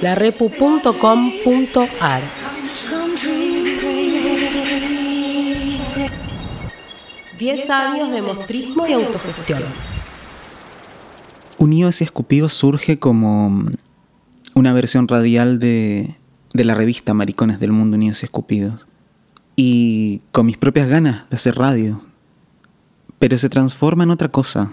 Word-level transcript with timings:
larepu.com.ar. 0.00 2.22
Diez 7.38 7.70
años 7.70 8.12
de 8.12 8.22
mostrismo 8.22 8.86
y 8.86 8.92
autogestión. 8.92 9.62
Unidos 11.58 12.00
y 12.00 12.04
Escupidos 12.04 12.54
surge 12.54 12.98
como 12.98 13.66
una 14.54 14.72
versión 14.72 15.08
radial 15.08 15.58
de, 15.58 16.14
de 16.54 16.64
la 16.64 16.74
revista 16.74 17.14
Maricones 17.14 17.60
del 17.60 17.72
Mundo 17.72 17.96
Unidos 17.96 18.22
y 18.22 18.26
Escupidos. 18.26 18.86
Y 19.56 20.22
con 20.32 20.46
mis 20.46 20.56
propias 20.56 20.88
ganas 20.88 21.28
de 21.28 21.36
hacer 21.36 21.56
radio. 21.56 22.02
Pero 23.18 23.36
se 23.36 23.50
transforma 23.50 24.04
en 24.04 24.10
otra 24.10 24.28
cosa. 24.28 24.70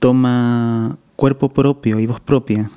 Toma 0.00 0.98
cuerpo 1.14 1.50
propio 1.50 2.00
y 2.00 2.06
voz 2.06 2.20
propia. 2.20 2.70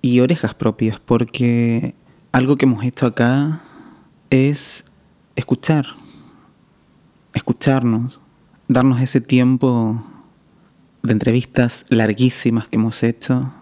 Y 0.00 0.20
orejas 0.20 0.54
propias, 0.54 1.00
porque 1.00 1.94
algo 2.32 2.56
que 2.56 2.66
hemos 2.66 2.84
hecho 2.84 3.06
acá 3.06 3.60
es 4.30 4.84
escuchar. 5.36 5.86
Escucharnos. 7.34 8.20
Darnos 8.68 9.00
ese 9.00 9.20
tiempo 9.20 10.04
de 11.02 11.12
entrevistas 11.12 11.86
larguísimas 11.88 12.68
que 12.68 12.76
hemos 12.76 13.02
hecho 13.02 13.52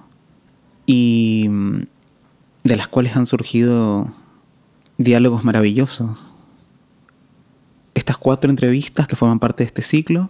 y 0.87 1.49
de 2.65 2.77
las 2.77 2.89
cuales 2.89 3.17
han 3.17 3.27
surgido 3.27 4.13
diálogos 4.99 5.45
maravillosos. 5.45 6.19
Estas 7.95 8.17
cuatro 8.17 8.51
entrevistas 8.51 9.07
que 9.07 9.17
forman 9.17 9.39
parte 9.39 9.65
de 9.65 9.69
este 9.69 9.83
ciclo, 9.83 10.29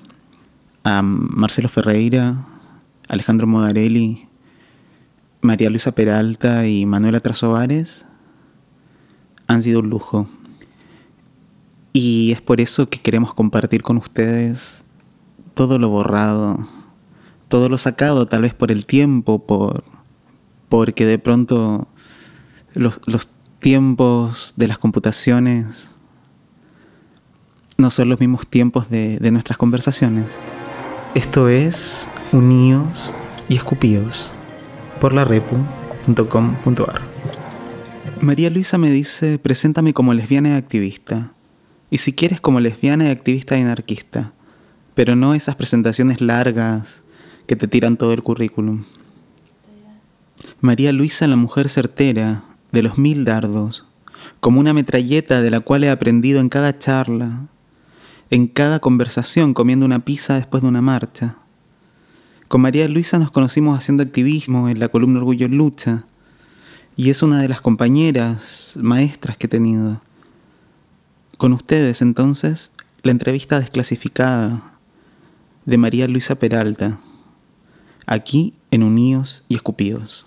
a 0.84 1.02
Marcelo 1.02 1.68
Ferreira, 1.68 2.46
Alejandro 3.08 3.46
Modarelli, 3.46 4.28
María 5.46 5.70
Luisa 5.70 5.92
Peralta 5.92 6.66
y 6.66 6.84
Manuela 6.84 7.20
Trasovares, 7.20 8.04
han 9.46 9.62
sido 9.62 9.80
un 9.80 9.88
lujo. 9.88 10.28
Y 11.92 12.32
es 12.32 12.42
por 12.42 12.60
eso 12.60 12.90
que 12.90 13.00
queremos 13.00 13.32
compartir 13.32 13.82
con 13.82 13.96
ustedes 13.96 14.84
todo 15.54 15.78
lo 15.78 15.88
borrado, 15.88 16.68
todo 17.48 17.70
lo 17.70 17.78
sacado 17.78 18.26
tal 18.26 18.42
vez 18.42 18.54
por 18.54 18.70
el 18.70 18.84
tiempo, 18.84 19.46
por 19.46 19.84
porque 20.68 21.06
de 21.06 21.18
pronto 21.18 21.88
los, 22.74 23.00
tiempos 23.60 24.52
de 24.56 24.68
las 24.68 24.78
computaciones 24.78 25.94
no 27.78 27.90
son 27.90 28.10
los 28.10 28.20
mismos 28.20 28.46
tiempos 28.46 28.90
de, 28.90 29.18
de 29.18 29.30
nuestras 29.30 29.56
conversaciones. 29.56 30.26
Esto 31.14 31.48
es 31.48 32.10
Unidos 32.32 33.14
y 33.48 33.56
Escupidos 33.56 34.35
por 35.06 35.14
la 35.14 35.24
repu.com.ar. 35.24 37.00
María 38.20 38.50
Luisa 38.50 38.76
me 38.76 38.90
dice, 38.90 39.38
preséntame 39.38 39.92
como 39.92 40.12
lesbiana 40.14 40.48
y 40.48 40.52
activista. 40.54 41.32
Y 41.90 41.98
si 41.98 42.12
quieres 42.12 42.40
como 42.40 42.58
lesbiana 42.58 43.04
y 43.04 43.10
activista 43.10 43.56
y 43.56 43.60
anarquista. 43.60 44.32
Pero 44.96 45.14
no 45.14 45.34
esas 45.34 45.54
presentaciones 45.54 46.20
largas 46.20 47.04
que 47.46 47.54
te 47.54 47.68
tiran 47.68 47.96
todo 47.96 48.14
el 48.14 48.24
currículum. 48.24 48.82
María 50.60 50.90
Luisa 50.90 51.28
la 51.28 51.36
mujer 51.36 51.68
certera, 51.68 52.42
de 52.72 52.82
los 52.82 52.98
mil 52.98 53.24
dardos, 53.24 53.86
como 54.40 54.58
una 54.58 54.74
metralleta 54.74 55.40
de 55.40 55.52
la 55.52 55.60
cual 55.60 55.84
he 55.84 55.90
aprendido 55.90 56.40
en 56.40 56.48
cada 56.48 56.80
charla, 56.80 57.46
en 58.30 58.48
cada 58.48 58.80
conversación 58.80 59.54
comiendo 59.54 59.86
una 59.86 60.04
pizza 60.04 60.34
después 60.34 60.64
de 60.64 60.68
una 60.68 60.82
marcha. 60.82 61.36
Con 62.48 62.60
María 62.60 62.86
Luisa 62.86 63.18
nos 63.18 63.32
conocimos 63.32 63.76
haciendo 63.76 64.04
activismo 64.04 64.68
en 64.68 64.78
la 64.78 64.88
columna 64.88 65.18
Orgullo 65.18 65.46
en 65.46 65.56
Lucha, 65.56 66.04
y 66.94 67.10
es 67.10 67.22
una 67.24 67.42
de 67.42 67.48
las 67.48 67.60
compañeras, 67.60 68.78
maestras 68.80 69.36
que 69.36 69.46
he 69.46 69.48
tenido. 69.48 70.00
Con 71.38 71.52
ustedes, 71.52 72.02
entonces, 72.02 72.70
la 73.02 73.10
entrevista 73.10 73.58
desclasificada 73.58 74.78
de 75.64 75.76
María 75.76 76.06
Luisa 76.06 76.36
Peralta, 76.36 77.00
aquí 78.06 78.54
en 78.70 78.84
Unidos 78.84 79.44
y 79.48 79.56
Escupidos. 79.56 80.26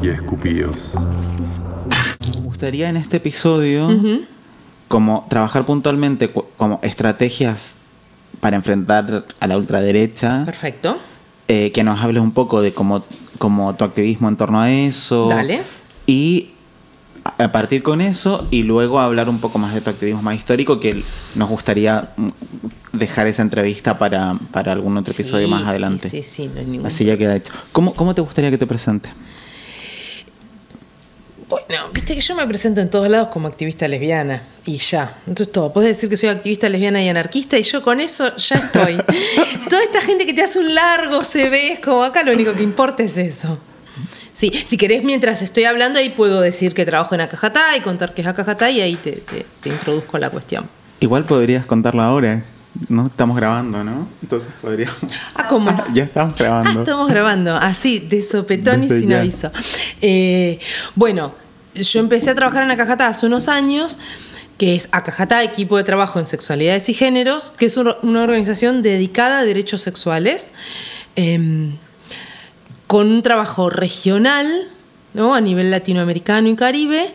Y 0.00 0.08
escupidos. 0.08 0.92
Me 2.36 2.42
gustaría 2.44 2.88
en 2.88 2.96
este 2.96 3.16
episodio 3.16 3.88
como 4.86 5.26
trabajar 5.28 5.66
puntualmente 5.66 6.30
como 6.56 6.78
estrategias 6.84 7.76
para 8.38 8.54
enfrentar 8.54 9.24
a 9.40 9.46
la 9.48 9.56
ultraderecha. 9.56 10.44
Perfecto. 10.44 10.96
eh, 11.48 11.72
que 11.72 11.82
nos 11.82 11.98
hables 12.00 12.22
un 12.22 12.30
poco 12.30 12.60
de 12.60 12.72
cómo, 12.72 13.02
cómo 13.38 13.74
tu 13.74 13.82
activismo 13.84 14.28
en 14.28 14.36
torno 14.36 14.60
a 14.60 14.70
eso. 14.70 15.26
Dale. 15.28 15.62
Y 16.06 16.50
a 17.38 17.52
partir 17.52 17.82
con 17.82 18.00
eso 18.00 18.46
y 18.50 18.62
luego 18.62 19.00
hablar 19.00 19.28
un 19.28 19.38
poco 19.38 19.58
más 19.58 19.74
de 19.74 19.80
tu 19.80 19.90
activismo 19.90 20.22
más 20.22 20.36
histórico 20.36 20.80
que 20.80 21.02
nos 21.34 21.48
gustaría 21.48 22.10
mm, 22.16 22.28
dejar 22.92 23.26
esa 23.26 23.42
entrevista 23.42 23.98
para, 23.98 24.38
para 24.52 24.72
algún 24.72 24.96
otro 24.96 25.12
episodio 25.12 25.46
Sí, 25.46 25.50
más 25.50 25.66
adelante. 25.66 26.08
Sí, 26.08 26.22
sí, 26.22 26.50
no 26.52 26.60
hay 26.60 26.66
ningún 26.66 26.86
Así 26.86 27.04
ya 27.04 27.16
queda 27.16 27.36
hecho. 27.36 27.52
¿Cómo, 27.72 27.94
¿Cómo 27.94 28.14
te 28.14 28.20
gustaría 28.20 28.50
que 28.50 28.58
te 28.58 28.66
presente? 28.66 29.10
Bueno, 31.48 31.90
viste 31.92 32.14
que 32.16 32.20
yo 32.20 32.34
me 32.34 32.44
presento 32.46 32.80
en 32.80 32.90
todos 32.90 33.08
lados 33.08 33.28
como 33.28 33.46
activista 33.46 33.86
lesbiana 33.86 34.42
y 34.64 34.78
ya. 34.78 35.16
Entonces 35.28 35.52
todo. 35.52 35.72
Puedes 35.72 35.96
decir 35.96 36.08
que 36.08 36.16
soy 36.16 36.28
activista 36.28 36.68
lesbiana 36.68 37.00
y 37.02 37.08
anarquista 37.08 37.56
y 37.56 37.62
yo 37.62 37.82
con 37.82 38.00
eso 38.00 38.36
ya 38.36 38.56
estoy. 38.56 38.96
Toda 39.70 39.82
esta 39.84 40.00
gente 40.00 40.26
que 40.26 40.34
te 40.34 40.42
hace 40.42 40.58
un 40.58 40.74
largo 40.74 41.22
se 41.22 41.48
ve, 41.48 41.72
es 41.74 41.80
como 41.80 42.02
acá 42.02 42.24
lo 42.24 42.32
único 42.32 42.52
que 42.52 42.64
importa 42.64 43.04
es 43.04 43.16
eso. 43.16 43.60
Sí, 44.36 44.52
si 44.66 44.76
querés, 44.76 45.02
mientras 45.02 45.40
estoy 45.40 45.64
hablando, 45.64 45.98
ahí 45.98 46.10
puedo 46.10 46.42
decir 46.42 46.74
que 46.74 46.84
trabajo 46.84 47.14
en 47.14 47.22
Acajatá 47.22 47.74
y 47.74 47.80
contar 47.80 48.12
que 48.12 48.20
es 48.20 48.28
Acajatá 48.28 48.70
y 48.70 48.82
ahí 48.82 48.94
te, 48.96 49.12
te, 49.12 49.46
te 49.60 49.68
introduzco 49.70 50.18
la 50.18 50.28
cuestión. 50.28 50.68
Igual 51.00 51.24
podrías 51.24 51.64
contarlo 51.64 52.02
ahora. 52.02 52.44
¿no? 52.90 53.06
Estamos 53.06 53.34
grabando, 53.38 53.82
¿no? 53.82 54.06
Entonces 54.22 54.50
podríamos. 54.60 54.98
Ah, 55.36 55.46
¿cómo? 55.48 55.84
ya 55.94 56.04
estamos 56.04 56.34
Ah, 56.34 56.36
grabando. 56.38 56.80
estamos 56.80 57.08
grabando, 57.08 57.56
así, 57.56 57.98
de 58.00 58.20
sopetón 58.20 58.84
y 58.84 58.88
sin 58.90 59.08
ya. 59.08 59.20
aviso. 59.20 59.50
Eh, 60.02 60.58
bueno, 60.94 61.34
yo 61.74 62.00
empecé 62.00 62.28
a 62.30 62.34
trabajar 62.34 62.62
en 62.64 62.70
Acajatá 62.70 63.06
hace 63.06 63.24
unos 63.24 63.48
años, 63.48 63.98
que 64.58 64.74
es 64.74 64.90
Acajatá, 64.92 65.42
Equipo 65.42 65.78
de 65.78 65.84
Trabajo 65.84 66.18
en 66.18 66.26
Sexualidades 66.26 66.90
y 66.90 66.92
Géneros, 66.92 67.50
que 67.56 67.64
es 67.64 67.78
una 67.78 67.96
una 68.02 68.22
organización 68.22 68.82
dedicada 68.82 69.38
a 69.38 69.44
derechos 69.46 69.80
sexuales, 69.80 70.52
em, 71.14 71.76
con 72.86 73.08
un 73.08 73.22
trabajo 73.22 73.70
regional, 73.70 74.68
¿no? 75.14 75.34
A 75.34 75.40
nivel 75.40 75.70
latinoamericano 75.70 76.48
y 76.48 76.56
caribe, 76.56 77.14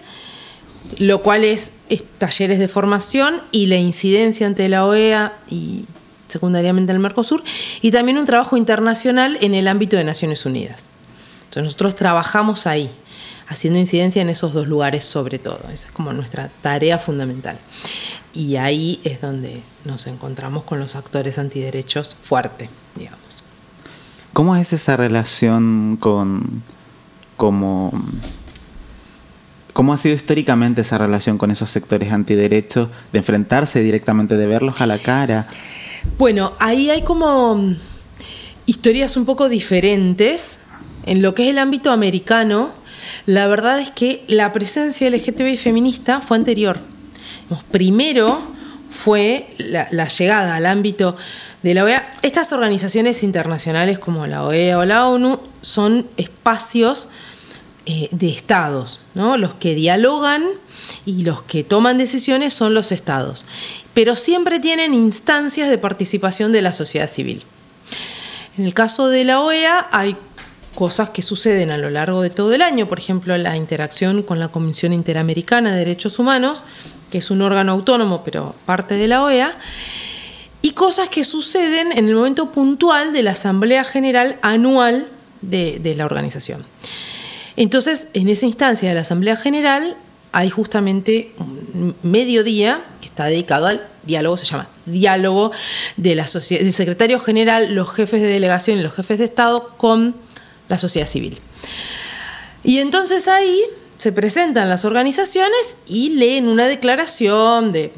lo 0.97 1.21
cual 1.21 1.43
es, 1.43 1.73
es 1.89 2.03
talleres 2.17 2.59
de 2.59 2.67
formación 2.67 3.41
y 3.51 3.67
la 3.67 3.77
incidencia 3.77 4.47
ante 4.47 4.67
la 4.69 4.85
OEA 4.85 5.37
y 5.49 5.85
secundariamente 6.27 6.91
el 6.91 6.99
Mercosur, 6.99 7.43
y 7.81 7.91
también 7.91 8.17
un 8.17 8.25
trabajo 8.25 8.57
internacional 8.57 9.37
en 9.41 9.53
el 9.53 9.67
ámbito 9.67 9.97
de 9.97 10.03
Naciones 10.03 10.45
Unidas. 10.45 10.89
Entonces 11.43 11.63
nosotros 11.65 11.95
trabajamos 11.95 12.65
ahí, 12.67 12.89
haciendo 13.47 13.77
incidencia 13.77 14.21
en 14.21 14.29
esos 14.29 14.53
dos 14.53 14.67
lugares 14.67 15.03
sobre 15.03 15.37
todo. 15.37 15.59
Esa 15.73 15.87
es 15.87 15.93
como 15.93 16.13
nuestra 16.13 16.49
tarea 16.61 16.97
fundamental. 16.97 17.57
Y 18.33 18.55
ahí 18.55 19.01
es 19.03 19.19
donde 19.19 19.61
nos 19.83 20.07
encontramos 20.07 20.63
con 20.63 20.79
los 20.79 20.95
actores 20.95 21.37
antiderechos 21.37 22.15
fuerte, 22.15 22.69
digamos. 22.95 23.40
¿Cómo 24.33 24.55
es 24.55 24.71
esa 24.73 24.95
relación 24.95 25.97
con. 25.99 26.63
como. 27.37 27.91
¿Cómo 29.73 29.93
ha 29.93 29.97
sido 29.97 30.15
históricamente 30.15 30.81
esa 30.81 30.97
relación 30.97 31.37
con 31.37 31.51
esos 31.51 31.69
sectores 31.69 32.11
antiderechos? 32.11 32.89
De 33.11 33.19
enfrentarse 33.19 33.81
directamente, 33.81 34.37
de 34.37 34.47
verlos 34.47 34.81
a 34.81 34.85
la 34.85 34.99
cara. 34.99 35.47
Bueno, 36.17 36.53
ahí 36.59 36.89
hay 36.89 37.03
como 37.03 37.55
mm, 37.55 37.75
historias 38.65 39.17
un 39.17 39.25
poco 39.25 39.49
diferentes. 39.49 40.59
En 41.05 41.21
lo 41.21 41.33
que 41.33 41.45
es 41.45 41.49
el 41.49 41.57
ámbito 41.57 41.91
americano, 41.91 42.71
la 43.25 43.47
verdad 43.47 43.79
es 43.79 43.89
que 43.89 44.23
la 44.27 44.53
presencia 44.53 45.09
LGTBI 45.09 45.57
feminista 45.57 46.21
fue 46.21 46.37
anterior. 46.37 46.79
Primero 47.71 48.41
fue 48.89 49.55
la 49.57 50.07
llegada 50.07 50.55
al 50.55 50.65
ámbito 50.65 51.17
de 51.63 51.73
la 51.73 51.83
OEA. 51.83 52.11
Estas 52.21 52.53
organizaciones 52.53 53.23
internacionales 53.23 53.99
como 53.99 54.27
la 54.27 54.43
OEA 54.43 54.79
o 54.79 54.85
la 54.85 55.07
ONU 55.07 55.39
son 55.61 56.07
espacios 56.17 57.09
eh, 57.85 58.09
de 58.11 58.29
estados, 58.29 58.99
¿no? 59.15 59.37
Los 59.37 59.55
que 59.55 59.75
dialogan 59.75 60.45
y 61.05 61.23
los 61.23 61.43
que 61.43 61.63
toman 61.63 61.97
decisiones 61.97 62.53
son 62.53 62.73
los 62.73 62.91
estados, 62.91 63.45
pero 63.93 64.15
siempre 64.15 64.59
tienen 64.59 64.93
instancias 64.93 65.69
de 65.69 65.77
participación 65.77 66.51
de 66.51 66.61
la 66.61 66.73
sociedad 66.73 67.07
civil. 67.07 67.43
En 68.57 68.65
el 68.65 68.73
caso 68.73 69.09
de 69.09 69.23
la 69.23 69.41
OEA 69.41 69.87
hay 69.91 70.15
cosas 70.75 71.09
que 71.09 71.21
suceden 71.21 71.71
a 71.71 71.77
lo 71.77 71.89
largo 71.89 72.21
de 72.21 72.29
todo 72.29 72.53
el 72.53 72.61
año, 72.61 72.87
por 72.87 72.99
ejemplo, 72.99 73.35
la 73.37 73.57
interacción 73.57 74.23
con 74.23 74.39
la 74.39 74.49
Comisión 74.49 74.93
Interamericana 74.93 75.71
de 75.71 75.79
Derechos 75.79 76.19
Humanos, 76.19 76.63
que 77.09 77.17
es 77.17 77.31
un 77.31 77.41
órgano 77.41 77.71
autónomo, 77.71 78.23
pero 78.23 78.55
parte 78.65 78.95
de 78.95 79.07
la 79.07 79.23
OEA, 79.23 79.57
y 80.61 80.71
cosas 80.71 81.09
que 81.09 81.23
suceden 81.23 81.91
en 81.91 82.07
el 82.07 82.15
momento 82.15 82.51
puntual 82.51 83.13
de 83.13 83.23
la 83.23 83.31
Asamblea 83.31 83.83
General 83.83 84.37
Anual 84.41 85.07
de, 85.41 85.79
de 85.79 85.95
la 85.95 86.05
organización. 86.05 86.65
Entonces, 87.55 88.09
en 88.13 88.29
esa 88.29 88.45
instancia 88.45 88.89
de 88.89 88.95
la 88.95 89.01
Asamblea 89.01 89.35
General 89.35 89.97
hay 90.31 90.49
justamente 90.49 91.33
un 91.37 91.95
mediodía 92.03 92.81
que 93.01 93.07
está 93.07 93.25
dedicado 93.25 93.67
al 93.67 93.87
diálogo, 94.03 94.37
se 94.37 94.45
llama 94.45 94.69
diálogo 94.85 95.51
de 95.97 96.15
la 96.15 96.25
del 96.25 96.73
secretario 96.73 97.19
general, 97.19 97.75
los 97.75 97.91
jefes 97.91 98.21
de 98.21 98.27
delegación 98.27 98.79
y 98.79 98.81
los 98.81 98.93
jefes 98.93 99.17
de 99.17 99.25
Estado 99.25 99.75
con 99.77 100.15
la 100.69 100.77
sociedad 100.77 101.07
civil. 101.07 101.39
Y 102.63 102.79
entonces 102.79 103.27
ahí 103.27 103.61
se 103.97 104.11
presentan 104.11 104.69
las 104.69 104.85
organizaciones 104.85 105.77
y 105.85 106.09
leen 106.09 106.47
una 106.47 106.65
declaración 106.65 107.71
de 107.71 107.91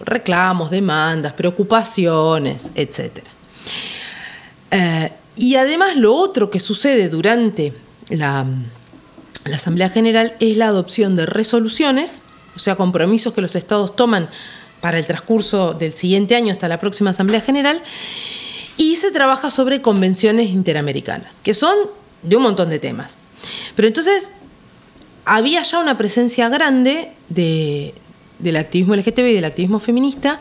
reclamos, 0.00 0.70
demandas, 0.70 1.32
preocupaciones, 1.34 2.72
etc. 2.74 3.20
Eh, 4.70 5.12
y 5.36 5.56
además 5.56 5.96
lo 5.96 6.14
otro 6.14 6.50
que 6.50 6.60
sucede 6.60 7.08
durante 7.08 7.72
la, 8.08 8.44
la 9.44 9.56
Asamblea 9.56 9.88
General 9.88 10.36
es 10.40 10.56
la 10.56 10.66
adopción 10.68 11.16
de 11.16 11.26
resoluciones, 11.26 12.22
o 12.56 12.58
sea, 12.58 12.76
compromisos 12.76 13.32
que 13.32 13.40
los 13.40 13.54
estados 13.56 13.96
toman 13.96 14.28
para 14.80 14.98
el 14.98 15.06
transcurso 15.06 15.74
del 15.74 15.92
siguiente 15.92 16.34
año 16.34 16.52
hasta 16.52 16.68
la 16.68 16.78
próxima 16.78 17.10
Asamblea 17.10 17.40
General, 17.40 17.82
y 18.76 18.96
se 18.96 19.10
trabaja 19.10 19.50
sobre 19.50 19.82
convenciones 19.82 20.50
interamericanas, 20.50 21.40
que 21.42 21.52
son 21.52 21.76
de 22.22 22.36
un 22.36 22.42
montón 22.42 22.70
de 22.70 22.78
temas. 22.78 23.18
Pero 23.76 23.88
entonces 23.88 24.32
había 25.24 25.62
ya 25.62 25.78
una 25.78 25.96
presencia 25.96 26.48
grande 26.48 27.12
de, 27.28 27.94
del 28.42 28.56
activismo 28.56 28.94
LGTB 28.94 29.26
y 29.26 29.34
del 29.34 29.44
activismo 29.44 29.80
feminista, 29.80 30.40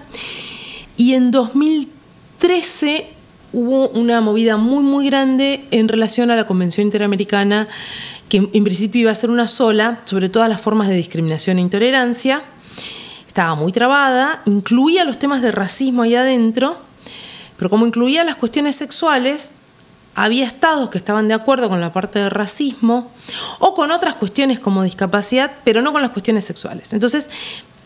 y 0.97 1.13
en 1.13 1.31
2013 1.31 3.07
hubo 3.53 3.89
una 3.89 4.21
movida 4.21 4.57
muy, 4.57 4.83
muy 4.83 5.05
grande 5.07 5.65
en 5.71 5.87
relación 5.87 6.31
a 6.31 6.35
la 6.35 6.45
Convención 6.45 6.85
Interamericana, 6.85 7.67
que 8.27 8.37
en 8.37 8.63
principio 8.63 9.01
iba 9.01 9.11
a 9.11 9.15
ser 9.15 9.29
una 9.29 9.47
sola, 9.47 10.01
sobre 10.03 10.29
todas 10.29 10.49
las 10.49 10.61
formas 10.61 10.87
de 10.87 10.95
discriminación 10.95 11.57
e 11.57 11.61
intolerancia. 11.61 12.43
Estaba 13.27 13.55
muy 13.55 13.71
trabada, 13.71 14.41
incluía 14.45 15.03
los 15.03 15.17
temas 15.17 15.41
de 15.41 15.51
racismo 15.51 16.03
ahí 16.03 16.15
adentro, 16.15 16.77
pero 17.57 17.69
como 17.69 17.85
incluía 17.85 18.23
las 18.23 18.35
cuestiones 18.35 18.75
sexuales, 18.75 19.51
había 20.15 20.45
estados 20.45 20.89
que 20.89 20.97
estaban 20.97 21.27
de 21.27 21.33
acuerdo 21.33 21.69
con 21.69 21.79
la 21.79 21.93
parte 21.93 22.19
de 22.19 22.29
racismo 22.29 23.11
o 23.59 23.73
con 23.73 23.91
otras 23.91 24.15
cuestiones 24.15 24.59
como 24.59 24.83
discapacidad, 24.83 25.51
pero 25.63 25.81
no 25.81 25.93
con 25.93 26.01
las 26.01 26.11
cuestiones 26.11 26.45
sexuales. 26.45 26.93
Entonces, 26.93 27.29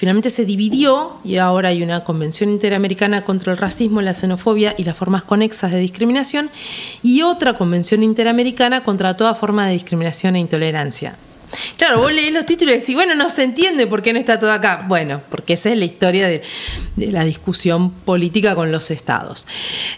finalmente 0.03 0.29
se 0.29 0.43
dividió 0.43 1.13
y 1.23 1.37
ahora 1.37 1.69
hay 1.69 1.81
una 1.81 2.03
Convención 2.03 2.49
Interamericana 2.49 3.23
contra 3.23 3.53
el 3.53 3.57
Racismo, 3.57 4.01
la 4.01 4.13
Xenofobia 4.13 4.75
y 4.77 4.83
las 4.83 4.97
formas 4.97 5.23
conexas 5.23 5.71
de 5.71 5.79
discriminación 5.79 6.49
y 7.01 7.21
otra 7.21 7.53
Convención 7.53 8.03
Interamericana 8.03 8.83
contra 8.83 9.15
toda 9.15 9.33
forma 9.33 9.65
de 9.65 9.71
discriminación 9.71 10.35
e 10.35 10.39
intolerancia. 10.39 11.15
Claro, 11.77 11.99
vos 11.99 12.11
lees 12.11 12.33
los 12.33 12.45
títulos 12.45 12.75
y 12.75 12.79
decís, 12.79 12.95
bueno, 12.95 13.15
no 13.15 13.29
se 13.29 13.43
entiende 13.43 13.87
por 13.87 14.01
qué 14.01 14.11
no 14.11 14.19
está 14.19 14.37
todo 14.37 14.51
acá. 14.51 14.83
Bueno, 14.89 15.21
porque 15.29 15.53
esa 15.53 15.69
es 15.69 15.77
la 15.77 15.85
historia 15.85 16.27
de, 16.27 16.41
la 16.97 17.23
discusión 17.23 17.89
política 17.89 18.55
con 18.55 18.73
los 18.73 18.91
estados. 18.91 19.47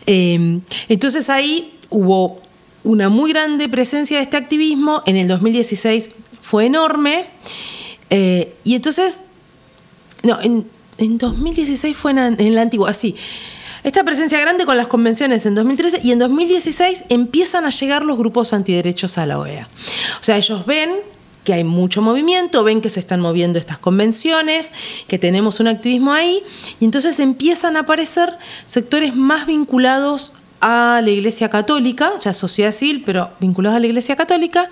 Eh, 0.05 0.59
entonces 0.87 1.31
ahí 1.31 1.79
hubo 1.89 2.43
una 2.83 3.09
muy 3.09 3.31
grande 3.31 3.67
presencia 3.69 4.17
de 4.17 4.23
este 4.23 4.37
activismo. 4.37 5.01
En 5.07 5.15
el 5.15 5.27
2016 5.27 6.11
fue 6.41 6.67
enorme. 6.67 7.25
Eh, 8.11 8.53
y 8.63 8.75
entonces 8.75 9.23
no, 10.25 10.39
en, 10.41 10.67
2016 11.17 11.95
fue 11.95 12.11
en, 12.11 12.55
la 12.55 12.61
antigua, 12.61 12.89
así. 12.89 13.15
Esta 13.83 14.03
presencia 14.03 14.39
grande 14.39 14.65
con 14.65 14.77
las 14.77 14.87
convenciones 14.87 15.45
en 15.45 15.53
2013 15.53 16.01
y 16.03 16.11
en 16.11 16.19
2016 16.19 17.05
empiezan 17.09 17.65
a 17.65 17.69
llegar 17.69 18.03
los 18.03 18.17
grupos 18.17 18.53
antiderechos 18.53 19.17
a 19.17 19.25
la 19.25 19.37
OEA. 19.37 19.69
O 20.19 20.23
sea, 20.23 20.37
ellos 20.37 20.65
ven 20.65 20.89
que 21.43 21.53
hay 21.53 21.63
mucho 21.63 22.01
movimiento, 22.01 22.63
ven 22.63 22.81
que 22.81 22.89
se 22.89 22.99
están 22.99 23.21
moviendo 23.21 23.59
estas 23.59 23.77
convenciones, 23.77 24.71
que 25.07 25.19
tenemos 25.19 25.59
un 25.59 25.67
activismo 25.67 26.11
ahí, 26.11 26.41
y 26.79 26.85
entonces 26.85 27.19
empiezan 27.19 27.77
a 27.77 27.81
aparecer 27.81 28.37
sectores 28.65 29.15
más 29.15 29.45
vinculados 29.45 30.33
a 30.59 31.01
la 31.03 31.11
Iglesia 31.11 31.49
Católica, 31.49 32.13
ya 32.19 32.33
sociedad 32.33 32.71
civil, 32.71 33.03
pero 33.05 33.29
vinculados 33.39 33.77
a 33.77 33.79
la 33.79 33.85
Iglesia 33.85 34.15
Católica, 34.15 34.69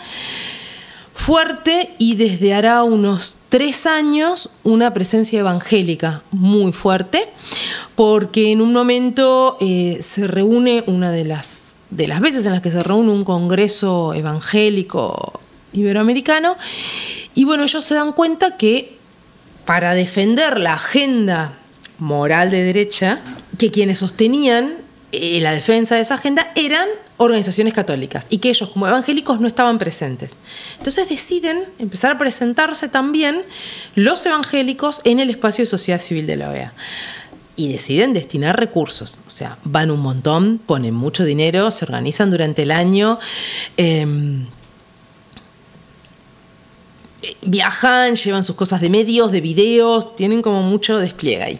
fuerte 1.13 1.91
y 1.97 2.15
desde 2.15 2.53
hará 2.53 2.83
unos 2.83 3.37
tres 3.49 3.85
años 3.85 4.49
una 4.63 4.93
presencia 4.93 5.39
evangélica 5.39 6.23
muy 6.31 6.71
fuerte, 6.71 7.29
porque 7.95 8.51
en 8.51 8.61
un 8.61 8.73
momento 8.73 9.57
eh, 9.61 9.99
se 10.01 10.27
reúne 10.27 10.83
una 10.87 11.11
de 11.11 11.25
las, 11.25 11.75
de 11.89 12.07
las 12.07 12.19
veces 12.19 12.45
en 12.45 12.53
las 12.53 12.61
que 12.61 12.71
se 12.71 12.83
reúne 12.83 13.11
un 13.11 13.23
congreso 13.23 14.13
evangélico 14.13 15.39
iberoamericano, 15.71 16.57
y 17.35 17.45
bueno, 17.45 17.63
ellos 17.63 17.83
se 17.83 17.95
dan 17.95 18.11
cuenta 18.11 18.57
que 18.57 18.97
para 19.65 19.93
defender 19.93 20.59
la 20.59 20.73
agenda 20.73 21.53
moral 21.99 22.51
de 22.51 22.63
derecha, 22.63 23.21
que 23.57 23.71
quienes 23.71 23.99
sostenían 23.99 24.82
eh, 25.15 25.39
la 25.41 25.53
defensa 25.53 25.93
de 25.93 26.01
esa 26.01 26.15
agenda 26.15 26.51
eran 26.55 26.87
organizaciones 27.17 27.75
católicas 27.75 28.25
y 28.31 28.39
que 28.39 28.49
ellos 28.49 28.69
como 28.69 28.87
evangélicos 28.87 29.39
no 29.39 29.47
estaban 29.47 29.77
presentes. 29.77 30.31
Entonces 30.79 31.07
deciden 31.07 31.65
empezar 31.77 32.11
a 32.13 32.17
presentarse 32.17 32.89
también 32.89 33.43
los 33.93 34.25
evangélicos 34.25 35.01
en 35.03 35.19
el 35.19 35.29
espacio 35.29 35.61
de 35.61 35.67
sociedad 35.67 35.99
civil 35.99 36.25
de 36.25 36.35
la 36.35 36.49
OEA. 36.49 36.73
Y 37.55 37.71
deciden 37.71 38.13
destinar 38.13 38.59
recursos, 38.59 39.19
o 39.27 39.29
sea, 39.29 39.59
van 39.63 39.91
un 39.91 39.99
montón, 39.99 40.57
ponen 40.57 40.95
mucho 40.95 41.23
dinero, 41.23 41.69
se 41.69 41.85
organizan 41.85 42.31
durante 42.31 42.63
el 42.63 42.71
año. 42.71 43.19
Em, 43.77 44.47
viajan, 47.41 48.15
llevan 48.15 48.43
sus 48.43 48.55
cosas 48.55 48.81
de 48.81 48.89
medios, 48.89 49.31
de 49.31 49.41
videos, 49.41 50.15
tienen 50.15 50.41
como 50.41 50.61
mucho 50.61 50.97
despliegue 50.97 51.43
ahí. 51.43 51.59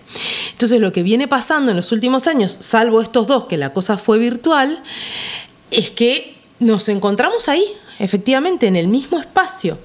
Entonces 0.52 0.80
lo 0.80 0.92
que 0.92 1.04
viene 1.04 1.28
pasando 1.28 1.72
en 1.72 1.78
los 1.78 1.92
últimos 1.92 2.28
años, 2.28 2.58
salvo 2.60 3.02
estos 3.02 3.28
dos, 3.28 3.46
que 3.46 3.58
la 3.58 3.74
cosa 3.74 3.98
fue 3.98 4.18
virtual, 4.18 4.84
es 5.72 5.92
que 5.92 6.36
nos 6.60 6.90
encontramos 6.90 7.50
ahí, 7.50 7.66
efectivamente, 8.00 8.68
en 8.68 8.76
el 8.76 8.88
mismo 8.88 9.20
espacio. 9.20 9.78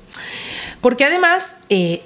Porque 0.81 1.05
además, 1.05 1.59
eh, 1.69 2.03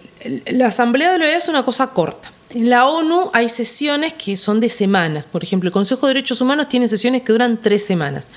la 0.47 0.69
Asamblea 0.69 1.13
de 1.13 1.19
la 1.19 1.25
OEA 1.27 1.39
es 1.39 1.49
una 1.49 1.65
cosa 1.65 1.89
corta. 1.89 2.33
En 2.55 2.69
la 2.69 2.87
ONU 2.87 3.31
hay 3.33 3.49
sesiones 3.49 4.13
que 4.13 4.37
son 4.37 4.61
de 4.61 4.69
semanas. 4.69 5.27
Por 5.27 5.43
ejemplo, 5.43 5.69
el 5.69 5.73
Consejo 5.73 6.07
de 6.07 6.15
Derechos 6.15 6.41
Humanos 6.41 6.69
tiene 6.69 6.87
sesiones 6.87 7.23
que 7.23 7.33
duran 7.33 7.61
tres 7.61 7.85
semanas. 7.85 8.31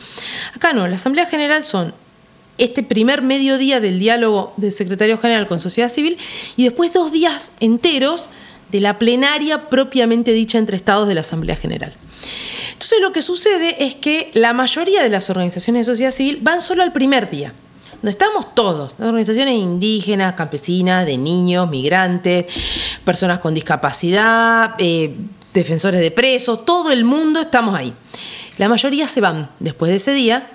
Acá 0.53 0.73
no, 0.73 0.87
la 0.87 0.95
Asamblea 0.95 1.25
General 1.25 1.63
son 1.63 1.93
este 2.57 2.83
primer 2.83 3.21
mediodía 3.21 3.79
del 3.79 3.99
diálogo 3.99 4.53
del 4.57 4.71
secretario 4.71 5.17
general 5.17 5.47
con 5.47 5.59
sociedad 5.59 5.89
civil 5.89 6.17
y 6.55 6.63
después 6.63 6.93
dos 6.93 7.11
días 7.11 7.51
enteros 7.59 8.29
de 8.71 8.79
la 8.79 8.97
plenaria 8.97 9.69
propiamente 9.69 10.31
dicha 10.31 10.57
entre 10.57 10.77
estados 10.77 11.07
de 11.07 11.15
la 11.15 11.21
Asamblea 11.21 11.55
General. 11.55 11.93
Entonces 12.73 12.99
lo 13.01 13.11
que 13.11 13.21
sucede 13.21 13.85
es 13.85 13.95
que 13.95 14.31
la 14.33 14.53
mayoría 14.53 15.01
de 15.01 15.09
las 15.09 15.29
organizaciones 15.29 15.85
de 15.85 15.93
sociedad 15.93 16.11
civil 16.11 16.39
van 16.41 16.61
solo 16.61 16.83
al 16.83 16.91
primer 16.91 17.29
día, 17.29 17.53
donde 17.93 18.11
estamos 18.11 18.53
todos, 18.53 18.95
organizaciones 18.99 19.55
indígenas, 19.55 20.33
campesinas, 20.33 21.05
de 21.05 21.17
niños, 21.17 21.69
migrantes, 21.69 22.45
personas 23.03 23.39
con 23.39 23.53
discapacidad, 23.53 24.75
eh, 24.77 25.15
defensores 25.53 26.01
de 26.01 26.11
presos, 26.11 26.65
todo 26.65 26.91
el 26.91 27.05
mundo 27.05 27.39
estamos 27.39 27.75
ahí. 27.75 27.93
La 28.57 28.67
mayoría 28.67 29.07
se 29.07 29.21
van 29.21 29.49
después 29.59 29.89
de 29.89 29.97
ese 29.97 30.11
día, 30.11 30.51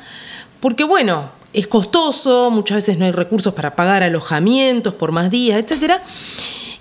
porque 0.61 0.85
bueno, 0.85 1.31
es 1.53 1.67
costoso, 1.67 2.51
muchas 2.51 2.77
veces 2.77 2.99
no 2.99 3.05
hay 3.05 3.13
recursos 3.13 3.55
para 3.55 3.75
pagar 3.75 4.03
alojamientos 4.03 4.95
por 4.95 5.13
más 5.13 5.31
días, 5.31 5.59
etc. 5.59 5.95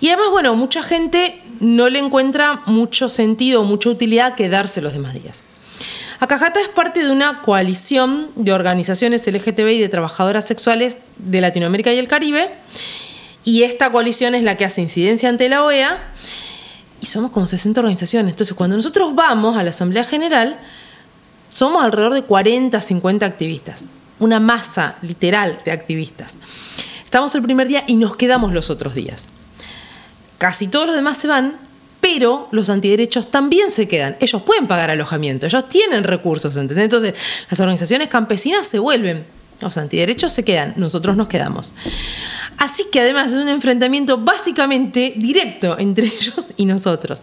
Y 0.00 0.08
además, 0.08 0.30
bueno, 0.30 0.54
mucha 0.54 0.82
gente 0.82 1.42
no 1.58 1.88
le 1.88 1.98
encuentra 1.98 2.62
mucho 2.66 3.08
sentido 3.08 3.64
mucha 3.64 3.90
utilidad 3.90 4.34
quedarse 4.34 4.80
los 4.80 4.92
demás 4.92 5.14
días. 5.14 5.42
Acajata 6.20 6.60
es 6.60 6.68
parte 6.68 7.02
de 7.02 7.10
una 7.10 7.42
coalición 7.42 8.30
de 8.36 8.52
organizaciones 8.52 9.26
LGTB 9.26 9.68
y 9.70 9.80
de 9.80 9.88
trabajadoras 9.88 10.46
sexuales 10.46 10.98
de 11.16 11.40
Latinoamérica 11.40 11.92
y 11.92 11.98
el 11.98 12.08
Caribe. 12.08 12.50
Y 13.42 13.62
esta 13.62 13.90
coalición 13.90 14.34
es 14.34 14.42
la 14.42 14.56
que 14.56 14.66
hace 14.66 14.82
incidencia 14.82 15.30
ante 15.30 15.48
la 15.48 15.64
OEA. 15.64 15.98
Y 17.00 17.06
somos 17.06 17.30
como 17.30 17.46
60 17.46 17.80
organizaciones. 17.80 18.32
Entonces, 18.32 18.54
cuando 18.54 18.76
nosotros 18.76 19.14
vamos 19.14 19.56
a 19.56 19.64
la 19.64 19.70
Asamblea 19.70 20.04
General, 20.04 20.60
somos 21.48 21.82
alrededor 21.82 22.12
de 22.12 22.22
40, 22.22 22.78
50 22.78 23.24
activistas 23.24 23.86
una 24.20 24.38
masa 24.38 24.96
literal 25.02 25.58
de 25.64 25.72
activistas. 25.72 26.36
Estamos 27.04 27.34
el 27.34 27.42
primer 27.42 27.66
día 27.66 27.82
y 27.88 27.96
nos 27.96 28.16
quedamos 28.16 28.52
los 28.52 28.70
otros 28.70 28.94
días. 28.94 29.28
Casi 30.38 30.68
todos 30.68 30.86
los 30.86 30.94
demás 30.94 31.18
se 31.18 31.26
van, 31.26 31.58
pero 32.00 32.48
los 32.52 32.70
antiderechos 32.70 33.30
también 33.30 33.70
se 33.70 33.88
quedan. 33.88 34.16
Ellos 34.20 34.42
pueden 34.42 34.66
pagar 34.66 34.90
alojamiento, 34.90 35.46
ellos 35.46 35.68
tienen 35.68 36.04
recursos, 36.04 36.56
¿entendés? 36.56 36.84
Entonces, 36.84 37.14
las 37.50 37.58
organizaciones 37.60 38.08
campesinas 38.08 38.66
se 38.66 38.78
vuelven, 38.78 39.26
los 39.60 39.76
antiderechos 39.76 40.32
se 40.32 40.44
quedan, 40.44 40.74
nosotros 40.76 41.16
nos 41.16 41.28
quedamos. 41.28 41.72
Así 42.56 42.84
que 42.92 43.00
además 43.00 43.32
es 43.32 43.42
un 43.42 43.48
enfrentamiento 43.48 44.18
básicamente 44.18 45.14
directo 45.16 45.78
entre 45.78 46.06
ellos 46.14 46.52
y 46.56 46.66
nosotros. 46.66 47.22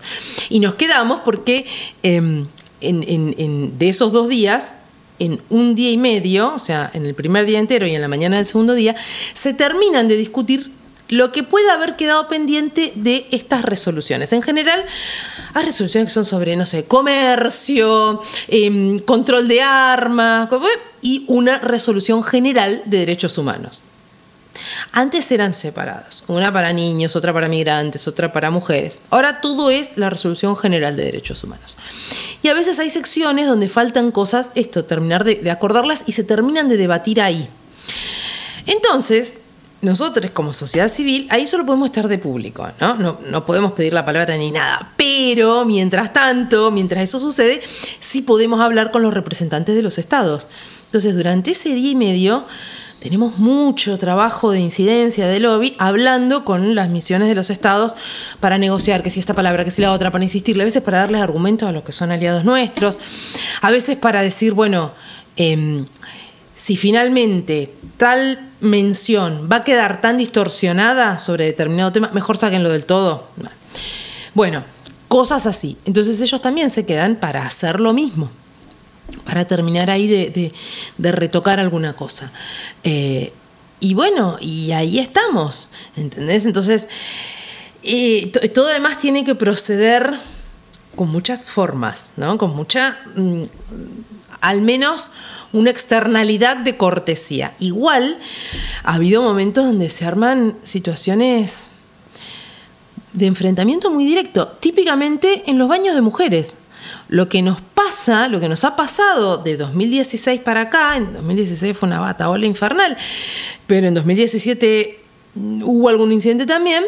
Y 0.50 0.60
nos 0.60 0.76
quedamos 0.76 1.22
porque 1.22 1.66
em, 2.04 2.48
de 2.82 3.90
esos 3.90 4.12
dos 4.12 4.30
días, 4.30 4.74
en 5.20 5.42
un 5.50 5.76
día 5.76 5.92
y 5.92 5.98
medio, 5.98 6.54
o 6.54 6.60
sea, 6.60 6.92
en 6.94 7.06
el 7.06 7.16
primer 7.16 7.46
día 7.46 7.60
entero 7.60 7.88
y 7.88 7.96
en 7.96 8.02
la 8.02 8.08
mañana 8.08 8.38
del 8.38 8.46
segundo 8.46 8.74
día, 8.74 8.96
se 9.34 9.54
terminan 9.54 10.08
de 10.08 10.18
discutir 10.18 10.72
lo 11.10 11.32
que 11.32 11.44
pueda 11.44 11.74
haber 11.74 11.96
quedado 11.96 12.28
pendiente 12.28 12.92
de 12.96 13.28
estas 13.32 13.64
resoluciones. 13.64 14.34
En 14.34 14.42
general, 14.42 14.84
hay 15.54 15.66
resoluciones 15.66 16.10
que 16.10 16.14
son 16.14 16.26
sobre, 16.26 16.56
no 16.56 16.66
sé, 16.66 16.86
comercio, 16.86 18.22
em, 18.48 19.00
control 19.00 19.48
de 19.48 19.62
armas 19.62 20.50
y 21.02 21.24
una 21.28 21.60
resolución 21.60 22.24
general 22.24 22.84
de 22.86 23.00
derechos 23.00 23.38
humanos. 23.38 23.84
Antes 24.92 25.32
eran 25.32 25.54
separadas, 25.54 26.24
una 26.28 26.52
para 26.52 26.74
niños, 26.74 27.16
otra 27.16 27.32
para 27.32 27.48
migrantes, 27.48 28.08
otra 28.08 28.34
para 28.34 28.50
mujeres. 28.50 28.98
Ahora 29.12 29.40
todo 29.40 29.70
es 29.70 29.98
la 29.98 30.10
resolución 30.10 30.56
general 30.56 30.96
de 30.96 31.04
derechos 31.06 31.44
humanos. 31.44 31.78
Y 32.44 32.50
a 32.50 32.54
veces 32.54 32.80
hay 32.80 32.90
secciones 32.90 33.48
donde 33.48 33.70
faltan 33.70 34.12
cosas, 34.12 34.52
esto, 34.56 34.86
terminar 34.86 35.24
de, 35.24 35.50
acordarlas 35.50 36.04
y 36.06 36.12
se 36.12 36.24
terminan 36.24 36.70
de 36.70 36.78
debatir 36.78 37.22
ahí. 37.22 37.48
Entonces, 38.66 39.42
nosotros 39.82 40.32
como 40.32 40.54
sociedad 40.54 40.88
civil, 40.88 41.28
ahí 41.30 41.46
solo 41.46 41.66
podemos 41.66 41.88
estar 41.88 42.08
de 42.08 42.18
público, 42.18 42.68
¿no? 42.80 42.96
¿no? 42.96 43.20
¿no? 43.30 43.46
podemos 43.46 43.74
pedir 43.74 43.94
la 43.94 44.06
palabra 44.06 44.38
ni 44.38 44.52
nada. 44.52 44.94
Pero, 44.98 45.66
mientras 45.66 46.14
tanto, 46.14 46.72
mientras 46.72 47.04
eso 47.04 47.20
sucede, 47.20 47.62
sí 48.00 48.22
podemos 48.22 48.60
hablar 48.60 48.92
con 48.92 49.02
los 49.02 49.14
representantes 49.14 49.76
de 49.76 49.82
los 49.82 49.98
estados. 49.98 50.48
Entonces, 50.86 51.16
durante 51.16 51.52
ese 51.52 51.74
día 51.74 51.92
y 51.92 51.96
medio, 51.96 52.46
tenemos 53.08 53.40
mucho 53.40 53.98
trabajo 53.98 54.52
de 54.52 54.60
incidencia, 54.60 55.28
de 55.28 55.40
lobby, 55.40 55.78
hablando 55.80 56.44
con 56.44 56.76
las 56.76 56.90
misiones 56.90 57.30
de 57.30 57.36
los 57.36 57.50
estados 57.50 57.96
para 58.42 58.58
negociar 58.58 59.02
que 59.02 59.10
si 59.10 59.22
esta 59.22 59.34
palabra, 59.34 59.64
que 59.64 59.72
si 59.72 59.82
la 59.82 59.94
otra, 59.94 60.12
para 60.12 60.26
insistirle, 60.26 60.64
a 60.64 60.66
veces 60.66 60.82
para 60.82 60.98
darles 61.00 61.22
argumentos 61.22 61.70
a 61.70 61.72
los 61.72 61.84
que 61.84 61.94
son 61.94 62.12
aliados 62.12 62.44
nuestros, 62.44 62.98
a 63.62 63.72
veces 63.72 63.96
para 63.96 64.22
decir, 64.22 64.52
bueno, 64.54 64.92
em, 65.38 65.86
si 66.54 66.76
finalmente 66.76 67.74
tal 67.96 68.50
mención 68.60 69.48
va 69.50 69.58
a 69.58 69.64
quedar 69.64 70.02
tan 70.02 70.18
distorsionada 70.18 71.18
sobre 71.18 71.46
determinado 71.46 71.94
tema, 71.94 72.12
mejor 72.14 72.36
sáquenlo 72.36 72.68
del 72.68 72.84
todo. 72.84 73.30
Bueno, 74.34 74.66
cosas 75.08 75.46
así. 75.46 75.78
Entonces 75.86 76.20
ellos 76.22 76.42
también 76.42 76.70
se 76.70 76.86
quedan 76.86 77.16
para 77.16 77.46
hacer 77.46 77.80
lo 77.80 77.94
mismo 77.94 78.30
para 79.26 79.46
terminar 79.46 79.90
ahí 79.90 80.08
de, 80.08 80.54
retocar 81.12 81.60
alguna 81.60 81.96
cosa. 81.96 82.32
Eh, 82.84 83.34
y 83.80 83.94
bueno, 83.94 84.38
y 84.40 84.72
ahí 84.72 85.00
estamos, 85.00 85.70
¿entendés? 85.96 86.46
Entonces, 86.46 86.88
eh, 87.84 88.32
todo 88.54 88.70
además 88.70 89.00
tiene 89.00 89.24
que 89.24 89.36
proceder 89.36 90.14
con 90.96 91.10
muchas 91.10 91.46
formas, 91.46 92.12
¿no? 92.18 92.38
Con 92.38 92.56
mucha, 92.56 92.98
mm, 93.16 93.44
al 94.42 94.62
menos 94.62 95.12
una 95.54 95.70
externalidad 95.70 96.58
de 96.58 96.76
cortesía. 96.76 97.54
Igual, 97.60 98.18
ha 98.84 98.96
habido 98.96 99.22
momentos 99.22 99.66
donde 99.66 99.90
se 99.90 100.06
arman 100.06 100.58
situaciones 100.64 101.72
de 103.14 103.26
enfrentamiento 103.28 103.90
muy 103.90 104.06
directo, 104.06 104.48
típicamente 104.60 105.44
en 105.48 105.58
los 105.58 105.68
baños 105.68 105.96
de 105.96 106.02
mujeres. 106.02 106.56
Lo 107.10 107.30
que 107.30 107.42
nos 107.42 107.62
pasa, 107.62 108.28
lo 108.28 108.40
que 108.40 108.50
nos 108.50 108.64
ha 108.64 108.76
pasado 108.76 109.38
de 109.38 109.58
2016 109.58 110.42
para 110.42 110.62
acá, 110.62 110.98
en 110.98 111.14
2016 111.14 111.78
fue 111.78 111.88
una 111.88 112.00
bataola 112.00 112.46
infernal, 112.46 112.98
pero 113.66 113.88
en 113.88 113.94
2017 113.94 115.00
hubo 115.36 115.90
algún 115.90 116.12
incidente 116.12 116.46
también, 116.46 116.84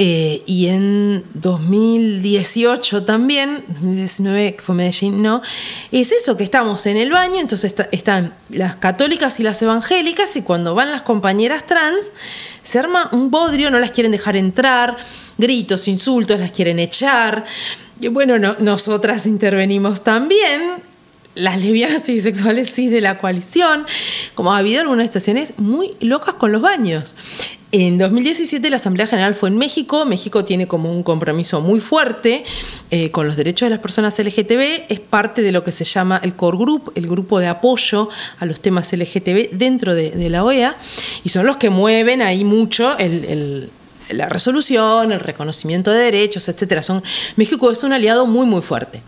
eh, 0.00 0.44
y 0.46 0.68
en 0.68 1.24
2018 1.34 3.02
también, 3.02 3.64
2019 3.66 4.54
que 4.54 4.62
fue 4.62 4.76
Medellín, 4.76 5.22
no, 5.22 5.42
es 5.90 6.12
eso, 6.12 6.36
que 6.36 6.44
estamos 6.44 6.86
en 6.86 6.96
el 6.96 7.10
baño, 7.10 7.40
entonces 7.40 7.74
están 7.90 8.32
las 8.48 8.76
católicas 8.76 9.40
y 9.40 9.42
las 9.42 9.60
evangélicas, 9.60 10.36
y 10.36 10.42
cuando 10.42 10.76
van 10.76 10.92
las 10.92 11.02
compañeras 11.02 11.66
trans, 11.66 12.12
se 12.62 12.78
arma 12.78 13.08
un 13.10 13.32
bodrio, 13.32 13.72
no 13.72 13.80
las 13.80 13.90
quieren 13.90 14.12
dejar 14.12 14.36
entrar, 14.36 14.96
gritos, 15.36 15.88
insultos, 15.88 16.38
las 16.38 16.52
quieren 16.52 16.78
echar. 16.78 17.44
Bueno, 18.12 18.38
nosotras 18.60 19.26
intervenimos 19.26 20.04
también, 20.04 20.80
las 21.34 21.60
lesbianas 21.60 22.08
y 22.08 22.12
bisexuales 22.12 22.70
sí 22.70 22.86
de 22.86 23.00
la 23.00 23.18
coalición, 23.18 23.84
como 24.36 24.52
ha 24.52 24.58
habido 24.58 24.82
algunas 24.82 25.06
estaciones 25.06 25.54
muy 25.56 25.96
locas 25.98 26.36
con 26.36 26.52
los 26.52 26.62
baños. 26.62 27.16
En 27.70 27.98
2017 27.98 28.70
la 28.70 28.76
Asamblea 28.76 29.06
General 29.06 29.34
fue 29.34 29.50
en 29.50 29.58
México. 29.58 30.06
México 30.06 30.42
tiene 30.44 30.66
como 30.66 30.90
un 30.90 31.02
compromiso 31.02 31.60
muy 31.60 31.80
fuerte 31.80 32.44
eh, 32.90 33.10
con 33.10 33.26
los 33.26 33.36
derechos 33.36 33.66
de 33.66 33.70
las 33.70 33.80
personas 33.80 34.18
LGTB. 34.18 34.86
Es 34.88 35.00
parte 35.00 35.42
de 35.42 35.52
lo 35.52 35.64
que 35.64 35.72
se 35.72 35.84
llama 35.84 36.18
el 36.22 36.34
Core 36.34 36.56
Group, 36.56 36.92
el 36.94 37.06
grupo 37.06 37.38
de 37.40 37.46
apoyo 37.48 38.08
a 38.38 38.46
los 38.46 38.60
temas 38.60 38.90
LGTB 38.90 39.50
dentro 39.52 39.94
de, 39.94 40.30
la 40.30 40.44
OEA. 40.44 40.78
Y 41.24 41.28
son 41.28 41.44
los 41.44 41.58
que 41.58 41.68
mueven 41.68 42.22
ahí 42.22 42.42
mucho 42.42 42.96
la 44.08 44.28
resolución, 44.30 45.12
el 45.12 45.20
reconocimiento 45.20 45.90
de 45.90 46.00
derechos, 46.00 46.48
etcétera. 46.48 46.80
México 47.36 47.70
es 47.70 47.82
un 47.82 47.92
aliado 47.92 48.26
muy, 48.26 48.46
muy 48.46 48.62
fuerte. 48.62 49.02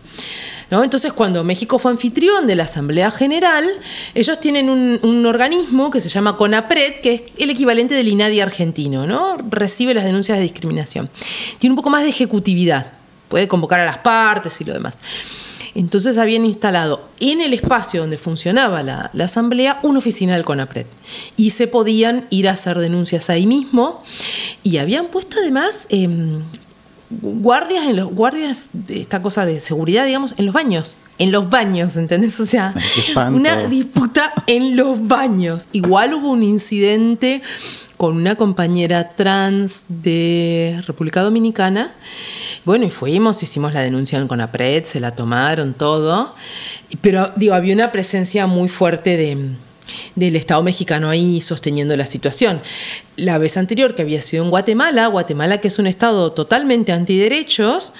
¿No? 0.71 0.83
Entonces, 0.83 1.11
cuando 1.11 1.43
México 1.43 1.77
fue 1.79 1.91
anfitrión 1.91 2.47
de 2.47 2.55
la 2.55 2.63
Asamblea 2.63 3.11
General, 3.11 3.69
ellos 4.15 4.39
tienen 4.39 4.69
un, 4.69 5.25
organismo 5.25 5.91
que 5.91 5.99
se 5.99 6.07
llama 6.07 6.37
CONAPRED, 6.37 7.01
que 7.01 7.13
es 7.13 7.23
el 7.37 7.49
equivalente 7.49 7.93
del 7.93 8.07
INADI 8.07 8.39
argentino, 8.39 9.05
¿no? 9.05 9.37
Recibe 9.49 9.93
las 9.93 10.05
denuncias 10.05 10.37
de 10.37 10.43
discriminación. 10.43 11.09
Tiene 11.59 11.73
un 11.73 11.75
poco 11.75 11.89
más 11.89 12.03
de 12.03 12.09
ejecutividad, 12.09 12.93
puede 13.27 13.49
convocar 13.49 13.81
a 13.81 13.85
las 13.85 13.97
partes 13.97 14.61
y 14.61 14.63
lo 14.63 14.73
demás. 14.73 14.97
Entonces 15.75 16.17
habían 16.17 16.45
instalado 16.45 17.09
en 17.19 17.41
el 17.41 17.53
espacio 17.53 18.01
donde 18.01 18.17
funcionaba 18.17 18.83
la, 18.83 19.11
asamblea 19.23 19.79
una 19.83 19.99
oficina 19.99 20.35
del 20.35 20.43
CONAPRED 20.43 20.85
y 21.37 21.51
se 21.51 21.67
podían 21.67 22.27
ir 22.29 22.47
a 22.49 22.51
hacer 22.51 22.77
denuncias 22.79 23.29
ahí 23.29 23.45
mismo 23.45 24.03
y 24.63 24.77
habían 24.77 25.07
puesto 25.07 25.37
además 25.39 25.87
em, 25.89 26.43
guardias 27.21 27.85
en 27.85 27.95
los 27.97 28.13
guardias 28.13 28.69
de 28.73 28.99
esta 28.99 29.21
cosa 29.21 29.45
de 29.45 29.59
seguridad, 29.59 30.05
digamos, 30.05 30.35
en 30.37 30.45
los 30.45 30.53
baños. 30.53 30.97
En 31.17 31.31
los 31.31 31.49
baños, 31.49 31.97
¿entendés? 31.97 32.39
O 32.39 32.45
sea, 32.45 32.73
una 33.33 33.67
disputa 33.67 34.33
en 34.47 34.75
los 34.75 35.07
baños. 35.07 35.67
Igual 35.71 36.13
hubo 36.13 36.31
un 36.31 36.43
incidente 36.43 37.41
con 37.97 38.15
una 38.15 38.35
compañera 38.35 39.15
trans 39.15 39.85
de 39.87 40.81
República 40.87 41.21
Dominicana 41.21 41.91
bueno, 42.63 42.85
y 42.85 42.91
fuimos, 42.91 43.41
hicimos 43.41 43.73
la 43.73 43.81
denuncia 43.81 44.19
en 44.19 44.27
Conapred, 44.27 44.83
se 44.83 44.99
la 44.99 45.15
tomaron 45.15 45.73
todo, 45.73 46.35
pero 47.01 47.31
digo, 47.35 47.55
había 47.55 47.73
una 47.73 47.91
presencia 47.91 48.45
muy 48.45 48.69
fuerte 48.69 49.17
del 50.15 50.35
Estado 50.35 50.63
mexicano 50.63 51.09
ahí 51.09 51.41
sosteniendo 51.41 51.95
la 51.97 52.05
situación. 52.05 52.61
La 53.15 53.37
vez 53.37 53.57
anterior 53.57 53.95
que 53.95 54.01
había 54.01 54.21
sido 54.21 54.43
en 54.43 54.49
Guatemala, 54.49 55.07
Guatemala 55.07 55.59
que 55.59 55.67
es 55.67 55.79
un 55.79 55.87
Estado 55.87 56.31
totalmente 56.31 56.91
antiderechos, 56.91 57.93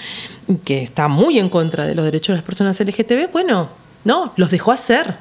que 0.64 0.82
está 0.82 1.08
muy 1.08 1.38
en 1.38 1.48
contra 1.48 1.86
de 1.86 1.94
los 1.94 2.04
derechos 2.04 2.28
de 2.28 2.36
las 2.36 2.44
personas 2.44 2.80
LGTB, 2.80 3.30
bueno, 3.32 3.70
no, 4.04 4.32
los 4.36 4.50
dejó 4.50 4.72
hacer. 4.72 5.16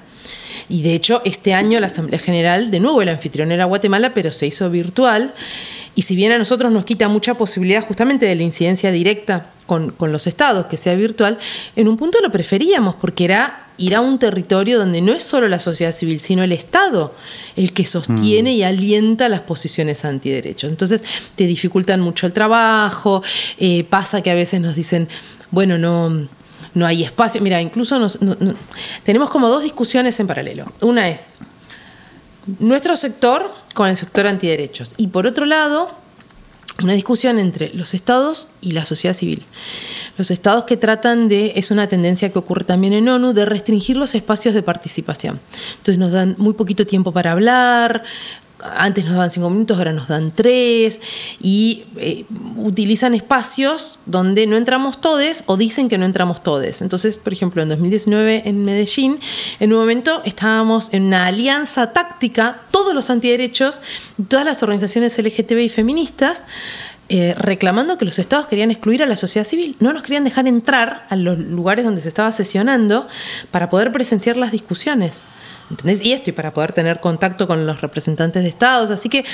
Y 0.72 0.84
de 0.84 0.94
hecho, 0.94 1.22
este 1.26 1.54
año 1.54 1.80
la 1.82 1.88
Asamblea 1.88 2.20
General, 2.20 2.72
de 2.72 2.80
nuevo 2.80 3.02
el 3.02 3.10
anfitrión 3.10 3.52
era 3.52 3.66
Guatemala, 3.66 4.14
pero 4.14 4.32
se 4.32 4.48
hizo 4.48 4.70
virtual. 4.70 5.34
Y 5.96 6.04
si 6.04 6.16
bien 6.16 6.32
a 6.32 6.38
nosotros 6.38 6.72
nos 6.72 6.86
quita 6.86 7.10
mucha 7.10 7.34
posibilidad 7.34 7.86
justamente 7.86 8.26
de 8.26 8.36
la 8.36 8.44
incidencia 8.44 8.90
directa 8.92 9.48
con, 9.66 9.94
los 10.00 10.28
estados, 10.28 10.68
que 10.68 10.78
sea 10.78 10.96
virtual, 10.96 11.38
en 11.76 11.90
un 11.90 11.98
punto 11.98 12.20
lo 12.22 12.32
preferíamos 12.32 12.96
porque 12.96 13.26
era 13.26 13.68
ir 13.78 13.96
a 13.96 14.02
un 14.02 14.18
territorio 14.18 14.78
donde 14.78 15.02
no 15.02 15.12
es 15.12 15.24
solo 15.24 15.50
la 15.50 15.60
sociedad 15.60 15.92
civil, 15.92 16.22
sino 16.22 16.44
el 16.44 16.54
Estado 16.54 17.14
el 17.58 17.74
que 17.74 17.86
sostiene 17.86 18.52
mm. 18.52 18.56
y 18.56 18.64
alienta 18.64 19.28
las 19.28 19.42
posiciones 19.42 20.06
antiderechos. 20.06 20.72
Entonces 20.72 21.04
te 21.36 21.46
dificultan 21.46 22.00
mucho 22.00 22.28
el 22.28 22.32
trabajo, 22.32 23.24
eh, 23.58 23.84
pasa 23.84 24.22
que 24.22 24.32
a 24.32 24.36
veces 24.36 24.62
nos 24.62 24.76
dicen, 24.76 25.10
bueno, 25.52 25.78
no, 25.78 26.28
no 26.74 26.86
hay 26.86 27.04
espacio. 27.04 27.42
Mira, 27.42 27.62
incluso 27.62 28.08
tenemos 29.04 29.30
como 29.30 29.48
dos 29.50 29.64
discusiones 29.64 30.20
en 30.20 30.28
paralelo. 30.28 30.72
Una 30.82 31.10
es 31.10 31.32
nuestro 32.60 32.96
sector 32.96 33.54
con 33.74 33.88
el 33.88 33.98
sector 33.98 34.28
antiderechos. 34.28 34.94
Y 34.98 35.08
por 35.08 35.28
otro 35.28 35.46
lado, 35.46 36.02
una 36.84 36.94
discusión 36.94 37.38
entre 37.40 37.74
los 37.74 37.94
estados 37.94 38.50
y 38.62 38.72
la 38.72 38.86
sociedad 38.86 39.14
civil. 39.14 39.44
Los 40.18 40.32
estados 40.32 40.64
que 40.66 40.78
tratan 40.78 41.28
de, 41.28 41.54
es 41.56 41.72
una 41.72 41.88
tendencia 41.88 42.32
que 42.32 42.40
ocurre 42.40 42.64
también 42.64 42.94
en 42.94 43.08
ONU, 43.08 43.34
de 43.34 43.46
restringir 43.46 43.98
los 43.98 44.16
espacios 44.16 44.54
de 44.54 44.64
participación. 44.64 45.40
Entonces 45.78 45.98
nos 45.98 46.12
dan 46.12 46.36
muy 46.38 46.54
poquito 46.54 46.86
tiempo 46.86 47.12
para 47.12 47.32
hablar, 47.32 48.04
antes 48.64 49.06
nos 49.06 49.14
daban 49.14 49.32
cinco 49.32 49.50
minutos, 49.50 49.78
ahora 49.78 49.94
nos 49.94 50.08
dan 50.08 50.32
tres, 50.32 51.00
y 51.42 51.84
eh, 51.98 52.26
utilizan 52.58 53.14
espacios 53.14 54.00
donde 54.06 54.48
no 54.48 54.58
entramos 54.58 55.02
todos 55.02 55.44
o 55.46 55.58
dicen 55.58 55.90
que 55.90 55.98
no 55.98 56.06
entramos 56.06 56.44
todos. 56.44 56.82
Entonces, 56.82 57.18
por 57.18 57.34
ejemplo, 57.34 57.62
en 57.62 57.70
2019 57.70 58.44
en 58.46 58.64
Medellín, 58.64 59.20
en 59.60 59.74
un 59.74 59.80
momento 59.80 60.22
estábamos 60.26 60.94
en 60.94 61.04
una 61.04 61.28
alianza 61.28 61.94
táctica, 61.94 62.62
todos 62.72 62.94
los 62.94 63.10
antiderechos, 63.10 63.82
todas 64.28 64.46
las 64.46 64.64
organizaciones 64.64 65.18
LGTB 65.18 65.60
y 65.60 65.70
feministas, 65.70 66.46
eh, 67.10 67.36
reclamando 67.38 67.98
que 67.98 68.06
los 68.06 68.20
estados 68.20 68.48
querían 68.48 68.72
excluir 68.72 69.04
a 69.04 69.06
la 69.06 69.18
sociedad 69.18 69.46
civil, 69.46 69.76
no 69.80 69.92
nos 69.92 70.02
querían 70.02 70.24
dejar 70.24 70.48
entrar 70.48 71.06
a 71.10 71.18
los 71.18 71.38
lugares 71.38 71.84
donde 71.84 72.00
se 72.00 72.08
estaba 72.08 72.32
sesionando 72.32 73.08
para 73.52 73.70
poder 73.70 73.92
presenciar 73.92 74.38
las 74.38 74.52
discusiones. 74.52 75.22
¿Entendés? 75.72 76.06
Y 76.06 76.12
esto, 76.12 76.30
y 76.30 76.34
para 76.34 76.54
poder 76.54 76.74
tener 76.74 77.00
contacto 77.00 77.48
con 77.48 77.66
los 77.66 77.82
representantes 77.82 78.44
de 78.44 78.50
estados. 78.50 78.92
Así 78.92 79.10
que 79.10 79.26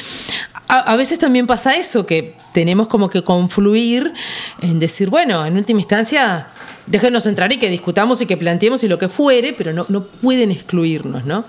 a, 0.68 0.96
veces 0.96 1.20
también 1.20 1.48
pasa 1.48 1.76
eso, 1.76 2.06
que 2.06 2.36
tenemos 2.54 2.88
como 2.88 3.10
que 3.10 3.24
confluir 3.24 4.14
en 4.62 4.80
decir, 4.80 5.10
bueno, 5.10 5.46
en 5.46 5.58
última 5.58 5.80
instancia, 5.80 6.48
déjenos 6.86 7.26
entrar 7.26 7.52
y 7.52 7.58
que 7.58 7.70
discutamos 7.70 8.22
y 8.22 8.26
que 8.26 8.38
planteemos 8.38 8.84
y 8.84 8.88
lo 8.88 9.00
que 9.00 9.10
fuere, 9.10 9.54
pero 9.54 9.74
no, 9.74 9.86
no 9.90 10.06
pueden 10.06 10.52
excluirnos, 10.52 11.26
¿no? 11.26 11.44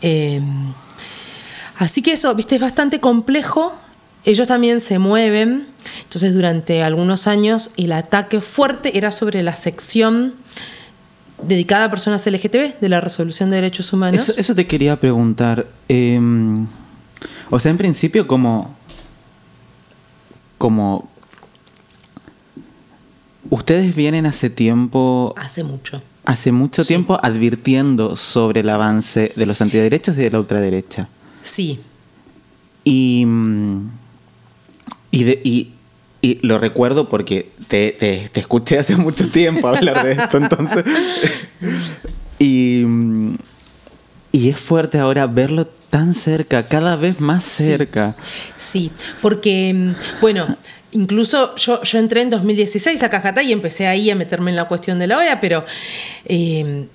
Eh, 0.00 0.40
así 1.78 2.00
que 2.00 2.12
eso, 2.12 2.34
viste, 2.34 2.54
es 2.54 2.60
bastante 2.60 3.00
complejo 3.00 3.76
ellos 4.24 4.46
también 4.46 4.80
se 4.80 4.98
mueven, 4.98 5.66
entonces 6.02 6.34
durante 6.34 6.82
algunos 6.82 7.26
años 7.26 7.70
el 7.78 7.92
ataque 7.92 8.42
fuerte 8.42 8.98
era 8.98 9.10
sobre 9.10 9.42
la 9.42 9.56
sección 9.56 10.34
dedicada 11.42 11.86
a 11.86 11.90
personas 11.90 12.26
LGTB 12.26 12.80
de 12.80 12.88
la 12.88 13.00
resolución 13.00 13.50
de 13.50 13.56
derechos 13.56 13.92
humanos. 13.92 14.20
Eso, 14.20 14.40
eso 14.40 14.54
te 14.54 14.66
quería 14.66 14.98
preguntar. 14.98 15.66
Eh, 15.88 16.20
o 17.50 17.58
sea, 17.58 17.70
en 17.70 17.78
principio 17.78 18.26
como... 18.26 18.74
como 20.58 21.08
Ustedes 23.48 23.96
vienen 23.96 24.26
hace 24.26 24.48
tiempo... 24.48 25.34
Hace 25.36 25.64
mucho. 25.64 26.02
Hace 26.24 26.52
mucho 26.52 26.82
sí. 26.82 26.88
tiempo 26.88 27.18
advirtiendo 27.20 28.14
sobre 28.14 28.60
el 28.60 28.68
avance 28.68 29.32
de 29.34 29.46
los 29.46 29.60
antiderechos 29.60 30.16
y 30.16 30.20
de 30.20 30.30
la 30.30 30.38
ultraderecha. 30.38 31.08
Sí. 31.40 31.80
Y... 32.84 33.26
Y, 35.10 35.24
de, 35.24 35.40
y, 35.42 35.72
y, 36.22 36.38
lo 36.46 36.58
recuerdo 36.58 37.08
porque 37.08 37.50
te, 37.68 37.92
te, 37.92 38.28
te, 38.30 38.40
escuché 38.40 38.78
hace 38.78 38.96
mucho 38.96 39.28
tiempo 39.28 39.68
hablar 39.68 40.04
de 40.04 40.12
esto, 40.12 40.36
entonces. 40.36 40.84
y, 42.38 42.84
y, 44.32 44.48
es 44.48 44.58
fuerte 44.58 44.98
ahora 44.98 45.26
verlo 45.26 45.66
tan 45.66 46.14
cerca, 46.14 46.62
cada 46.62 46.96
vez 46.96 47.20
más 47.20 47.44
cerca. 47.44 48.16
Sí, 48.56 48.90
sí 48.90 48.92
porque, 49.20 49.92
bueno. 50.20 50.56
Incluso 50.92 51.54
yo, 51.54 51.80
yo 51.84 51.98
entré 52.00 52.20
en 52.20 52.30
2016 52.30 53.00
a 53.04 53.10
Cajatá 53.10 53.44
y 53.44 53.52
empecé 53.52 53.86
ahí 53.86 54.10
a 54.10 54.16
meterme 54.16 54.50
en 54.50 54.56
la 54.56 54.64
cuestión 54.64 54.98
de 54.98 55.06
la 55.06 55.18
OEA, 55.18 55.38
pero 55.38 55.64
eh, 56.24 56.86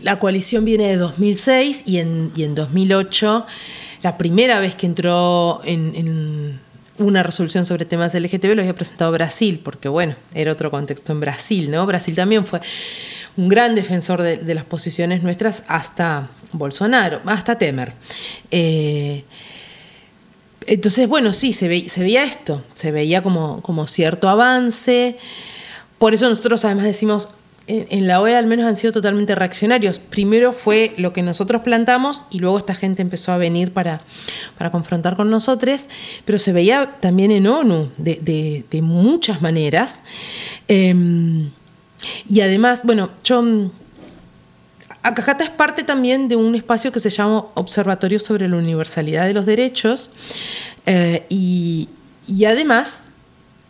la 0.00 0.18
coalición 0.18 0.64
viene 0.64 0.88
de 0.88 0.96
2006 0.96 1.82
y 1.86 1.98
en, 1.98 2.32
y 2.34 2.44
en 2.44 2.54
2008, 2.54 3.46
la 4.02 4.16
primera 4.16 4.60
vez 4.60 4.74
que 4.74 4.86
entró 4.86 5.60
en, 5.64 5.94
en 5.94 6.60
una 7.02 7.22
resolución 7.22 7.66
sobre 7.66 7.84
temas 7.84 8.14
LGTB 8.14 8.54
lo 8.54 8.62
había 8.62 8.74
presentado 8.74 9.12
Brasil, 9.12 9.60
porque 9.62 9.88
bueno, 9.88 10.16
era 10.34 10.52
otro 10.52 10.70
contexto 10.70 11.12
en 11.12 11.20
Brasil, 11.20 11.70
¿no? 11.70 11.86
Brasil 11.86 12.14
también 12.14 12.46
fue 12.46 12.60
un 13.36 13.48
gran 13.48 13.74
defensor 13.74 14.22
de, 14.22 14.54
las 14.54 14.64
posiciones 14.64 15.22
nuestras 15.22 15.64
hasta 15.68 16.28
Bolsonaro, 16.52 17.20
hasta 17.26 17.56
Temer. 17.56 17.92
Eh, 18.50 19.24
entonces, 20.66 21.08
bueno, 21.08 21.32
sí, 21.32 21.52
se, 21.52 21.88
se, 21.88 22.00
veía 22.00 22.24
esto, 22.24 22.62
se 22.74 22.92
veía 22.92 23.22
como, 23.22 23.62
como 23.62 23.86
cierto 23.86 24.28
avance. 24.28 25.16
Por 25.98 26.14
eso 26.14 26.28
nosotros 26.28 26.64
además 26.64 26.84
decimos, 26.84 27.28
en 27.66 28.06
la 28.06 28.20
OEA 28.20 28.38
al 28.38 28.46
menos 28.46 28.66
han 28.66 28.76
sido 28.76 28.92
totalmente 28.92 29.34
reaccionarios. 29.34 29.98
Primero 29.98 30.52
fue 30.52 30.94
lo 30.96 31.12
que 31.12 31.22
nosotros 31.22 31.62
plantamos 31.62 32.24
y 32.30 32.40
luego 32.40 32.58
esta 32.58 32.74
gente 32.74 33.02
empezó 33.02 33.32
a 33.32 33.38
venir 33.38 33.72
para, 33.72 34.00
para 34.58 34.70
confrontar 34.70 35.16
con 35.16 35.30
nosotros, 35.30 35.86
pero 36.24 36.38
se 36.38 36.52
veía 36.52 36.96
también 37.00 37.30
en 37.30 37.46
ONU 37.46 37.90
de, 37.98 38.64
de, 38.68 38.82
muchas 38.82 39.42
maneras. 39.42 40.02
Eh, 40.68 41.48
y 42.28 42.40
además, 42.40 42.82
bueno, 42.84 43.10
yo... 43.24 43.70
Acajata 45.04 45.42
es 45.42 45.50
parte 45.50 45.82
también 45.82 46.28
de 46.28 46.36
un 46.36 46.54
espacio 46.54 46.92
que 46.92 47.00
se 47.00 47.10
llama 47.10 47.46
Observatorio 47.54 48.20
sobre 48.20 48.46
la 48.46 48.56
Universalidad 48.56 49.26
de 49.26 49.34
los 49.34 49.46
Derechos 49.46 50.12
eh, 50.86 51.26
y, 51.28 51.88
y 52.28 52.44
además 52.44 53.08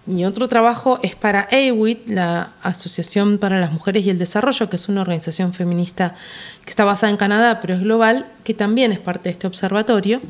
mi 0.04 0.24
otro 0.24 0.48
trabajo 0.48 0.98
es 1.02 1.14
para 1.14 1.48
AWIT, 1.52 2.08
la 2.08 2.54
Asociación 2.62 3.38
para 3.38 3.60
las 3.60 3.72
Mujeres 3.72 4.04
y 4.04 4.10
el 4.10 4.18
Desarrollo, 4.18 4.68
que 4.68 4.74
es 4.74 4.88
una 4.88 5.00
organización 5.00 5.54
feminista 5.54 6.16
que 6.64 6.70
está 6.70 6.84
basada 6.84 7.10
en 7.10 7.16
Canadá, 7.16 7.60
pero 7.60 7.74
es 7.74 7.80
global, 7.80 8.26
que 8.42 8.52
también 8.52 8.90
es 8.90 8.98
parte 8.98 9.28
de 9.28 9.30
este 9.30 9.46
observatorio. 9.46 10.20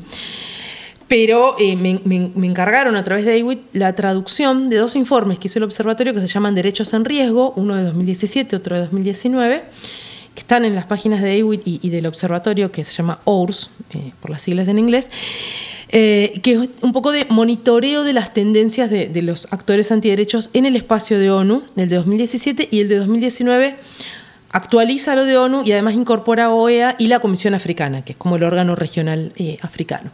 Pero 1.07 1.55
eh, 1.59 1.75
me, 1.75 2.01
encargaron 2.47 2.95
a 2.95 3.03
través 3.03 3.25
de 3.25 3.41
AWIT 3.41 3.59
la 3.73 3.95
traducción 3.95 4.69
de 4.69 4.77
dos 4.77 4.95
informes 4.95 5.39
que 5.39 5.47
hizo 5.47 5.57
el 5.57 5.63
observatorio 5.63 6.13
que 6.13 6.21
se 6.21 6.27
llaman 6.27 6.53
Derechos 6.53 6.93
en 6.93 7.03
Riesgo, 7.03 7.53
uno 7.55 7.75
de 7.75 7.83
2017, 7.83 8.55
otro 8.55 8.75
de 8.75 8.81
2019, 8.83 9.63
que 10.35 10.39
están 10.39 10.65
en 10.65 10.75
las 10.75 10.85
páginas 10.85 11.21
de 11.21 11.41
AWIT 11.41 11.61
y, 11.65 11.79
y 11.81 11.89
del 11.89 12.05
observatorio, 12.05 12.71
que 12.71 12.83
se 12.83 12.95
llama 12.95 13.19
OURS, 13.25 13.71
eh, 13.91 14.11
por 14.21 14.29
las 14.29 14.43
siglas 14.43 14.67
en 14.67 14.77
inglés. 14.77 15.09
Eh, 15.95 16.39
que 16.41 16.53
es 16.53 16.59
un 16.81 16.91
poco 16.91 17.11
de 17.11 17.25
monitoreo 17.29 18.03
de 18.03 18.13
las 18.13 18.33
tendencias 18.33 18.89
de, 18.89 19.21
los 19.21 19.47
actores 19.53 19.91
antiderechos 19.91 20.49
en 20.53 20.65
el 20.65 20.75
espacio 20.75 21.19
de 21.19 21.29
ONU, 21.29 21.61
el 21.75 21.87
de 21.87 21.97
2017 21.97 22.67
y 22.71 22.79
el 22.79 22.89
de 22.89 22.95
2019 22.95 23.75
actualiza 24.49 25.13
lo 25.13 25.23
de 25.23 25.37
ONU 25.37 25.61
y 25.63 25.71
además 25.71 25.93
incorpora 25.93 26.51
OEA 26.51 26.95
y 26.97 27.09
la 27.09 27.19
Comisión 27.19 27.53
Africana, 27.53 28.03
que 28.03 28.13
es 28.13 28.17
como 28.17 28.37
el 28.37 28.43
órgano 28.43 28.75
regional 28.75 29.33
eh, 29.35 29.59
africano. 29.61 30.09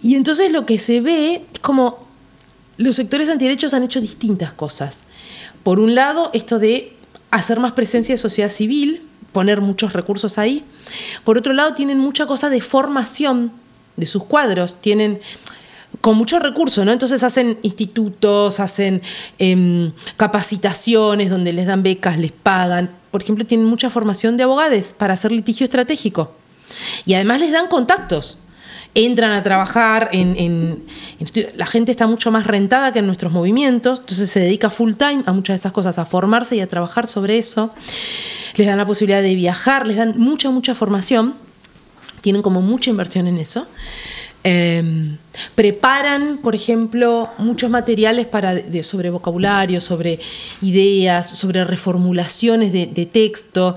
Y 0.00 0.14
entonces 0.14 0.50
lo 0.50 0.64
que 0.64 0.78
se 0.78 1.02
ve 1.02 1.42
es 1.52 1.58
como 1.58 2.06
los 2.78 2.96
sectores 2.96 3.28
antiderechos 3.28 3.74
han 3.74 3.82
hecho 3.82 4.00
distintas 4.00 4.54
cosas. 4.54 5.02
Por 5.64 5.80
un 5.80 5.94
lado, 5.94 6.30
esto 6.32 6.58
de 6.58 6.94
hacer 7.30 7.60
más 7.60 7.72
presencia 7.72 8.14
de 8.14 8.18
sociedad 8.18 8.48
civil, 8.48 9.02
poner 9.32 9.60
muchos 9.60 9.92
recursos 9.92 10.38
ahí. 10.38 10.64
Por 11.24 11.36
otro 11.36 11.52
lado, 11.52 11.74
tienen 11.74 11.98
mucha 11.98 12.24
cosa 12.24 12.48
de 12.48 12.62
formación 12.62 13.52
de 13.96 14.06
sus 14.06 14.24
cuadros, 14.24 14.80
tienen 14.80 15.20
con 16.00 16.16
muchos 16.16 16.42
recursos, 16.42 16.84
¿no? 16.84 16.92
Entonces 16.92 17.22
hacen 17.22 17.58
institutos, 17.62 18.60
hacen 18.60 19.02
eh, 19.38 19.90
capacitaciones 20.16 21.30
donde 21.30 21.52
les 21.52 21.66
dan 21.66 21.82
becas, 21.82 22.18
les 22.18 22.32
pagan. 22.32 22.90
Por 23.10 23.22
ejemplo, 23.22 23.46
tienen 23.46 23.66
mucha 23.66 23.90
formación 23.90 24.36
de 24.36 24.44
abogados 24.44 24.94
para 24.96 25.14
hacer 25.14 25.32
litigio 25.32 25.64
estratégico. 25.64 26.32
Y 27.04 27.14
además 27.14 27.40
les 27.40 27.52
dan 27.52 27.68
contactos. 27.68 28.38
Entran 28.94 29.32
a 29.32 29.42
trabajar 29.42 30.08
en, 30.12 30.36
en, 30.38 30.84
La 31.54 31.66
gente 31.66 31.90
está 31.90 32.06
mucho 32.06 32.30
más 32.30 32.46
rentada 32.46 32.92
que 32.92 33.00
en 33.00 33.06
nuestros 33.06 33.30
movimientos, 33.30 34.00
entonces 34.00 34.30
se 34.30 34.40
dedica 34.40 34.70
full 34.70 34.94
time 34.94 35.22
a 35.26 35.32
muchas 35.32 35.54
de 35.54 35.56
esas 35.56 35.72
cosas, 35.72 35.98
a 35.98 36.06
formarse 36.06 36.56
y 36.56 36.60
a 36.60 36.66
trabajar 36.66 37.06
sobre 37.06 37.36
eso. 37.36 37.74
Les 38.54 38.66
dan 38.66 38.78
la 38.78 38.86
posibilidad 38.86 39.20
de 39.20 39.34
viajar, 39.34 39.86
les 39.86 39.98
dan 39.98 40.14
mucha, 40.16 40.50
mucha 40.50 40.74
formación 40.74 41.34
tienen 42.26 42.42
como 42.42 42.60
mucha 42.60 42.90
inversión 42.90 43.28
en 43.28 43.38
eso. 43.38 43.68
Eh, 44.42 44.82
preparan, 45.54 46.38
por 46.38 46.56
ejemplo, 46.56 47.30
muchos 47.38 47.70
materiales 47.70 48.26
para, 48.26 48.52
sobre 48.82 49.10
vocabulario, 49.10 49.80
sobre 49.80 50.18
ideas, 50.60 51.28
sobre 51.28 51.64
reformulaciones 51.64 52.72
de, 52.72 52.86
de, 52.86 53.06
texto, 53.06 53.76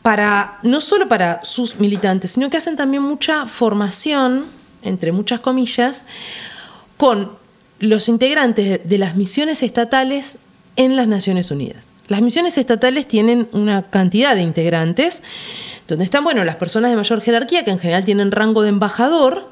para, 0.00 0.58
no 0.62 0.80
solo 0.80 1.10
para 1.10 1.44
sus 1.44 1.78
militantes, 1.78 2.30
sino 2.30 2.48
que 2.48 2.56
hacen 2.56 2.74
también 2.74 3.02
mucha 3.02 3.44
formación, 3.44 4.46
entre 4.80 5.12
muchas 5.12 5.40
comillas, 5.40 6.06
con 6.96 7.32
los 7.80 8.08
integrantes 8.08 8.80
de 8.82 8.96
las 8.96 9.14
misiones 9.14 9.62
estatales 9.62 10.38
en 10.76 10.96
las 10.96 11.06
Naciones 11.06 11.50
Unidas. 11.50 11.87
Las 12.08 12.22
misiones 12.22 12.56
estatales 12.56 13.06
tienen 13.06 13.48
una 13.52 13.82
cantidad 13.90 14.34
de 14.34 14.42
integrantes 14.42 15.22
donde 15.86 16.04
están, 16.04 16.24
bueno, 16.24 16.44
las 16.44 16.56
personas 16.56 16.90
de 16.90 16.96
mayor 16.96 17.20
jerarquía, 17.20 17.64
que 17.64 17.70
en 17.70 17.78
general 17.78 18.04
tienen 18.04 18.32
rango 18.32 18.62
de 18.62 18.70
embajador, 18.70 19.48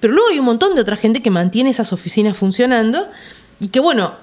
pero 0.00 0.12
luego 0.12 0.28
hay 0.30 0.38
un 0.38 0.44
montón 0.44 0.74
de 0.74 0.80
otra 0.80 0.96
gente 0.96 1.22
que 1.22 1.30
mantiene 1.30 1.70
esas 1.70 1.92
oficinas 1.92 2.36
funcionando 2.36 3.08
y 3.60 3.68
que, 3.68 3.80
bueno, 3.80 4.14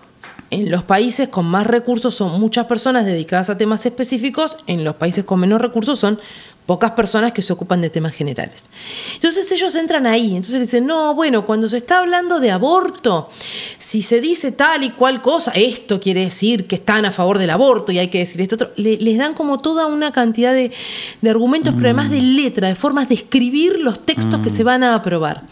en 0.49 0.71
los 0.71 0.83
países 0.83 1.29
con 1.29 1.45
más 1.45 1.67
recursos 1.67 2.15
son 2.15 2.39
muchas 2.39 2.65
personas 2.67 3.05
dedicadas 3.05 3.49
a 3.49 3.57
temas 3.57 3.85
específicos, 3.85 4.57
en 4.67 4.83
los 4.83 4.95
países 4.95 5.25
con 5.25 5.39
menos 5.39 5.61
recursos 5.61 5.99
son 5.99 6.19
pocas 6.67 6.91
personas 6.91 7.31
que 7.31 7.41
se 7.41 7.51
ocupan 7.53 7.81
de 7.81 7.89
temas 7.89 8.13
generales. 8.13 8.65
Entonces 9.15 9.51
ellos 9.51 9.73
entran 9.75 10.05
ahí, 10.05 10.35
entonces 10.35 10.59
dicen, 10.61 10.85
no, 10.85 11.15
bueno, 11.15 11.45
cuando 11.45 11.67
se 11.67 11.77
está 11.77 11.97
hablando 11.99 12.39
de 12.39 12.51
aborto, 12.51 13.29
si 13.79 14.03
se 14.03 14.21
dice 14.21 14.51
tal 14.51 14.83
y 14.83 14.91
cual 14.91 15.21
cosa, 15.21 15.51
esto 15.55 15.99
quiere 15.99 16.21
decir 16.25 16.67
que 16.67 16.75
están 16.75 17.05
a 17.05 17.11
favor 17.11 17.37
del 17.39 17.49
aborto 17.49 17.91
y 17.91 17.97
hay 17.99 18.09
que 18.09 18.19
decir 18.19 18.41
esto 18.41 18.55
otro, 18.55 18.71
le- 18.75 18.97
les 18.97 19.17
dan 19.17 19.33
como 19.33 19.59
toda 19.59 19.85
una 19.87 20.11
cantidad 20.11 20.53
de, 20.53 20.71
de 21.21 21.29
argumentos, 21.29 21.73
pero 21.73 21.87
además 21.87 22.11
de 22.11 22.21
letra, 22.21 22.67
de 22.67 22.75
formas 22.75 23.07
de 23.09 23.15
escribir 23.15 23.79
los 23.79 24.05
textos 24.05 24.41
que 24.41 24.49
se 24.49 24.63
van 24.63 24.83
a 24.83 24.93
aprobar. 24.93 25.43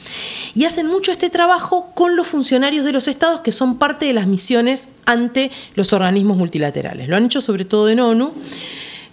Y 0.54 0.66
hacen 0.66 0.88
mucho 0.88 1.12
este 1.14 1.30
trabajo 1.30 1.92
con 1.96 2.16
los 2.18 2.28
funcionarios 2.28 2.84
de 2.84 2.92
los 2.92 3.08
estados 3.08 3.40
que 3.40 3.54
son 3.54 3.78
parte 3.78 4.06
de 4.06 4.14
las 4.14 4.28
misiones 4.28 4.90
ante 5.06 5.50
los 5.76 5.94
organismos 5.94 6.36
multilaterales. 6.38 7.08
Lo 7.08 7.16
han 7.16 7.26
hecho 7.26 7.40
sobre 7.40 7.64
todo 7.64 7.88
en 7.90 8.02
ONU 8.02 8.34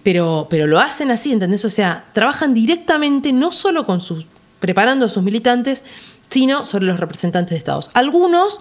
pero, 0.03 0.47
pero 0.49 0.67
lo 0.67 0.79
hacen 0.79 1.11
así, 1.11 1.31
¿entendés? 1.31 1.63
O 1.65 1.69
sea, 1.69 2.05
trabajan 2.13 2.53
directamente 2.53 3.31
no 3.31 3.51
solo 3.51 3.85
con 3.85 4.01
sus, 4.01 4.27
preparando 4.59 5.05
a 5.05 5.09
sus 5.09 5.23
militantes, 5.23 5.83
sino 6.29 6.65
sobre 6.65 6.85
los 6.85 6.99
representantes 6.99 7.51
de 7.51 7.57
estados. 7.57 7.89
Algunos 7.93 8.59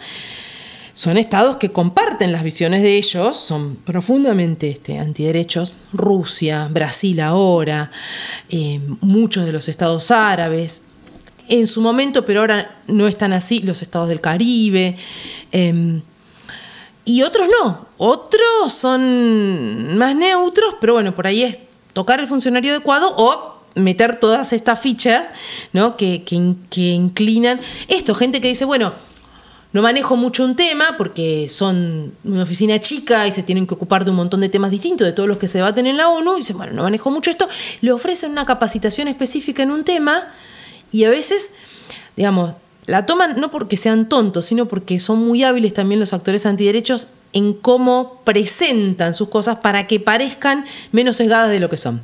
son 0.95 1.17
estados 1.17 1.57
que 1.57 1.71
comparten 1.71 2.33
las 2.33 2.43
visiones 2.43 2.83
de 2.83 2.97
ellos, 2.97 3.37
son 3.39 3.77
profundamente 3.77 4.71
este, 4.71 4.99
antiderechos. 4.99 5.75
Rusia, 5.93 6.69
Brasil 6.71 7.21
ahora, 7.21 7.91
eh, 8.49 8.81
muchos 9.01 9.47
de 9.47 9.53
los 9.53 9.69
estados 9.69 10.11
árabes. 10.11 10.83
En 11.49 11.67
su 11.67 11.81
momento, 11.81 12.25
pero 12.25 12.41
ahora 12.41 12.83
no 12.87 13.09
están 13.09 13.33
así, 13.33 13.61
los 13.61 13.83
estados 13.83 14.09
del 14.09 14.21
Caribe. 14.21 14.97
em, 15.51 16.03
y 17.05 17.23
otros 17.23 17.49
no. 17.49 17.87
Otros 17.99 18.73
son 18.73 19.97
más 19.97 20.15
neutros, 20.15 20.77
pero 20.81 20.95
bueno, 20.95 21.15
por 21.15 21.27
ahí 21.27 21.43
es 21.43 21.59
tocar 21.93 22.21
el 22.21 22.27
funcionario 22.27 22.73
adecuado 22.73 23.15
o 23.17 23.61
meter 23.75 24.21
todas 24.21 24.53
estas 24.53 24.81
fichas 24.81 25.29
¿no? 25.73 25.97
que, 25.97 26.23
que 26.23 26.55
que 26.71 26.81
inclinan. 26.81 27.61
Esto, 27.89 28.15
gente 28.15 28.41
que 28.41 28.49
dice, 28.49 28.65
bueno, 28.65 28.93
no 29.73 29.81
manejo 29.81 30.17
mucho 30.17 30.45
un 30.45 30.55
tema 30.55 30.97
porque 30.99 31.49
son 31.49 32.15
una 32.25 32.43
oficina 32.43 32.79
chica 32.81 33.27
y 33.27 33.33
se 33.33 33.43
tienen 33.43 33.67
que 33.67 33.75
ocupar 33.75 34.05
de 34.05 34.11
un 34.11 34.19
montón 34.19 34.41
de 34.41 34.51
temas 34.51 34.71
distintos 34.71 35.07
de 35.07 35.13
todos 35.13 35.29
los 35.29 35.39
que 35.39 35.49
se 35.49 35.59
debaten 35.59 35.87
en 35.87 35.97
la 35.97 36.09
ONU. 36.09 36.35
Y 36.35 36.41
dicen, 36.41 36.59
bueno, 36.59 36.75
no 36.75 36.83
manejo 36.83 37.11
mucho 37.11 37.31
esto. 37.31 37.49
Le 37.81 37.91
ofrecen 37.91 38.33
una 38.33 38.45
capacitación 38.45 39.09
específica 39.09 39.63
en 39.63 39.71
un 39.71 39.85
tema 39.85 40.29
y 40.91 41.05
a 41.05 41.11
veces, 41.11 41.53
digamos, 42.17 42.55
la 42.87 43.07
toman 43.07 43.41
no 43.41 43.51
porque 43.51 43.77
sean 43.77 44.09
tontos, 44.09 44.47
sino 44.47 44.67
porque 44.67 44.99
son 45.01 45.19
muy 45.19 45.45
hábiles 45.45 45.75
también 45.75 46.01
los 46.01 46.13
actores 46.13 46.47
antiderechos 46.47 47.09
en 47.33 47.55
cómo 47.55 48.21
presentan 48.25 49.15
sus 49.15 49.29
cosas 49.29 49.59
para 49.59 49.87
que 49.87 50.01
parezcan 50.01 50.65
menos 50.91 51.17
sesgadas 51.17 51.51
de 51.51 51.61
lo 51.61 51.69
que 51.69 51.77
son. 51.77 52.03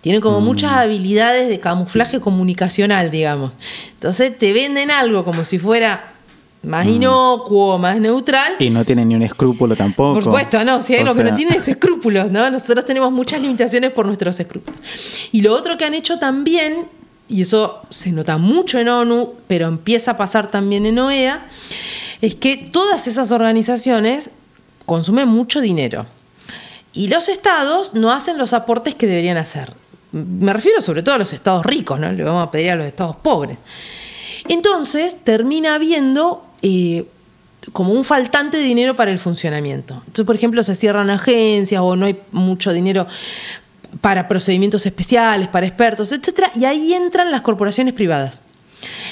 Tienen 0.00 0.20
como 0.20 0.40
muchas 0.40 0.72
habilidades 0.72 1.48
de 1.48 1.60
camuflaje 1.60 2.20
comunicacional, 2.20 3.10
digamos. 3.10 3.52
Entonces 3.94 4.36
te 4.36 4.52
venden 4.52 4.90
algo 4.90 5.24
como 5.24 5.44
si 5.44 5.58
fuera 5.58 6.12
más 6.62 6.86
inocuo, 6.86 7.78
más 7.78 7.98
neutral. 8.00 8.54
Y 8.58 8.70
no 8.70 8.84
tiene 8.84 9.04
ni 9.04 9.14
un 9.14 9.22
escrúpulo 9.22 9.76
tampoco. 9.76 10.14
Por 10.14 10.24
supuesto, 10.24 10.64
no, 10.64 10.82
si 10.82 10.94
hay 10.94 11.00
O 11.00 11.02
uno 11.04 11.14
que 11.14 11.24
no 11.24 11.34
tiene 11.34 11.56
es 11.56 11.68
escrúpulos, 11.68 12.30
¿no? 12.30 12.50
Nosotros 12.50 12.84
tenemos 12.84 13.12
muchas 13.12 13.40
limitaciones 13.40 13.92
por 13.92 14.06
nuestros 14.06 14.38
escrúpulos. 14.40 14.80
Y 15.32 15.42
lo 15.42 15.54
otro 15.54 15.78
que 15.78 15.84
han 15.84 15.94
hecho 15.94 16.18
también, 16.18 16.86
y 17.28 17.42
eso 17.42 17.82
se 17.88 18.12
nota 18.12 18.36
mucho 18.36 18.78
en 18.78 18.88
ONU, 18.88 19.34
pero 19.46 19.66
empieza 19.66 20.12
a 20.12 20.16
pasar 20.16 20.50
también 20.50 20.86
en 20.86 20.98
OEA, 20.98 21.46
es 22.20 22.34
que 22.34 22.56
todas 22.56 23.06
esas 23.06 23.32
organizaciones 23.32 24.30
consumen 24.86 25.28
mucho 25.28 25.60
dinero. 25.60 26.06
Y 26.92 27.08
los 27.08 27.28
estados 27.28 27.94
no 27.94 28.12
hacen 28.12 28.38
los 28.38 28.52
aportes 28.52 28.94
que 28.94 29.06
deberían 29.06 29.36
hacer. 29.36 29.72
Me 30.12 30.52
refiero 30.52 30.80
sobre 30.80 31.02
todo 31.02 31.16
a 31.16 31.18
los 31.18 31.32
estados 31.32 31.66
ricos, 31.66 31.98
¿no? 31.98 32.12
Le 32.12 32.22
vamos 32.22 32.46
a 32.46 32.50
pedir 32.50 32.70
a 32.70 32.76
los 32.76 32.86
estados 32.86 33.16
pobres. 33.16 33.58
Entonces 34.48 35.16
termina 35.24 35.74
habiendo 35.74 36.46
eh, 36.62 37.06
como 37.72 37.92
un 37.92 38.04
faltante 38.04 38.58
de 38.58 38.62
dinero 38.62 38.94
para 38.94 39.10
el 39.10 39.18
funcionamiento. 39.18 39.94
Entonces, 40.06 40.24
por 40.24 40.36
ejemplo, 40.36 40.62
se 40.62 40.74
cierran 40.74 41.10
agencias 41.10 41.80
o 41.82 41.96
no 41.96 42.06
hay 42.06 42.20
mucho 42.30 42.72
dinero 42.72 43.06
para 44.00 44.28
procedimientos 44.28 44.86
especiales, 44.86 45.48
para 45.48 45.66
expertos, 45.66 46.12
etc. 46.12 46.50
Y 46.54 46.64
ahí 46.64 46.94
entran 46.94 47.30
las 47.30 47.42
corporaciones 47.42 47.94
privadas. 47.94 48.40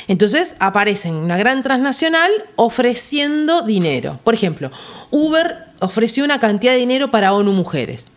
Entonces 0.08 0.56
aparecen 0.58 1.14
una 1.14 1.36
gran 1.36 1.62
transnacional 1.62 2.30
ofreciendo 2.56 3.62
dinero. 3.62 4.20
Por 4.24 4.34
ejemplo, 4.34 4.70
Uber 5.10 5.66
ofreció 5.80 6.24
una 6.24 6.38
cantidad 6.38 6.72
de 6.72 6.78
dinero 6.78 7.10
para 7.10 7.34
ONU 7.34 7.52
Mujeres, 7.52 8.10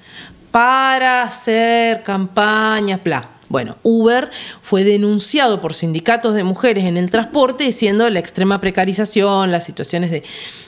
para 0.52 1.24
hacer 1.24 2.04
campañas, 2.04 3.04
bla. 3.04 3.30
Bueno, 3.48 3.78
Uber 3.84 4.32
fue 4.62 4.84
denunciado 4.84 5.62
por 5.62 5.76
sindicatos 5.76 6.34
de 6.34 6.44
mujeres 6.44 6.86
en 6.86 6.98
el 6.98 7.12
transporte 7.12 7.64
diciendo 7.64 8.10
la 8.10 8.20
extrema 8.20 8.60
precarización, 8.60 9.52
las 9.52 9.66
situaciones 9.66 10.10
de, 10.10 10.24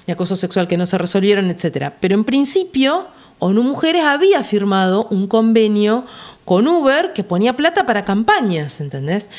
de 0.05 0.13
acoso 0.13 0.35
sexual 0.35 0.67
que 0.67 0.77
no 0.77 0.85
se 0.85 0.97
resolvieron, 0.99 1.49
etc. 1.49 1.91
Pero 1.99 2.13
en 2.13 2.23
principio, 2.23 3.07
ONU 3.39 3.63
Mujeres 3.63 4.03
había 4.03 4.43
firmado 4.43 5.07
un 5.09 5.27
convenio 5.27 6.05
con 6.45 6.67
Uber 6.67 7.13
que 7.13 7.23
ponía 7.23 7.55
plata 7.55 7.85
para 7.85 8.05
campañas, 8.05 8.79
¿entendés? 8.79 9.29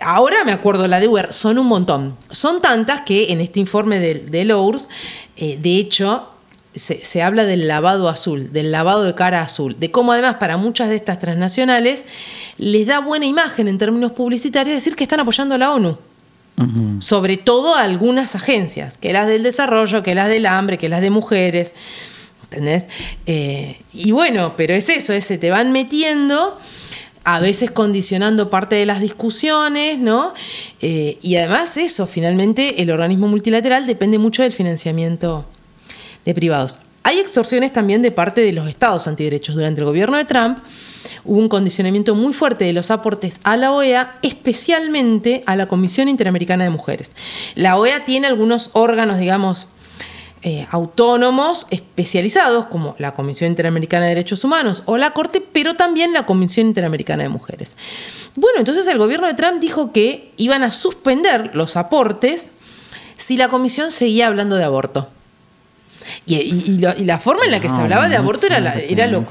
Ahora 0.00 0.44
me 0.44 0.52
acuerdo 0.52 0.88
la 0.88 0.98
de 0.98 1.08
Uber, 1.08 1.32
son 1.32 1.58
un 1.58 1.66
montón. 1.66 2.16
Son 2.30 2.60
tantas 2.60 3.02
que 3.02 3.32
en 3.32 3.40
este 3.40 3.60
informe 3.60 4.00
del 4.00 4.30
de 4.30 4.44
Lours, 4.44 4.88
eh, 5.36 5.58
de 5.62 5.76
hecho, 5.76 6.28
se, 6.74 7.04
se 7.04 7.22
habla 7.22 7.44
del 7.44 7.68
lavado 7.68 8.08
azul, 8.08 8.52
del 8.52 8.72
lavado 8.72 9.04
de 9.04 9.14
cara 9.14 9.42
azul, 9.42 9.76
de 9.78 9.90
cómo 9.90 10.12
además 10.12 10.36
para 10.36 10.56
muchas 10.56 10.88
de 10.88 10.96
estas 10.96 11.18
transnacionales 11.18 12.04
les 12.58 12.86
da 12.86 12.98
buena 12.98 13.26
imagen 13.26 13.68
en 13.68 13.78
términos 13.78 14.12
publicitarios 14.12 14.74
decir 14.74 14.96
que 14.96 15.04
están 15.04 15.20
apoyando 15.20 15.54
a 15.54 15.58
la 15.58 15.72
ONU. 15.72 15.98
Sobre 17.00 17.38
todo 17.38 17.74
a 17.74 17.82
algunas 17.82 18.36
agencias, 18.36 18.96
que 18.96 19.12
las 19.12 19.26
del 19.26 19.42
desarrollo, 19.42 20.04
que 20.04 20.14
las 20.14 20.28
del 20.28 20.46
hambre, 20.46 20.78
que 20.78 20.88
las 20.88 21.00
de 21.00 21.10
mujeres. 21.10 21.72
¿Entendés? 22.52 22.84
Eh, 23.24 23.80
y 23.94 24.12
bueno, 24.12 24.54
pero 24.58 24.74
es 24.74 24.90
eso, 24.90 25.14
es, 25.14 25.24
se 25.24 25.38
te 25.38 25.48
van 25.48 25.72
metiendo, 25.72 26.58
a 27.24 27.40
veces 27.40 27.70
condicionando 27.70 28.50
parte 28.50 28.76
de 28.76 28.84
las 28.84 29.00
discusiones, 29.00 29.98
¿no? 29.98 30.34
Eh, 30.82 31.18
y 31.22 31.36
además 31.36 31.78
eso, 31.78 32.06
finalmente 32.06 32.82
el 32.82 32.90
organismo 32.90 33.26
multilateral 33.26 33.86
depende 33.86 34.18
mucho 34.18 34.42
del 34.42 34.52
financiamiento 34.52 35.46
de 36.26 36.34
privados. 36.34 36.80
Hay 37.04 37.18
extorsiones 37.18 37.72
también 37.72 38.02
de 38.02 38.12
parte 38.12 38.42
de 38.42 38.52
los 38.52 38.68
estados 38.68 39.08
antiderechos. 39.08 39.54
Durante 39.54 39.80
el 39.80 39.86
gobierno 39.86 40.18
de 40.18 40.24
Trump 40.26 40.58
hubo 41.24 41.38
un 41.38 41.48
condicionamiento 41.48 42.14
muy 42.14 42.34
fuerte 42.34 42.66
de 42.66 42.74
los 42.74 42.90
aportes 42.90 43.40
a 43.44 43.56
la 43.56 43.72
OEA, 43.72 44.18
especialmente 44.22 45.42
a 45.46 45.56
la 45.56 45.66
Comisión 45.66 46.08
Interamericana 46.08 46.64
de 46.64 46.70
Mujeres. 46.70 47.12
La 47.54 47.78
OEA 47.78 48.04
tiene 48.04 48.26
algunos 48.26 48.70
órganos, 48.74 49.18
digamos, 49.18 49.68
eh, 50.44 50.66
autónomos 50.70 51.66
especializados, 51.70 52.66
como 52.66 52.96
la 52.98 53.14
Comisión 53.14 53.48
Interamericana 53.50 54.04
de 54.06 54.10
Derechos 54.16 54.42
Humanos 54.44 54.82
o 54.86 54.96
la 54.96 55.12
Corte, 55.12 55.40
pero 55.52 55.74
también 55.74 56.12
la 56.12 56.26
Comisión 56.26 56.66
Interamericana 56.66 57.22
de 57.22 57.28
Mujeres. 57.28 57.74
Bueno, 58.34 58.58
entonces 58.58 58.86
el 58.88 58.98
gobierno 58.98 59.26
de 59.28 59.34
Trump 59.34 59.60
dijo 59.60 59.92
que 59.92 60.32
iban 60.36 60.62
a 60.64 60.70
suspender 60.72 61.50
los 61.54 61.76
aportes 61.76 62.48
si 63.16 63.36
la 63.36 63.48
comisión 63.48 63.92
seguía 63.92 64.26
hablando 64.26 64.56
de 64.56 64.64
aborto. 64.64 65.08
Y, 66.26 66.34
y- 66.34 66.64
y 66.66 66.78
lo- 66.78 66.96
y 66.98 67.04
la 67.04 67.20
forma 67.20 67.44
en 67.44 67.52
la 67.52 67.60
que 67.60 67.68
se 67.68 67.76
hablaba 67.80 68.08
de 68.08 68.16
aborto 68.16 68.46
era, 68.46 68.58
la- 68.58 68.74
era 68.80 69.06
lo, 69.06 69.24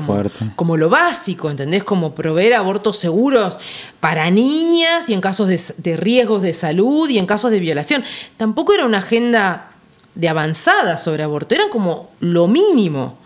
como 0.56 0.78
lo 0.78 0.88
básico, 0.90 1.50
¿entendés? 1.52 1.84
Como 1.84 2.16
proveer 2.16 2.54
abortos 2.54 2.96
seguros 2.98 3.58
para 4.00 4.30
niñas 4.32 5.10
y 5.10 5.14
en 5.14 5.20
casos 5.20 5.50
de, 5.50 5.60
de 5.78 5.98
riesgos 5.98 6.42
de 6.42 6.54
salud 6.54 7.10
y 7.10 7.18
en 7.20 7.26
casos 7.26 7.52
de 7.52 7.60
violación. 7.60 8.06
Tampoco 8.38 8.74
era 8.74 8.86
una 8.86 9.00
agenda 9.00 9.71
de 10.16 10.30
avanzada 10.30 10.98
sobre 10.98 11.24
aborto, 11.24 11.56
eran 11.56 11.70
como 11.70 12.10
lo 12.20 12.48
mínimo. 12.48 13.22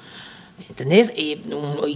¿Entendés? 0.70 1.12
Y, 1.18 1.42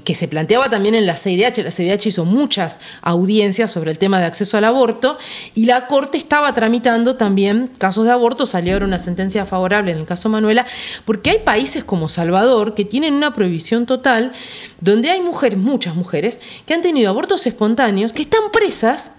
que 0.01 0.15
se 0.15 0.27
planteaba 0.27 0.69
también 0.69 0.93
en 0.93 1.05
la 1.05 1.15
CIDH. 1.15 1.63
La 1.63 1.71
CIDH 1.71 2.07
hizo 2.07 2.25
muchas 2.25 2.79
audiencias 3.01 3.71
sobre 3.71 3.91
el 3.91 3.97
tema 3.97 4.19
de 4.19 4.25
acceso 4.25 4.57
al 4.57 4.65
aborto 4.65 5.17
y 5.55 5.65
la 5.65 5.87
Corte 5.87 6.17
estaba 6.17 6.53
tramitando 6.53 7.15
también 7.15 7.71
casos 7.77 8.05
de 8.05 8.11
aborto. 8.11 8.45
Salió 8.45 8.73
ahora 8.73 8.85
una 8.85 8.99
sentencia 8.99 9.45
favorable 9.45 9.91
en 9.91 9.97
el 9.99 10.05
caso 10.05 10.27
Manuela, 10.27 10.65
porque 11.05 11.29
hay 11.29 11.39
países 11.39 11.85
como 11.85 12.09
Salvador 12.09 12.75
que 12.75 12.83
tienen 12.83 13.13
una 13.13 13.33
prohibición 13.33 13.85
total, 13.85 14.33
donde 14.81 15.09
hay 15.09 15.21
mujeres, 15.21 15.57
muchas 15.57 15.95
mujeres, 15.95 16.39
que 16.65 16.73
han 16.73 16.81
tenido 16.81 17.09
abortos 17.09 17.47
espontáneos, 17.47 18.11
que 18.11 18.23
están 18.23 18.51
presas 18.51 19.13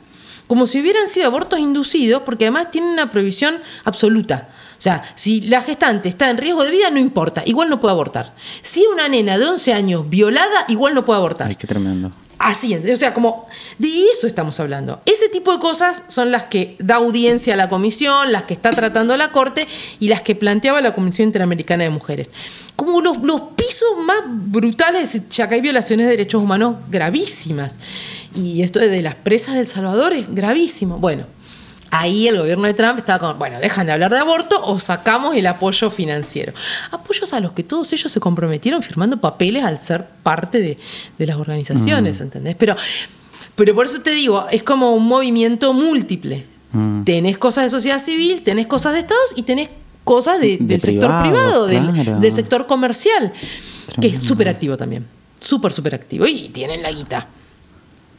como 0.48 0.66
si 0.66 0.80
hubieran 0.80 1.08
sido 1.08 1.26
abortos 1.26 1.60
inducidos, 1.60 2.22
porque 2.22 2.44
además 2.44 2.70
tienen 2.70 2.90
una 2.90 3.08
prohibición 3.08 3.60
absoluta. 3.84 4.48
O 4.80 4.82
sea, 4.82 5.02
si 5.14 5.42
la 5.42 5.60
gestante 5.60 6.08
está 6.08 6.30
en 6.30 6.38
riesgo 6.38 6.64
de 6.64 6.70
vida, 6.70 6.88
no 6.88 6.98
importa, 6.98 7.42
igual 7.44 7.68
no 7.68 7.80
puede 7.80 7.92
abortar. 7.92 8.32
Si 8.62 8.86
una 8.86 9.10
nena 9.10 9.36
de 9.36 9.44
11 9.44 9.74
años 9.74 10.08
violada, 10.08 10.64
igual 10.68 10.94
no 10.94 11.04
puede 11.04 11.18
abortar. 11.18 11.48
Ay, 11.48 11.56
qué 11.56 11.66
tremendo. 11.66 12.10
Así, 12.38 12.74
o 12.74 12.96
sea, 12.96 13.12
como 13.12 13.46
de 13.76 13.88
eso 14.10 14.26
estamos 14.26 14.58
hablando. 14.58 15.02
Ese 15.04 15.28
tipo 15.28 15.52
de 15.52 15.58
cosas 15.58 16.04
son 16.08 16.32
las 16.32 16.44
que 16.44 16.76
da 16.78 16.94
audiencia 16.94 17.52
a 17.52 17.56
la 17.58 17.68
comisión, 17.68 18.32
las 18.32 18.44
que 18.44 18.54
está 18.54 18.70
tratando 18.70 19.14
la 19.18 19.32
Corte 19.32 19.68
y 19.98 20.08
las 20.08 20.22
que 20.22 20.34
planteaba 20.34 20.80
la 20.80 20.94
Comisión 20.94 21.28
Interamericana 21.28 21.84
de 21.84 21.90
Mujeres. 21.90 22.30
Como 22.74 23.02
los, 23.02 23.18
los 23.18 23.42
pisos 23.54 23.98
más 24.02 24.22
brutales, 24.26 25.28
ya 25.28 25.46
que 25.46 25.56
hay 25.56 25.60
violaciones 25.60 26.06
de 26.06 26.12
derechos 26.12 26.42
humanos 26.42 26.76
gravísimas. 26.88 27.76
Y 28.34 28.62
esto 28.62 28.78
de 28.78 29.02
las 29.02 29.16
presas 29.16 29.56
del 29.56 29.68
Salvador 29.68 30.14
es 30.14 30.34
gravísimo. 30.34 30.96
Bueno, 30.96 31.26
ahí 31.90 32.28
el 32.28 32.38
gobierno 32.38 32.66
de 32.66 32.74
Trump 32.74 32.98
estaba 32.98 33.18
como, 33.18 33.34
bueno, 33.34 33.58
dejan 33.60 33.86
de 33.86 33.92
hablar 33.92 34.10
de 34.12 34.18
aborto 34.18 34.60
o 34.64 34.78
sacamos 34.78 35.34
el 35.34 35.46
apoyo 35.46 35.90
financiero. 35.90 36.52
Apoyos 36.90 37.32
a 37.32 37.40
los 37.40 37.52
que 37.52 37.62
todos 37.64 37.92
ellos 37.92 38.10
se 38.12 38.20
comprometieron 38.20 38.82
firmando 38.82 39.16
papeles 39.20 39.64
al 39.64 39.78
ser 39.78 40.06
parte 40.22 40.60
de, 40.60 40.78
de 41.18 41.26
las 41.26 41.36
organizaciones, 41.36 42.20
¿entendés? 42.20 42.54
Pero, 42.56 42.76
pero 43.56 43.74
por 43.74 43.86
eso 43.86 44.00
te 44.00 44.10
digo, 44.10 44.46
es 44.50 44.62
como 44.62 44.92
un 44.94 45.06
movimiento 45.06 45.72
múltiple. 45.72 46.46
Mm. 46.72 47.02
Tenés 47.04 47.38
cosas 47.38 47.64
de 47.64 47.70
sociedad 47.70 47.98
civil, 47.98 48.42
tenés 48.42 48.66
cosas 48.68 48.92
de 48.92 49.00
estados 49.00 49.32
y 49.36 49.42
tenés 49.42 49.68
cosas 50.04 50.40
de- 50.40 50.58
De 50.58 50.64
del 50.64 50.80
sector 50.82 51.20
privado, 51.22 51.66
del, 51.66 52.34
sector 52.34 52.66
comercial, 52.66 53.32
que 54.00 54.08
es 54.08 54.20
súper 54.22 54.48
activo 54.48 54.76
también. 54.76 55.06
Súper, 55.40 55.72
súper 55.72 55.94
activo. 55.96 56.26
Y 56.26 56.50
tienen 56.50 56.82
la 56.82 56.90
guita. 56.92 57.26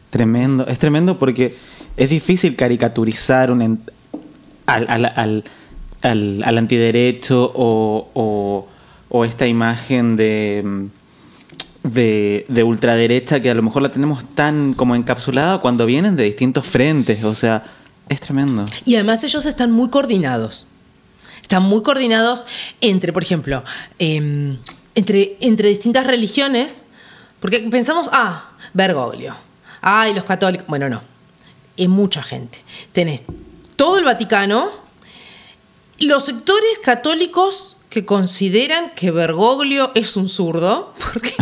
Tremendo, 0.10 0.68
es 0.68 0.78
tremendo 0.80 1.18
porque 1.18 1.56
es 1.98 2.10
difícil 2.10 2.56
caricaturizar 2.56 3.52
un 3.52 3.62
en- 3.62 3.82
al, 4.66 4.86
al, 4.90 5.06
al, 5.06 6.44
al- 6.44 6.58
antiderecho 6.58 7.52
o, 7.54 8.10
o- 8.14 8.68
o 9.10 9.26
esta 9.26 9.46
imagen 9.48 10.16
de, 10.16 10.88
de, 11.84 12.46
de 12.48 12.64
ultraderecha 12.64 13.42
que 13.42 13.50
a 13.50 13.54
lo 13.54 13.62
mejor 13.62 13.82
la 13.82 13.92
tenemos 13.92 14.24
tan 14.36 14.74
como 14.74 14.96
encapsulada 14.96 15.60
cuando 15.60 15.86
vienen 15.86 16.16
de 16.16 16.24
distintos 16.24 16.66
frentes. 16.66 17.24
O 17.24 17.36
sea, 17.36 17.64
es 18.10 18.22
tremendo. 18.22 18.66
Y 18.86 18.96
además 18.96 19.24
ellos 19.24 19.46
están 19.46 19.72
muy 19.72 19.90
coordinados. 19.90 20.68
Están 21.42 21.64
muy 21.64 21.82
coordinados 21.84 22.48
entre, 22.80 23.12
por 23.12 23.24
ejemplo, 23.24 23.64
em, 24.00 24.58
entre, 24.96 25.36
entre 25.42 25.70
distintas 25.70 26.08
religiones. 26.08 26.84
Porque 27.42 27.60
pensamos, 27.72 28.10
ah, 28.14 28.52
Bergoglio. 28.74 29.36
Ah, 29.82 30.08
y 30.08 30.14
los 30.14 30.24
católicos. 30.24 30.68
Bueno, 30.68 30.88
no. 30.88 31.02
Es 31.82 31.90
mucha 31.90 32.22
gente. 32.22 32.60
Tenés 32.94 33.24
todo 33.76 33.98
el 33.98 34.06
Vaticano, 34.06 34.70
los 35.98 36.26
sectores 36.26 36.78
católicos 36.78 37.78
que 37.92 38.06
consideran 38.06 38.94
que 38.96 39.12
Bergoglio 39.12 39.92
es 39.96 40.16
un 40.16 40.30
zurdo, 40.30 40.94
porque, 41.12 41.34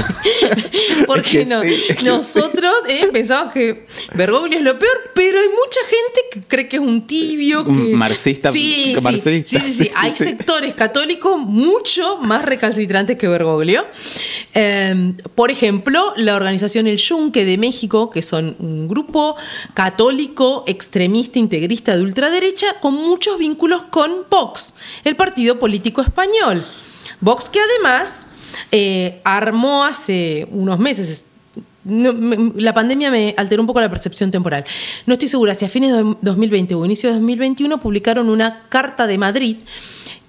porque 1.06 1.42
Es 1.42 1.46
que 1.46 1.46
no, 1.46 1.62
sí, 1.62 1.84
es 1.90 1.96
que 1.98 2.06
nosotros 2.06 2.74
eh, 2.88 3.08
pensamos 3.14 3.54
que 3.54 3.86
Bergoglio 4.16 4.58
es 4.58 4.64
lo 4.64 4.80
peor, 4.80 5.12
pero 5.14 5.38
hay 5.40 5.48
mucha 5.48 5.80
gente 5.88 6.22
que 6.32 6.42
cree 6.48 6.68
que 6.68 6.78
es 6.78 6.82
un 6.82 7.06
tibio, 7.06 7.64
que 7.64 7.70
Un 7.70 7.94
marxista- 7.94 8.52
sí, 8.52 8.96
sí, 8.96 8.98
marxista, 9.00 9.60
sí, 9.60 9.60
sí, 9.60 9.84
sí. 9.84 9.92
hay 9.96 10.16
sectores 10.16 10.74
católicos 10.74 11.38
mucho 11.38 12.18
más 12.18 12.44
recalcitrantes 12.44 13.20
que 13.20 13.28
Bergoglio. 13.28 13.86
Eh, 14.56 15.14
por 15.36 15.52
ejemplo, 15.52 16.14
la 16.18 16.36
organización 16.36 16.88
El 16.88 16.98
Yunque 16.98 17.46
de 17.46 17.60
México, 17.60 18.10
que 18.10 18.24
son 18.24 18.56
un 18.58 18.88
grupo 18.88 19.36
católico 19.76 20.64
extremista 20.66 21.38
integrista 21.38 21.96
de 21.96 22.02
ultraderecha 22.02 22.80
con 22.82 22.96
muchos 22.96 23.38
vínculos 23.38 23.84
con 23.92 24.26
Vox, 24.32 24.74
el 25.04 25.16
partido 25.16 25.60
político 25.60 26.02
español. 26.02 26.38
Vox 27.21 27.49
que 27.49 27.60
además 27.60 28.28
eh, 28.71 29.21
armó 29.23 29.84
hace 29.84 30.47
unos 30.52 30.80
meses, 30.80 31.28
no, 31.84 32.13
me- 32.13 32.54
la 32.62 32.73
pandemia 32.73 33.10
me 33.12 33.34
alteró 33.38 33.62
un 33.62 33.67
poco 33.67 33.82
la 33.82 33.89
percepción 33.89 34.32
temporal. 34.32 34.63
No 35.06 35.13
estoy 35.13 35.28
segura 35.30 35.56
si 35.56 35.65
a 35.65 35.69
fines 35.69 35.91
de 35.95 36.04
2020 36.21 36.75
o 36.75 36.86
inicio 36.86 37.10
de 37.10 37.15
2021 37.15 37.80
publicaron 37.80 38.30
una 38.30 38.63
carta 38.69 39.08
de 39.08 39.17
Madrid 39.17 39.58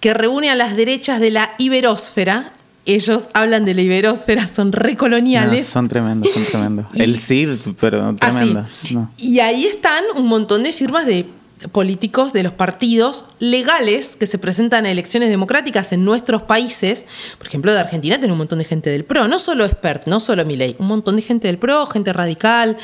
que 0.00 0.14
reúne 0.14 0.50
a 0.50 0.54
las 0.54 0.76
derechas 0.76 1.20
de 1.20 1.30
la 1.30 1.50
iberósfera. 1.58 2.52
Ellos 2.86 3.28
hablan 3.34 3.66
de 3.66 3.74
la 3.74 3.82
iberósfera, 3.82 4.46
son 4.46 4.70
No, 4.70 4.78
recoloniales. 4.78 5.66
son 5.66 5.88
tremendos, 5.88 6.30
son 6.32 6.44
tremendos. 6.50 6.86
El 6.94 7.18
CID, 7.18 7.50
pero 7.78 8.02
Así. 8.20 8.36
tremendo. 8.36 8.66
No. 8.90 9.10
Y 9.18 9.40
ahí 9.40 9.66
están 9.66 10.02
un 10.16 10.26
montón 10.26 10.62
de 10.62 10.72
firmas 10.72 11.04
de 11.04 11.26
políticos 11.68 12.32
de 12.32 12.42
los 12.42 12.52
partidos 12.52 13.26
legales 13.38 14.16
que 14.16 14.26
se 14.26 14.38
presentan 14.38 14.86
a 14.86 14.90
elecciones 14.90 15.28
democráticas 15.28 15.92
en 15.92 16.04
nuestros 16.04 16.42
países. 16.42 17.04
Por 17.38 17.46
ejemplo, 17.46 17.72
de 17.72 17.80
Argentina 17.80 18.18
tiene 18.18 18.32
un 18.32 18.38
montón 18.38 18.58
de 18.58 18.64
gente 18.64 18.90
del 18.90 19.04
PRO, 19.04 19.28
no 19.28 19.38
solo 19.38 19.64
expert, 19.64 20.06
no 20.06 20.20
solo 20.20 20.44
Milei, 20.44 20.76
un 20.78 20.86
montón 20.86 21.16
de 21.16 21.22
gente 21.22 21.48
del 21.48 21.58
PRO, 21.58 21.86
gente 21.86 22.12
radical 22.12 22.78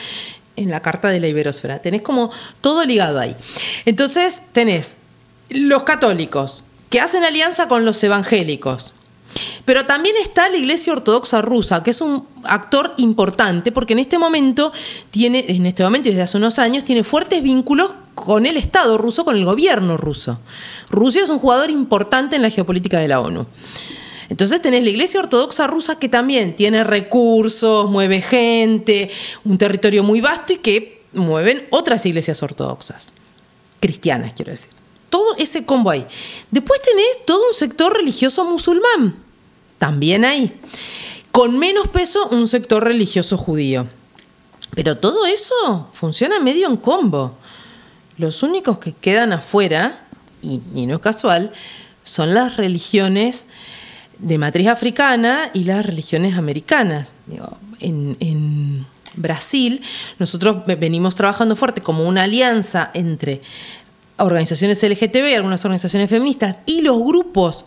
en 0.56 0.70
la 0.70 0.80
carta 0.80 1.08
de 1.08 1.20
la 1.20 1.28
Iberosfera. 1.28 1.80
Tenés 1.80 2.02
como 2.02 2.30
todo 2.60 2.84
ligado 2.84 3.18
ahí. 3.18 3.36
Entonces, 3.84 4.42
tenés 4.52 4.98
los 5.48 5.84
católicos 5.84 6.64
que 6.90 7.00
hacen 7.00 7.24
alianza 7.24 7.68
con 7.68 7.84
los 7.84 8.02
evangélicos. 8.02 8.94
Pero 9.64 9.84
también 9.84 10.16
está 10.22 10.48
la 10.48 10.56
Iglesia 10.56 10.92
Ortodoxa 10.92 11.42
Rusa, 11.42 11.82
que 11.82 11.90
es 11.90 12.00
un 12.00 12.26
actor 12.44 12.94
importante 12.96 13.72
porque 13.72 13.92
en 13.92 13.98
este 13.98 14.18
momento 14.18 14.72
tiene, 15.10 15.44
en 15.48 15.66
este 15.66 15.82
momento 15.82 16.08
y 16.08 16.12
desde 16.12 16.22
hace 16.22 16.36
unos 16.38 16.58
años, 16.58 16.84
tiene 16.84 17.04
fuertes 17.04 17.42
vínculos 17.42 17.90
con 18.26 18.44
el 18.44 18.56
Estado 18.56 18.98
ruso, 18.98 19.24
con 19.24 19.36
el 19.36 19.44
gobierno 19.44 19.96
ruso. 19.96 20.40
Rusia 20.90 21.22
es 21.22 21.30
un 21.30 21.38
jugador 21.38 21.70
importante 21.70 22.34
en 22.34 22.42
la 22.42 22.50
geopolítica 22.50 22.98
de 22.98 23.06
la 23.06 23.20
ONU. 23.20 23.46
Entonces 24.28 24.60
tenés 24.60 24.82
la 24.82 24.90
Iglesia 24.90 25.20
Ortodoxa 25.20 25.68
rusa 25.68 26.00
que 26.00 26.08
también 26.08 26.56
tiene 26.56 26.82
recursos, 26.82 27.88
mueve 27.88 28.20
gente, 28.20 29.12
un 29.44 29.58
territorio 29.58 30.02
muy 30.02 30.20
vasto 30.20 30.54
y 30.54 30.58
que 30.58 31.02
mueven 31.12 31.68
otras 31.70 32.04
iglesias 32.04 32.42
ortodoxas, 32.42 33.12
cristianas 33.78 34.32
quiero 34.34 34.50
decir. 34.50 34.72
Todo 35.08 35.36
ese 35.38 35.64
combo 35.64 35.90
ahí. 35.90 36.04
Después 36.50 36.82
tenés 36.82 37.24
todo 37.24 37.46
un 37.46 37.54
sector 37.54 37.96
religioso 37.96 38.44
musulmán, 38.44 39.22
también 39.78 40.24
ahí. 40.24 40.60
Con 41.30 41.60
menos 41.60 41.86
peso 41.86 42.26
un 42.30 42.48
sector 42.48 42.82
religioso 42.82 43.36
judío. 43.36 43.86
Pero 44.74 44.98
todo 44.98 45.26
eso 45.26 45.88
funciona 45.92 46.40
medio 46.40 46.66
en 46.66 46.76
combo. 46.76 47.38
Los 48.18 48.42
únicos 48.42 48.78
que 48.78 48.92
quedan 48.92 49.32
afuera, 49.32 50.00
y, 50.42 50.60
no 50.86 50.94
es 50.94 51.00
casual, 51.00 51.52
son 52.02 52.34
las 52.34 52.56
religiones 52.56 53.46
de 54.18 54.38
matriz 54.38 54.68
africana 54.68 55.50
y 55.52 55.64
las 55.64 55.84
religiones 55.84 56.36
americanas. 56.36 57.10
En, 57.80 58.16
en 58.20 58.86
Brasil, 59.16 59.82
nosotros 60.18 60.64
ve- 60.66 60.76
venimos 60.76 61.14
trabajando 61.14 61.56
fuerte 61.56 61.82
como 61.82 62.06
una 62.08 62.22
alianza 62.22 62.90
entre 62.94 63.42
organizaciones 64.18 64.82
LGTB, 64.82 65.36
algunas 65.36 65.64
organizaciones 65.64 66.08
feministas 66.08 66.60
y 66.64 66.80
los 66.80 66.98
grupos 66.98 67.66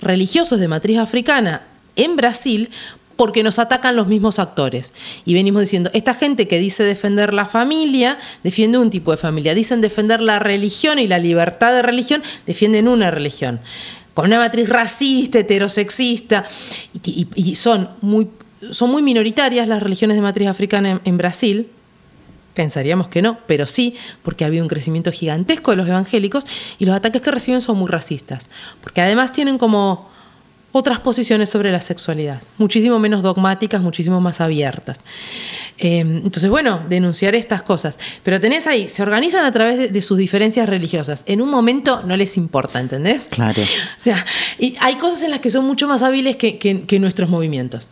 religiosos 0.00 0.60
de 0.60 0.68
matriz 0.68 0.98
africana 0.98 1.62
en 1.96 2.14
Brasil 2.14 2.70
porque 3.18 3.42
nos 3.42 3.58
atacan 3.58 3.96
los 3.96 4.06
mismos 4.06 4.38
actores. 4.38 4.92
Y 5.26 5.34
venimos 5.34 5.60
diciendo, 5.62 5.90
esta 5.92 6.14
gente 6.14 6.46
que 6.46 6.58
dice 6.60 6.84
defender 6.84 7.34
la 7.34 7.46
familia, 7.46 8.16
defiende 8.44 8.78
un 8.78 8.90
tipo 8.90 9.10
de 9.10 9.16
familia. 9.16 9.54
Dicen 9.54 9.80
defender 9.80 10.20
la 10.20 10.38
religión 10.38 11.00
y 11.00 11.08
la 11.08 11.18
libertad 11.18 11.72
de 11.74 11.82
religión, 11.82 12.22
defienden 12.46 12.86
una 12.86 13.10
religión. 13.10 13.58
Con 14.14 14.26
una 14.26 14.38
matriz 14.38 14.68
racista, 14.68 15.40
heterosexista. 15.40 16.44
Y, 17.04 17.54
son, 17.56 17.90
muy, 18.02 18.28
son 18.70 18.90
muy 18.90 19.02
minoritarias 19.02 19.66
las 19.66 19.82
religiones 19.82 20.16
de 20.16 20.20
matriz 20.22 20.46
africana 20.48 20.92
en- 20.92 21.00
en 21.04 21.18
Brasil. 21.18 21.66
Pensaríamos 22.54 23.08
que 23.08 23.20
no, 23.20 23.38
pero 23.48 23.66
sí, 23.66 23.94
porque 24.22 24.44
había 24.44 24.62
un 24.62 24.68
crecimiento 24.68 25.10
gigantesco 25.10 25.72
de 25.72 25.76
los 25.76 25.88
evangélicos 25.88 26.44
y 26.78 26.86
los 26.86 26.94
ataques 26.94 27.20
que 27.22 27.30
reciben 27.32 27.60
son 27.60 27.78
muy 27.78 27.88
racistas. 27.88 28.48
Porque 28.80 29.00
además 29.00 29.32
tienen 29.32 29.58
como 29.58 30.08
otras 30.72 31.00
posiciones 31.00 31.48
sobre 31.50 31.72
la 31.72 31.80
sexualidad, 31.80 32.40
muchísimo 32.58 32.98
menos 32.98 33.22
dogmáticas, 33.22 33.80
muchísimo 33.80 34.20
más 34.20 34.40
abiertas. 34.40 35.00
Eh, 35.78 36.00
entonces, 36.00 36.50
bueno, 36.50 36.80
denunciar 36.88 37.34
estas 37.34 37.62
cosas. 37.62 37.98
Pero 38.22 38.40
tenés 38.40 38.66
ahí, 38.66 38.88
se 38.88 39.02
organizan 39.02 39.44
a 39.44 39.52
través 39.52 39.78
de, 39.78 39.88
de 39.88 40.02
sus 40.02 40.18
diferencias 40.18 40.68
religiosas. 40.68 41.22
En 41.26 41.40
un 41.40 41.50
momento 41.50 42.02
no 42.04 42.16
les 42.16 42.36
importa, 42.36 42.80
¿entendés? 42.80 43.22
Claro. 43.30 43.62
O 43.62 44.00
sea, 44.00 44.16
y 44.58 44.76
hay 44.80 44.96
cosas 44.96 45.22
en 45.22 45.30
las 45.30 45.40
que 45.40 45.50
son 45.50 45.64
mucho 45.66 45.88
más 45.88 46.02
hábiles 46.02 46.36
que, 46.36 46.58
que- 46.58 46.82
que 46.82 46.98
nuestros 46.98 47.28
movimientos. 47.30 47.88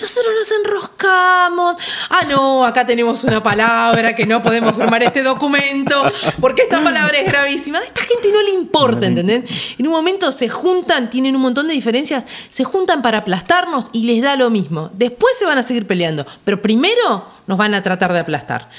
Nosotros 0.00 0.32
nos 0.38 0.52
enroscamos. 0.52 1.76
Ah, 2.10 2.24
no, 2.28 2.64
acá 2.64 2.86
tenemos 2.86 3.24
una 3.24 3.42
palabra 3.42 4.14
que 4.14 4.26
no 4.26 4.42
podemos 4.42 4.76
firmar 4.76 5.02
este 5.02 5.22
documento 5.22 6.02
porque 6.40 6.62
esta 6.62 6.82
palabra 6.82 7.18
es 7.18 7.26
gravísima. 7.26 7.78
A 7.78 7.84
esta 7.84 8.02
gente 8.02 8.30
no 8.32 8.42
le 8.42 8.50
importa, 8.50 9.06
¿entendés? 9.06 9.44
En 9.76 9.86
un 9.86 9.92
momento 9.92 10.30
se 10.30 10.48
juntan, 10.48 11.10
tienen 11.10 11.34
un 11.34 11.42
montón 11.42 11.68
de 11.68 11.74
diferencias, 11.74 12.24
se 12.50 12.64
juntan 12.64 13.02
para 13.02 13.18
aplastarnos 13.18 13.90
y 13.92 14.04
les 14.04 14.22
da 14.22 14.36
lo 14.36 14.50
mismo. 14.50 14.90
Después 14.94 15.36
se 15.36 15.46
van 15.46 15.58
a 15.58 15.62
seguir 15.62 15.86
peleando, 15.86 16.26
pero 16.44 16.62
primero 16.62 17.26
nos 17.46 17.58
van 17.58 17.74
a 17.74 17.82
tratar 17.82 18.12
de 18.12 18.20
aplastar. 18.20 18.70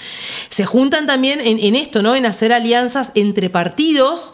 Se 0.50 0.66
juntan 0.66 1.06
también 1.06 1.42
en, 1.42 1.60
en 1.60 1.76
esto, 1.76 2.02
¿no? 2.02 2.16
En 2.16 2.26
hacer 2.26 2.54
alianzas 2.54 3.12
entre 3.16 3.50
partidos 3.50 4.34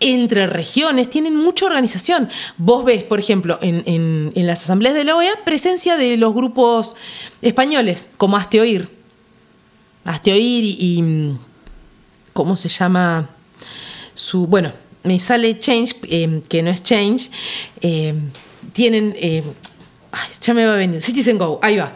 entre 0.00 0.46
regiones, 0.46 1.10
tienen 1.10 1.36
mucha 1.36 1.66
organización. 1.66 2.28
Vos 2.56 2.84
ves, 2.84 3.04
por 3.04 3.18
ejemplo, 3.18 3.58
en, 3.60 4.32
las 4.34 4.64
asambleas 4.64 4.94
de 4.94 5.04
la 5.04 5.16
OEA, 5.16 5.44
presencia 5.44 5.96
de 5.96 6.16
los 6.16 6.34
grupos 6.34 6.94
españoles, 7.42 8.10
como 8.16 8.36
Hazte 8.36 8.60
Oír. 8.60 8.88
Hazte 10.04 10.32
Oír 10.32 10.64
y, 10.64 11.34
¿Cómo 12.32 12.56
se 12.56 12.68
llama? 12.68 13.30
Su. 14.14 14.46
Bueno, 14.46 14.72
me 15.02 15.18
sale 15.18 15.58
Change, 15.58 15.96
eh, 16.04 16.42
que 16.48 16.62
no 16.62 16.70
es 16.70 16.82
Change. 16.82 17.30
eh, 17.80 18.14
tienen. 18.72 19.14
ay, 19.18 20.28
ya 20.40 20.54
me 20.54 20.64
va 20.64 20.74
a 20.74 20.76
venir. 20.76 21.02
Citizen 21.02 21.38
Go, 21.38 21.58
ahí 21.62 21.76
va. 21.76 21.92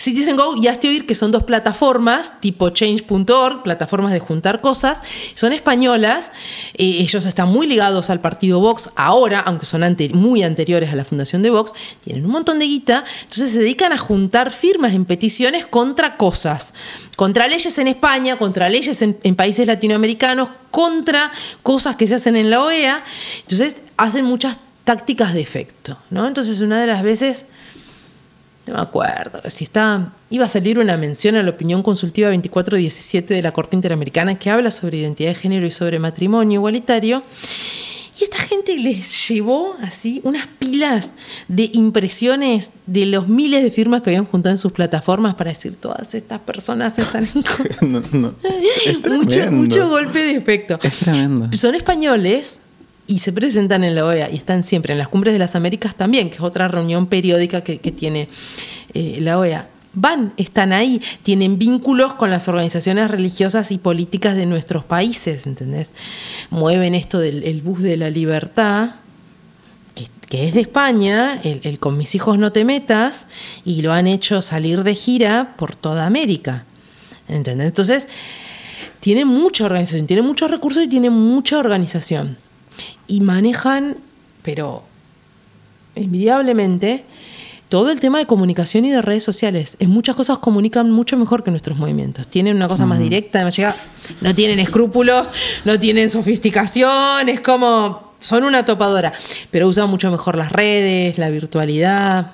Citizen 0.00 0.36
Go 0.36 0.56
y 0.56 0.66
Oír, 0.66 1.04
que 1.04 1.14
son 1.14 1.30
dos 1.30 1.44
plataformas 1.44 2.40
tipo 2.40 2.70
change.org, 2.70 3.62
plataformas 3.62 4.12
de 4.12 4.18
juntar 4.18 4.62
cosas, 4.62 5.02
son 5.34 5.52
españolas, 5.52 6.32
eh, 6.72 6.96
ellos 7.00 7.26
están 7.26 7.50
muy 7.50 7.66
ligados 7.66 8.08
al 8.08 8.20
partido 8.20 8.60
Vox 8.60 8.88
ahora, 8.96 9.40
aunque 9.40 9.66
son 9.66 9.82
muy 10.14 10.42
anteriores 10.42 10.90
a 10.90 10.96
la 10.96 11.04
fundación 11.04 11.42
de 11.42 11.50
Vox, 11.50 11.72
tienen 12.02 12.24
un 12.24 12.32
montón 12.32 12.58
de 12.58 12.64
guita, 12.64 13.04
entonces 13.24 13.50
se 13.50 13.58
dedican 13.58 13.92
a 13.92 13.98
juntar 13.98 14.50
firmas 14.50 14.94
en 14.94 15.04
peticiones 15.04 15.66
contra 15.66 16.16
cosas, 16.16 16.72
contra 17.16 17.46
leyes 17.46 17.78
en 17.78 17.88
España, 17.88 18.38
contra 18.38 18.70
leyes 18.70 19.02
en, 19.02 19.18
en 19.22 19.36
países 19.36 19.66
latinoamericanos, 19.66 20.48
contra 20.70 21.30
cosas 21.62 21.96
que 21.96 22.06
se 22.06 22.14
hacen 22.14 22.36
en 22.36 22.48
la 22.48 22.62
OEA, 22.62 23.04
entonces 23.42 23.82
hacen 23.98 24.24
muchas 24.24 24.58
tácticas 24.84 25.34
de 25.34 25.42
efecto, 25.42 25.98
¿no? 26.08 26.26
Entonces 26.26 26.62
una 26.62 26.80
de 26.80 26.86
las 26.86 27.02
veces 27.02 27.44
no 28.66 28.74
me 28.74 28.80
acuerdo. 28.80 29.40
Si 29.48 29.64
está. 29.64 30.12
Iba 30.30 30.44
a 30.44 30.48
salir 30.48 30.78
una 30.78 30.96
mención 30.96 31.36
a 31.36 31.42
la 31.42 31.50
opinión 31.50 31.82
consultiva 31.82 32.28
2417 32.28 33.34
de 33.34 33.42
la 33.42 33.52
Corte 33.52 33.74
Interamericana 33.74 34.38
que 34.38 34.50
habla 34.50 34.70
sobre 34.70 34.98
identidad 34.98 35.30
de 35.30 35.34
género 35.34 35.66
y 35.66 35.70
sobre 35.70 35.98
matrimonio 35.98 36.60
igualitario. 36.60 37.24
Y 38.20 38.24
esta 38.24 38.38
gente 38.38 38.76
les 38.76 39.28
llevó 39.28 39.76
así 39.82 40.20
unas 40.24 40.46
pilas 40.46 41.14
de 41.48 41.70
impresiones 41.72 42.72
de 42.84 43.06
los 43.06 43.28
miles 43.28 43.62
de 43.62 43.70
firmas 43.70 44.02
que 44.02 44.10
habían 44.10 44.26
juntado 44.26 44.52
en 44.52 44.58
sus 44.58 44.72
plataformas 44.72 45.34
para 45.36 45.50
decir 45.50 45.76
todas 45.76 46.14
estas 46.14 46.38
personas 46.40 46.98
están 46.98 47.24
en 47.24 47.42
contra". 47.42 47.76
No, 47.86 48.02
no. 48.12 48.34
Es 48.86 49.00
mucho, 49.08 49.50
mucho 49.52 49.88
golpe 49.88 50.18
de 50.18 50.36
efecto. 50.36 50.78
Es 50.82 50.98
tremendo. 50.98 51.48
Son 51.56 51.74
españoles 51.74 52.60
y 53.10 53.18
se 53.18 53.32
presentan 53.32 53.82
en 53.82 53.96
la 53.96 54.06
OEA 54.06 54.30
y 54.30 54.36
están 54.36 54.62
siempre 54.62 54.92
en 54.92 54.98
las 54.98 55.08
cumbres 55.08 55.32
de 55.32 55.40
las 55.40 55.56
Américas 55.56 55.96
también, 55.96 56.30
que 56.30 56.36
es 56.36 56.42
otra 56.42 56.68
reunión 56.68 57.08
periódica 57.08 57.62
que, 57.62 57.78
tiene 57.78 58.28
eh, 58.94 59.18
la 59.20 59.36
OEA. 59.36 59.68
Van, 59.92 60.32
están 60.36 60.72
ahí, 60.72 61.02
tienen 61.24 61.58
vínculos 61.58 62.14
con 62.14 62.30
las 62.30 62.46
organizaciones 62.46 63.10
religiosas 63.10 63.72
y 63.72 63.78
políticas 63.78 64.36
de 64.36 64.46
nuestros 64.46 64.84
países, 64.84 65.48
¿entendés? 65.48 65.90
Mueven 66.50 66.94
esto 66.94 67.18
del 67.18 67.42
el 67.42 67.62
bus 67.62 67.82
de 67.82 67.96
la 67.96 68.10
libertad, 68.10 68.90
que, 70.28 70.46
es 70.46 70.54
de 70.54 70.60
España, 70.60 71.40
el, 71.42 71.80
con 71.80 71.98
mis 71.98 72.14
hijos 72.14 72.38
no 72.38 72.52
te 72.52 72.64
metas, 72.64 73.26
y 73.64 73.82
lo 73.82 73.92
han 73.92 74.06
hecho 74.06 74.40
salir 74.40 74.84
de 74.84 74.94
gira 74.94 75.56
por 75.56 75.74
toda 75.74 76.06
América. 76.06 76.64
¿Entendés? 77.26 77.66
Entonces, 77.66 78.06
tienen 79.00 79.26
mucha 79.26 79.64
organización, 79.64 80.06
tienen 80.06 80.24
muchos 80.24 80.48
recursos 80.48 80.84
y 80.84 80.88
tienen 80.88 81.12
mucha 81.12 81.58
organización. 81.58 82.38
Y 83.10 83.20
manejan, 83.20 83.96
pero 84.42 84.84
envidiablemente, 85.94 87.04
todo 87.68 87.90
el 87.90 88.00
tema 88.00 88.18
de 88.18 88.26
comunicación 88.26 88.84
y 88.84 88.90
de 88.90 89.02
redes 89.02 89.24
sociales. 89.24 89.76
En 89.80 89.90
muchas 89.90 90.16
cosas 90.16 90.38
comunican 90.38 90.90
mucho 90.90 91.16
mejor 91.16 91.42
que 91.44 91.50
nuestros 91.50 91.76
movimientos. 91.76 92.28
Tienen 92.28 92.56
una 92.56 92.68
cosa 92.68 92.86
más 92.86 92.98
directa, 92.98 93.44
más 93.44 93.56
llega, 93.56 93.76
no 94.20 94.34
tienen 94.34 94.58
escrúpulos, 94.60 95.32
no 95.64 95.78
tienen 95.78 96.10
sofisticación, 96.10 97.28
es 97.28 97.40
como, 97.40 98.12
son 98.18 98.44
una 98.44 98.64
topadora, 98.64 99.12
pero 99.50 99.68
usan 99.68 99.90
mucho 99.90 100.10
mejor 100.10 100.36
las 100.36 100.52
redes, 100.52 101.18
la 101.18 101.28
virtualidad. 101.30 102.32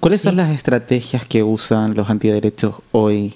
¿Cuáles 0.00 0.20
Sí. 0.20 0.24
son 0.24 0.36
las 0.36 0.50
estrategias 0.50 1.24
que 1.24 1.42
usan 1.42 1.94
los 1.94 2.10
antiderechos 2.10 2.76
hoy? 2.92 3.34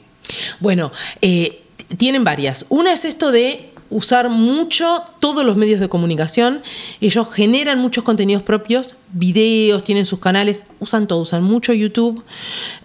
Bueno, 0.61 0.93
eh, 1.23 1.63
tienen 1.97 2.25
varias. 2.25 2.67
Una 2.69 2.93
es 2.93 3.07
esto 3.07 3.33
de 3.33 3.73
usar 3.91 4.29
mucho 4.29 5.03
todos 5.21 5.45
los 5.45 5.57
medios 5.57 5.81
de 5.81 5.89
comunicación. 5.89 6.63
Ellos 7.01 7.33
generan 7.33 7.79
muchos 7.79 8.05
contenidos 8.05 8.43
propios, 8.43 8.97
videos, 9.13 9.85
tienen 9.85 10.07
sus 10.07 10.19
canales, 10.19 10.67
usan 10.79 11.07
todo, 11.07 11.21
usan 11.21 11.43
mucho 11.43 11.73
YouTube, 11.73 12.23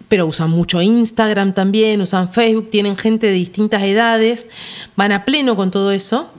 pero 0.07 0.25
usan 0.27 0.49
mucho 0.49 0.81
Instagram 0.81 1.53
también, 1.53 2.01
usan 2.01 2.31
Facebook, 2.31 2.69
tienen 2.69 2.95
gente 2.95 3.27
de 3.27 3.33
distintas 3.33 3.83
edades, 3.83 4.47
van 4.95 5.11
a 5.11 5.25
pleno 5.25 5.55
con 5.55 5.71
todo 5.71 5.91
eso. 5.91 6.29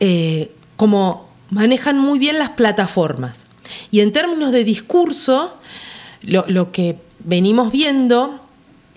Eh, 0.00 0.50
como 0.76 1.28
manejan 1.50 1.98
muy 1.98 2.18
bien 2.18 2.38
las 2.38 2.50
plataformas. 2.50 3.46
Y 3.90 4.00
en 4.00 4.12
términos 4.12 4.52
de 4.52 4.64
discurso, 4.64 5.54
lo, 6.20 6.44
lo 6.48 6.72
que 6.72 6.98
venimos 7.20 7.72
viendo 7.72 8.43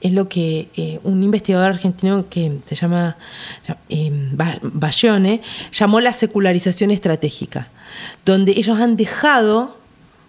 es 0.02 0.14
lo 0.14 0.30
que 0.30 0.70
eh, 0.76 1.00
un 1.04 1.24
investigador 1.24 1.70
argentino 1.72 2.26
que 2.30 2.60
se 2.66 2.76
llama 2.76 3.18
eh, 3.90 4.12
Ba- 4.32 4.60
Bayone 4.62 5.42
llamó 5.72 6.00
la 6.02 6.14
secularización 6.14 6.92
estratégica, 6.92 7.68
donde 8.26 8.52
ellos 8.52 8.80
han 8.80 8.96
dejado, 8.96 9.76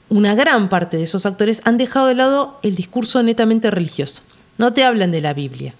una 0.09 0.35
gran 0.35 0.68
parte 0.70 0.96
de 0.96 1.02
esos 1.02 1.26
actores 1.26 1.61
han 1.64 1.76
dejado 1.76 2.07
de 2.07 2.14
lado 2.14 2.59
el 2.62 2.74
discurso 2.76 3.22
netamente 3.22 3.70
religioso. 3.70 4.22
No 4.57 4.72
te 4.72 4.85
hablan 4.85 5.11
de 5.11 5.20
la 5.20 5.35
Biblia. 5.35 5.74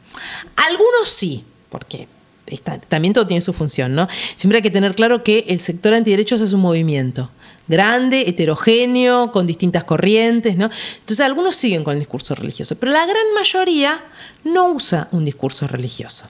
Algunos 0.57 1.09
sí, 1.09 1.45
porque 1.71 2.09
está- 2.47 2.79
también 2.79 3.15
todo 3.15 3.27
tiene 3.27 3.41
su 3.41 3.53
función, 3.53 3.95
¿no? 3.95 4.07
Siempre 4.37 4.59
hay 4.59 4.63
que 4.63 4.71
tener 4.71 4.95
claro 4.95 5.25
que 5.25 5.47
el 5.49 5.61
sector 5.61 5.95
antiderechos 5.95 6.41
es 6.43 6.53
un 6.53 6.61
movimiento 6.61 7.31
grande, 7.69 8.25
heterogéneo, 8.29 9.31
con 9.31 9.47
distintas 9.47 9.85
corrientes, 9.85 10.57
¿no? 10.57 10.71
Entonces 11.01 11.21
algunos 11.21 11.55
siguen 11.55 11.85
con 11.85 11.95
el 11.95 12.01
discurso 12.01 12.35
religioso, 12.35 12.77
pero 12.77 12.93
la 12.93 13.05
gran 13.05 13.35
mayoría 13.35 14.03
no 14.45 14.71
usa 14.71 15.09
un 15.13 15.25
discurso 15.25 15.67
religioso. 15.67 16.27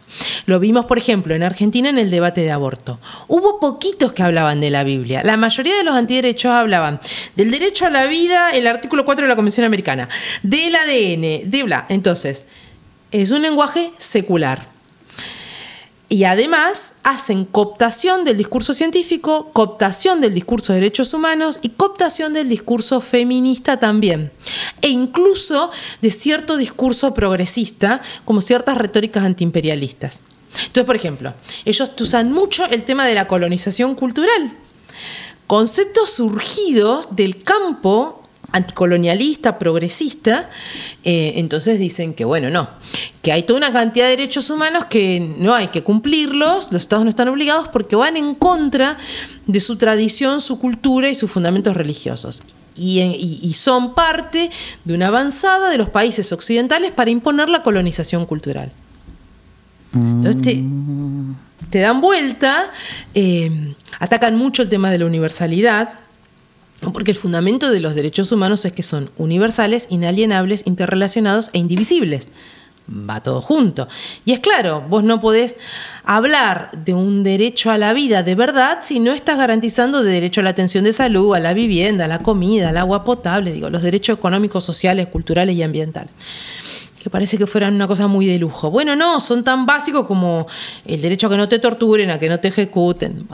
Lo 0.47 0.59
vimos, 0.59 0.87
por 0.87 0.99
ejemplo, 0.99 1.35
en 1.35 1.43
Argentina 1.43 1.89
en 1.89 1.99
el 1.99 2.11
debate 2.11 2.41
de 2.43 2.51
aborto. 2.51 2.99
Hubo 3.29 3.61
poquitos 3.61 4.13
que 4.13 4.23
hablaban 4.23 4.61
de 4.61 4.71
la 4.71 4.85
Biblia. 4.85 5.23
La 5.25 5.37
mayoría 5.37 5.77
de 5.77 5.85
los 5.85 5.95
antiderechos 5.95 6.53
hablaban 6.53 7.01
del 7.37 7.51
derecho 7.51 7.87
a 7.87 7.91
la 7.91 8.07
vida, 8.07 8.51
el 8.51 8.67
artículo 8.67 9.05
4 9.05 9.25
de 9.25 9.29
la 9.29 9.37
Convención 9.37 9.65
Americana, 9.65 10.09
del 10.43 10.75
ADN, 10.75 11.51
de 11.51 11.63
bla. 11.65 11.87
Entonces, 11.89 12.45
es 13.11 13.31
un 13.31 13.43
lenguaje 13.43 13.93
secular. 13.99 14.78
Y 16.11 16.25
además 16.25 16.95
hacen 17.03 17.45
cooptación 17.45 18.25
del 18.25 18.39
discurso 18.39 18.73
científico, 18.73 19.51
cooptación 19.53 20.23
del 20.23 20.33
discurso 20.33 20.73
de 20.73 20.81
derechos 20.81 21.13
humanos 21.13 21.59
y 21.61 21.69
cooptación 21.71 22.33
del 22.33 22.49
discurso 22.49 23.03
feminista 23.03 23.79
también. 23.79 24.33
E 24.81 24.89
incluso 24.89 25.71
de 26.01 26.11
cierto 26.11 26.57
discurso 26.57 27.13
progresista, 27.13 28.01
como 28.25 28.41
ciertas 28.41 28.79
retóricas 28.79 29.25
antiimperialistas. 29.25 30.21
Entonces, 30.53 30.85
por 30.85 30.97
ejemplo, 30.97 31.35
ellos 31.67 31.93
usan 32.01 32.33
mucho 32.33 32.65
el 32.65 32.85
tema 32.85 33.07
de 33.07 33.15
la 33.15 33.29
colonización 33.29 33.95
cultural. 33.95 34.53
Conceptos 35.47 36.11
surgidos 36.11 37.17
del 37.17 37.43
campo 37.43 38.18
anticolonialista, 38.53 39.59
progresista, 39.59 40.49
eh, 41.05 41.35
entonces 41.37 41.79
dicen 41.79 42.15
que, 42.15 42.25
bueno, 42.25 42.49
no, 42.51 42.69
que 43.23 43.31
hay 43.33 43.43
toda 43.43 43.59
una 43.59 43.73
cantidad 43.73 44.07
de 44.07 44.13
derechos 44.13 44.49
humanos 44.51 44.87
que 44.87 45.35
no 45.39 45.55
hay 45.55 45.69
que 45.69 45.83
cumplirlos, 45.83 46.73
los 46.73 46.83
estados 46.83 47.05
no 47.05 47.11
están 47.11 47.29
obligados 47.29 47.69
porque 47.69 47.95
van 47.97 48.17
en 48.17 48.35
contra 48.35 48.97
de 49.47 49.61
su 49.61 49.77
tradición, 49.77 50.41
su 50.41 50.59
cultura 50.59 51.09
y 51.11 51.15
sus 51.15 51.31
fundamentos 51.31 51.77
religiosos. 51.77 52.43
Y, 52.75 53.01
y- 53.01 53.41
y 53.43 53.53
son 53.55 53.95
parte 53.95 54.51
de 54.85 54.95
una 54.95 55.09
avanzada 55.09 55.69
de 55.69 55.77
los 55.79 55.91
países 55.91 56.31
occidentales 56.33 56.93
para 56.93 57.11
imponer 57.11 57.49
la 57.49 57.63
colonización 57.63 58.25
cultural. 58.25 58.71
Entonces 59.93 60.41
te, 60.43 60.63
te 61.71 61.79
dan 61.81 62.01
vuelta, 62.01 62.71
eh, 63.15 63.75
atacan 63.99 64.37
mucho 64.37 64.63
el 64.63 64.69
tema 64.69 64.91
de 64.91 64.99
la 64.99 65.07
universalidad, 65.07 65.95
porque 66.93 67.11
el 67.11 67.17
fundamento 67.17 67.71
de 67.71 67.81
los 67.81 67.95
derechos 67.95 68.33
humanos 68.33 68.65
es 68.65 68.73
que 68.73 68.83
son 68.83 69.11
universales, 69.17 69.87
inalienables, 69.91 70.67
interrelacionados 70.67 71.51
e 71.53 71.59
indivisibles. 71.59 72.29
Va 72.89 73.23
todo 73.23 73.43
junto. 73.43 73.87
Y 74.25 74.33
es 74.33 74.41
claro, 74.41 74.83
vos 74.89 75.05
no 75.05 75.21
podés 75.21 75.57
hablar 76.05 76.71
de 76.73 76.95
un 76.95 77.23
derecho 77.23 77.71
a 77.71 77.77
la 77.77 77.93
vida 77.93 78.23
de 78.23 78.35
verdad 78.35 78.79
si 78.81 78.99
no 78.99 79.13
estás 79.13 79.37
garantizando 79.37 80.03
de 80.03 80.11
derecho 80.11 80.41
a 80.41 80.45
la 80.45 80.51
atención 80.51 80.85
de 80.85 80.95
salud, 80.95 81.35
a 81.35 81.41
la 81.41 81.53
vivienda, 81.53 82.07
a 82.07 82.09
la 82.09 82.21
comida, 82.21 82.71
al 82.71 82.79
agua 82.79 83.05
potable, 83.05 83.53
digo, 83.53 83.69
los 83.69 83.83
derechos 83.83 84.17
económicos, 84.17 84.65
sociales, 84.65 85.09
culturales 85.09 85.55
y 85.55 85.63
ambientales 85.63 86.13
que 86.99 87.11
parece 87.11 87.39
que 87.39 87.47
fueran 87.47 87.75
una 87.75 87.87
cosa 87.87 88.09
muy 88.09 88.27
de 88.27 88.39
lujo. 88.39 88.73
Bueno, 88.73 88.97
no, 88.97 89.21
son 89.21 89.45
tan 89.45 89.67
básicos 89.67 90.05
como 90.05 90.49
el 90.85 91.01
derecho 91.01 91.29
a 91.29 91.31
que 91.31 91.37
no 91.37 91.49
te 91.49 91.61
torturen, 91.61 92.11
a 92.11 92.19
que 92.19 92.29
no 92.29 92.41
te 92.41 92.49
ejecuten. 92.49 93.29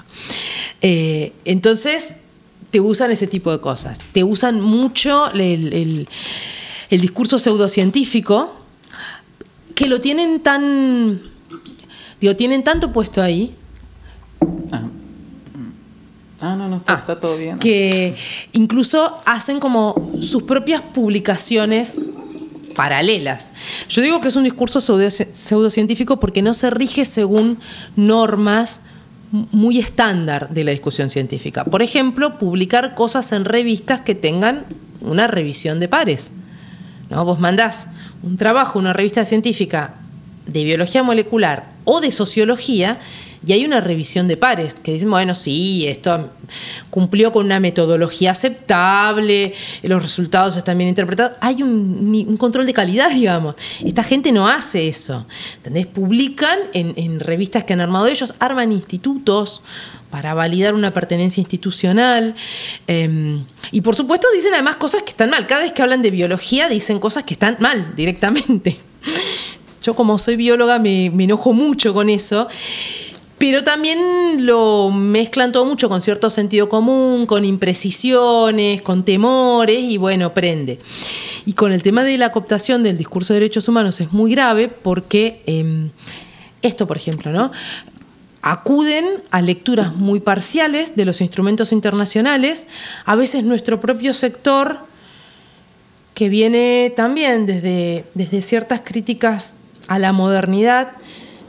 Eh, 0.82 1.32
entonces, 1.46 2.14
te 2.74 2.80
usan 2.80 3.12
ese 3.12 3.28
tipo 3.28 3.52
de 3.52 3.60
cosas. 3.60 4.00
Te 4.10 4.24
usan 4.24 4.60
mucho 4.60 5.30
el, 5.30 5.72
el- 5.72 6.08
el 6.90 7.00
discurso 7.00 7.38
pseudocientífico, 7.38 8.52
que 9.76 9.86
lo 9.86 10.00
tienen 10.00 10.40
tan. 10.40 11.20
Digo, 12.20 12.34
tienen 12.34 12.64
tanto 12.64 12.92
puesto 12.92 13.22
ahí 13.22 13.54
Ah, 16.40 16.56
no, 16.56 16.68
no, 16.68 16.76
está, 16.78 16.92
Ah, 16.94 16.96
está 16.98 17.20
todo 17.20 17.36
bien. 17.38 17.58
Que 17.60 18.16
incluso 18.52 19.18
hacen 19.24 19.60
como 19.60 20.10
sus 20.20 20.42
propias 20.42 20.82
publicaciones 20.82 22.00
paralelas. 22.74 23.52
Yo 23.88 24.02
digo 24.02 24.20
que 24.20 24.28
es 24.28 24.36
un 24.36 24.42
discurso 24.44 24.80
pseudo- 24.80 25.08
pseudocientífico 25.10 26.18
porque 26.18 26.42
no 26.42 26.52
se 26.54 26.70
rige 26.70 27.04
según 27.04 27.60
normas 27.94 28.80
muy 29.50 29.80
estándar 29.80 30.50
de 30.50 30.62
la 30.62 30.70
discusión 30.70 31.10
científica. 31.10 31.64
Por 31.64 31.82
ejemplo, 31.82 32.38
publicar 32.38 32.94
cosas 32.94 33.32
en 33.32 33.44
revistas 33.44 34.00
que 34.00 34.14
tengan 34.14 34.66
una 35.00 35.26
revisión 35.26 35.80
de 35.80 35.88
pares. 35.88 36.30
¿no? 37.10 37.24
Vos 37.24 37.40
mandás 37.40 37.88
un 38.22 38.36
trabajo, 38.36 38.78
una 38.78 38.92
revista 38.92 39.24
científica 39.24 39.96
de 40.46 40.62
biología 40.62 41.02
molecular 41.02 41.72
o 41.84 42.00
de 42.00 42.12
sociología, 42.12 43.00
y 43.46 43.52
hay 43.52 43.64
una 43.64 43.80
revisión 43.80 44.26
de 44.28 44.36
pares 44.36 44.74
que 44.74 44.92
dicen, 44.92 45.10
bueno, 45.10 45.34
sí, 45.34 45.86
esto 45.86 46.30
cumplió 46.90 47.32
con 47.32 47.46
una 47.46 47.60
metodología 47.60 48.30
aceptable, 48.30 49.54
los 49.82 50.02
resultados 50.02 50.56
están 50.56 50.78
bien 50.78 50.88
interpretados. 50.88 51.36
Hay 51.40 51.62
un, 51.62 52.36
control 52.38 52.66
de 52.66 52.72
calidad, 52.72 53.10
digamos. 53.14 53.54
Esta 53.84 54.02
gente 54.02 54.32
no 54.32 54.48
hace 54.48 54.88
eso. 54.88 55.26
¿Entendés? 55.56 55.86
Publican 55.86 56.58
en, 56.72 57.20
revistas 57.20 57.64
que 57.64 57.72
han 57.72 57.80
armado 57.80 58.06
ellos, 58.06 58.34
arman 58.38 58.72
institutos 58.72 59.62
para 60.10 60.32
validar 60.32 60.74
una 60.74 60.92
pertenencia 60.92 61.40
institucional. 61.40 62.34
eh, 62.86 63.42
y 63.72 63.80
por 63.80 63.96
supuesto 63.96 64.28
dicen 64.34 64.54
además 64.54 64.76
cosas 64.76 65.02
que 65.02 65.10
están 65.10 65.30
mal. 65.30 65.46
Cada 65.46 65.62
vez 65.62 65.72
que 65.72 65.82
hablan 65.82 66.02
de 66.02 66.10
biología 66.10 66.68
dicen 66.68 66.98
cosas 66.98 67.24
que 67.24 67.34
están 67.34 67.56
mal 67.60 67.94
directamente. 67.96 68.78
Yo 69.82 69.94
como 69.94 70.18
soy 70.18 70.36
bióloga 70.36 70.78
me 70.78 71.06
enojo 71.06 71.52
mucho 71.52 71.92
con 71.92 72.08
eso. 72.08 72.48
Pero 73.46 73.62
también 73.62 74.46
lo 74.46 74.90
mezclan 74.90 75.52
todo 75.52 75.66
mucho 75.66 75.90
con 75.90 76.00
cierto 76.00 76.30
sentido 76.30 76.70
común, 76.70 77.26
con 77.26 77.44
imprecisiones, 77.44 78.80
con 78.80 79.04
temores 79.04 79.80
y 79.80 79.98
bueno, 79.98 80.32
prende. 80.32 80.80
Y 81.44 81.52
con 81.52 81.70
el 81.70 81.82
tema 81.82 82.04
de 82.04 82.16
la 82.16 82.32
cooptación 82.32 82.82
del 82.82 82.96
discurso 82.96 83.34
de 83.34 83.40
derechos 83.40 83.68
humanos 83.68 84.00
es 84.00 84.14
muy 84.14 84.30
grave 84.30 84.68
porque 84.68 85.42
eh, 85.44 85.90
esto, 86.62 86.86
por 86.86 86.96
ejemplo, 86.96 87.32
¿no? 87.32 87.52
acuden 88.40 89.04
a 89.30 89.42
lecturas 89.42 89.94
muy 89.94 90.20
parciales 90.20 90.96
de 90.96 91.04
los 91.04 91.20
instrumentos 91.20 91.70
internacionales, 91.70 92.66
a 93.04 93.14
veces 93.14 93.44
nuestro 93.44 93.78
propio 93.78 94.14
sector, 94.14 94.78
que 96.14 96.30
viene 96.30 96.94
también 96.96 97.44
desde, 97.44 98.06
desde 98.14 98.40
ciertas 98.40 98.80
críticas 98.80 99.52
a 99.86 99.98
la 99.98 100.14
modernidad, 100.14 100.92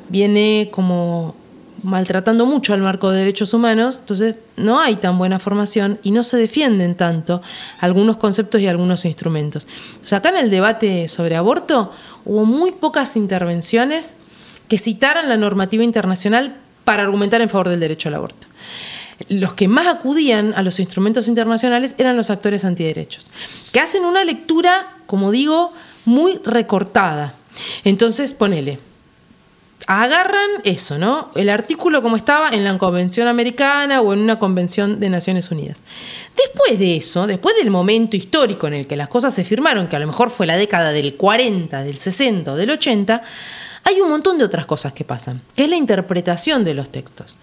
viene 0.09 0.67
como 0.73 1.37
maltratando 1.85 2.45
mucho 2.45 2.73
al 2.73 2.81
marco 2.81 3.09
de 3.11 3.19
derechos 3.19 3.53
humanos, 3.53 3.99
entonces 3.99 4.37
no 4.57 4.79
hay 4.79 4.97
tan 4.97 5.17
buena 5.17 5.39
formación 5.39 5.99
y 6.03 6.11
no 6.11 6.23
se 6.23 6.37
defienden 6.37 6.95
tanto 6.95 7.41
algunos 7.79 8.17
conceptos 8.17 8.59
y 8.61 8.67
algunos 8.67 9.05
instrumentos. 9.05 9.67
Acá 10.11 10.29
en 10.29 10.37
el 10.37 10.49
debate 10.49 11.07
sobre 11.07 11.35
aborto 11.35 11.91
hubo 12.25 12.45
muy 12.45 12.71
pocas 12.71 13.15
intervenciones 13.15 14.15
que 14.67 14.77
citaran 14.77 15.29
la 15.29 15.37
normativa 15.37 15.83
internacional 15.83 16.55
para 16.83 17.03
argumentar 17.03 17.41
en 17.41 17.49
favor 17.49 17.69
del 17.69 17.79
derecho 17.79 18.09
al 18.09 18.15
aborto. 18.15 18.47
Los 19.29 19.53
que 19.53 19.67
más 19.67 19.87
acudían 19.87 20.53
a 20.55 20.61
los 20.61 20.79
instrumentos 20.79 21.27
internacionales 21.27 21.95
eran 21.97 22.17
los 22.17 22.29
actores 22.29 22.65
antiderechos, 22.65 23.27
que 23.71 23.79
hacen 23.79 24.03
una 24.03 24.25
lectura, 24.25 24.97
como 25.05 25.31
digo, 25.31 25.71
muy 26.03 26.39
recortada. 26.43 27.33
Entonces, 27.83 28.33
ponele, 28.33 28.79
agarran 29.87 30.49
eso, 30.63 30.97
¿no? 30.97 31.31
El 31.35 31.49
artículo 31.49 32.01
como 32.01 32.17
estaba 32.17 32.49
en 32.49 32.63
la 32.63 32.77
Convención 32.77 33.27
Americana 33.27 34.01
o 34.01 34.13
en 34.13 34.19
una 34.19 34.39
convención 34.39 34.99
de 34.99 35.09
Naciones 35.09 35.51
Unidas. 35.51 35.77
Después 36.35 36.79
de 36.79 36.97
eso, 36.97 37.27
después 37.27 37.55
del 37.55 37.69
momento 37.69 38.15
histórico 38.15 38.67
en 38.67 38.73
el 38.73 38.87
que 38.87 38.95
las 38.95 39.09
cosas 39.09 39.33
se 39.33 39.43
firmaron, 39.43 39.87
que 39.87 39.95
a 39.95 39.99
lo 39.99 40.07
mejor 40.07 40.29
fue 40.29 40.47
la 40.47 40.57
década 40.57 40.91
del 40.91 41.15
40, 41.15 41.83
del 41.83 41.97
60 41.97 42.53
o 42.53 42.55
del 42.55 42.71
80, 42.71 43.21
hay 43.83 44.01
un 44.01 44.09
montón 44.09 44.37
de 44.37 44.45
otras 44.45 44.65
cosas 44.65 44.93
que 44.93 45.03
pasan, 45.03 45.41
que 45.55 45.65
es 45.65 45.69
la 45.69 45.75
interpretación 45.75 46.63
de 46.63 46.73
los 46.73 46.89
textos. 46.89 47.37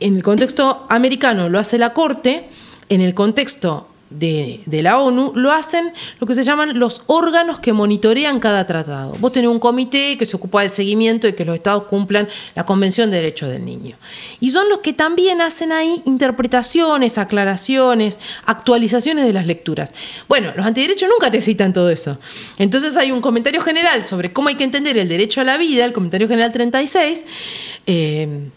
En 0.00 0.16
el 0.16 0.22
contexto 0.22 0.86
americano 0.88 1.48
lo 1.48 1.58
hace 1.58 1.78
la 1.78 1.92
Corte, 1.92 2.48
en 2.88 3.00
el 3.00 3.14
contexto 3.14 3.88
de, 4.10 4.62
la 4.82 4.98
ONU 4.98 5.32
lo 5.34 5.52
hacen 5.52 5.92
lo 6.20 6.26
que 6.26 6.34
se 6.34 6.44
llaman 6.44 6.78
los 6.78 7.02
órganos 7.06 7.60
que 7.60 7.72
monitorean 7.72 8.40
cada 8.40 8.66
tratado. 8.66 9.14
Vos 9.18 9.32
tenés 9.32 9.50
un 9.50 9.58
comité 9.58 10.16
que 10.18 10.26
se 10.26 10.36
ocupa 10.36 10.62
del 10.62 10.70
seguimiento 10.70 11.26
de 11.26 11.34
que 11.34 11.44
los 11.44 11.54
estados 11.56 11.84
cumplan 11.84 12.28
la 12.54 12.64
Convención 12.64 13.10
de 13.10 13.16
Derechos 13.18 13.50
del 13.50 13.64
Niño. 13.64 13.96
Y 14.40 14.50
son 14.50 14.68
los 14.68 14.78
que 14.78 14.92
también 14.92 15.40
hacen 15.40 15.72
ahí 15.72 16.02
interpretaciones, 16.04 17.18
aclaraciones, 17.18 18.18
actualizaciones 18.46 19.26
de 19.26 19.32
las 19.32 19.46
lecturas. 19.46 19.90
Bueno, 20.28 20.52
los 20.56 20.64
antiderechos 20.64 21.08
nunca 21.08 21.30
te 21.30 21.40
citan 21.40 21.72
todo 21.72 21.90
eso. 21.90 22.18
Entonces 22.58 22.96
hay 22.96 23.12
un 23.12 23.20
comentario 23.20 23.60
general 23.60 24.06
sobre 24.06 24.32
cómo 24.32 24.48
hay 24.48 24.54
que 24.54 24.64
entender 24.64 24.96
el 24.98 25.08
derecho 25.08 25.40
a 25.40 25.44
la 25.44 25.56
vida, 25.56 25.84
el 25.84 25.92
comentario 25.92 26.28
general 26.28 26.52
36. 26.52 27.24
Eh, 27.86 28.48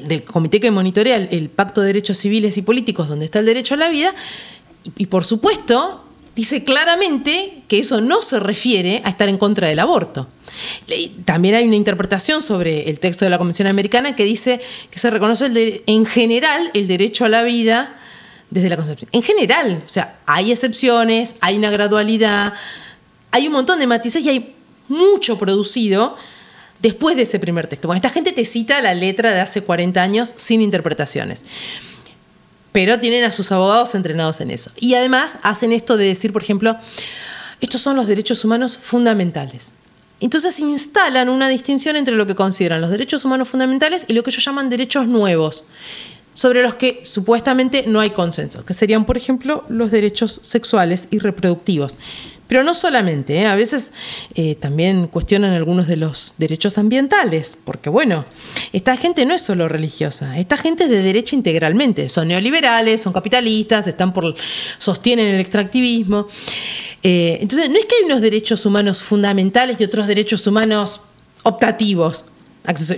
del 0.00 0.24
comité 0.24 0.60
que 0.60 0.70
monitorea 0.70 1.16
el, 1.16 1.50
Pacto 1.50 1.80
de 1.80 1.88
Derechos 1.88 2.18
Civiles 2.18 2.56
y 2.56 2.62
Políticos, 2.62 3.08
donde 3.08 3.24
está 3.24 3.40
el 3.40 3.46
derecho 3.46 3.74
a 3.74 3.76
la 3.76 3.88
vida, 3.88 4.14
y, 4.96 5.06
por 5.06 5.24
supuesto 5.24 6.04
dice 6.34 6.64
claramente 6.64 7.62
que 7.68 7.78
eso 7.78 8.00
no 8.00 8.22
se 8.22 8.40
refiere 8.40 9.02
a 9.04 9.10
estar 9.10 9.28
en 9.28 9.36
contra 9.36 9.68
del 9.68 9.78
aborto. 9.78 10.28
También 11.26 11.54
hay 11.54 11.66
una 11.66 11.76
interpretación 11.76 12.40
sobre 12.40 12.88
el 12.88 13.00
texto 13.00 13.26
de 13.26 13.30
la 13.30 13.36
Convención 13.36 13.68
Americana 13.68 14.16
que 14.16 14.24
dice 14.24 14.58
que 14.90 14.98
se 14.98 15.10
reconoce 15.10 15.82
en 15.86 16.06
general 16.06 16.70
el 16.72 16.86
derecho 16.86 17.26
a 17.26 17.28
la 17.28 17.42
vida 17.42 17.98
desde 18.48 18.70
la 18.70 18.76
concepción. 18.76 19.10
En 19.12 19.22
general, 19.22 19.82
o 19.84 19.88
sea, 19.88 20.20
hay 20.24 20.52
excepciones, 20.52 21.34
hay 21.40 21.58
una 21.58 21.70
gradualidad, 21.70 22.54
hay 23.30 23.46
un 23.46 23.52
montón 23.52 23.78
de 23.78 23.86
matices 23.86 24.24
y 24.24 24.30
hay 24.30 24.54
mucho 24.88 25.38
producido 25.38 26.16
después 26.82 27.16
de 27.16 27.22
ese 27.22 27.38
primer 27.38 27.68
texto. 27.68 27.88
Bueno, 27.88 27.98
esta 27.98 28.08
gente 28.08 28.32
te 28.32 28.44
cita 28.44 28.82
la 28.82 28.92
letra 28.92 29.32
de 29.32 29.40
hace 29.40 29.62
40 29.62 30.02
años 30.02 30.34
sin 30.36 30.60
interpretaciones. 30.60 31.40
Pero 32.72 32.98
tienen 32.98 33.24
a 33.24 33.32
sus 33.32 33.52
abogados 33.52 33.94
entrenados 33.94 34.40
en 34.40 34.50
eso. 34.50 34.72
Y 34.76 34.94
además 34.94 35.38
hacen 35.42 35.72
esto 35.72 35.96
de 35.96 36.06
decir, 36.06 36.32
por 36.32 36.42
ejemplo, 36.42 36.76
estos 37.60 37.80
son 37.80 37.96
los 37.96 38.06
derechos 38.06 38.44
humanos 38.44 38.76
fundamentales. 38.76 39.70
Entonces 40.20 40.58
instalan 40.60 41.28
una 41.28 41.48
distinción 41.48 41.96
entre 41.96 42.14
lo 42.14 42.26
que 42.26 42.34
consideran 42.34 42.80
los 42.80 42.90
derechos 42.90 43.24
humanos 43.24 43.48
fundamentales 43.48 44.04
y 44.08 44.12
lo 44.12 44.22
que 44.22 44.30
ellos 44.30 44.44
llaman 44.44 44.70
derechos 44.70 45.06
nuevos, 45.06 45.64
sobre 46.34 46.62
los 46.62 46.74
que 46.74 47.00
supuestamente 47.04 47.84
no 47.86 48.00
hay 48.00 48.10
consenso, 48.10 48.64
que 48.64 48.74
serían, 48.74 49.04
por 49.04 49.16
ejemplo, 49.16 49.64
los 49.68 49.90
derechos 49.90 50.40
sexuales 50.42 51.08
y 51.10 51.18
reproductivos. 51.18 51.98
Pero 52.52 52.64
no 52.64 52.74
solamente, 52.74 53.38
¿eh? 53.38 53.46
a 53.46 53.54
veces 53.54 53.92
eh, 54.34 54.56
también 54.56 55.06
cuestionan 55.06 55.54
algunos 55.54 55.86
de 55.86 55.96
los 55.96 56.34
derechos 56.36 56.76
ambientales, 56.76 57.56
porque 57.64 57.88
bueno, 57.88 58.26
esta 58.74 58.94
gente 58.96 59.24
no 59.24 59.34
es 59.34 59.40
solo 59.40 59.68
religiosa, 59.68 60.38
esta 60.38 60.58
gente 60.58 60.84
es 60.84 60.90
de 60.90 61.00
derecha 61.00 61.34
integralmente, 61.34 62.10
son 62.10 62.28
neoliberales, 62.28 63.00
son 63.00 63.14
capitalistas, 63.14 63.86
están 63.86 64.12
por, 64.12 64.34
sostienen 64.76 65.28
el 65.28 65.40
extractivismo. 65.40 66.26
Eh, 67.02 67.38
entonces, 67.40 67.70
no 67.70 67.78
es 67.78 67.86
que 67.86 67.94
hay 67.96 68.04
unos 68.04 68.20
derechos 68.20 68.66
humanos 68.66 69.02
fundamentales 69.02 69.80
y 69.80 69.84
otros 69.84 70.06
derechos 70.06 70.46
humanos 70.46 71.00
optativos. 71.44 72.26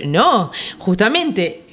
No, 0.05 0.51
justamente 0.77 1.64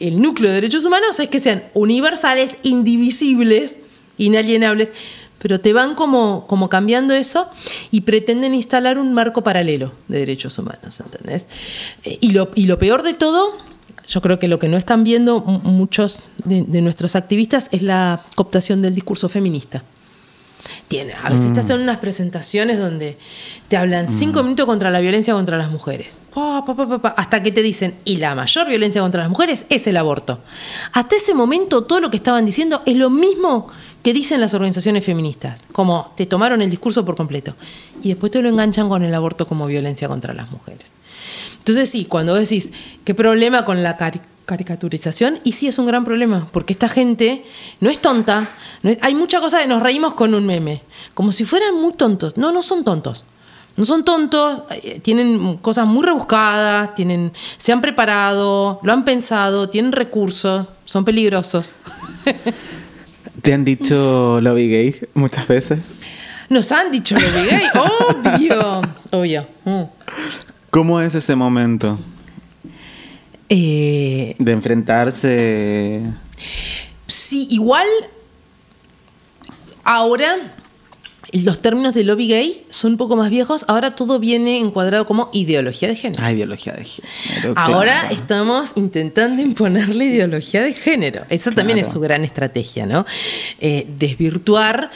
el, 0.00 0.20
núcleo 0.20 0.48
de 0.50 0.56
derechos 0.56 0.84
humanos 0.84 1.20
es 1.20 1.28
que 1.28 1.38
sean 1.38 1.62
universales, 1.74 2.56
indivisibles, 2.62 3.78
inalienables 4.18 4.92
pero 5.40 5.58
te 5.58 5.72
van 5.72 5.94
como, 5.94 6.46
como 6.46 6.68
cambiando 6.68 7.14
eso 7.14 7.48
y 7.90 8.02
pretenden 8.02 8.54
instalar 8.54 8.98
un 8.98 9.14
marco 9.14 9.42
paralelo 9.42 9.92
de 10.06 10.18
derechos 10.18 10.58
humanos, 10.58 11.00
¿entendés? 11.00 11.46
Y 12.04 12.32
lo, 12.32 12.50
y 12.54 12.66
lo 12.66 12.78
peor 12.78 13.02
de 13.02 13.14
todo, 13.14 13.56
yo 14.06 14.20
creo 14.20 14.38
que 14.38 14.48
lo 14.48 14.58
que 14.58 14.68
no 14.68 14.76
están 14.76 15.02
viendo 15.02 15.40
muchos 15.40 16.24
de, 16.44 16.62
de 16.62 16.82
nuestros 16.82 17.16
activistas 17.16 17.68
es 17.72 17.80
la 17.80 18.20
cooptación 18.34 18.82
del 18.82 18.94
discurso 18.94 19.30
feminista. 19.30 19.82
Tiene, 20.88 21.14
a 21.14 21.30
veces 21.30 21.50
mm. 21.50 21.54
te 21.54 21.60
hacen 21.60 21.80
unas 21.80 21.98
presentaciones 21.98 22.78
donde 22.78 23.18
te 23.68 23.76
hablan 23.76 24.06
mm. 24.06 24.10
cinco 24.10 24.42
minutos 24.42 24.66
contra 24.66 24.90
la 24.90 25.00
violencia 25.00 25.34
contra 25.34 25.56
las 25.56 25.70
mujeres. 25.70 26.16
Pa, 26.34 26.64
pa, 26.64 26.74
pa, 26.74 27.08
hasta 27.16 27.42
que 27.42 27.50
te 27.50 27.62
dicen, 27.62 27.96
y 28.04 28.18
la 28.18 28.34
mayor 28.34 28.68
violencia 28.68 29.02
contra 29.02 29.22
las 29.22 29.30
mujeres 29.30 29.66
es 29.68 29.86
el 29.86 29.96
aborto. 29.96 30.40
Hasta 30.92 31.16
ese 31.16 31.34
momento 31.34 31.84
todo 31.84 32.00
lo 32.00 32.10
que 32.10 32.16
estaban 32.16 32.44
diciendo 32.44 32.82
es 32.86 32.96
lo 32.96 33.10
mismo 33.10 33.68
que 34.02 34.12
dicen 34.12 34.40
las 34.40 34.54
organizaciones 34.54 35.04
feministas, 35.04 35.60
como 35.72 36.12
te 36.16 36.26
tomaron 36.26 36.62
el 36.62 36.70
discurso 36.70 37.04
por 37.04 37.16
completo, 37.16 37.54
y 38.02 38.08
después 38.08 38.32
te 38.32 38.40
lo 38.40 38.48
enganchan 38.48 38.88
con 38.88 39.02
el 39.02 39.14
aborto 39.14 39.46
como 39.46 39.66
violencia 39.66 40.08
contra 40.08 40.32
las 40.32 40.50
mujeres. 40.50 40.92
Entonces 41.58 41.90
sí, 41.90 42.06
cuando 42.06 42.34
decís, 42.34 42.72
¿qué 43.04 43.14
problema 43.14 43.64
con 43.64 43.82
la 43.82 43.96
caricaturización? 44.50 45.38
Y 45.44 45.52
sí 45.52 45.68
es 45.68 45.78
un 45.78 45.86
gran 45.86 46.04
problema, 46.04 46.48
porque 46.50 46.72
esta 46.72 46.88
gente 46.88 47.44
no 47.78 47.88
es 47.88 48.00
tonta, 48.00 48.48
no 48.82 48.90
es, 48.90 48.98
hay 49.00 49.14
mucha 49.14 49.38
cosa 49.38 49.60
que 49.60 49.68
nos 49.68 49.80
reímos 49.80 50.14
con 50.14 50.34
un 50.34 50.44
meme, 50.44 50.82
como 51.14 51.30
si 51.30 51.44
fueran 51.44 51.80
muy 51.80 51.92
tontos. 51.92 52.36
No, 52.36 52.50
no 52.50 52.60
son 52.60 52.82
tontos. 52.82 53.24
No 53.76 53.84
son 53.84 54.04
tontos, 54.04 54.62
tienen 55.02 55.56
cosas 55.58 55.86
muy 55.86 56.04
rebuscadas, 56.04 56.92
tienen, 56.94 57.32
se 57.56 57.72
han 57.72 57.80
preparado, 57.80 58.80
lo 58.82 58.92
han 58.92 59.04
pensado, 59.04 59.70
tienen 59.70 59.92
recursos, 59.92 60.68
son 60.84 61.04
peligrosos. 61.04 61.72
¿Te 63.42 63.54
han 63.54 63.64
dicho 63.64 64.40
lobby 64.42 64.68
gay 64.68 64.96
muchas 65.14 65.46
veces? 65.46 65.78
Nos 66.48 66.72
han 66.72 66.90
dicho 66.90 67.14
lobby 67.14 67.48
gay, 67.48 67.62
obvio, 68.34 68.82
obvio. 69.12 69.46
Mm. 69.64 69.82
¿Cómo 70.70 71.00
es 71.00 71.14
ese 71.14 71.36
momento? 71.36 71.98
Eh, 73.50 74.36
de 74.38 74.52
enfrentarse. 74.52 76.00
Sí, 77.06 77.46
igual 77.50 77.86
ahora 79.84 80.36
los 81.32 81.60
términos 81.62 81.94
de 81.94 82.02
lobby 82.02 82.26
gay 82.28 82.66
son 82.70 82.92
un 82.92 82.96
poco 82.96 83.14
más 83.16 83.30
viejos, 83.30 83.64
ahora 83.68 83.94
todo 83.94 84.18
viene 84.18 84.58
encuadrado 84.58 85.06
como 85.06 85.30
ideología 85.32 85.88
de 85.88 85.94
género. 85.96 86.24
Ah, 86.24 86.32
ideología 86.32 86.72
de 86.72 86.84
género. 86.84 87.54
Ahora 87.56 88.00
claro. 88.00 88.14
estamos 88.14 88.72
intentando 88.76 89.40
imponerle 89.42 90.06
ideología 90.06 90.62
de 90.62 90.72
género. 90.72 91.24
Esa 91.28 91.50
también 91.52 91.78
Claro. 91.78 91.86
es 91.88 91.92
su 91.92 92.00
gran 92.00 92.24
estrategia, 92.24 92.84
¿no? 92.86 93.04
Eh, 93.60 93.86
desvirtuar 93.98 94.90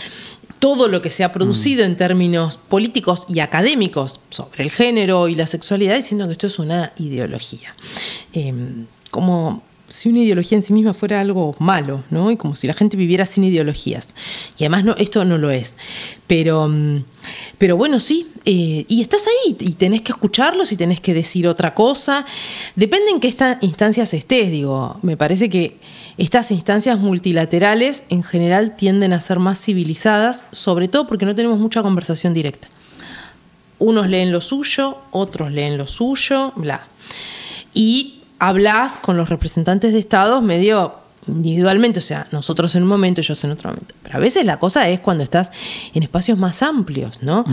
todo 0.65 0.89
lo 0.89 1.03
que 1.03 1.11
se 1.11 1.25
ha 1.25 1.31
producido 1.31 1.85
en 1.85 1.95
términos 1.95 2.57
políticos 2.57 3.27
y 3.29 3.41
académicos 3.41 4.19
sobre 4.31 4.65
el 4.65 4.71
género 4.71 5.29
y 5.29 5.35
la 5.35 5.47
sexualidad, 5.47 5.95
diciendo 5.95 6.25
que 6.25 6.33
esto 6.33 6.47
es 6.47 6.59
una 6.59 6.95
ideología. 6.97 7.75
Eh, 8.33 8.55
como 9.11 9.63
si 9.89 10.09
una 10.09 10.21
ideología 10.21 10.57
en 10.57 10.63
sí 10.65 10.73
misma 10.73 10.95
fuera 10.95 11.21
algo 11.21 11.55
malo, 11.59 12.03
¿no? 12.11 12.31
Y 12.31 12.39
como 12.39 12.57
si 12.57 12.67
la 12.67 12.73
gente 12.73 12.97
viviera 12.97 13.27
sin 13.27 13.45
ideologías. 13.45 14.15
Y 14.59 14.65
además 14.65 14.85
no, 14.87 14.95
esto 14.97 15.23
no 15.27 15.37
lo 15.37 15.51
es. 15.51 15.77
Pero, 16.27 16.67
mm, 16.67 17.05
pero 17.59 17.77
bueno, 17.77 18.01
sí. 18.01 18.29
eh, 18.47 18.87
y 18.89 19.03
estás 19.03 19.25
ahí 19.27 19.57
y 19.61 19.73
tenés 19.75 20.01
que 20.01 20.13
escucharlos 20.13 20.73
y 20.73 20.79
tenés 20.79 21.01
que 21.03 21.13
decir 21.13 21.47
otra 21.47 21.75
cosa. 21.75 22.25
Depende 22.75 23.11
en 23.11 23.21
qué 23.21 23.29
esta- 23.29 23.59
instancias 23.61 24.15
estés, 24.15 24.51
digo. 24.51 24.99
Me 25.03 25.19
parece 25.19 25.51
que 25.51 25.77
estas 26.17 26.51
instancias 26.51 26.99
multilaterales 26.99 28.05
en 28.09 28.23
general 28.23 28.77
tienden 28.77 29.13
a 29.13 29.21
ser 29.21 29.39
más 29.39 29.61
civilizadas, 29.61 30.47
sobre 30.53 30.89
todo 30.89 31.07
porque 31.07 31.27
no 31.27 31.35
tenemos 31.35 31.59
mucha 31.59 31.83
conversación 31.83 32.35
directa. 32.35 32.69
Unos 33.79 34.09
leen 34.09 34.31
lo 34.31 34.41
suyo, 34.41 34.99
otros 35.11 35.51
leen 35.51 35.77
lo 35.77 35.87
suyo, 35.87 36.53
bla. 36.57 36.87
Y 37.75 38.21
hablas 38.39 38.97
con 38.99 39.17
los 39.17 39.29
representantes 39.29 39.93
de 39.93 39.99
estados 39.99 40.43
medio 40.43 40.95
individualmente, 41.27 41.99
o 41.99 42.03
sea, 42.03 42.27
nosotros 42.31 42.75
en 42.75 42.83
un 42.83 42.89
momento, 42.89 43.21
ellos 43.21 43.43
en 43.45 43.51
otro 43.51 43.71
momento. 43.71 43.95
Pero 44.03 44.17
a 44.17 44.21
veces 44.21 44.45
la 44.45 44.59
cosa 44.59 44.89
es 44.89 45.01
cuando 45.01 45.25
estás 45.25 45.51
en 45.95 46.03
espacios 46.03 46.39
más 46.39 46.63
amplios, 46.63 47.23
¿no? 47.23 47.45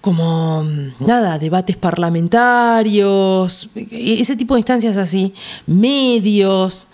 Como, 0.00 0.64
nada, 1.00 1.38
debates 1.38 1.76
parlamentarios, 1.76 3.68
e- 3.74 4.20
ese 4.20 4.36
tipo 4.36 4.54
de 4.54 4.60
instancias 4.60 4.96
así, 4.96 5.34
medios. 5.66 6.88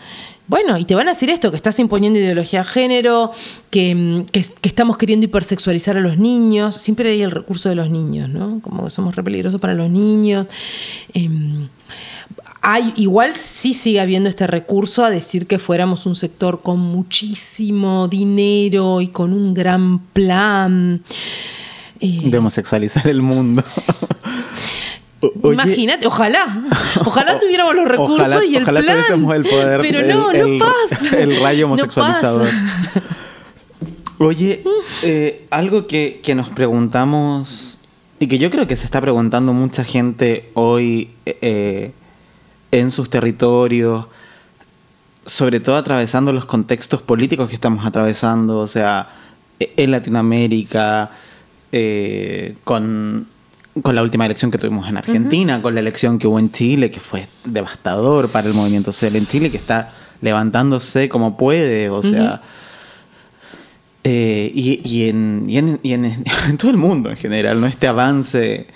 Bueno, 0.53 0.77
y 0.77 0.85
te 0.85 0.95
van 0.95 1.09
a 1.09 1.13
decir 1.13 1.31
esto, 1.31 1.51
que 1.51 1.57
estás 1.57 1.79
imponiendo 1.79 2.19
ideología 2.19 2.59
de 2.59 2.65
género, 2.67 3.31
que, 3.71 3.95
mm, 3.95 4.25
que- 4.27 4.45
que 4.61 4.69
estamos 4.69 4.99
queriendo 4.99 5.25
hipersexualizar 5.25 5.97
a 5.97 6.01
los 6.01 6.19
niños. 6.19 6.75
Siempre 6.77 7.09
hay 7.11 7.23
el 7.23 7.31
recurso 7.31 7.71
de 7.71 7.75
los 7.75 7.89
niños, 7.89 8.29
¿no? 8.29 8.61
Como 8.61 8.85
que 8.85 8.91
somos 8.91 9.17
re 9.17 9.25
peligrosos 9.25 9.59
para 9.63 9.73
los 9.73 9.89
niños. 9.89 10.47
Hay, 12.61 12.93
igual 12.97 13.33
sí 13.33 13.73
sigue 13.73 13.99
habiendo 14.01 14.29
este 14.29 14.47
recurso 14.47 15.07
a 15.07 15.11
decir 15.11 15.47
que 15.47 15.59
fuéramos 15.59 16.05
un 16.05 16.15
sector 16.15 16.61
con 16.61 16.79
muchísimo 16.81 18.07
dinero 18.07 19.01
y 19.01 19.09
con 19.09 19.33
un 19.33 19.55
gran 19.55 20.01
plan. 20.01 21.03
Eh, 21.99 22.21
De 22.25 22.37
homosexualizar 22.39 23.07
el 23.09 23.23
mundo. 23.23 23.65
O- 23.65 24.07
oye, 25.43 25.55
Imagínate, 25.55 26.07
ojalá, 26.07 26.65
ojalá 27.05 27.39
tuviéramos 27.41 27.75
los 27.75 27.89
recursos 27.89 28.19
ojalá- 28.21 28.45
y 28.45 28.57
el 28.57 28.63
ojalá 28.63 28.81
plan. 28.81 28.95
tuviésemos 28.97 29.35
el 29.37 29.43
poder 29.45 29.81
pero 29.81 30.01
no, 30.15 30.31
el- 30.33 30.59
no 30.59 30.65
pasa. 30.65 31.19
el 31.19 31.41
rayo 31.41 31.67
homosexualizador. 31.67 32.49
Oye, 34.19 34.63
eh, 35.03 35.47
algo 35.51 35.87
que, 35.87 36.21
que 36.23 36.35
nos 36.35 36.49
preguntamos 36.49 37.79
y 38.21 38.29
que 38.29 38.39
yo 38.39 38.51
creo 38.51 38.69
que 38.69 38.77
se 38.77 38.85
está 38.85 39.01
preguntando 39.01 39.53
mucha 39.53 39.83
gente 39.83 40.51
hoy 40.55 41.11
eh, 41.27 41.91
en 42.71 42.91
sus 42.93 43.11
territorios, 43.11 44.07
sobre 45.27 45.59
todo 45.59 45.77
atravesando 45.77 46.33
los 46.33 46.45
contextos 46.45 47.03
políticos 47.03 47.49
que 47.49 47.57
estamos 47.57 47.85
atravesando, 47.85 48.59
o 48.61 48.69
sea, 48.69 49.09
e- 49.59 49.73
en 49.77 49.91
Latinoamérica, 49.91 51.11
eh, 51.73 52.55
con, 52.63 53.27
con 53.81 53.95
la 53.95 54.03
última 54.03 54.27
elección 54.27 54.51
que 54.51 54.59
tuvimos 54.59 54.87
en 54.89 54.99
Argentina, 54.99 55.63
con 55.63 55.73
la 55.75 55.81
elección 55.81 56.19
que 56.19 56.27
hubo 56.27 56.39
en 56.39 56.53
Chile, 56.53 56.91
que 56.91 57.01
fue 57.01 57.27
devastador 57.45 58.29
para 58.29 58.47
el 58.49 58.55
movimiento 58.55 58.93
social 58.93 59.17
en 59.17 59.27
Chile, 59.27 59.51
que 59.51 59.57
está 59.57 59.93
levantándose 60.21 61.09
como 61.09 61.37
puede, 61.37 61.89
o 61.89 62.03
sea... 62.03 62.43
Eh, 64.05 64.51
y, 64.53 64.81
y 64.85 65.09
en, 65.09 65.45
y 65.49 65.59
en- 65.59 65.81
y 65.83 65.93
en- 65.93 66.05
en 66.49 66.57
todo 66.59 66.71
el 66.71 66.77
mundo 66.77 67.09
en 67.11 67.17
general, 67.17 67.61
¿no? 67.61 67.67
Este 67.69 67.87
avance 67.87 68.67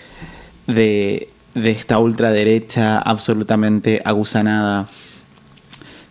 de, 0.68 1.28
de 1.54 1.70
esta 1.72 1.98
ultraderecha 1.98 2.98
absolutamente 2.98 4.00
aguzanada. 4.04 4.86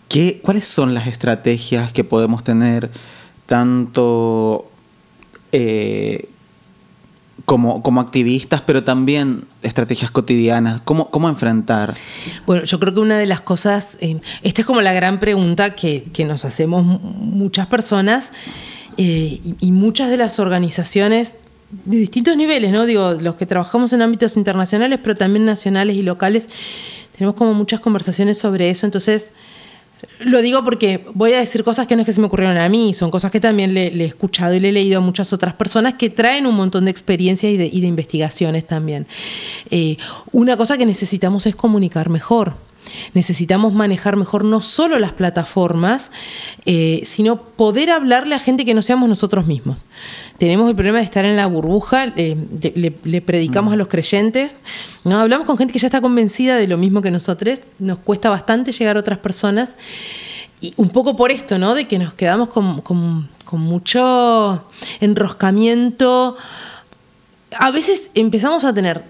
¿Qué, 0.09 0.39
¿Cuáles 0.43 0.65
son 0.67 0.93
las 0.93 1.07
estrategias 1.07 1.93
que 1.93 2.03
podemos 2.03 2.43
tener 2.43 2.91
tanto 3.45 4.69
eh, 5.53 6.27
como, 7.45 7.83
como 7.83 8.01
activistas, 8.01 8.61
pero 8.61 8.83
también 8.83 9.45
estrategias 9.61 10.11
cotidianas? 10.11 10.81
¿Cómo, 10.83 11.09
cómo 11.11 11.29
enfrentar? 11.29 11.93
Bueno, 12.45 12.63
yo 12.63 12.79
creo 12.79 12.93
que 12.93 12.99
una 12.99 13.17
de 13.17 13.27
las 13.27 13.41
cosas, 13.41 13.97
eh, 14.01 14.19
esta 14.41 14.61
es 14.61 14.67
como 14.67 14.81
la 14.81 14.93
gran 14.93 15.19
pregunta 15.19 15.75
que, 15.75 16.03
que 16.11 16.25
nos 16.25 16.43
hacemos 16.43 16.83
mu- 16.83 16.99
muchas 16.99 17.67
personas 17.67 18.31
eh, 18.97 19.41
y 19.59 19.71
muchas 19.71 20.09
de 20.09 20.17
las 20.17 20.39
organizaciones 20.39 21.37
de 21.85 21.97
distintos 21.97 22.35
niveles, 22.37 22.71
¿no? 22.71 22.85
Digo, 22.85 23.13
los 23.13 23.35
que 23.35 23.45
trabajamos 23.45 23.93
en 23.93 24.01
ámbitos 24.01 24.37
internacionales, 24.37 24.99
pero 25.03 25.15
también 25.15 25.45
nacionales 25.45 25.95
y 25.95 26.01
locales, 26.01 26.49
tenemos 27.15 27.35
como 27.35 27.53
muchas 27.53 27.79
conversaciones 27.79 28.37
sobre 28.37 28.69
eso, 28.69 28.85
entonces... 28.85 29.31
Lo 30.19 30.41
digo 30.41 30.63
porque 30.63 31.05
voy 31.13 31.33
a 31.33 31.39
decir 31.39 31.63
cosas 31.63 31.87
que 31.87 31.95
no 31.95 32.01
es 32.01 32.05
que 32.05 32.13
se 32.13 32.21
me 32.21 32.27
ocurrieron 32.27 32.57
a 32.57 32.69
mí, 32.69 32.93
son 32.93 33.11
cosas 33.11 33.31
que 33.31 33.39
también 33.39 33.73
le, 33.73 33.87
he 33.87 34.05
escuchado 34.05 34.53
y 34.53 34.59
le 34.59 34.69
he 34.69 34.71
leído 34.71 34.99
a 34.99 35.01
muchas 35.01 35.33
otras 35.33 35.53
personas 35.53 35.95
que 35.95 36.09
traen 36.09 36.45
un 36.45 36.55
montón 36.55 36.85
de 36.85 36.91
experiencia 36.91 37.49
y 37.49 37.57
de, 37.57 37.65
y 37.65 37.81
de 37.81 37.87
investigaciones 37.87 38.65
también. 38.65 39.07
Eh, 39.71 39.97
una 40.31 40.57
cosa 40.57 40.77
que 40.77 40.85
necesitamos 40.85 41.45
es 41.45 41.55
comunicar 41.55 42.09
mejor. 42.09 42.53
Necesitamos 43.13 43.73
manejar 43.73 44.15
mejor 44.15 44.43
no 44.43 44.61
solo 44.61 44.99
las 44.99 45.13
plataformas, 45.13 46.11
eh, 46.65 47.01
sino 47.03 47.41
poder 47.41 47.91
hablarle 47.91 48.35
a 48.35 48.39
gente 48.39 48.65
que 48.65 48.73
no 48.73 48.81
seamos 48.81 49.09
nosotros 49.09 49.47
mismos. 49.47 49.83
Tenemos 50.37 50.69
el 50.69 50.75
problema 50.75 50.97
de 50.99 51.05
estar 51.05 51.23
en 51.25 51.35
la 51.37 51.47
burbuja, 51.47 52.05
eh, 52.15 52.35
le, 52.61 52.73
le- 52.75 52.93
le 53.03 53.21
predicamos 53.21 53.73
a 53.73 53.77
los 53.77 53.87
creyentes, 53.87 54.57
¿no? 55.03 55.17
hablamos 55.19 55.47
con 55.47 55.57
gente 55.57 55.71
que 55.73 55.79
ya 55.79 55.87
está 55.87 56.01
convencida 56.01 56.57
de 56.57 56.67
lo 56.67 56.77
mismo 56.77 57.01
que 57.01 57.11
nosotros, 57.11 57.61
nos 57.79 57.99
cuesta 57.99 58.29
bastante 58.29 58.71
llegar 58.71 58.97
a 58.97 58.99
otras 58.99 59.19
personas. 59.19 59.75
Y 60.61 60.73
un 60.77 60.89
poco 60.89 61.15
por 61.17 61.31
esto, 61.31 61.57
¿no? 61.57 61.75
De 61.75 61.85
que 61.87 61.99
nos 61.99 62.13
quedamos 62.13 62.47
con, 62.49 62.81
con- 62.81 63.29
con 63.43 63.59
mucho 63.61 64.65
enroscamiento. 65.01 66.35
A 67.57 67.71
veces 67.71 68.09
empezamos 68.15 68.65
a 68.65 68.73
tener 68.73 69.03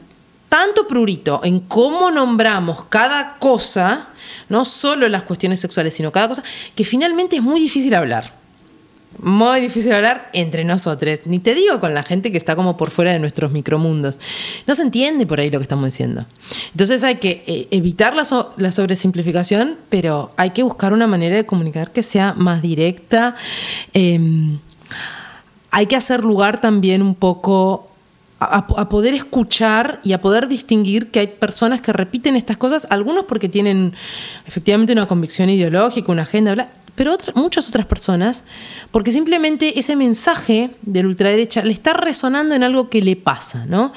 tanto 0.58 0.88
prurito 0.88 1.42
en 1.44 1.60
cómo 1.60 2.12
nombramos 2.12 2.86
cada 2.86 3.36
cosa, 3.40 4.08
no 4.48 4.64
solo 4.64 5.10
las 5.10 5.24
cuestiones 5.24 5.60
sexuales, 5.60 5.94
sino 5.94 6.14
cada 6.14 6.30
cosa, 6.30 6.44
que 6.76 6.86
finalmente 6.86 7.36
es 7.36 7.42
muy 7.42 7.60
difícil 7.60 7.94
hablar. 7.94 8.32
Muy 9.22 9.60
difícil 9.60 9.92
hablar 9.92 10.30
entre 10.32 10.64
nosotros. 10.64 11.20
Ni 11.26 11.40
te 11.40 11.56
digo 11.56 11.82
con 11.82 11.94
la 11.94 12.04
gente 12.04 12.32
que 12.32 12.38
está 12.38 12.56
como 12.56 12.78
por 12.78 12.90
fuera 12.90 13.12
de 13.12 13.20
nuestros 13.20 13.52
micromundos. 13.52 14.18
No 14.66 14.76
se 14.76 14.84
entiende 14.84 15.26
por 15.26 15.42
ahí 15.42 15.50
lo 15.50 15.60
que 15.60 15.64
estamos 15.64 15.86
diciendo. 15.88 16.26
Entonces 16.72 17.04
hay 17.04 17.16
que 17.16 17.44
eh, 17.48 17.68
evitar 17.72 18.16
la, 18.16 18.24
so- 18.24 18.54
la 18.56 18.72
sobresimplificación, 18.72 19.78
pero 19.90 20.32
hay 20.38 20.52
que 20.52 20.64
buscar 20.64 20.94
una 20.94 21.06
manera 21.08 21.36
de 21.36 21.46
comunicar 21.46 21.92
que 21.92 22.02
sea 22.02 22.34
más 22.34 22.62
directa. 22.62 23.36
Em, 23.94 24.60
hay 25.72 25.88
que 25.88 25.98
hacer 25.98 26.24
lugar 26.24 26.62
también 26.62 27.02
un 27.02 27.16
poco 27.16 27.92
a, 28.46 28.90
poder 28.90 29.14
escuchar 29.14 30.00
y 30.04 30.14
a 30.14 30.22
poder 30.22 30.48
distinguir 30.48 31.12
que 31.12 31.20
hay 31.20 31.28
personas 31.28 31.82
que 31.82 31.92
repiten 31.94 32.36
estas 32.36 32.58
cosas, 32.58 32.88
algunos 32.90 33.26
porque 33.26 33.50
tienen 33.50 33.94
efectivamente 34.48 34.94
una 34.94 35.08
convicción 35.08 35.50
ideológica, 35.50 36.12
una 36.12 36.22
agenda, 36.24 36.54
bla, 36.54 36.70
pero 36.96 37.14
otra- 37.14 37.34
muchas 37.36 37.68
otras 37.68 37.86
personas 37.86 38.44
porque 38.92 39.12
simplemente 39.12 39.78
ese 39.80 39.96
mensaje 39.98 40.72
de 40.82 41.02
la 41.04 41.10
ultraderecha 41.10 41.62
le 41.64 41.74
está 41.74 41.94
resonando 41.94 42.56
en 42.56 42.64
algo 42.64 42.90
que 42.90 43.02
le 43.02 43.16
pasa, 43.18 43.66
¿no? 43.66 43.92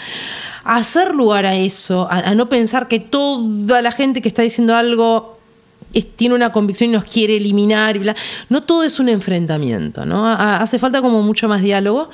Hacer 0.64 1.14
lugar 1.14 1.46
a 1.46 1.55
eso, 1.55 2.09
a, 2.11 2.34
no 2.34 2.49
pensar 2.49 2.88
que 2.88 2.99
toda 3.01 3.80
la 3.82 3.92
gente 3.92 4.20
que 4.20 4.28
está 4.28 4.42
diciendo 4.42 4.74
algo 4.74 5.38
tiene 6.16 6.34
una 6.34 6.53
convicción 6.53 6.90
y 6.90 6.92
nos 6.92 7.05
quiere 7.05 7.36
eliminar 7.38 7.96
y 7.96 8.01
bla. 8.01 8.14
No 8.51 8.62
todo 8.62 8.82
es 8.84 9.01
un 9.01 9.09
enfrentamiento, 9.09 10.05
¿no? 10.05 10.26
Ha- 10.28 10.61
hace 10.61 10.78
falta 10.78 11.01
como 11.01 11.22
mucho 11.22 11.49
más 11.49 11.62
diálogo. 11.62 12.11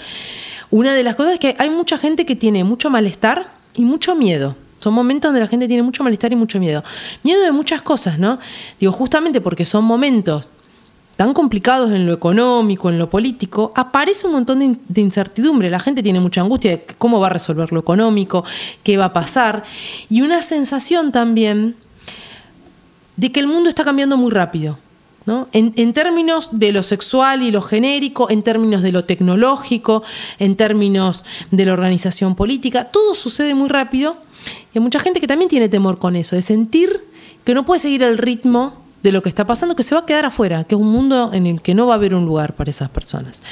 Una 0.71 0.95
de 0.95 1.03
las 1.03 1.17
cosas 1.17 1.35
es 1.35 1.41
que 1.41 1.55
hay 1.59 1.71
mucha 1.71 1.99
gente 1.99 2.27
que 2.27 2.37
tiene 2.37 2.65
mucho 2.65 2.91
malestar 2.91 3.53
y 3.75 3.85
mucho 3.85 4.15
miedo. 4.15 4.57
Son 4.79 4.93
momentos 4.93 5.29
donde 5.31 5.41
la 5.41 5.47
gente 5.49 5.67
tiene 5.69 5.83
mucho 5.83 6.05
malestar 6.05 6.33
y 6.33 6.37
mucho 6.37 6.59
miedo. 6.59 6.85
Miedo 7.23 7.43
de 7.43 7.53
muchas 7.53 7.81
cosas, 7.83 8.19
¿no? 8.19 8.39
Digo, 8.79 8.93
justamente 8.93 9.41
porque 9.41 9.65
son 9.65 9.85
momentos 9.85 10.51
tan 11.17 11.33
complicados 11.33 11.93
en 11.93 12.07
lo 12.07 12.13
económico, 12.13 12.91
en 12.91 12.99
lo 12.99 13.09
político, 13.09 13.73
aparece 13.77 14.27
un 14.27 14.33
montón 14.33 14.59
de, 14.59 14.65
in- 14.65 14.81
de 14.89 15.01
incertidumbre. 15.01 15.71
La 15.71 15.79
gente 15.79 16.03
tiene 16.03 16.19
mucha 16.19 16.41
angustia 16.41 16.73
de 16.73 16.85
cómo 16.99 17.21
va 17.21 17.29
a 17.29 17.31
resolver 17.31 17.73
lo 17.73 17.79
económico, 17.81 18.45
qué 18.83 18.97
va 18.97 19.07
a 19.07 19.13
pasar. 19.13 19.63
Y 20.11 20.23
una 20.23 20.43
sensación 20.43 21.13
también 21.13 21.77
de 23.17 23.31
que 23.31 23.39
el 23.39 23.47
mundo 23.47 23.69
está 23.69 23.85
cambiando 23.85 24.17
muy 24.17 24.33
rápido. 24.33 24.77
En, 25.27 25.73
en 25.77 25.93
términos 25.95 26.51
de 26.53 26.73
lo 26.73 26.83
sexual 26.83 27.43
y 27.43 27.51
lo 27.51 27.63
genérico, 27.63 28.29
en 28.31 28.43
términos 28.43 28.83
de 28.83 28.93
lo 28.93 29.05
tecnológico, 29.05 30.03
en 30.39 30.55
términos 30.55 31.25
de 31.51 31.65
la 31.65 31.73
organización 31.73 32.35
política, 32.35 32.91
todo 32.91 33.15
sucede 33.15 33.55
muy 33.55 33.69
rápido 33.71 34.19
y 34.75 34.79
hay 34.79 34.83
mucha 34.83 34.99
gente 34.99 35.21
que 35.21 35.27
también 35.27 35.49
tiene 35.49 35.71
temor 35.71 35.99
con 35.99 36.15
eso, 36.17 36.37
de 36.37 36.43
sentir 36.43 37.07
que 37.45 37.55
no 37.55 37.65
puede 37.65 37.79
seguir 37.79 38.03
el 38.03 38.19
ritmo 38.19 38.75
de 39.03 39.13
lo 39.13 39.23
que 39.23 39.29
está 39.31 39.47
pasando, 39.47 39.75
que 39.77 39.83
se 39.83 39.95
va 39.95 40.03
a 40.03 40.07
quedar 40.07 40.27
afuera, 40.27 40.65
que 40.65 40.75
es 40.75 40.81
un 40.81 40.89
mundo 40.91 41.31
en 41.33 41.47
el 41.47 41.63
que 41.63 41.75
no 41.75 41.87
va 41.87 41.95
a 41.95 41.97
haber 41.97 42.15
un 42.15 42.27
lugar 42.27 42.55
para 42.55 42.71
esas 42.71 42.91
personas. 42.91 43.43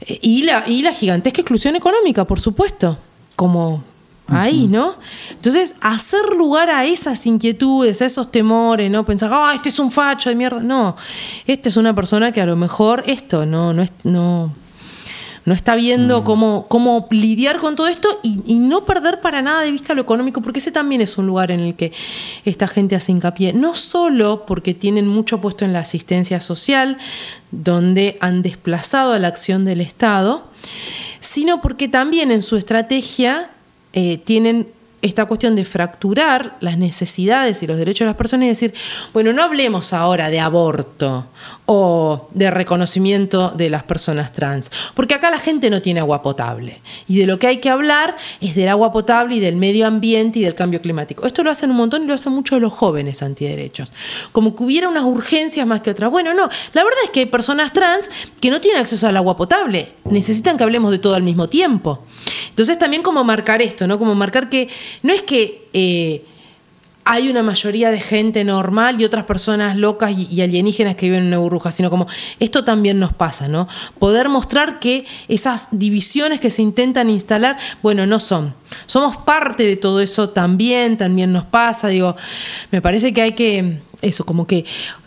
Eh, 0.00 0.18
Y 0.22 0.42
la, 0.42 0.64
y 0.68 0.82
la 0.82 0.92
gigantesca 0.92 1.40
exclusión 1.40 1.74
económica, 1.74 2.24
por 2.24 2.40
supuesto, 2.40 2.98
como 3.34 3.82
ahí, 4.28 4.66
¿no? 4.66 4.96
Entonces, 5.30 5.74
hacer 5.80 6.34
lugar 6.36 6.70
a 6.70 6.84
esas 6.84 7.26
inquietudes, 7.26 8.02
a 8.02 8.06
esos 8.06 8.30
temores, 8.32 8.90
¿no? 8.90 9.04
Pensar, 9.04 9.30
ah, 9.32 9.52
este 9.54 9.68
es 9.68 9.78
un 9.78 9.90
facho 9.90 10.30
de 10.30 10.36
mierda. 10.36 10.60
No, 10.60 10.96
esta 11.46 11.68
es 11.68 11.76
una 11.76 11.94
persona 11.94 12.32
que 12.32 12.40
a 12.40 12.46
lo 12.46 12.56
mejor 12.56 13.04
esto 13.06 13.46
no, 13.46 13.72
no 13.72 13.82
es, 13.82 13.92
no, 14.02 14.52
no 15.44 15.54
está 15.54 15.76
viendo 15.76 16.24
cómo, 16.24 16.66
cómo 16.68 17.06
lidiar 17.10 17.58
con 17.58 17.76
todo 17.76 17.86
esto 17.86 18.18
y, 18.24 18.40
y 18.46 18.58
no 18.58 18.84
perder 18.84 19.20
para 19.20 19.42
nada 19.42 19.62
de 19.62 19.70
vista 19.70 19.94
lo 19.94 20.02
económico, 20.02 20.42
porque 20.42 20.58
ese 20.58 20.72
también 20.72 21.00
es 21.00 21.18
un 21.18 21.26
lugar 21.26 21.52
en 21.52 21.60
el 21.60 21.76
que 21.76 21.92
esta 22.44 22.66
gente 22.66 22.96
hace 22.96 23.12
hincapié. 23.12 23.52
No 23.52 23.76
solo 23.76 24.44
porque 24.44 24.74
tienen 24.74 25.06
mucho 25.06 25.40
puesto 25.40 25.64
en 25.64 25.72
la 25.72 25.80
asistencia 25.80 26.40
social, 26.40 26.98
donde 27.52 28.18
han 28.20 28.42
desplazado 28.42 29.12
a 29.12 29.20
la 29.20 29.28
acción 29.28 29.64
del 29.64 29.80
Estado, 29.80 30.44
sino 31.20 31.60
porque 31.60 31.86
también 31.86 32.32
en 32.32 32.42
su 32.42 32.56
estrategia 32.56 33.50
eh, 33.98 34.18
tienen 34.22 34.66
esta 35.06 35.26
cuestión 35.26 35.56
de 35.56 35.64
fracturar 35.64 36.56
las 36.60 36.78
necesidades 36.78 37.62
y 37.62 37.66
los 37.66 37.76
derechos 37.76 38.00
de 38.00 38.06
las 38.06 38.16
personas 38.16 38.46
y 38.46 38.48
decir, 38.48 38.74
bueno, 39.12 39.32
no 39.32 39.42
hablemos 39.42 39.92
ahora 39.92 40.28
de 40.28 40.40
aborto 40.40 41.26
o 41.66 42.28
de 42.32 42.50
reconocimiento 42.50 43.50
de 43.50 43.70
las 43.70 43.82
personas 43.82 44.32
trans, 44.32 44.70
porque 44.94 45.14
acá 45.14 45.30
la 45.30 45.38
gente 45.38 45.70
no 45.70 45.82
tiene 45.82 46.00
agua 46.00 46.22
potable. 46.22 46.80
Y 47.08 47.18
de 47.18 47.26
lo 47.26 47.38
que 47.38 47.46
hay 47.46 47.58
que 47.58 47.70
hablar 47.70 48.16
es 48.40 48.54
del 48.54 48.68
agua 48.68 48.92
potable 48.92 49.36
y 49.36 49.40
del 49.40 49.56
medio 49.56 49.86
ambiente 49.86 50.38
y 50.38 50.42
del 50.42 50.54
cambio 50.54 50.80
climático. 50.80 51.26
Esto 51.26 51.42
lo 51.42 51.50
hacen 51.50 51.70
un 51.70 51.76
montón 51.76 52.04
y 52.04 52.06
lo 52.06 52.14
hacen 52.14 52.32
muchos 52.32 52.60
los 52.60 52.72
jóvenes 52.72 53.22
antiderechos. 53.22 53.92
Como 54.32 54.54
que 54.54 54.62
hubiera 54.62 54.88
unas 54.88 55.04
urgencias 55.04 55.66
más 55.66 55.80
que 55.80 55.90
otras. 55.90 56.10
Bueno, 56.10 56.34
no, 56.34 56.48
la 56.72 56.84
verdad 56.84 57.00
es 57.04 57.10
que 57.10 57.20
hay 57.20 57.26
personas 57.26 57.72
trans 57.72 58.08
que 58.40 58.50
no 58.50 58.60
tienen 58.60 58.80
acceso 58.80 59.06
al 59.06 59.16
agua 59.16 59.36
potable, 59.36 59.92
necesitan 60.04 60.56
que 60.56 60.64
hablemos 60.64 60.90
de 60.90 60.98
todo 60.98 61.14
al 61.14 61.22
mismo 61.22 61.48
tiempo. 61.48 62.04
Entonces 62.48 62.78
también 62.78 63.02
como 63.02 63.24
marcar 63.24 63.62
esto, 63.62 63.86
¿no? 63.86 63.98
Como 63.98 64.14
marcar 64.14 64.48
que 64.48 64.68
no 65.02 65.12
es 65.12 65.22
que 65.22 65.68
eh, 65.72 66.24
hay 67.08 67.28
una 67.28 67.44
mayoría 67.44 67.92
de 67.92 68.00
gente 68.00 68.42
normal 68.42 69.00
y 69.00 69.04
otras 69.04 69.24
personas 69.24 69.76
locas 69.76 70.10
y, 70.10 70.26
y 70.28 70.42
alienígenas 70.42 70.96
que 70.96 71.06
viven 71.06 71.20
en 71.20 71.26
una 71.28 71.38
burbuja, 71.38 71.70
sino 71.70 71.88
como 71.88 72.08
esto 72.40 72.64
también 72.64 72.98
nos 72.98 73.12
pasa, 73.12 73.46
¿no? 73.46 73.68
Poder 74.00 74.28
mostrar 74.28 74.80
que 74.80 75.06
esas 75.28 75.68
divisiones 75.70 76.40
que 76.40 76.50
se 76.50 76.62
intentan 76.62 77.08
instalar, 77.08 77.58
bueno, 77.80 78.06
no 78.06 78.18
son. 78.18 78.54
Somos 78.86 79.18
parte 79.18 79.62
de 79.62 79.76
todo 79.76 80.00
eso 80.00 80.30
también, 80.30 80.98
también 80.98 81.32
nos 81.32 81.44
pasa, 81.44 81.86
digo, 81.86 82.16
me 82.72 82.82
parece 82.82 83.14
que 83.14 83.22
hay 83.22 83.32
que, 83.32 83.78
eso, 84.02 84.26
como 84.26 84.48
que, 84.48 84.64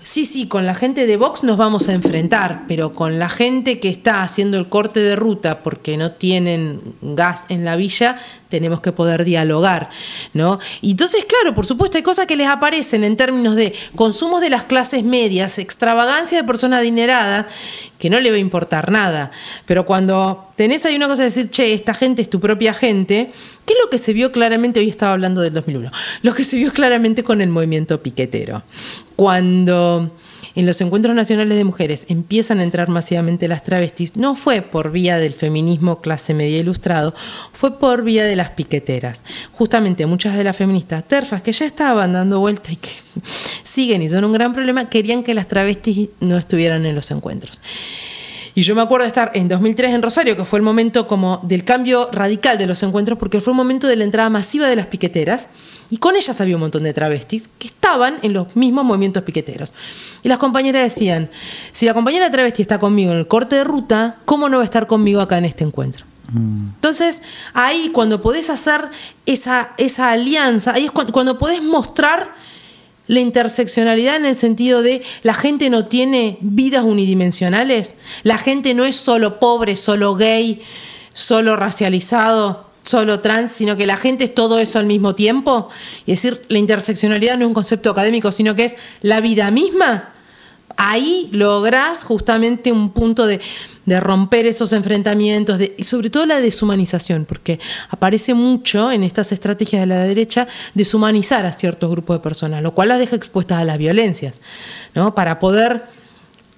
sí, 0.10 0.26
sí, 0.26 0.48
con 0.48 0.66
la 0.66 0.74
gente 0.74 1.06
de 1.06 1.18
Vox 1.18 1.44
nos 1.44 1.56
vamos 1.56 1.88
a 1.88 1.94
enfrentar, 1.94 2.64
pero 2.68 2.94
con 2.94 3.20
la 3.20 3.30
gente 3.30 3.80
que 3.80 3.90
está 3.90 4.24
haciendo 4.24 4.58
el 4.58 4.68
corte 4.68 5.00
de 5.00 5.16
ruta 5.16 5.62
porque 5.62 5.98
no 5.98 6.14
tienen 6.14 6.82
gas 7.02 7.46
en 7.50 7.64
la 7.64 7.76
villa, 7.76 8.18
tenemos 8.50 8.82
que 8.82 8.92
poder 8.92 9.24
dialogar, 9.24 9.92
¿no? 10.34 10.60
Y 10.82 10.92
entonces, 10.92 11.26
claro, 11.26 11.54
por 11.54 11.68
supuesto, 11.68 12.00
hay 12.00 12.04
cosas 12.04 12.26
que 12.26 12.36
les 12.36 12.48
aparecen 12.48 13.04
en 13.04 13.16
términos 13.18 13.56
de 13.56 13.74
consumos 13.96 14.42
de 14.42 14.50
las 14.50 14.64
clases 14.64 15.04
medias, 15.04 15.60
extravagancia 15.60 16.42
de 16.42 16.44
personas 16.44 16.80
adineradas, 16.80 17.46
que 18.00 18.10
no 18.10 18.20
le 18.20 18.32
va 18.32 18.38
a 18.38 18.40
importar 18.40 18.92
nada. 18.92 19.30
Pero 19.68 19.86
cuando 19.86 20.50
tenés 20.56 20.86
ahí 20.86 20.96
una 20.96 21.08
cosa 21.08 21.22
de 21.22 21.30
decir, 21.30 21.50
che, 21.52 21.74
esta 21.74 21.94
gente 21.94 22.22
es 22.22 22.30
tu 22.30 22.40
propia 22.40 22.74
gente, 22.74 23.32
¿qué 23.66 23.74
es 23.74 23.80
lo 23.84 23.90
que 23.90 23.98
se 24.00 24.14
vio 24.14 24.32
claramente? 24.32 24.80
Hoy 24.80 24.90
estaba 24.90 25.12
hablando 25.12 25.42
del 25.42 25.54
2001. 25.54 25.92
Lo 26.24 26.34
que 26.34 26.44
se 26.44 26.58
vio 26.58 26.74
claramente 26.74 27.24
con 27.24 27.42
el 27.42 27.50
movimiento 27.50 28.02
piquetero. 28.02 28.64
Cuando 29.16 29.99
en 30.56 30.66
los 30.66 30.82
encuentros 30.82 31.16
nacionales 31.16 31.58
de 31.58 31.64
mujeres 31.64 32.06
empiezan 32.08 32.60
a 32.60 32.64
entrar 32.64 32.90
masivamente 32.90 33.48
las 33.48 33.64
travestis, 33.64 34.16
no 34.16 34.36
fue 34.36 34.62
por 34.62 34.92
vía 34.92 35.18
del 35.18 35.34
feminismo 35.34 36.02
clase 36.02 36.34
media 36.34 36.60
ilustrado, 36.60 37.14
fue 37.54 37.80
por 37.80 38.04
vía 38.04 38.26
de 38.26 38.36
las 38.36 38.52
piqueteras. 38.52 39.24
Justamente 39.52 40.06
muchas 40.06 40.36
de 40.36 40.44
las 40.44 40.56
feministas 40.56 41.08
terfas 41.08 41.42
que 41.42 41.52
ya 41.52 41.66
estaban 41.66 42.14
dando 42.14 42.40
vuelta 42.40 42.72
y 42.72 42.76
que 42.76 42.90
siguen 43.64 44.02
y 44.02 44.10
son 44.10 44.24
un 44.26 44.34
gran 44.34 44.54
problema, 44.54 44.90
querían 44.90 45.24
que 45.24 45.34
las 45.34 45.48
travestis 45.48 46.10
no 46.20 46.38
estuvieran 46.38 46.86
en 46.86 46.96
los 46.96 47.12
encuentros. 47.12 47.60
Y 48.56 48.62
yo 48.64 48.76
me 48.76 48.82
acuerdo 48.82 49.04
de 49.04 49.10
estar 49.10 49.32
en 49.36 49.48
2003 49.48 49.94
en 49.94 50.02
Rosario, 50.02 50.36
que 50.36 50.44
fue 50.44 50.60
el 50.60 50.64
momento 50.64 51.08
como 51.08 51.40
del 51.44 51.64
cambio 51.64 52.10
radical 52.12 52.58
de 52.58 52.66
los 52.66 52.84
encuentros, 52.84 53.18
porque 53.18 53.40
fue 53.40 53.54
el 53.54 53.58
momento 53.58 53.88
de 53.88 53.96
la 53.96 54.04
entrada 54.04 54.30
masiva 54.30 54.68
de 54.68 54.76
las 54.76 54.88
piqueteras, 54.88 55.48
y 55.90 55.98
con 55.98 56.16
ellas 56.16 56.40
había 56.40 56.56
un 56.56 56.62
montón 56.62 56.84
de 56.84 56.94
travestis 56.94 57.50
que 57.58 57.68
estaban 57.68 58.20
en 58.22 58.34
los 58.34 58.56
mismos 58.56 58.86
movimientos 58.86 59.24
piqueteros. 59.24 59.74
Y 60.24 60.30
las 60.30 60.38
compañeras 60.38 60.84
decían, 60.84 61.30
si 61.72 61.86
la 61.86 61.94
compañera 61.94 62.30
travesti 62.30 62.62
está 62.62 62.80
conmigo 62.80 63.12
en 63.12 63.18
el 63.18 63.28
corte 63.28 63.56
de 63.56 63.64
ruta, 63.64 64.18
¿cómo 64.26 64.50
no 64.50 64.58
va 64.58 64.64
a 64.64 64.66
estar 64.66 64.88
conmigo 64.88 65.22
acá 65.22 65.38
en 65.38 65.46
este 65.46 65.64
encuentro? 65.64 66.06
Entonces, 66.32 67.24
ahí 67.56 67.90
cuando 67.92 68.22
podés 68.22 68.52
hacer 68.52 68.90
esa, 69.26 69.72
esa 69.78 70.12
alianza, 70.12 70.74
ahí 70.74 70.86
es 70.86 70.92
cuando, 70.92 71.12
cuando 71.12 71.40
podés 71.40 71.64
mostrar 71.64 72.36
la 73.08 73.20
interseccionalidad 73.20 74.18
en 74.18 74.28
el 74.28 74.38
sentido 74.38 74.84
de 74.84 75.02
la 75.24 75.34
gente 75.34 75.72
no 75.72 75.88
tiene 75.88 76.38
vidas 76.42 76.84
unidimensionales, 76.84 77.96
la 78.22 78.38
gente 78.38 78.76
no 78.76 78.86
es 78.86 78.96
solo 78.96 79.40
pobre, 79.40 79.76
solo 79.76 80.14
gay, 80.14 80.62
solo 81.14 81.56
racializado, 81.56 82.69
solo 82.90 83.20
trans, 83.20 83.52
sino 83.52 83.78
que 83.78 83.86
la 83.86 83.98
gente 83.98 84.24
es 84.24 84.36
todo 84.36 84.60
eso 84.60 84.80
al 84.80 84.86
mismo 84.86 85.16
tiempo. 85.16 85.70
Y 86.06 86.12
decir, 86.12 86.42
la 86.50 86.58
interseccionalidad 86.58 87.38
no 87.38 87.46
es 87.46 87.48
un 87.48 87.54
concepto 87.54 87.92
académico, 87.92 88.32
sino 88.32 88.56
que 88.56 88.66
es 88.66 88.76
la 89.02 89.22
vida 89.22 89.52
misma. 89.52 90.14
Ahí 90.76 91.30
lográs 91.32 92.04
justamente 92.04 92.72
un 92.72 92.92
punto 92.92 93.28
de, 93.28 93.42
de 93.86 94.00
romper 94.00 94.48
esos 94.48 94.72
enfrentamientos 94.72 95.60
y 95.78 95.84
sobre 95.84 96.10
todo 96.10 96.26
la 96.26 96.40
deshumanización, 96.40 97.26
porque 97.26 97.60
aparece 97.90 98.34
mucho 98.34 98.92
en 98.92 99.04
estas 99.04 99.32
estrategias 99.32 99.82
de 99.82 99.88
la 99.88 100.04
derecha 100.04 100.48
deshumanizar 100.74 101.46
a 101.46 101.52
ciertos 101.52 101.92
grupos 101.92 102.18
de 102.18 102.24
personas, 102.24 102.64
lo 102.64 102.74
cual 102.74 102.90
las 102.90 103.00
deja 103.00 103.16
expuestas 103.16 103.60
a 103.60 103.66
las 103.66 103.78
violencias. 103.78 104.40
¿no? 104.96 105.14
Para 105.14 105.38
poder 105.40 105.84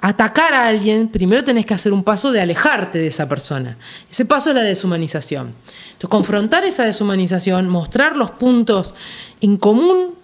atacar 0.02 0.56
a 0.56 0.68
alguien, 0.68 1.08
primero 1.08 1.44
tenés 1.44 1.66
que 1.66 1.76
hacer 1.76 1.94
un 1.94 2.04
paso 2.04 2.32
de 2.32 2.42
alejarte 2.42 2.98
de 2.98 3.08
esa 3.08 3.30
persona. 3.30 3.78
Ese 4.10 4.26
paso 4.26 4.50
es 4.50 4.56
la 4.56 4.64
deshumanización. 4.64 5.54
Entonces, 5.94 6.10
confrontar 6.10 6.66
esa 6.66 6.84
deshumanización, 6.84 7.70
mostrar 7.70 8.18
los 8.18 8.32
puntos 8.32 8.96
en 9.42 9.58
común 9.58 10.16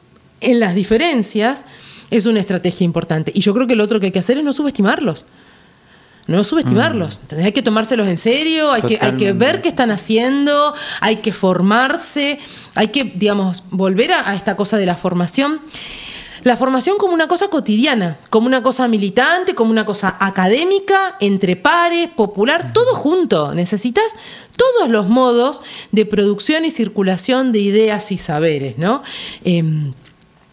en 0.42 0.60
las 0.60 0.74
diferencias, 0.74 1.66
es 2.10 2.26
una 2.26 2.40
estrategia 2.40 2.86
importante. 2.86 3.32
Y 3.36 3.42
yo 3.42 3.54
creo 3.54 3.68
que 3.68 3.76
lo 3.76 3.84
otro 3.84 4.00
que 4.00 4.08
hay 4.08 4.12
que 4.12 4.20
hacer 4.20 4.40
es 4.40 4.44
no 4.44 4.52
subestimarlos. 4.52 5.28
No 6.26 6.44
subestimarlos. 6.44 7.20
¿entendés? 7.20 7.46
Hay 7.46 7.52
que 7.54 7.62
tomárselos 7.62 8.08
en 8.08 8.18
serio, 8.18 8.72
hay 8.72 8.82
que, 8.82 8.98
hay 9.00 9.14
que 9.14 9.32
ver 9.32 9.62
qué 9.62 9.70
están 9.70 9.92
haciendo, 9.92 10.74
hay 11.00 11.18
que 11.18 11.32
formarse, 11.32 12.40
hay 12.76 12.90
que, 12.90 13.06
digamos, 13.06 13.64
volver 13.70 14.12
a, 14.12 14.32
a 14.32 14.36
esta 14.36 14.58
cosa 14.58 14.78
de 14.78 14.86
la 14.88 14.98
formación. 14.98 15.62
La 16.48 16.56
formación 16.56 16.98
como 16.98 17.14
una 17.14 17.28
cosa 17.28 17.50
cotidiana, 17.50 18.18
como 18.30 18.48
una 18.48 18.64
cosa 18.64 18.88
militante, 18.88 19.54
como 19.54 19.70
una 19.70 19.84
cosa 19.86 20.16
académica, 20.18 21.18
entre 21.20 21.58
pares, 21.58 22.10
popular, 22.10 22.72
todo 22.72 22.96
junto. 22.96 23.54
Necesitas 23.54 24.06
todos 24.56 24.90
los 24.90 25.10
modos 25.10 25.62
de 25.92 26.06
producción 26.06 26.64
y 26.64 26.72
circulación 26.72 27.52
de 27.52 27.60
ideas 27.60 28.14
y 28.14 28.18
saberes, 28.18 28.78
¿no? 28.78 29.04
Em, 29.44 29.92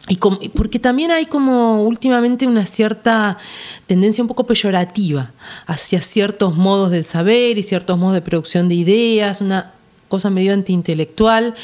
y 0.09 0.17
com- 0.17 0.41
porque 0.57 0.81
también 0.81 1.13
hay 1.13 1.27
como 1.27 1.85
últimamente 1.85 2.49
una 2.49 2.67
cierta 2.67 3.39
tendencia 3.87 4.25
un 4.25 4.27
poco 4.27 4.49
peyorativa 4.49 5.31
hacia 5.69 6.03
ciertos 6.03 6.57
modos 6.57 6.91
del 6.91 7.05
saber 7.05 7.57
y 7.57 7.63
ciertos 7.63 7.97
modos 7.99 8.15
de 8.15 8.23
producción 8.23 8.69
de 8.69 8.75
ideas, 8.75 9.41
una 9.41 9.75
cosa 10.09 10.29
medio 10.29 10.55
antiintelectual 10.55 11.55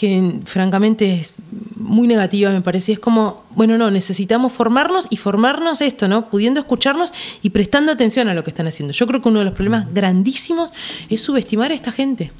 que 0.00 0.40
francamente 0.46 1.12
es 1.12 1.34
muy 1.76 2.08
negativa, 2.08 2.50
me 2.52 2.62
parece. 2.62 2.92
Es 2.92 2.98
como, 2.98 3.44
bueno, 3.50 3.76
no, 3.76 3.90
necesitamos 3.90 4.50
formarnos 4.50 5.06
y 5.10 5.18
formarnos 5.18 5.82
esto, 5.82 6.08
¿no? 6.08 6.30
Pudiendo 6.30 6.58
escucharnos 6.58 7.12
y 7.42 7.50
prestando 7.50 7.92
atención 7.92 8.26
a 8.28 8.32
lo 8.32 8.42
que 8.42 8.48
están 8.48 8.66
haciendo. 8.66 8.94
Yo 8.94 9.06
creo 9.06 9.20
que 9.20 9.28
uno 9.28 9.40
de 9.40 9.44
los 9.44 9.52
problemas 9.52 9.92
grandísimos 9.92 10.70
es 11.10 11.20
subestimar 11.20 11.70
a 11.70 11.74
esta 11.74 11.92
gente. 11.92 12.32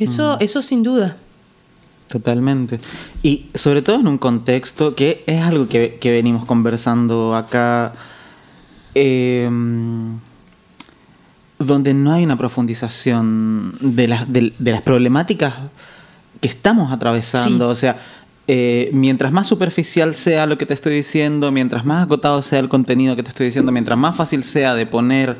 Eso, 0.00 0.38
eso 0.40 0.60
sin 0.60 0.82
duda. 0.82 1.16
Totalmente. 2.08 2.80
Y 3.22 3.46
sobre 3.54 3.80
todo 3.80 4.00
en 4.00 4.08
un 4.08 4.18
contexto 4.18 4.96
que 4.96 5.22
es 5.28 5.40
algo 5.40 5.68
que, 5.68 5.98
que 6.00 6.10
venimos 6.10 6.46
conversando 6.46 7.36
acá, 7.36 7.94
eh, 8.96 9.48
donde 11.60 11.94
no 11.94 12.12
hay 12.12 12.24
una 12.24 12.36
profundización 12.36 13.76
de 13.80 14.08
las, 14.08 14.32
de, 14.32 14.52
de 14.58 14.70
las 14.72 14.82
problemáticas 14.82 15.54
que 16.40 16.48
estamos 16.48 16.92
atravesando. 16.92 17.66
Sí. 17.66 17.72
O 17.72 17.74
sea, 17.74 17.98
eh, 18.46 18.90
mientras 18.92 19.30
más 19.32 19.46
superficial 19.46 20.14
sea 20.14 20.46
lo 20.46 20.56
que 20.56 20.66
te 20.66 20.74
estoy 20.74 20.94
diciendo, 20.94 21.52
mientras 21.52 21.84
más 21.84 22.04
acotado 22.04 22.40
sea 22.42 22.58
el 22.60 22.68
contenido 22.68 23.14
que 23.16 23.22
te 23.22 23.28
estoy 23.28 23.46
diciendo, 23.46 23.72
mientras 23.72 23.98
más 23.98 24.16
fácil 24.16 24.42
sea 24.44 24.74
de 24.74 24.86
poner 24.86 25.36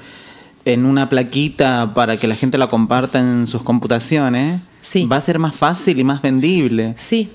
en 0.64 0.84
una 0.84 1.09
plaquita 1.09 1.94
para 1.94 2.16
que 2.18 2.26
la 2.28 2.34
gente 2.34 2.59
la 2.59 2.68
comparta 2.68 3.18
en 3.18 3.46
sus 3.46 3.62
computaciones, 3.62 4.61
Sí. 4.80 5.07
va 5.07 5.16
a 5.16 5.20
ser 5.20 5.38
más 5.38 5.55
fácil 5.57 5.99
y 5.99 6.05
más 6.05 6.20
vendible. 6.20 6.92
Sí, 6.96 7.30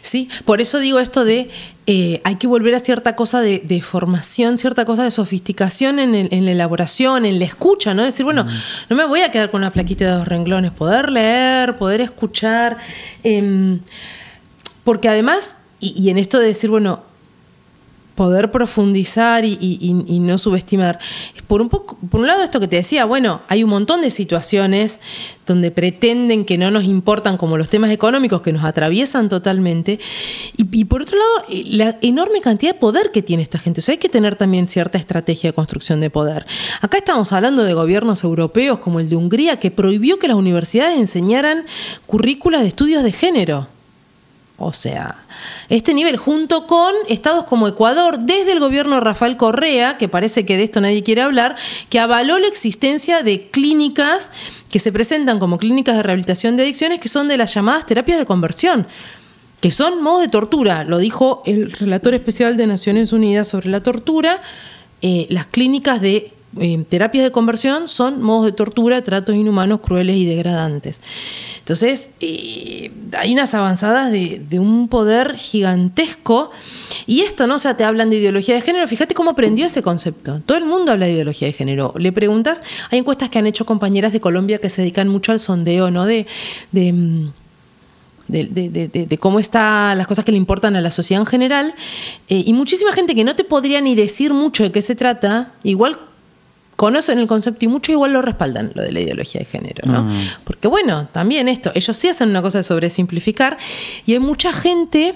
sí. 0.00 0.28
Por 0.44 0.60
eso 0.60 0.78
digo 0.80 0.98
esto 0.98 1.24
de 1.24 1.50
eh, 1.86 2.20
hay 2.24 2.36
que 2.36 2.46
volver 2.46 2.74
a 2.74 2.78
cierta 2.78 3.16
cosa 3.16 3.40
de, 3.40 3.58
de 3.64 3.82
formación, 3.82 4.56
cierta 4.58 4.84
cosa 4.84 5.02
de 5.04 5.10
sofisticación 5.10 5.98
en, 5.98 6.14
el- 6.14 6.28
en 6.30 6.44
la 6.44 6.52
elaboración, 6.52 7.24
en 7.24 7.38
la 7.38 7.44
escucha, 7.44 7.92
¿no? 7.94 8.04
Decir, 8.04 8.24
bueno, 8.24 8.46
no 8.88 8.96
me 8.96 9.04
voy 9.04 9.20
a 9.22 9.30
quedar 9.30 9.50
con 9.50 9.62
una 9.62 9.72
plaquita 9.72 10.04
de 10.04 10.10
dos 10.12 10.28
renglones, 10.28 10.70
poder 10.72 11.10
leer, 11.10 11.76
poder 11.76 12.00
escuchar. 12.00 12.78
em, 13.24 13.80
porque 14.84 15.08
además, 15.08 15.58
y, 15.80 15.92
y 16.00 16.10
en 16.10 16.18
esto 16.18 16.38
de 16.38 16.46
decir, 16.48 16.70
bueno, 16.70 17.02
poder 18.14 18.50
profundizar 18.50 19.44
y, 19.44 19.92
no 20.20 20.38
subestimar. 20.38 20.98
Por 21.46 21.60
un, 21.60 21.68
poco, 21.68 21.98
por 22.10 22.20
un 22.20 22.26
lado, 22.26 22.42
esto 22.42 22.60
que 22.60 22.68
te 22.68 22.76
decía, 22.76 23.04
bueno, 23.04 23.40
hay 23.48 23.64
un 23.64 23.70
montón 23.70 24.02
de 24.02 24.10
situaciones 24.10 25.00
donde 25.46 25.70
pretenden 25.70 26.44
que 26.44 26.56
no 26.56 26.70
nos 26.70 26.84
importan 26.84 27.36
como 27.36 27.56
los 27.56 27.68
temas 27.68 27.90
económicos 27.90 28.42
que 28.42 28.52
nos 28.52 28.64
atraviesan 28.64 29.28
totalmente. 29.28 29.98
Y, 30.56 30.66
y 30.78 30.84
por 30.84 31.02
otro 31.02 31.18
lado, 31.18 31.46
eh, 31.48 31.64
la 31.66 31.98
enorme 32.02 32.40
cantidad 32.40 32.74
de 32.74 32.78
poder 32.78 33.10
que 33.10 33.22
tiene 33.22 33.42
esta 33.42 33.58
gente. 33.58 33.80
O 33.80 33.82
sea, 33.82 33.94
hay 33.94 33.98
que 33.98 34.08
tener 34.08 34.36
también 34.36 34.68
cierta 34.68 34.98
estrategia 34.98 35.50
de 35.50 35.54
construcción 35.54 36.00
de 36.00 36.10
poder. 36.10 36.46
Acá 36.80 36.98
estamos 36.98 37.32
hablando 37.32 37.64
de 37.64 37.74
gobiernos 37.74 38.22
europeos 38.24 38.78
como 38.78 39.00
el 39.00 39.08
de 39.08 39.16
Hungría, 39.16 39.58
que 39.58 39.70
prohibió 39.70 40.18
que 40.18 40.28
las 40.28 40.36
universidades 40.36 40.98
enseñaran 40.98 41.64
currículas 42.06 42.62
de 42.62 42.68
estudios 42.68 43.02
de 43.02 43.12
género. 43.12 43.71
O 44.64 44.72
sea, 44.72 45.16
este 45.68 45.94
nivel, 45.94 46.16
junto 46.16 46.66
con 46.66 46.94
estados 47.08 47.44
como 47.44 47.68
Ecuador, 47.68 48.18
desde 48.20 48.52
el 48.52 48.60
gobierno 48.60 48.96
de 48.96 49.00
Rafael 49.00 49.36
Correa, 49.36 49.98
que 49.98 50.08
parece 50.08 50.46
que 50.46 50.56
de 50.56 50.64
esto 50.64 50.80
nadie 50.80 51.02
quiere 51.02 51.22
hablar, 51.22 51.56
que 51.88 51.98
avaló 51.98 52.38
la 52.38 52.46
existencia 52.46 53.22
de 53.22 53.48
clínicas 53.48 54.30
que 54.70 54.78
se 54.78 54.92
presentan 54.92 55.38
como 55.38 55.58
clínicas 55.58 55.96
de 55.96 56.02
rehabilitación 56.02 56.56
de 56.56 56.62
adicciones, 56.62 57.00
que 57.00 57.08
son 57.08 57.28
de 57.28 57.36
las 57.36 57.52
llamadas 57.52 57.86
terapias 57.86 58.18
de 58.18 58.26
conversión, 58.26 58.86
que 59.60 59.70
son 59.70 60.02
modos 60.02 60.22
de 60.22 60.28
tortura. 60.28 60.84
Lo 60.84 60.98
dijo 60.98 61.42
el 61.46 61.70
relator 61.72 62.14
especial 62.14 62.56
de 62.56 62.66
Naciones 62.66 63.12
Unidas 63.12 63.48
sobre 63.48 63.68
la 63.68 63.82
tortura. 63.82 64.40
Eh, 65.02 65.26
las 65.30 65.46
clínicas 65.46 66.00
de 66.00 66.32
eh, 66.60 66.84
terapias 66.88 67.24
de 67.24 67.32
conversión 67.32 67.88
son 67.88 68.22
modos 68.22 68.44
de 68.46 68.52
tortura, 68.52 69.02
tratos 69.02 69.34
inhumanos, 69.34 69.80
crueles 69.80 70.16
y 70.16 70.26
degradantes. 70.26 71.00
Entonces, 71.58 72.10
eh, 72.20 72.90
hay 73.16 73.32
unas 73.32 73.54
avanzadas 73.54 74.10
de, 74.10 74.42
un 74.58 74.88
poder 74.88 75.36
gigantesco. 75.36 76.50
Y 77.06 77.20
esto, 77.20 77.46
¿no? 77.46 77.54
O 77.54 77.58
sea, 77.58 77.76
te 77.76 77.84
hablan 77.84 78.10
de 78.10 78.16
ideología 78.16 78.54
de 78.56 78.60
género. 78.60 78.86
Fíjate 78.88 79.14
cómo 79.14 79.30
aprendió 79.30 79.66
ese 79.66 79.80
concepto. 79.82 80.40
Todo 80.44 80.58
el 80.58 80.64
mundo 80.64 80.92
habla 80.92 81.06
de 81.06 81.12
ideología 81.12 81.46
de 81.46 81.52
género. 81.52 81.94
Le 81.96 82.10
preguntas, 82.12 82.62
hay 82.90 82.98
encuestas 82.98 83.30
que 83.30 83.38
han 83.38 83.46
hecho 83.46 83.64
compañeras 83.64 84.12
de 84.12 84.20
Colombia 84.20 84.58
que 84.58 84.68
se 84.70 84.82
dedican 84.82 85.08
mucho 85.08 85.30
al 85.32 85.38
sondeo, 85.40 85.90
¿no? 85.90 86.04
De. 86.04 86.26
de 86.72 86.92
mm, 86.92 87.32
de- 88.28 89.06
de 89.08 89.18
cómo 89.18 89.38
están 89.40 89.98
las 89.98 90.06
cosas 90.06 90.24
que 90.24 90.30
le 90.32 90.38
importan 90.38 90.74
a 90.74 90.80
la 90.80 90.90
sociedad 90.90 91.20
en 91.20 91.26
general. 91.26 91.74
eh, 92.28 92.42
y 92.46 92.52
muchísima 92.54 92.90
gente 92.92 93.14
que 93.14 93.24
no 93.24 93.36
te 93.36 93.44
podría 93.44 93.80
ni 93.82 93.94
decir 93.94 94.32
mucho 94.32 94.62
de 94.62 94.72
qué 94.72 94.80
se 94.80 94.94
trata, 94.94 95.52
igual 95.64 95.98
conocen 96.76 97.18
el 97.18 97.26
concepto 97.26 97.64
y 97.64 97.68
mucho 97.68 97.92
igual 97.92 98.12
lo 98.12 98.22
respaldan, 98.22 98.72
lo 98.74 98.82
de 98.82 98.92
la 98.92 99.00
ideología 99.00 99.40
de 99.40 99.44
género, 99.44 99.86
¿no? 99.90 100.08
Porque 100.44 100.68
bueno, 100.68 101.08
también 101.12 101.48
esto, 101.48 101.70
ellos 101.74 101.96
sí 101.96 102.08
hacen 102.08 102.30
una 102.30 102.42
cosa 102.42 102.58
de 102.58 102.64
sobresimplificar 102.64 103.56
y 104.06 104.14
hay 104.14 104.18
mucha 104.18 104.52
gente 104.52 105.14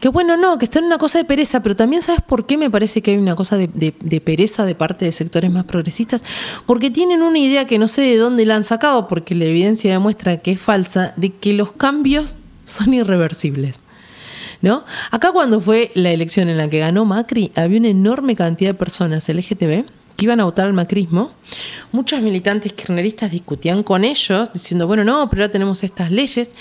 que 0.00 0.08
bueno, 0.08 0.36
no, 0.36 0.58
que 0.58 0.64
está 0.64 0.80
en 0.80 0.86
una 0.86 0.98
cosa 0.98 1.18
de 1.18 1.24
pereza, 1.24 1.62
pero 1.62 1.76
también 1.76 2.02
sabes 2.02 2.20
por 2.20 2.46
qué 2.46 2.58
me 2.58 2.68
parece 2.68 3.00
que 3.00 3.12
hay 3.12 3.16
una 3.16 3.36
cosa 3.36 3.56
de, 3.56 3.68
de- 3.72 3.94
de 4.00 4.20
pereza 4.20 4.64
de 4.66 4.74
parte 4.74 5.04
de 5.04 5.12
sectores 5.12 5.50
más 5.52 5.64
progresistas, 5.64 6.22
porque 6.66 6.90
tienen 6.90 7.22
una 7.22 7.38
idea 7.38 7.66
que 7.66 7.78
no 7.78 7.86
sé 7.88 8.02
de 8.02 8.16
dónde 8.18 8.44
la 8.44 8.56
han 8.56 8.64
sacado, 8.64 9.06
porque 9.06 9.34
la 9.36 9.44
evidencia 9.44 9.92
demuestra 9.92 10.38
que 10.38 10.52
es 10.52 10.60
falsa, 10.60 11.12
de 11.16 11.30
que 11.30 11.52
los 11.52 11.72
cambios 11.72 12.36
son 12.64 12.92
irreversibles. 12.92 13.76
¿No? 14.62 14.84
Acá 15.10 15.30
cuando 15.32 15.60
fue 15.60 15.90
la 15.94 16.10
elección 16.10 16.48
en 16.48 16.56
la 16.56 16.68
que 16.70 16.78
ganó 16.78 17.04
Macri, 17.04 17.52
había 17.54 17.78
una 17.78 17.88
enorme 17.88 18.34
cantidad 18.34 18.70
de 18.70 18.74
personas 18.74 19.28
LGTB 19.28 19.84
que 20.16 20.26
iban 20.26 20.40
a 20.40 20.44
votar 20.44 20.66
al 20.66 20.72
macrismo. 20.72 21.30
Muchos 21.92 22.20
militantes 22.22 22.72
kirchneristas 22.72 23.30
discutían 23.30 23.82
con 23.82 24.04
ellos, 24.04 24.52
diciendo, 24.52 24.86
bueno, 24.86 25.04
no, 25.04 25.28
pero 25.28 25.42
ahora 25.42 25.52
tenemos 25.52 25.82
estas 25.84 26.10
leyes. 26.10 26.52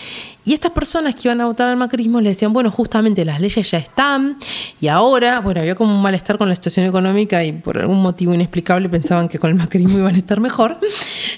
Y 0.46 0.54
estas 0.54 0.72
personas 0.72 1.16
que 1.16 1.28
iban 1.28 1.42
a 1.42 1.46
votar 1.46 1.68
al 1.68 1.78
macrismo 1.78 2.20
le 2.22 2.30
decían, 2.30 2.54
bueno, 2.54 2.70
justamente 2.70 3.24
las 3.26 3.40
leyes 3.40 3.70
ya 3.72 3.78
están, 3.78 4.38
y 4.82 4.88
ahora, 4.88 5.40
bueno, 5.40 5.62
había 5.62 5.76
como 5.76 5.96
un 5.96 6.02
malestar 6.02 6.38
con 6.38 6.50
la 6.50 6.56
situación 6.56 6.86
económica 6.86 7.44
y 7.44 7.52
por 7.52 7.80
algún 7.80 8.02
motivo 8.02 8.34
inexplicable 8.34 8.90
pensaban 8.90 9.30
que 9.30 9.40
con 9.40 9.50
el 9.50 9.56
macrismo 9.56 9.98
iban 9.98 10.16
a 10.16 10.18
estar 10.18 10.40
mejor. 10.40 10.80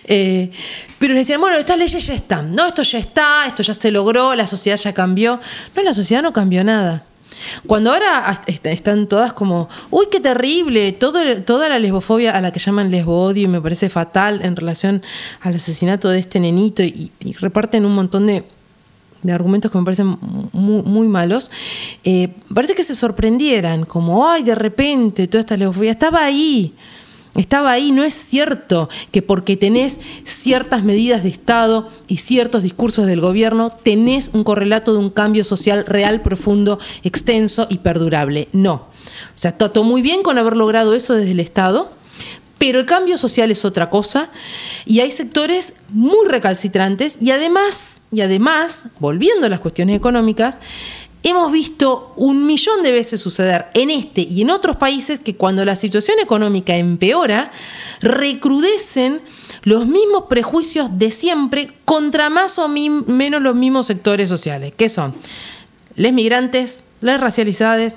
Eh, 0.08 0.52
pero 1.00 1.14
le 1.14 1.22
decían, 1.22 1.42
bueno, 1.42 1.58
estas 1.58 1.80
leyes 1.80 2.06
ya 2.06 2.14
están, 2.14 2.54
no, 2.54 2.68
esto 2.68 2.84
ya 2.84 3.00
está, 3.00 3.48
esto 3.48 3.64
ya 3.64 3.74
se 3.74 3.92
logró, 3.92 4.36
la 4.36 4.46
sociedad 4.46 4.78
ya 4.78 4.94
cambió. 4.94 5.40
No, 5.76 5.82
la 5.82 5.94
sociedad 5.94 6.22
no 6.22 6.32
cambió 6.32 6.64
nada. 6.64 7.06
Cuando 7.68 7.92
ahora 7.92 8.34
est- 8.48 8.66
están 8.66 9.08
todas 9.08 9.34
como, 9.34 9.70
uy, 9.92 10.06
qué 10.12 10.20
terrible, 10.20 10.92
todo, 10.94 11.20
toda 11.44 11.70
la 11.70 11.80
lesbofobia 11.80 12.32
a 12.38 12.42
la 12.42 12.52
que 12.52 12.60
llaman 12.60 12.92
lesbodio 12.92 13.44
y 13.44 13.48
me 13.48 13.62
parece 13.62 13.90
fatal 13.90 14.42
en 14.44 14.56
relación 14.56 15.04
al 15.42 15.56
asesinato 15.56 16.10
de 16.10 16.20
este 16.20 16.40
nenito 16.40 16.84
y, 16.84 17.12
reparten 17.40 17.86
un 17.86 17.96
montón 17.96 18.28
de, 18.28 18.44
de 19.24 19.32
argumentos 19.32 19.72
que 19.72 19.78
me 19.78 19.84
parecen 19.84 20.18
muy, 20.54 20.82
muy 20.84 21.08
malos, 21.08 21.52
eh, 22.04 22.30
parece 22.54 22.76
que 22.76 22.84
se 22.84 22.96
sorprendieran, 22.96 23.86
como, 23.86 24.28
ay, 24.30 24.44
de 24.44 24.56
repente, 24.56 25.28
toda 25.28 25.42
esta 25.42 25.58
lesbofobia 25.58 25.92
estaba 25.92 26.24
ahí. 26.24 26.74
Estaba 27.36 27.72
ahí, 27.72 27.92
no 27.92 28.04
es 28.04 28.14
cierto 28.14 28.90
que 29.12 29.22
porque 29.22 29.58
tenés 29.58 30.00
ciertas 30.24 30.84
medidas 30.84 31.24
de 31.24 31.30
Estado 31.30 31.90
y 32.08 32.18
ciertos 32.18 32.64
discursos 32.64 33.06
del 33.08 33.20
gobierno, 33.20 33.72
tenés 33.72 34.30
un 34.34 34.46
correlato 34.46 34.94
de 34.94 35.00
un 35.00 35.10
cambio 35.10 35.44
social 35.44 35.86
real, 35.86 36.22
profundo, 36.22 36.80
extenso 37.04 37.68
y 37.70 37.80
perdurable. 37.80 38.48
No. 38.54 38.74
O 38.74 39.38
sea, 39.38 39.58
todo 39.58 39.84
muy 39.84 40.02
bien 40.02 40.24
con 40.24 40.38
haber 40.38 40.56
logrado 40.56 40.96
eso 40.96 41.14
desde 41.14 41.32
el 41.32 41.42
Estado, 41.42 41.92
pero 42.58 42.80
el 42.80 42.86
cambio 42.86 43.18
social 43.18 43.52
es 43.52 43.66
otra 43.66 43.90
cosa 43.90 44.30
y 44.86 45.02
hay 45.02 45.12
sectores 45.12 45.74
muy 45.90 46.28
recalcitrantes 46.28 47.18
y 47.20 47.32
además, 47.32 48.02
y 48.12 48.22
además, 48.22 48.86
volviendo 49.00 49.48
a 49.48 49.50
las 49.50 49.60
cuestiones 49.60 49.98
económicas, 49.98 50.60
hemos 51.26 51.52
visto 51.52 52.14
un 52.16 52.46
millón 52.46 52.84
de 52.84 52.92
veces 52.92 53.20
suceder 53.20 53.66
en 53.74 53.90
este 53.90 54.22
y 54.22 54.44
en 54.44 54.52
otros 54.52 54.78
países 54.78 55.20
que 55.20 55.36
cuando 55.36 55.66
la 55.66 55.76
situación 55.76 56.20
económica 56.20 56.78
empeora, 56.78 57.52
recrudecen 58.00 59.22
los 59.64 59.88
mismos 59.88 60.26
prejuicios 60.30 60.90
de 61.00 61.10
siempre 61.10 61.72
contra 61.84 62.30
más 62.30 62.60
o 62.60 62.68
menos 62.68 63.42
los 63.42 63.56
mismos 63.56 63.88
sectores 63.88 64.30
sociales, 64.30 64.74
que 64.78 64.88
son 64.88 65.16
les 65.96 66.14
migrantes, 66.14 66.86
las 67.02 67.20
racializadas, 67.20 67.96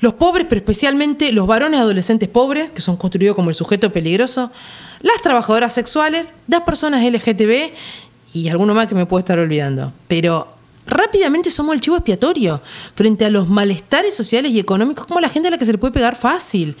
los 0.00 0.14
pobres, 0.14 0.46
pero 0.46 0.58
especialmente 0.58 1.32
los 1.32 1.46
varones 1.46 1.80
adolescentes 1.80 2.28
pobres, 2.28 2.70
que 2.70 2.82
son 2.82 2.98
construidos 2.98 3.36
como 3.36 3.48
el 3.48 3.56
sujeto 3.56 3.90
peligroso, 3.90 4.50
las 5.00 5.22
trabajadoras 5.22 5.72
sexuales, 5.72 6.34
las 6.46 6.62
personas 6.62 7.02
LGTB 7.02 7.72
y 8.34 8.48
alguno 8.50 8.74
más 8.74 8.86
que 8.86 8.94
me 8.94 9.06
puedo 9.06 9.20
estar 9.20 9.38
olvidando. 9.38 9.94
Pero 10.08 10.59
rápidamente 10.90 11.48
somos 11.48 11.74
el 11.74 11.80
chivo 11.80 11.96
expiatorio 11.96 12.60
frente 12.94 13.24
a 13.24 13.30
los 13.30 13.48
malestares 13.48 14.14
sociales 14.14 14.52
y 14.52 14.58
económicos, 14.58 15.06
como 15.06 15.20
la 15.20 15.28
gente 15.28 15.48
a 15.48 15.50
la 15.50 15.58
que 15.58 15.64
se 15.64 15.72
le 15.72 15.78
puede 15.78 15.92
pegar 15.92 16.16
fácil, 16.16 16.76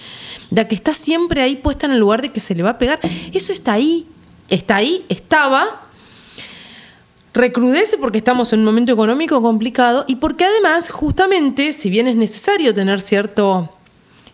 la 0.50 0.68
que 0.68 0.74
está 0.74 0.92
siempre 0.92 1.42
ahí 1.42 1.56
puesta 1.56 1.86
en 1.86 1.92
el 1.92 1.98
lugar 1.98 2.20
de 2.20 2.32
que 2.32 2.40
se 2.40 2.54
le 2.54 2.62
va 2.62 2.70
a 2.70 2.78
pegar. 2.78 3.00
Eso 3.32 3.52
está 3.52 3.72
ahí, 3.72 4.06
está 4.48 4.76
ahí, 4.76 5.04
estaba, 5.08 5.88
recrudece 7.32 7.96
porque 7.96 8.18
estamos 8.18 8.52
en 8.52 8.60
un 8.60 8.66
momento 8.66 8.92
económico 8.92 9.40
complicado 9.40 10.04
y 10.08 10.16
porque 10.16 10.44
además, 10.44 10.90
justamente, 10.90 11.72
si 11.72 11.88
bien 11.88 12.08
es 12.08 12.16
necesario 12.16 12.74
tener 12.74 13.00
cierta 13.00 13.70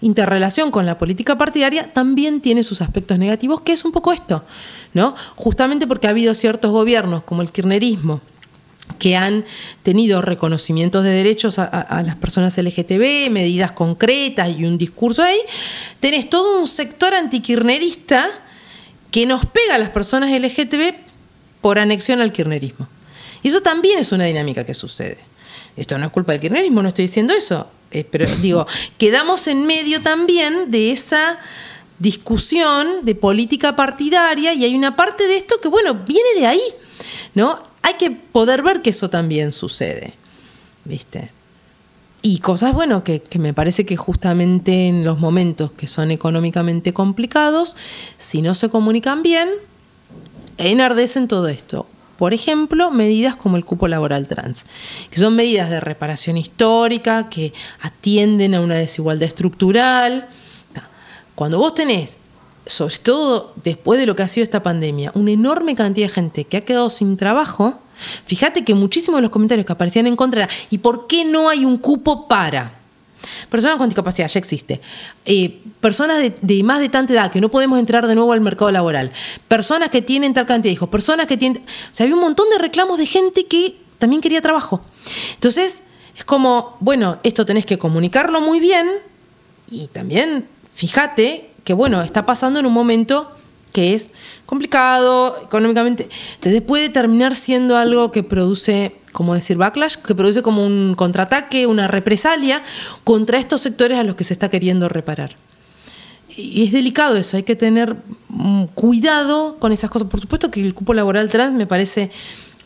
interrelación 0.01 0.70
con 0.70 0.87
la 0.87 0.99
política 0.99 1.39
partidaria, 1.39 1.93
también 1.93 2.41
tiene 2.41 2.62
sus 2.62 2.83
aspectos 2.83 3.18
negativos, 3.18 3.61
que 3.62 3.72
es 3.72 3.85
un 3.85 3.93
poco 3.93 4.12
esto, 4.12 4.45
¿no? 4.95 5.14
Justamente 5.37 5.87
porque 5.87 6.07
ha 6.07 6.11
habido 6.11 6.35
ciertos 6.35 6.70
gobiernos, 6.70 7.22
como 7.24 7.43
el 7.43 7.51
kirchnerismo, 7.51 8.20
que 8.99 9.16
han 9.16 9.45
tenido 9.82 10.22
reconocimientos 10.22 11.05
de 11.05 11.11
derechos 11.11 11.59
a, 11.59 11.64
a- 11.64 11.80
a 11.80 12.03
las 12.03 12.16
personas 12.16 12.57
LGTB, 12.57 13.30
medidas 13.30 13.72
concretas 13.72 14.57
y 14.59 14.64
un 14.64 14.78
discurso 14.78 15.22
ahí, 15.22 15.39
tenés 16.01 16.30
todo 16.30 16.59
un 16.61 16.66
sector 16.66 17.14
antikirnerista 17.14 18.26
que 19.11 19.26
nos 19.26 19.45
pega 19.47 19.74
a 19.74 19.78
las 19.78 19.91
personas 19.91 20.30
LGTB 20.30 20.95
por 21.61 21.78
anexión 21.78 22.20
al 22.20 22.32
kirchnerismo. 22.32 22.89
Y 23.43 23.49
eso 23.49 23.61
también 23.61 23.99
es 23.99 24.12
una 24.12 24.24
dinámica 24.24 24.64
que 24.64 24.74
sucede. 24.74 25.18
Esto 25.76 25.99
no 25.99 26.07
es 26.07 26.12
culpa 26.12 26.32
del 26.32 26.41
kirchnerismo, 26.41 26.82
no 26.82 26.89
estoy 26.89 27.07
diciendo 27.07 27.34
eso, 27.34 27.68
eh, 27.91 28.05
pero 28.11 28.26
digo, 28.41 28.66
quedamos 28.99 29.47
en 29.47 29.66
medio 29.66 30.01
también 30.01 30.70
de 30.70 30.91
esa 30.93 31.39
discusión 31.99 33.05
de 33.05 33.14
política 33.14 33.74
partidaria 33.76 34.53
y 34.55 34.64
hay 34.64 34.74
una 34.74 34.97
parte 34.97 35.26
de 35.26 35.37
esto 35.37 35.61
que, 35.61 35.68
bueno, 35.68 35.95
viene 36.07 36.28
de 36.39 36.47
ahí, 36.47 36.61
¿no? 37.34 37.66
Hay 37.83 37.95
que 37.95 38.11
poder 38.11 38.62
ver 38.62 38.83
que 38.83 38.91
eso 38.91 39.11
también 39.11 39.53
sucede, 39.53 40.14
¿viste? 40.85 41.31
Y 42.22 42.39
cosas, 42.41 42.74
bueno, 42.74 43.05
que, 43.05 43.20
que 43.20 43.39
me 43.39 43.55
parece 43.55 43.87
que 43.87 43.97
justamente 43.97 44.89
en 44.89 45.05
los 45.05 45.18
momentos 45.18 45.70
que 45.72 45.87
son 45.87 46.11
económicamente 46.11 46.93
complicados, 46.93 47.77
si 48.16 48.43
no 48.43 48.55
se 48.55 48.68
comunican 48.68 49.22
bien, 49.22 49.49
enardecen 50.59 51.29
todo 51.29 51.49
esto. 51.49 51.87
Por 52.18 52.33
ejemplo, 52.33 52.91
medidas 52.91 53.37
como 53.37 53.57
el 53.57 53.64
cupo 53.64 53.89
laboral 53.89 54.27
trans, 54.27 54.64
que 55.11 55.18
son 55.18 55.37
medidas 55.37 55.68
de 55.68 55.81
reparación 55.81 56.39
histórica, 56.39 57.29
que 57.29 57.53
atienden 57.81 58.55
a 58.55 58.61
una 58.61 58.77
desigualdad 58.77 59.29
estructural. 59.29 60.29
Cuando 61.35 61.59
vos 61.59 61.74
tenés, 61.74 62.18
sobre 62.67 62.99
todo 62.99 63.53
después 63.62 63.99
de 63.99 64.07
lo 64.07 64.17
que 64.17 64.23
ha 64.23 64.29
sido 64.29 64.45
esta 64.45 64.62
pandemia, 64.62 65.12
una 65.14 65.31
enorme 65.31 65.75
cantidad 65.75 66.07
de 66.07 66.12
gente 66.12 66.45
que 66.45 66.57
ha 66.57 66.64
quedado 66.64 66.91
sin 66.91 67.17
trabajo, 67.17 67.79
fíjate 68.27 68.64
que 68.64 68.75
muchísimos 68.75 69.19
de 69.19 69.23
los 69.23 69.31
comentarios 69.31 69.67
que 69.67 69.73
aparecían 69.73 70.07
en 70.07 70.17
contra 70.17 70.45
era, 70.45 70.53
¿y 70.71 70.79
por 70.79 71.07
qué 71.07 71.25
no 71.25 71.49
hay 71.49 71.64
un 71.64 71.79
cupo 71.79 72.27
para? 72.29 72.81
Personas 73.49 73.77
con 73.77 73.89
discapacidad, 73.89 74.29
ya 74.29 74.39
existe. 74.39 74.81
Eh, 75.25 75.61
personas 75.81 76.19
de, 76.19 76.37
de, 76.41 76.62
más 76.62 76.81
de 76.81 76.89
tanta 76.89 77.12
edad 77.12 77.31
que 77.31 77.41
no 77.41 77.49
podemos 77.49 77.79
entrar 77.79 78.07
de 78.07 78.14
nuevo 78.14 78.33
al 78.33 78.41
mercado 78.41 78.71
laboral. 78.71 79.11
Personas 79.49 79.91
que 79.91 80.03
tienen 80.03 80.35
tal 80.35 80.47
cantidad 80.47 80.71
de 80.71 80.75
hijos. 80.75 80.89
Personas 80.89 81.27
que 81.27 81.37
tienen. 81.37 81.62
O 81.62 81.95
sea, 81.95 82.05
había 82.05 82.14
un 82.14 82.21
montón 82.21 82.49
de 82.51 82.59
reclamos 82.59 82.99
de 82.99 83.07
gente 83.07 83.47
que 83.47 83.79
también 83.99 84.21
quería 84.21 84.41
trabajo. 84.43 84.81
Entonces, 85.35 85.83
es 86.17 86.25
como, 86.25 86.77
bueno, 86.81 87.19
esto 87.23 87.45
tenés 87.45 87.67
que 87.67 87.79
comunicarlo 87.79 88.41
muy 88.41 88.61
bien 88.61 88.89
y 89.71 89.89
también 89.89 90.47
fíjate 90.75 91.51
que, 91.67 91.75
bueno, 91.75 92.01
está 92.01 92.25
pasando 92.25 92.61
en 92.61 92.64
un 92.64 92.73
momento 92.73 93.29
que 93.73 93.93
es 93.93 94.11
complicado 94.47 95.37
económicamente. 95.45 96.09
Entonces 96.37 96.62
puede 96.62 96.89
terminar 96.89 97.35
siendo 97.35 97.77
algo 97.77 98.12
que 98.12 98.23
produce 98.23 98.97
como 99.11 99.35
decir 99.35 99.57
backlash, 99.57 99.97
que 99.97 100.14
produce 100.14 100.43
como 100.43 100.64
un 100.64 100.95
contraataque, 100.95 101.67
una 101.67 101.89
represalia 101.89 102.62
contra 103.03 103.39
estos 103.39 103.62
sectores 103.62 103.99
a 103.99 104.05
los 104.05 104.14
que 104.14 104.23
se 104.23 104.33
está 104.33 104.49
queriendo 104.49 104.89
reparar. 104.89 105.35
Y 106.37 106.64
es 106.64 106.73
delicado 106.73 107.17
eso, 107.17 107.37
hay 107.37 107.43
que 107.43 107.57
tener 107.57 107.97
mm, 108.29 108.67
cuidado 108.75 109.57
con 109.59 109.73
esas 109.73 109.91
cosas. 109.91 110.07
Por 110.09 110.21
supuesto 110.21 110.53
que 110.53 110.61
el 110.61 110.73
cupo 110.73 110.95
laboral 110.95 111.31
trans 111.31 111.53
me 111.53 111.67
parece 111.67 112.12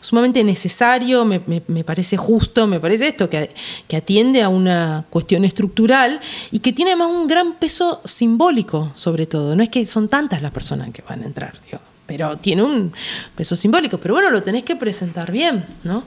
sumamente 0.01 0.43
necesario, 0.43 1.23
me, 1.23 1.41
me, 1.45 1.63
me 1.67 1.83
parece 1.83 2.17
justo, 2.17 2.67
me 2.67 2.79
parece 2.79 3.07
esto, 3.07 3.29
que, 3.29 3.51
que, 3.87 3.95
atiende 3.95 4.41
a 4.41 4.49
una 4.49 5.05
cuestión 5.09 5.45
estructural 5.45 6.19
y 6.51 6.59
que 6.59 6.73
tiene 6.73 6.91
además 6.91 7.09
un 7.11 7.27
gran 7.27 7.53
peso 7.53 8.01
simbólico, 8.03 8.91
sobre 8.95 9.27
todo. 9.27 9.55
No 9.55 9.63
es 9.63 9.69
que 9.69 9.85
son 9.85 10.09
tantas 10.09 10.41
las 10.41 10.51
personas 10.51 10.89
que 10.91 11.03
van 11.03 11.21
a 11.21 11.25
entrar, 11.25 11.53
digo, 11.65 11.79
pero 12.07 12.37
tiene 12.37 12.63
un 12.63 12.91
peso 13.35 13.55
simbólico. 13.55 13.97
Pero 13.99 14.15
bueno, 14.15 14.31
lo 14.31 14.43
tenés 14.43 14.63
que 14.63 14.75
presentar 14.75 15.31
bien, 15.31 15.63
¿no? 15.83 16.03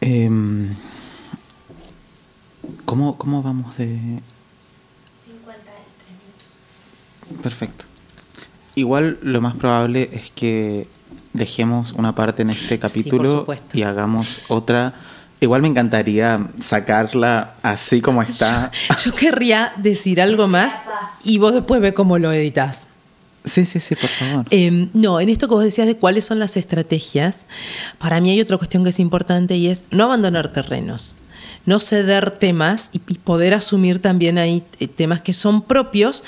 Eh, 0.00 0.30
¿cómo, 2.84 3.16
¿Cómo 3.16 3.42
vamos 3.42 3.76
de...? 3.78 3.98
53 5.24 5.80
minutos. 6.20 7.42
Perfecto. 7.42 7.93
Igual 8.74 9.18
lo 9.22 9.40
más 9.40 9.54
probable 9.56 10.10
es 10.12 10.30
que 10.30 10.88
dejemos 11.32 11.92
una 11.92 12.14
parte 12.14 12.42
en 12.42 12.50
este 12.50 12.78
capítulo 12.78 13.46
sí, 13.48 13.78
y 13.78 13.82
hagamos 13.82 14.40
otra. 14.48 14.94
Igual 15.40 15.62
me 15.62 15.68
encantaría 15.68 16.48
sacarla 16.60 17.54
así 17.62 18.00
como 18.00 18.22
está. 18.22 18.70
Yo, 18.88 19.10
yo 19.10 19.14
querría 19.14 19.72
decir 19.76 20.20
algo 20.20 20.48
más 20.48 20.80
y 21.24 21.38
vos 21.38 21.52
después 21.52 21.80
ve 21.80 21.94
cómo 21.94 22.18
lo 22.18 22.32
editas. 22.32 22.88
Sí, 23.44 23.66
sí, 23.66 23.78
sí, 23.78 23.94
por 23.94 24.08
favor. 24.08 24.46
Eh, 24.50 24.88
no, 24.94 25.20
en 25.20 25.28
esto 25.28 25.48
que 25.48 25.54
vos 25.54 25.64
decías 25.64 25.86
de 25.86 25.96
cuáles 25.96 26.24
son 26.24 26.38
las 26.38 26.56
estrategias, 26.56 27.44
para 27.98 28.20
mí 28.22 28.30
hay 28.30 28.40
otra 28.40 28.56
cuestión 28.56 28.84
que 28.84 28.90
es 28.90 28.98
importante 28.98 29.54
y 29.56 29.68
es 29.68 29.84
no 29.90 30.04
abandonar 30.04 30.48
terrenos 30.48 31.14
no 31.66 31.80
ceder 31.80 32.30
temas 32.30 32.90
y, 32.92 32.98
poder 32.98 33.54
asumir 33.54 34.00
también 34.00 34.38
ahí 34.38 34.62
temas 34.96 35.22
que 35.22 35.32
son 35.32 35.62
propios 35.62 36.22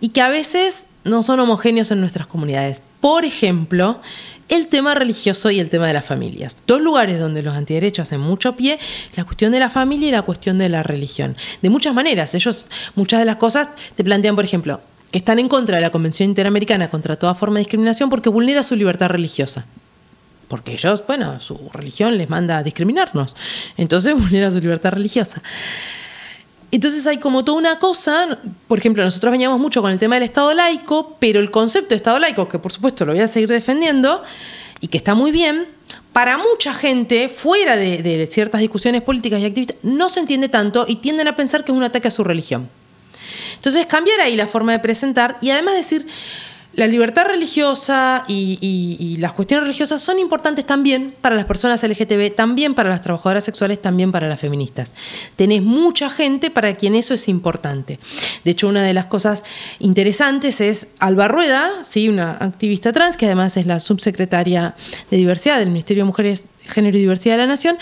y 0.00 0.10
que 0.10 0.20
a 0.20 0.28
veces 0.28 0.88
no 1.04 1.22
son 1.22 1.40
homogéneos 1.40 1.90
en 1.90 2.00
nuestras 2.00 2.26
comunidades. 2.26 2.82
Por 3.00 3.24
ejemplo, 3.24 4.00
el 4.48 4.66
tema 4.66 4.94
religioso 4.94 5.50
y 5.50 5.60
el 5.60 5.70
tema 5.70 5.86
de 5.86 5.94
las 5.94 6.04
familias. 6.04 6.58
Dos 6.66 6.80
lugares 6.80 7.18
donde 7.18 7.42
los 7.42 7.56
antiderechos 7.56 8.08
hacen 8.08 8.20
mucho 8.20 8.54
pie, 8.54 8.78
la 9.16 9.24
cuestión 9.24 9.50
de 9.52 9.60
la 9.60 9.70
familia 9.70 10.08
y 10.08 10.12
la 10.12 10.22
cuestión 10.22 10.58
de 10.58 10.68
la 10.68 10.82
religión. 10.82 11.36
De 11.62 11.70
muchas 11.70 11.94
maneras, 11.94 12.34
ellos 12.34 12.68
muchas 12.94 13.20
de 13.20 13.24
las 13.26 13.36
cosas 13.36 13.70
te 13.94 14.04
plantean, 14.04 14.36
por 14.36 14.44
ejemplo, 14.44 14.80
que 15.10 15.18
están 15.18 15.38
en 15.38 15.48
contra 15.48 15.76
de 15.76 15.82
la 15.82 15.90
Convención 15.90 16.28
Interamericana 16.28 16.90
contra 16.90 17.16
toda 17.16 17.34
forma 17.34 17.54
de 17.54 17.60
discriminación 17.60 18.10
porque 18.10 18.28
vulnera 18.28 18.62
su 18.62 18.76
libertad 18.76 19.08
religiosa 19.08 19.66
porque 20.52 20.74
ellos, 20.74 21.02
bueno, 21.06 21.40
su 21.40 21.58
religión 21.72 22.18
les 22.18 22.28
manda 22.28 22.58
a 22.58 22.62
discriminarnos. 22.62 23.34
Entonces 23.78 24.12
vulnera 24.20 24.50
su 24.50 24.60
libertad 24.60 24.90
religiosa. 24.90 25.40
Entonces 26.70 27.06
hay 27.06 27.16
como 27.16 27.42
toda 27.42 27.56
una 27.56 27.78
cosa, 27.78 28.38
por 28.68 28.78
ejemplo, 28.78 29.02
nosotros 29.02 29.30
veníamos 29.30 29.58
mucho 29.58 29.80
con 29.80 29.90
el 29.90 29.98
tema 29.98 30.16
del 30.16 30.24
Estado 30.24 30.52
laico, 30.52 31.16
pero 31.18 31.40
el 31.40 31.50
concepto 31.50 31.88
de 31.88 31.96
Estado 31.96 32.18
laico, 32.18 32.50
que 32.50 32.58
por 32.58 32.70
supuesto 32.70 33.06
lo 33.06 33.14
voy 33.14 33.22
a 33.22 33.28
seguir 33.28 33.48
defendiendo 33.48 34.22
y 34.82 34.88
que 34.88 34.98
está 34.98 35.14
muy 35.14 35.30
bien, 35.30 35.68
para 36.12 36.36
mucha 36.36 36.74
gente, 36.74 37.30
fuera 37.30 37.76
de, 37.76 38.02
de 38.02 38.26
ciertas 38.26 38.60
discusiones 38.60 39.00
políticas 39.00 39.40
y 39.40 39.46
activistas, 39.46 39.78
no 39.82 40.10
se 40.10 40.20
entiende 40.20 40.50
tanto 40.50 40.84
y 40.86 40.96
tienden 40.96 41.28
a 41.28 41.34
pensar 41.34 41.64
que 41.64 41.72
es 41.72 41.78
un 41.78 41.82
ataque 41.82 42.08
a 42.08 42.10
su 42.10 42.24
religión. 42.24 42.68
Entonces 43.54 43.86
cambiar 43.86 44.20
ahí 44.20 44.36
la 44.36 44.46
forma 44.46 44.72
de 44.72 44.80
presentar 44.80 45.38
y 45.40 45.48
además 45.48 45.76
decir, 45.76 46.06
la 46.74 46.86
libertad 46.86 47.26
religiosa 47.26 48.22
y, 48.28 49.16
las 49.18 49.34
cuestiones 49.34 49.64
religiosas 49.64 50.02
son 50.02 50.18
importantes 50.18 50.66
también 50.66 51.14
para 51.20 51.36
las 51.36 51.44
personas 51.44 51.82
LGTB, 51.82 52.34
también 52.34 52.74
para 52.74 52.88
las 52.88 53.02
trabajadoras 53.02 53.44
sexuales, 53.44 53.80
también 53.80 54.10
para 54.10 54.28
las 54.28 54.40
feministas. 54.40 54.92
Tenés 55.36 55.62
mucha 55.62 56.10
gente 56.10 56.50
para 56.50 56.74
quien 56.74 56.94
eso 56.94 57.14
es 57.14 57.28
importante. 57.28 57.98
De 58.44 58.50
hecho, 58.50 58.68
una 58.68 58.82
de 58.82 58.94
las 58.94 59.06
cosas 59.06 59.44
interesantes 59.78 60.60
es 60.60 60.88
Alba 60.98 61.28
Rueda, 61.28 61.70
¿sí? 61.84 62.08
una 62.08 62.32
activista 62.32 62.92
trans, 62.92 63.16
que 63.16 63.26
además 63.26 63.56
es 63.56 63.66
la 63.66 63.78
subsecretaria 63.78 64.74
de 65.10 65.16
diversidad 65.16 65.58
del 65.58 65.68
Ministerio 65.68 66.02
de 66.02 66.06
Mujeres 66.06 66.44
Género 66.66 66.96
y 66.96 67.00
Diversidad 67.00 67.34
de 67.34 67.42
la 67.42 67.46
Nación, 67.46 67.76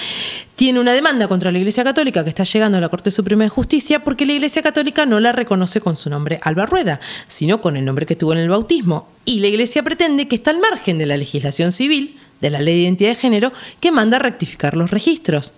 tiene 0.56 0.80
una 0.80 0.92
demanda 0.92 1.28
contra 1.28 1.52
la 1.52 1.58
Iglesia 1.58 1.84
Católica 1.84 2.24
que 2.24 2.30
está 2.30 2.44
llegando 2.44 2.78
a 2.78 2.80
la 2.80 2.88
Corte 2.88 3.10
Suprema 3.10 3.44
de 3.44 3.50
Justicia 3.50 4.04
porque 4.04 4.26
la 4.26 4.32
Iglesia 4.32 4.62
Católica 4.62 5.06
no 5.06 5.20
la 5.20 5.32
reconoce 5.32 5.80
con 5.80 5.96
su 5.96 6.10
nombre 6.10 6.38
Alba 6.42 6.66
Rueda, 6.66 7.00
sino 7.28 7.60
con 7.60 7.76
el 7.76 7.84
nombre 7.84 8.06
que 8.06 8.16
tuvo 8.16 8.32
en 8.32 8.40
el 8.40 8.48
bautismo. 8.48 9.08
Y 9.24 9.40
la 9.40 9.48
Iglesia 9.48 9.82
pretende 9.82 10.28
que 10.28 10.36
está 10.36 10.50
al 10.50 10.58
margen 10.58 10.98
de 10.98 11.06
la 11.06 11.16
legislación 11.16 11.72
civil, 11.72 12.18
de 12.40 12.50
la 12.50 12.60
ley 12.60 12.76
de 12.76 12.82
identidad 12.82 13.10
de 13.10 13.16
género, 13.16 13.52
que 13.80 13.92
manda 13.92 14.16
a 14.16 14.20
rectificar 14.20 14.76
los 14.76 14.90
registros. 14.90 15.52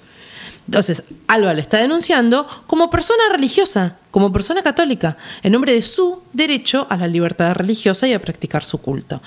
Entonces, 0.66 1.02
Alba 1.26 1.54
le 1.54 1.60
está 1.60 1.78
denunciando 1.78 2.46
como 2.66 2.88
persona 2.88 3.22
religiosa, 3.32 3.96
como 4.12 4.32
persona 4.32 4.62
católica, 4.62 5.16
en 5.42 5.52
nombre 5.52 5.72
de 5.72 5.82
su 5.82 6.22
derecho 6.32 6.86
a 6.88 6.96
la 6.96 7.08
libertad 7.08 7.54
religiosa 7.54 8.06
y 8.06 8.12
a 8.12 8.20
practicar 8.20 8.64
su 8.64 8.78
culto 8.78 9.20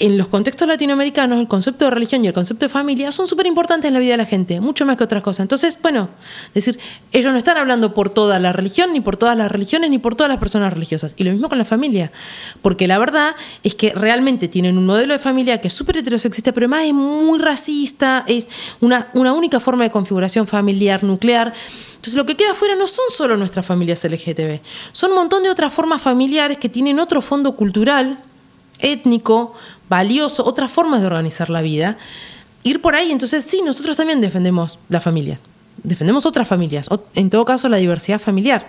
en 0.00 0.16
los 0.16 0.28
contextos 0.28 0.68
latinoamericanos 0.68 1.38
el 1.40 1.48
concepto 1.48 1.84
de 1.84 1.90
religión 1.90 2.24
y 2.24 2.28
el 2.28 2.32
concepto 2.32 2.66
de 2.66 2.68
familia 2.68 3.10
son 3.12 3.26
súper 3.26 3.46
importantes 3.46 3.88
en 3.88 3.94
la 3.94 4.00
vida 4.00 4.12
de 4.12 4.18
la 4.18 4.26
gente, 4.26 4.60
mucho 4.60 4.86
más 4.86 4.96
que 4.96 5.04
otras 5.04 5.22
cosas. 5.22 5.40
Entonces, 5.40 5.78
bueno, 5.82 6.08
decir, 6.54 6.78
ellos 7.12 7.32
no 7.32 7.38
están 7.38 7.56
hablando 7.56 7.94
por 7.94 8.10
toda 8.10 8.38
la 8.38 8.52
religión, 8.52 8.92
ni 8.92 9.00
por 9.00 9.16
todas 9.16 9.36
las 9.36 9.50
religiones, 9.50 9.90
ni 9.90 9.98
por 9.98 10.14
todas 10.14 10.28
las 10.28 10.38
personas 10.38 10.72
religiosas. 10.72 11.14
Y 11.16 11.24
lo 11.24 11.32
mismo 11.32 11.48
con 11.48 11.58
la 11.58 11.64
familia, 11.64 12.12
porque 12.62 12.86
la 12.86 12.98
verdad 12.98 13.34
es 13.62 13.74
que 13.74 13.92
realmente 13.92 14.48
tienen 14.48 14.78
un 14.78 14.86
modelo 14.86 15.12
de 15.12 15.18
familia 15.18 15.60
que 15.60 15.68
es 15.68 15.74
súper 15.74 15.98
heterosexista, 15.98 16.52
pero 16.52 16.66
además 16.66 16.84
es 16.84 16.94
muy 16.94 17.38
racista, 17.38 18.24
es 18.26 18.46
una, 18.80 19.08
una 19.14 19.32
única 19.32 19.60
forma 19.60 19.84
de 19.84 19.90
configuración 19.90 20.46
familiar 20.46 21.02
nuclear. 21.02 21.52
Entonces 21.90 22.14
lo 22.14 22.26
que 22.26 22.36
queda 22.36 22.52
afuera 22.52 22.76
no 22.76 22.86
son 22.86 23.06
solo 23.10 23.36
nuestras 23.36 23.66
familias 23.66 24.04
LGTB, 24.04 24.60
son 24.92 25.10
un 25.10 25.16
montón 25.16 25.42
de 25.42 25.50
otras 25.50 25.72
formas 25.72 26.00
familiares 26.00 26.58
que 26.58 26.68
tienen 26.68 27.00
otro 27.00 27.20
fondo 27.20 27.56
cultural, 27.56 28.18
étnico, 28.78 29.54
valioso, 29.88 30.44
otras 30.44 30.70
formas 30.70 31.00
de 31.00 31.06
organizar 31.06 31.50
la 31.50 31.62
vida, 31.62 31.98
ir 32.62 32.80
por 32.80 32.94
ahí. 32.94 33.10
Entonces, 33.12 33.44
sí, 33.44 33.62
nosotros 33.64 33.96
también 33.96 34.20
defendemos 34.20 34.78
la 34.88 35.00
familia. 35.00 35.38
Defendemos 35.84 36.26
otras 36.26 36.48
familias, 36.48 36.88
en 37.14 37.30
todo 37.30 37.44
caso 37.44 37.68
la 37.68 37.76
diversidad 37.76 38.18
familiar. 38.18 38.68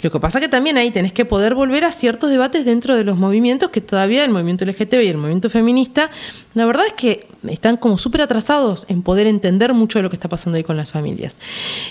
Lo 0.00 0.10
que 0.10 0.18
pasa 0.18 0.40
que 0.40 0.48
también 0.48 0.78
ahí 0.78 0.90
tenés 0.90 1.12
que 1.12 1.26
poder 1.26 1.54
volver 1.54 1.84
a 1.84 1.92
ciertos 1.92 2.30
debates 2.30 2.64
dentro 2.64 2.96
de 2.96 3.04
los 3.04 3.18
movimientos 3.18 3.68
que 3.68 3.82
todavía 3.82 4.24
el 4.24 4.30
movimiento 4.30 4.64
LGTB 4.64 5.02
y 5.02 5.08
el 5.08 5.18
movimiento 5.18 5.50
feminista, 5.50 6.10
la 6.54 6.64
verdad 6.64 6.86
es 6.86 6.94
que 6.94 7.26
están 7.46 7.76
como 7.76 7.98
súper 7.98 8.22
atrasados 8.22 8.86
en 8.88 9.02
poder 9.02 9.26
entender 9.26 9.74
mucho 9.74 9.98
de 9.98 10.04
lo 10.04 10.08
que 10.08 10.16
está 10.16 10.30
pasando 10.30 10.56
ahí 10.56 10.64
con 10.64 10.78
las 10.78 10.90
familias. 10.90 11.36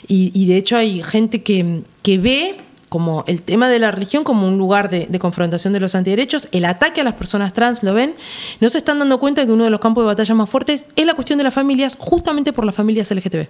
Y, 0.07 0.31
y 0.33 0.47
de 0.47 0.57
hecho 0.57 0.75
hay 0.75 1.03
gente 1.03 1.43
que, 1.43 1.83
que 2.01 2.17
ve 2.17 2.55
como 2.89 3.23
el 3.27 3.41
tema 3.41 3.67
de 3.67 3.79
la 3.79 3.91
religión 3.91 4.23
como 4.23 4.47
un 4.47 4.57
lugar 4.57 4.89
de, 4.89 5.07
de, 5.07 5.19
confrontación 5.19 5.73
de 5.73 5.79
los 5.79 5.93
antiderechos, 5.95 6.47
el 6.51 6.65
ataque 6.65 7.01
a 7.01 7.03
las 7.03 7.13
personas 7.13 7.53
trans, 7.53 7.83
¿lo 7.83 7.93
ven? 7.93 8.15
No 8.61 8.69
se 8.69 8.77
están 8.77 8.99
dando 8.99 9.19
cuenta 9.19 9.45
que 9.45 9.51
uno 9.51 9.65
de 9.65 9.69
los 9.69 9.79
campos 9.79 10.03
de 10.03 10.07
batalla 10.07 10.33
más 10.35 10.49
fuertes 10.49 10.85
es 10.95 11.05
la 11.05 11.13
cuestión 11.13 11.37
de 11.37 11.43
las 11.43 11.53
familias, 11.53 11.97
justamente 11.99 12.53
por 12.53 12.65
las 12.65 12.75
familias 12.75 13.11
LGTB. 13.11 13.47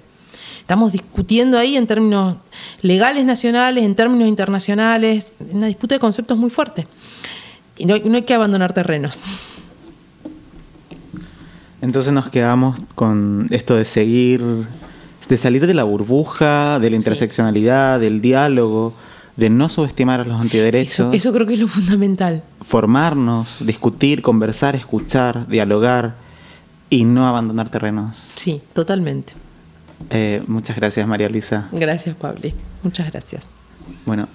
Estamos 0.67 0.91
discutiendo 0.91 1.57
ahí 1.57 1.77
en 1.77 1.87
términos 1.87 2.37
legales 2.81 3.23
nacionales, 3.25 3.85
en 3.85 3.95
términos 3.95 4.27
internacionales, 4.27 5.31
una 5.51 5.67
disputa 5.67 5.95
de 5.95 5.99
conceptos 5.99 6.37
muy 6.37 6.49
fuerte. 6.49 6.87
Y 7.77 7.85
no, 7.85 7.95
no 7.97 8.15
hay 8.15 8.23
que 8.23 8.33
abandonar 8.33 8.73
terrenos. 8.73 9.23
Entonces 11.81 12.11
nos 12.11 12.29
quedamos 12.29 12.77
con 12.95 13.47
esto 13.51 13.75
de 13.75 13.85
seguir, 13.85 14.41
de 15.29 15.37
salir 15.37 15.67
de 15.67 15.73
la 15.73 15.83
burbuja, 15.83 16.79
de 16.79 16.89
la 16.89 16.95
interseccionalidad, 16.95 17.99
del 17.99 18.19
diálogo, 18.19 18.93
de 19.37 19.49
no 19.49 19.69
subestimar 19.69 20.19
a 20.21 20.25
los 20.25 20.41
antiderechos, 20.41 20.91
Eso, 20.93 21.13
eso 21.13 21.31
creo 21.33 21.45
que 21.47 21.53
es 21.53 21.59
lo 21.59 21.67
fundamental. 21.67 22.43
formarnos, 22.61 23.65
discutir, 23.65 24.21
conversar, 24.21 24.75
escuchar, 24.75 25.47
dialogar 25.47 26.15
y 26.89 27.03
no 27.05 27.27
abandonar 27.27 27.69
terrenos. 27.69 28.31
Sí, 28.35 28.61
totalmente. 28.73 29.33
Eh, 30.09 30.41
muchas 30.47 30.75
gracias 30.75 31.07
María 31.07 31.29
Luisa. 31.29 31.69
Gracias, 31.71 32.15
Pabli. 32.15 32.53
Muchas 32.83 33.11
gracias. 33.11 33.45
Bueno, 34.05 34.27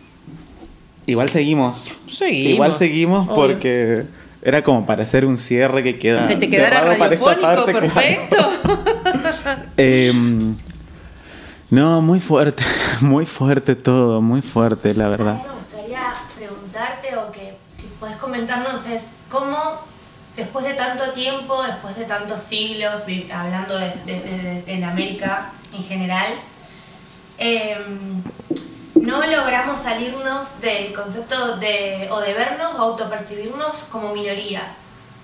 igual 1.06 1.30
seguimos. 1.30 1.90
Seguimos, 2.08 2.52
Igual 2.52 2.74
seguimos 2.74 3.28
obvio. 3.28 3.34
porque 3.34 4.04
era 4.42 4.62
como 4.62 4.86
para 4.86 5.02
hacer 5.04 5.24
un 5.26 5.36
cierre 5.36 5.82
que 5.82 5.98
queda. 5.98 6.26
Que 6.26 6.36
te 6.36 6.48
quedara 6.48 6.78
cerrado 6.80 6.98
para 6.98 7.14
esta 7.14 7.34
radiofónico, 7.34 7.64
claro. 7.64 7.92
perfecto. 7.92 8.36
No, 11.72 12.02
muy 12.02 12.20
fuerte, 12.20 12.62
muy 13.00 13.24
fuerte 13.24 13.74
todo, 13.74 14.20
muy 14.20 14.42
fuerte, 14.42 14.92
la 14.94 15.06
A 15.06 15.08
mí 15.08 15.16
verdad. 15.16 15.34
me 15.42 15.52
gustaría 15.58 16.12
preguntarte 16.36 17.16
o 17.16 17.32
que 17.32 17.56
si 17.74 17.86
puedes 17.98 18.16
comentarnos 18.18 18.86
es 18.86 19.12
cómo 19.30 19.56
después 20.36 20.66
de 20.66 20.74
tanto 20.74 21.12
tiempo, 21.12 21.62
después 21.62 21.96
de 21.96 22.04
tantos 22.04 22.42
siglos, 22.42 23.02
hablando 23.32 23.78
de, 23.78 23.86
de- 24.04 24.20
de- 24.20 24.62
de- 24.62 24.72
en 24.74 24.84
América 24.84 25.50
en 25.72 25.82
general, 25.82 26.26
em, 27.38 28.22
no 29.00 29.24
logramos 29.26 29.80
salirnos 29.80 30.60
del 30.60 30.92
concepto 30.92 31.56
de 31.56 32.06
o 32.10 32.20
de 32.20 32.34
vernos 32.34 32.74
o 32.74 32.82
autopercibirnos 32.82 33.84
como 33.90 34.12
minorías. 34.12 34.64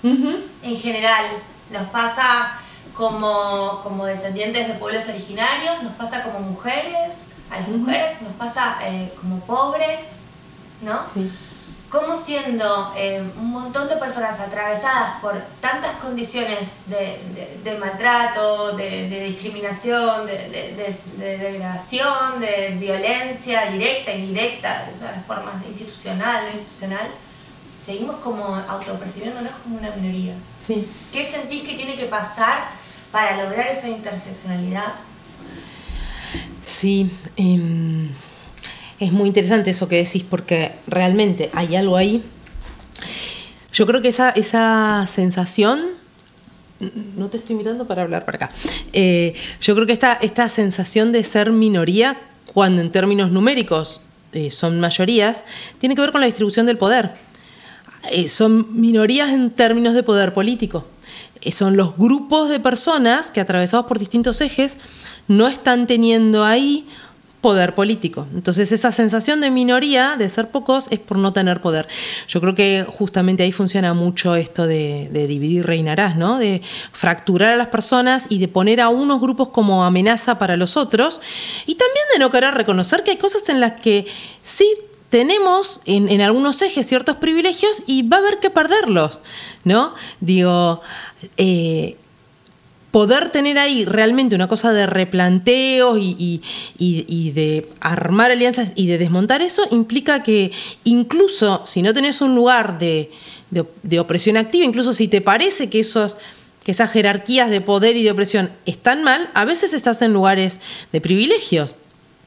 En 0.02 0.76
general, 0.78 1.26
nos 1.70 1.88
pasa 1.90 2.54
como, 2.98 3.80
como 3.84 4.04
descendientes 4.06 4.66
de 4.66 4.74
pueblos 4.74 5.08
originarios, 5.08 5.82
nos 5.84 5.94
pasa 5.94 6.24
como 6.24 6.40
mujeres, 6.40 7.26
a 7.48 7.60
las 7.60 7.68
mujeres, 7.68 8.20
nos 8.22 8.32
pasa 8.32 8.76
eh, 8.82 9.14
como 9.20 9.38
pobres, 9.40 10.16
¿no? 10.82 11.04
Sí. 11.14 11.32
Como 11.88 12.14
siendo 12.16 12.92
eh, 12.96 13.22
un 13.38 13.50
montón 13.50 13.88
de 13.88 13.96
personas 13.96 14.38
atravesadas 14.40 15.20
por 15.22 15.40
tantas 15.62 15.92
condiciones 16.02 16.80
de, 16.86 17.18
de- 17.34 17.60
de 17.64 17.78
maltrato, 17.78 18.76
de, 18.76 19.08
de 19.08 19.24
discriminación, 19.24 20.26
de, 20.26 20.36
de- 20.50 20.74
de- 20.74 21.24
de 21.24 21.38
degradación, 21.38 22.40
de 22.40 22.76
violencia 22.78 23.70
directa, 23.70 24.12
indirecta, 24.12 24.84
de 24.86 24.92
todas 24.98 25.16
las 25.16 25.24
formas, 25.24 25.54
institucional, 25.66 26.44
no 26.46 26.50
institucional, 26.52 27.08
seguimos 27.82 28.16
como 28.16 28.44
autopercibiéndonos 28.68 29.52
como 29.62 29.78
una 29.78 29.90
minoría. 29.92 30.34
Sí. 30.60 30.90
¿Qué 31.12 31.24
sentís 31.24 31.62
que 31.62 31.74
tiene 31.74 31.96
que 31.96 32.04
pasar 32.06 32.76
para 33.12 33.42
lograr 33.42 33.68
esa 33.68 33.88
interseccionalidad? 33.88 34.94
Sí, 36.64 37.10
em, 37.36 38.08
es 39.00 39.12
muy 39.12 39.28
interesante 39.28 39.70
eso 39.70 39.88
que 39.88 39.96
decís 39.96 40.24
porque 40.24 40.72
realmente 40.86 41.50
hay 41.54 41.76
algo 41.76 41.96
ahí. 41.96 42.22
Yo 43.72 43.86
creo 43.86 44.02
que 44.02 44.08
esa, 44.08 44.30
esa 44.30 45.04
sensación, 45.06 45.82
no 47.16 47.28
te 47.28 47.38
estoy 47.38 47.56
mirando 47.56 47.86
para 47.86 48.02
hablar 48.02 48.24
para 48.24 48.36
acá, 48.36 48.50
Eh, 48.92 49.34
yo 49.60 49.74
creo 49.74 49.86
que 49.86 49.92
esta, 49.92 50.14
esta 50.14 50.48
sensación 50.48 51.12
de 51.12 51.22
ser 51.24 51.50
minoría, 51.52 52.18
cuando 52.52 52.82
en 52.82 52.90
términos 52.90 53.30
numéricos 53.30 54.00
eh, 54.32 54.50
son 54.50 54.80
mayorías, 54.80 55.44
tiene 55.78 55.94
que 55.94 56.00
ver 56.00 56.12
con 56.12 56.20
la 56.20 56.26
distribución 56.26 56.66
del 56.66 56.76
poder. 56.76 57.12
Eh, 58.10 58.28
son 58.28 58.80
minorías 58.80 59.30
en 59.30 59.50
términos 59.50 59.94
de 59.94 60.02
poder 60.02 60.34
político. 60.34 60.86
Eh, 61.40 61.52
son 61.52 61.76
los 61.76 61.96
grupos 61.96 62.48
de 62.48 62.60
personas 62.60 63.30
que 63.30 63.40
atravesados 63.40 63.86
por 63.86 63.98
distintos 63.98 64.40
ejes 64.40 64.76
no 65.28 65.46
están 65.46 65.86
teniendo 65.86 66.44
ahí 66.44 66.86
poder 67.40 67.74
político. 67.74 68.26
Entonces 68.34 68.72
esa 68.72 68.90
sensación 68.90 69.40
de 69.40 69.50
minoría, 69.50 70.16
de 70.16 70.28
ser 70.28 70.50
pocos, 70.50 70.88
es 70.90 70.98
por 70.98 71.18
no 71.18 71.32
tener 71.32 71.60
poder. 71.60 71.86
Yo 72.26 72.40
creo 72.40 72.54
que 72.54 72.84
justamente 72.88 73.44
ahí 73.44 73.52
funciona 73.52 73.94
mucho 73.94 74.34
esto 74.34 74.66
de, 74.66 75.08
dividir 75.12 75.64
reinarás, 75.64 76.16
¿no? 76.16 76.38
De 76.38 76.62
fracturar 76.92 77.52
a 77.52 77.56
las 77.56 77.68
personas 77.68 78.26
y 78.28 78.38
de 78.38 78.48
poner 78.48 78.80
a 78.80 78.88
unos 78.88 79.20
grupos 79.20 79.50
como 79.50 79.84
amenaza 79.84 80.38
para 80.38 80.56
los 80.56 80.76
otros 80.76 81.20
y 81.66 81.76
también 81.76 82.04
de 82.12 82.18
no 82.18 82.30
querer 82.30 82.54
reconocer 82.54 83.04
que 83.04 83.12
hay 83.12 83.18
cosas 83.18 83.48
en 83.48 83.60
las 83.60 83.80
que 83.80 84.06
sí 84.42 84.66
tenemos 85.08 85.80
en, 85.86 86.08
en 86.08 86.20
algunos 86.20 86.60
ejes 86.60 86.86
ciertos 86.86 87.16
privilegios 87.16 87.82
y 87.86 88.06
va 88.06 88.18
a 88.18 88.20
haber 88.20 88.40
que 88.40 88.50
perderlos, 88.50 89.20
¿no? 89.64 89.94
Digo, 90.20 90.82
eh, 91.36 91.96
poder 92.90 93.30
tener 93.30 93.58
ahí 93.58 93.84
realmente 93.84 94.34
una 94.34 94.48
cosa 94.48 94.72
de 94.72 94.86
replanteo 94.86 95.98
y, 95.98 96.42
de 96.78 97.68
armar 97.80 98.30
alianzas 98.30 98.72
y 98.76 98.86
de 98.86 98.98
desmontar 98.98 99.42
eso 99.42 99.62
implica 99.70 100.22
que 100.22 100.52
incluso 100.84 101.62
si 101.66 101.82
no 101.82 101.92
tenés 101.92 102.20
un 102.22 102.34
lugar 102.34 102.78
de, 102.78 103.10
de- 103.50 103.64
de 103.82 104.00
opresión 104.00 104.36
activa, 104.38 104.64
incluso 104.64 104.92
si 104.92 105.06
te 105.08 105.20
parece 105.20 105.68
que 105.70 105.80
esos 105.80 106.16
que 106.64 106.72
esas 106.72 106.90
jerarquías 106.90 107.48
de 107.48 107.62
poder 107.62 107.96
y 107.96 108.02
de 108.02 108.10
opresión 108.10 108.50
están 108.66 109.02
mal, 109.02 109.30
a 109.32 109.46
veces 109.46 109.72
estás 109.72 110.02
en 110.02 110.12
lugares 110.12 110.60
de 110.92 111.00
privilegios. 111.00 111.76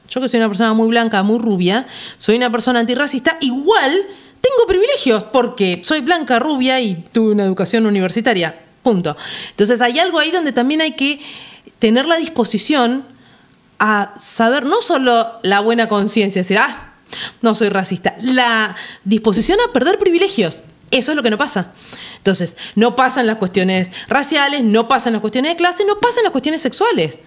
Yo 0.08 0.20
que 0.20 0.28
soy 0.28 0.38
una 0.40 0.48
persona 0.48 0.72
muy 0.74 0.88
blanca, 0.88 1.22
muy 1.22 1.38
rubia, 1.38 1.86
soy 2.18 2.36
una 2.36 2.50
persona 2.50 2.80
antirracista, 2.80 3.36
igual 3.40 3.92
tengo 4.40 4.66
privilegios 4.66 5.22
porque 5.24 5.80
soy 5.84 6.00
blanca, 6.00 6.40
rubia 6.40 6.80
y 6.80 7.04
tuve 7.12 7.30
una 7.32 7.44
educación 7.44 7.86
universitaria. 7.86 8.58
Punto. 8.82 9.16
Entonces 9.50 9.80
hay 9.80 9.98
algo 9.98 10.18
ahí 10.18 10.30
donde 10.30 10.52
también 10.52 10.80
hay 10.80 10.92
que 10.92 11.20
tener 11.78 12.06
la 12.06 12.16
disposición 12.16 13.04
a 13.78 14.14
saber 14.18 14.64
no 14.66 14.82
solo 14.82 15.40
la 15.42 15.60
buena 15.60 15.88
conciencia, 15.88 16.42
decir, 16.42 16.58
ah, 16.58 16.92
no 17.40 17.54
soy 17.54 17.68
racista, 17.68 18.14
la 18.20 18.76
disposición 19.04 19.58
a 19.60 19.72
perder 19.72 19.98
privilegios. 19.98 20.62
Eso 20.92 21.12
es 21.12 21.16
lo 21.16 21.22
que 21.22 21.30
no 21.30 21.38
pasa. 21.38 21.72
Entonces, 22.18 22.58
no 22.76 22.94
pasan 22.94 23.26
las 23.26 23.38
cuestiones 23.38 23.90
raciales, 24.08 24.62
no 24.62 24.88
pasan 24.88 25.14
las 25.14 25.22
cuestiones 25.22 25.52
de 25.52 25.56
clase, 25.56 25.84
no 25.86 25.96
pasan 25.98 26.22
las 26.22 26.32
cuestiones 26.32 26.60
sexuales. 26.60 27.18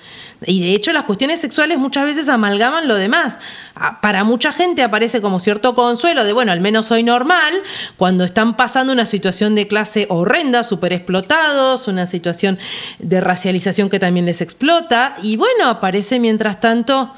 Y 0.46 0.62
de 0.62 0.76
hecho, 0.76 0.94
las 0.94 1.06
cuestiones 1.06 1.42
sexuales 1.42 1.80
muchas 1.80 2.06
veces 2.06 2.30
amalgaman 2.30 2.88
lo 2.88 2.94
demás. 2.94 3.40
Ah, 3.74 4.02
Para 4.02 4.24
mucha 4.24 4.52
gente 4.52 4.84
aparece 4.84 5.20
como 5.20 5.40
cierto 5.40 5.74
consuelo 5.74 6.24
de, 6.24 6.32
bueno, 6.32 6.52
al 6.52 6.62
menos 6.62 6.86
soy 6.86 7.02
normal, 7.02 7.54
cuando 7.98 8.24
están 8.24 8.56
pasando 8.56 8.94
una 8.94 9.08
situación 9.08 9.56
de 9.56 9.68
clase 9.68 10.06
horrenda, 10.10 10.64
súper 10.64 10.94
explotados, 10.94 11.88
una 11.88 12.06
situación 12.06 12.60
de 13.00 13.20
racialización 13.20 13.90
que 13.90 14.00
también 14.00 14.28
les 14.28 14.42
explota. 14.42 15.16
Y 15.24 15.38
bueno, 15.38 15.70
aparece 15.70 16.20
mientras 16.20 16.60
tanto, 16.60 17.12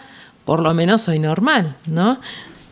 por 0.46 0.62
lo 0.62 0.74
menos 0.74 1.02
soy 1.02 1.20
normal, 1.20 1.76
¿no? 1.88 2.22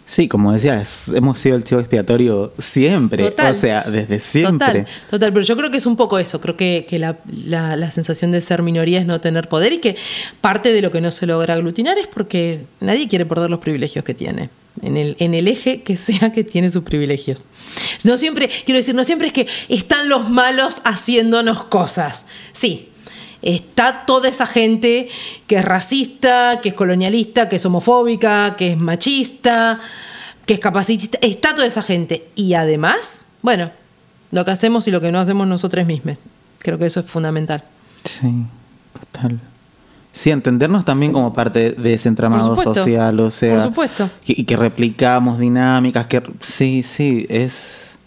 Sí, 0.07 0.27
como 0.27 0.53
decías, 0.53 1.09
hemos 1.15 1.39
sido 1.39 1.55
el 1.55 1.63
chivo 1.63 1.81
expiatorio 1.81 2.53
siempre, 2.59 3.23
Total. 3.29 3.55
o 3.55 3.59
sea, 3.59 3.81
desde 3.81 4.19
siempre. 4.19 4.67
Total, 4.81 4.87
total, 5.09 5.33
pero 5.33 5.43
yo 5.45 5.57
creo 5.57 5.71
que 5.71 5.77
es 5.77 5.85
un 5.87 5.97
poco 5.97 6.19
eso, 6.19 6.39
creo 6.39 6.55
que, 6.55 6.85
que 6.87 6.99
la, 6.99 7.17
la- 7.45 7.75
la 7.75 7.89
sensación 7.89 8.31
de 8.31 8.39
ser 8.41 8.61
minoría 8.61 8.99
es 8.99 9.07
no 9.07 9.19
tener 9.19 9.49
poder 9.49 9.73
y 9.73 9.79
que 9.79 9.95
parte 10.41 10.73
de 10.73 10.81
lo 10.83 10.91
que 10.91 11.01
no 11.01 11.09
se 11.09 11.25
logra 11.25 11.55
aglutinar 11.55 11.97
es 11.97 12.05
porque 12.05 12.65
nadie 12.81 13.07
quiere 13.07 13.25
perder 13.25 13.49
los 13.49 13.59
privilegios 13.59 14.05
que 14.05 14.13
tiene. 14.13 14.51
En 14.81 14.97
el, 14.97 15.15
en 15.19 15.33
el 15.33 15.47
eje 15.47 15.81
que 15.83 15.95
sea 15.95 16.31
que 16.33 16.43
tiene 16.43 16.69
sus 16.69 16.83
privilegios. 16.83 17.43
No 18.03 18.17
siempre, 18.17 18.49
quiero 18.65 18.77
decir, 18.77 18.93
no 18.93 19.05
siempre 19.05 19.27
es 19.27 19.33
que 19.33 19.47
están 19.69 20.09
los 20.09 20.29
malos 20.29 20.81
haciéndonos 20.83 21.63
cosas. 21.63 22.25
Sí, 22.51 22.89
está 23.45 24.05
toda 24.05 24.27
esa 24.27 24.45
gente 24.45 25.07
que 25.47 25.55
es 25.55 25.63
racista, 25.63 26.59
que 26.61 26.69
es 26.69 26.75
colonialista, 26.75 27.47
que 27.47 27.55
es 27.55 27.65
homofóbica, 27.65 28.55
que 28.57 28.71
es 28.71 28.77
machista, 28.77 29.79
que 30.45 30.55
es 30.55 30.59
capacitista. 30.59 31.19
Está 31.21 31.53
toda 31.53 31.67
esa 31.67 31.81
gente. 31.81 32.27
Y 32.35 32.55
además, 32.55 33.25
bueno, 33.41 33.71
lo 34.31 34.43
que 34.43 34.51
hacemos 34.51 34.87
y 34.87 34.91
lo 34.91 34.99
que 34.99 35.11
no 35.11 35.19
hacemos 35.19 35.47
nosotros 35.47 35.85
mismos. 35.85 36.17
Creo 36.59 36.77
que 36.77 36.87
eso 36.87 36.99
es 36.99 37.05
fundamental. 37.05 37.63
Sí, 38.03 38.45
total. 38.99 39.39
Sí, 40.11 40.31
entendernos 40.31 40.85
también 40.85 41.11
como 41.11 41.33
parte 41.33 41.71
de 41.71 41.93
ese 41.93 42.07
entramado 42.07 42.55
supuesto, 42.55 42.73
social, 42.73 43.19
o 43.19 43.29
sea, 43.29 43.55
por 43.55 43.63
supuesto. 43.63 44.09
Y, 44.25 44.41
y 44.41 44.45
que 44.45 44.55
replicamos 44.55 45.37
dinámicas, 45.39 46.07
que 46.07 46.23
sí, 46.39 46.83
sí, 46.83 47.27
es, 47.29 47.97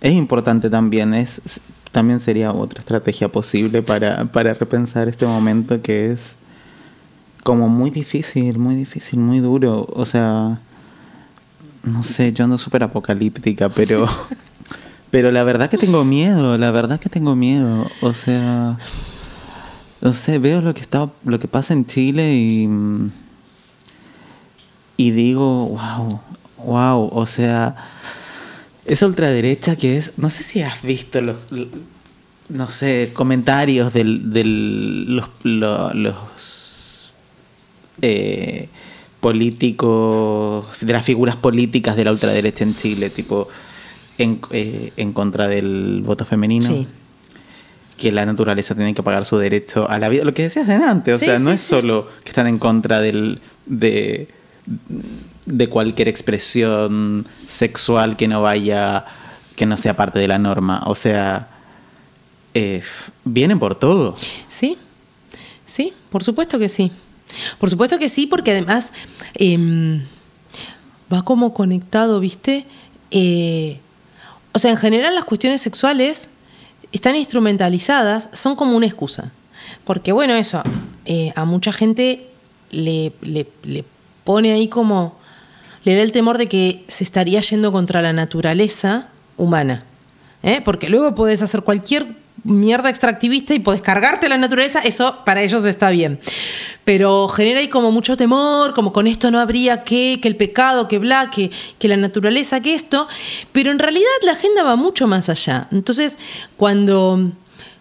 es 0.00 0.12
importante 0.12 0.70
también, 0.70 1.14
es, 1.14 1.42
también 1.92 2.20
sería 2.20 2.52
otra 2.52 2.80
estrategia 2.80 3.28
posible 3.28 3.82
para, 3.82 4.24
para 4.26 4.54
repensar 4.54 5.08
este 5.08 5.26
momento 5.26 5.80
que 5.82 6.12
es 6.12 6.36
como 7.42 7.68
muy 7.68 7.90
difícil, 7.90 8.58
muy 8.58 8.74
difícil, 8.74 9.20
muy 9.20 9.40
duro, 9.40 9.88
o 9.92 10.04
sea, 10.04 10.60
no 11.82 12.02
sé, 12.02 12.32
yo 12.32 12.44
ando 12.44 12.58
súper 12.58 12.82
apocalíptica, 12.82 13.68
pero... 13.68 14.08
Pero 15.10 15.30
la 15.30 15.42
verdad 15.42 15.70
que 15.70 15.78
tengo 15.78 16.04
miedo, 16.04 16.58
la 16.58 16.70
verdad 16.70 17.00
que 17.00 17.08
tengo 17.08 17.34
miedo. 17.34 17.86
O 18.02 18.12
sea, 18.12 18.76
no 20.02 20.12
sé, 20.12 20.38
veo 20.38 20.60
lo 20.60 20.74
que 20.74 20.82
está, 20.82 21.08
lo 21.24 21.40
que 21.40 21.48
pasa 21.48 21.72
en 21.72 21.86
Chile 21.86 22.34
y 22.34 22.68
y 24.98 25.12
digo, 25.12 25.60
wow, 25.60 26.20
wow, 26.58 27.08
o 27.12 27.24
sea, 27.24 27.76
esa 28.88 29.06
ultraderecha 29.06 29.76
que 29.76 29.96
es, 29.96 30.12
no 30.16 30.30
sé 30.30 30.42
si 30.42 30.62
has 30.62 30.82
visto 30.82 31.20
los 31.20 31.36
no 32.48 32.66
sé, 32.66 33.10
comentarios 33.12 33.92
de 33.92 34.04
los, 34.04 35.28
lo- 35.42 35.92
los 35.94 37.12
eh, 38.00 38.68
políticos, 39.20 40.66
de 40.80 40.92
las 40.92 41.04
figuras 41.04 41.36
políticas 41.36 41.96
de 41.96 42.04
la 42.04 42.12
ultraderecha 42.12 42.64
en 42.64 42.74
Chile, 42.74 43.10
tipo 43.10 43.48
en, 44.16 44.40
eh, 44.50 44.92
en 44.96 45.12
contra 45.12 45.48
del 45.48 46.02
voto 46.04 46.24
femenino. 46.24 46.66
Sí. 46.66 46.86
Que 47.96 48.12
la 48.12 48.24
naturaleza 48.24 48.74
tiene 48.76 48.94
que 48.94 49.02
pagar 49.02 49.24
su 49.24 49.36
derecho 49.38 49.88
a 49.90 49.98
la 49.98 50.08
vida. 50.08 50.24
Lo 50.24 50.32
que 50.32 50.44
decías 50.44 50.66
delante, 50.68 51.12
o 51.12 51.18
Sí, 51.18 51.24
sea, 51.26 51.38
no 51.40 51.50
es 51.50 51.60
solo 51.60 52.08
que 52.22 52.30
están 52.30 52.46
en 52.46 52.58
contra 52.58 53.00
del, 53.00 53.40
de, 53.66 54.28
de 55.48 55.68
cualquier 55.68 56.08
expresión 56.08 57.26
sexual 57.46 58.16
que 58.16 58.28
no 58.28 58.42
vaya, 58.42 59.04
que 59.56 59.66
no 59.66 59.76
sea 59.76 59.96
parte 59.96 60.18
de 60.18 60.28
la 60.28 60.38
norma. 60.38 60.82
O 60.86 60.94
sea, 60.94 61.48
eh, 62.54 62.82
vienen 63.24 63.58
por 63.58 63.74
todo. 63.74 64.14
Sí, 64.48 64.78
sí, 65.66 65.92
por 66.10 66.22
supuesto 66.24 66.58
que 66.58 66.68
sí. 66.68 66.90
Por 67.58 67.68
supuesto 67.70 67.98
que 67.98 68.08
sí, 68.08 68.26
porque 68.26 68.52
además 68.52 68.92
em, 69.34 70.02
va 71.12 71.22
como 71.24 71.52
conectado, 71.52 72.20
¿viste? 72.20 72.66
Eh, 73.10 73.80
o 74.52 74.58
sea, 74.58 74.70
en 74.70 74.76
general 74.78 75.14
las 75.14 75.24
cuestiones 75.24 75.60
sexuales 75.60 76.30
están 76.92 77.16
instrumentalizadas, 77.16 78.30
son 78.32 78.56
como 78.56 78.76
una 78.76 78.86
excusa. 78.86 79.30
Porque 79.84 80.12
bueno, 80.12 80.34
eso, 80.34 80.62
eh, 81.04 81.32
a 81.36 81.44
mucha 81.44 81.70
gente 81.72 82.28
le, 82.70 83.12
le- 83.20 83.48
le 83.62 83.84
pone 84.24 84.52
ahí 84.52 84.68
como, 84.68 85.17
le 85.88 85.96
da 85.96 86.02
el 86.02 86.12
temor 86.12 86.36
de 86.36 86.48
que 86.48 86.84
se 86.86 87.02
estaría 87.02 87.40
yendo 87.40 87.72
contra 87.72 88.02
la 88.02 88.12
naturaleza 88.12 89.08
humana. 89.38 89.84
¿eh? 90.42 90.60
Porque 90.62 90.90
luego 90.90 91.14
podés 91.14 91.40
hacer 91.40 91.62
cualquier 91.62 92.06
mierda 92.44 92.90
extractivista 92.90 93.54
y 93.54 93.58
podés 93.58 93.80
cargarte 93.80 94.28
la 94.28 94.36
naturaleza, 94.36 94.80
eso 94.80 95.24
para 95.24 95.40
ellos 95.40 95.64
está 95.64 95.88
bien. 95.88 96.20
Pero 96.84 97.26
genera 97.28 97.60
ahí 97.60 97.68
como 97.68 97.90
mucho 97.90 98.18
temor, 98.18 98.74
como 98.74 98.92
con 98.92 99.06
esto 99.06 99.30
no 99.30 99.40
habría 99.40 99.82
que, 99.82 100.18
que 100.20 100.28
el 100.28 100.36
pecado, 100.36 100.88
que 100.88 100.98
bla, 100.98 101.30
que, 101.30 101.50
que 101.78 101.88
la 101.88 101.96
naturaleza, 101.96 102.60
que 102.60 102.74
esto. 102.74 103.08
Pero 103.52 103.70
en 103.70 103.78
realidad 103.78 104.10
la 104.24 104.32
agenda 104.32 104.64
va 104.64 104.76
mucho 104.76 105.06
más 105.06 105.30
allá. 105.30 105.68
Entonces, 105.72 106.18
cuando, 106.58 107.32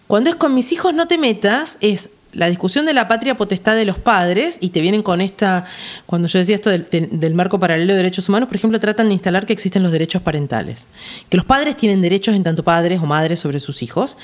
cuando 0.08 0.30
es 0.30 0.38
con 0.38 0.56
mis 0.56 0.72
hijos 0.72 0.94
no 0.94 1.10
te 1.10 1.18
metas, 1.18 1.78
es 1.82 2.12
la 2.38 2.48
discusión 2.48 2.86
de 2.86 2.94
la 2.94 3.08
patria 3.08 3.36
potestad 3.36 3.76
de 3.76 3.84
los 3.84 3.98
padres 3.98 4.60
y 4.62 4.70
te 4.70 4.80
vienen 4.80 5.02
con 5.02 5.22
esta, 5.22 5.66
cuando 6.06 6.28
yo 6.28 6.38
decía 6.38 6.54
esto 6.54 6.70
del, 6.70 7.34
marco 7.34 7.60
paralelo 7.60 7.94
de 7.94 7.98
derechos 7.98 8.30
humanos, 8.30 8.48
por 8.48 8.56
ejemplo, 8.56 8.80
tratan 8.80 9.08
de 9.08 9.16
instalar 9.16 9.48
que 9.48 9.54
existen 9.54 9.82
los 9.82 9.92
derechos 9.92 10.22
parentales, 10.22 10.86
que 11.30 11.38
los 11.38 11.46
padres 11.48 11.76
tienen 11.76 12.00
derechos 12.00 12.36
en 12.36 12.44
tanto 12.44 12.64
padres 12.64 13.02
o 13.02 13.08
madres 13.08 13.40
sobre 13.40 13.60
sus 13.60 13.82
hijos, 13.82 14.18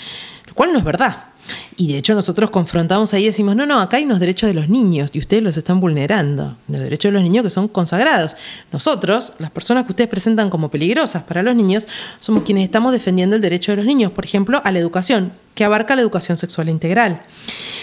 lo 0.46 0.54
cual 0.54 0.72
no 0.72 0.78
es 0.78 0.86
verdad. 0.86 1.33
Y 1.76 1.92
de 1.92 1.98
hecho 1.98 2.14
nosotros 2.14 2.50
confrontamos 2.52 3.14
ahí 3.14 3.24
y 3.24 3.28
decimos, 3.28 3.56
no, 3.56 3.66
no, 3.66 3.80
acá 3.80 3.98
hay 3.98 4.06
unos 4.06 4.20
derechos 4.20 4.48
de 4.48 4.54
los 4.54 4.70
niños 4.70 5.10
y 5.14 5.20
ustedes 5.20 5.44
los 5.44 5.58
están 5.58 5.80
vulnerando, 5.80 6.56
los 6.68 6.82
derechos 6.82 7.10
de 7.10 7.14
los 7.14 7.24
niños 7.24 7.44
que 7.44 7.50
son 7.50 7.68
consagrados. 7.68 8.36
Nosotros, 8.72 9.34
las 9.40 9.52
personas 9.52 9.86
que 9.86 9.92
ustedes 9.92 10.10
presentan 10.10 10.50
como 10.50 10.70
peligrosas 10.70 11.24
para 11.24 11.44
los 11.44 11.56
niños, 11.56 11.88
somos 12.20 12.44
quienes 12.44 12.64
estamos 12.64 12.92
defendiendo 12.94 13.36
el 13.36 13.42
derecho 13.42 13.72
de 13.72 13.78
los 13.78 13.86
niños, 13.86 14.12
por 14.12 14.24
ejemplo, 14.24 14.62
a 14.64 14.72
la 14.72 14.80
educación, 14.80 15.34
que 15.56 15.64
abarca 15.64 15.96
la 15.96 16.02
educación 16.02 16.38
sexual 16.38 16.70
integral. 16.70 17.22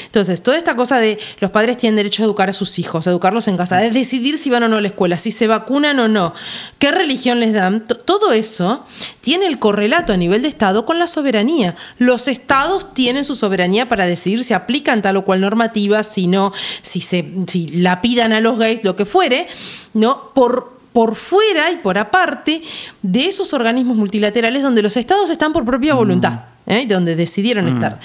Entonces, 0.07 0.43
toda 0.43 0.57
esta 0.57 0.75
cosa 0.75 0.99
de 0.99 1.21
los 1.39 1.53
padres 1.53 1.77
tienen 1.77 1.95
derecho 1.95 2.25
a 2.25 2.27
educar 2.27 2.51
a 2.51 2.53
sus 2.53 2.81
hijos, 2.81 3.07
a 3.07 3.11
educarlos 3.11 3.47
en 3.47 3.57
casa, 3.57 3.77
de 3.77 3.93
decidir 3.93 4.39
si 4.39 4.51
van 4.51 4.65
o 4.65 4.69
no 4.69 4.79
a 4.79 4.81
la 4.81 4.89
escuela, 4.89 5.19
si 5.19 5.31
se 5.31 5.47
vacunan 5.47 6.01
o 6.01 6.09
no, 6.09 6.35
qué 6.81 6.91
religión 6.91 7.39
les 7.39 7.53
dan, 7.53 7.87
to- 7.87 7.95
todo 7.97 8.33
eso 8.33 8.85
tiene 9.21 9.47
el 9.47 9.61
correlato 9.61 10.13
a 10.13 10.17
nivel 10.17 10.43
de 10.43 10.49
Estado 10.49 10.85
con 10.85 10.99
la 10.99 11.07
soberanía. 11.07 11.77
Los 11.99 12.27
estados 12.27 12.93
tienen 12.93 13.25
su 13.25 13.37
soberanía 13.37 13.50
para 13.89 14.07
decidir 14.07 14.45
si 14.45 14.55
aplican 14.55 15.03
tal 15.03 15.17
o 15.17 15.25
cual 15.25 15.41
normativa, 15.41 16.03
si 16.05 16.27
no, 16.27 16.53
si 16.83 17.01
se 17.01 17.29
si 17.47 17.69
lapidan 17.69 18.33
a 18.33 18.41
los 18.41 18.59
gays, 18.59 18.85
lo 18.85 18.97
que 18.97 19.05
fuere, 19.05 19.49
¿no? 19.95 20.31
Por 20.35 20.81
por 20.93 21.15
fuera 21.15 21.71
y 21.71 21.77
por 21.77 21.99
aparte 21.99 22.63
de 23.03 23.27
esos 23.27 23.55
organismos 23.55 23.97
multilaterales 23.97 24.63
donde 24.63 24.83
los 24.83 24.97
estados 24.97 25.31
están 25.31 25.53
por 25.53 25.65
propia 25.65 25.95
voluntad. 25.95 26.41
¿Eh? 26.71 26.87
donde 26.87 27.17
decidieron 27.17 27.69
estar. 27.69 28.01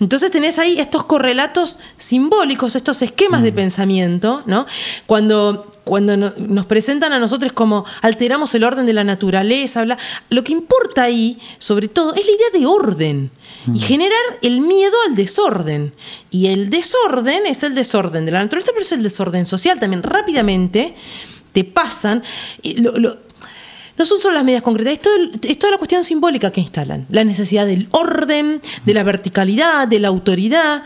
Entonces 0.00 0.30
tenés 0.30 0.58
ahí 0.58 0.78
estos 0.78 1.04
correlatos 1.04 1.78
simbólicos, 1.96 2.76
estos 2.76 3.02
esquemas 3.02 3.42
de 3.42 3.52
pensamiento, 3.52 4.42
¿no? 4.46 4.66
Cuando, 5.06 5.72
cuando 5.84 6.16
no- 6.16 6.32
nos 6.38 6.66
presentan 6.66 7.12
a 7.12 7.18
nosotros 7.18 7.52
como 7.52 7.84
alteramos 8.02 8.54
el 8.54 8.64
orden 8.64 8.86
de 8.86 8.92
la 8.92 9.04
naturaleza, 9.04 9.82
bla, 9.84 9.98
lo 10.30 10.44
que 10.44 10.52
importa 10.52 11.02
ahí, 11.04 11.38
sobre 11.58 11.88
todo, 11.88 12.14
es 12.14 12.24
la 12.26 12.32
idea 12.32 12.60
de 12.60 12.66
orden 12.66 13.30
y 13.74 13.78
generar 13.80 14.20
el 14.42 14.60
miedo 14.60 14.94
al 15.08 15.14
desorden. 15.16 15.94
Y 16.30 16.48
el 16.48 16.68
desorden 16.68 17.46
es 17.46 17.62
el 17.62 17.74
desorden 17.74 18.26
de 18.26 18.32
la 18.32 18.42
naturaleza, 18.42 18.72
pero 18.72 18.82
es 18.82 18.92
el 18.92 19.02
desorden 19.02 19.46
social 19.46 19.80
también. 19.80 20.02
Rápidamente 20.02 20.94
te 21.52 21.64
pasan. 21.64 22.22
y 22.62 22.76
lo- 22.82 22.98
lo- 22.98 23.16
no 23.96 24.04
son 24.04 24.18
solo 24.18 24.34
las 24.34 24.44
medidas 24.44 24.62
concretas, 24.62 25.12
es, 25.32 25.50
es 25.50 25.58
toda 25.58 25.72
la 25.72 25.78
cuestión 25.78 26.04
simbólica 26.04 26.50
que 26.50 26.60
instalan. 26.60 27.06
La 27.10 27.24
necesidad 27.24 27.66
del 27.66 27.88
orden, 27.92 28.60
de 28.84 28.94
la 28.94 29.02
verticalidad, 29.02 29.86
de 29.86 30.00
la 30.00 30.08
autoridad. 30.08 30.82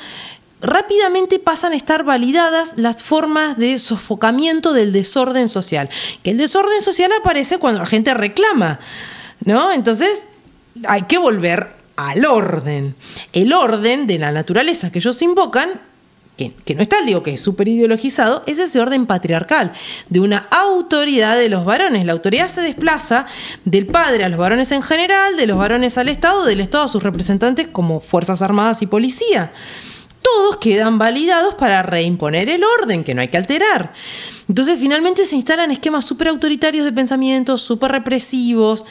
Rápidamente 0.61 1.39
pasan 1.39 1.73
a 1.73 1.77
estar 1.77 2.05
validadas 2.05 2.73
las 2.77 3.03
formas 3.03 3.57
de 3.57 3.79
sofocamiento 3.79 4.73
del 4.73 4.93
desorden 4.93 5.49
social. 5.49 5.89
Que 6.23 6.33
el 6.33 6.39
desorden 6.39 6.83
social 6.83 7.11
aparece 7.19 7.59
cuando 7.59 7.81
la 7.81 7.87
gente 7.87 8.13
reclama, 8.13 8.81
¿no? 9.45 9.73
Entonces 9.73 10.25
hay 10.87 11.03
que 11.03 11.19
volver 11.19 11.69
al 11.97 12.25
orden. 12.25 12.95
El 13.33 13.53
orden 13.53 14.07
de 14.07 14.19
la 14.19 14.33
naturaleza 14.33 14.91
que 14.91 14.99
ellos 14.99 15.21
invocan 15.23 15.81
que, 16.39 16.55
que 16.65 16.75
no 16.75 16.81
está, 16.81 17.03
digo 17.05 17.23
que 17.23 17.35
es 17.35 17.41
súper 17.41 17.69
ideologizado, 17.69 18.45
es 18.47 18.59
ese 18.59 18.81
orden 18.81 19.07
patriarcal, 19.07 19.73
de 20.09 20.21
una 20.21 20.47
autoridad 20.51 21.37
de 21.37 21.49
los 21.49 21.65
varones. 21.67 22.07
La 22.07 22.13
autoridad 22.13 22.49
se 22.49 22.63
desplaza 22.63 23.27
del 23.65 23.87
padre 23.87 24.25
a 24.25 24.29
los 24.31 24.39
varones 24.39 24.73
en 24.73 24.81
general, 24.81 25.37
de 25.37 25.47
los 25.47 25.59
varones 25.59 25.99
al 25.99 26.09
Estado, 26.09 26.47
del 26.47 26.61
Estado 26.61 26.85
a 26.85 26.89
sus 26.89 27.03
representantes 27.03 27.69
como 27.69 28.01
Fuerzas 28.01 28.41
Armadas 28.41 28.81
y 28.81 28.87
Policía. 28.87 29.53
Todos 30.23 30.57
quedan 30.59 30.99
validados 30.99 31.55
para 31.57 31.83
reimponer 31.83 32.49
el 32.49 32.63
orden, 32.65 33.05
que 33.05 33.15
no 33.15 33.21
hay 33.21 33.29
que 33.29 33.37
alterar. 33.37 33.93
Entonces 34.49 34.79
finalmente 34.79 35.25
se 35.25 35.37
instalan 35.37 35.71
esquemas 35.71 36.05
súper 36.05 36.29
autoritarios 36.29 36.85
de 36.85 36.93
pensamiento, 36.93 37.59
súper 37.59 37.93
represivos. 37.93 38.85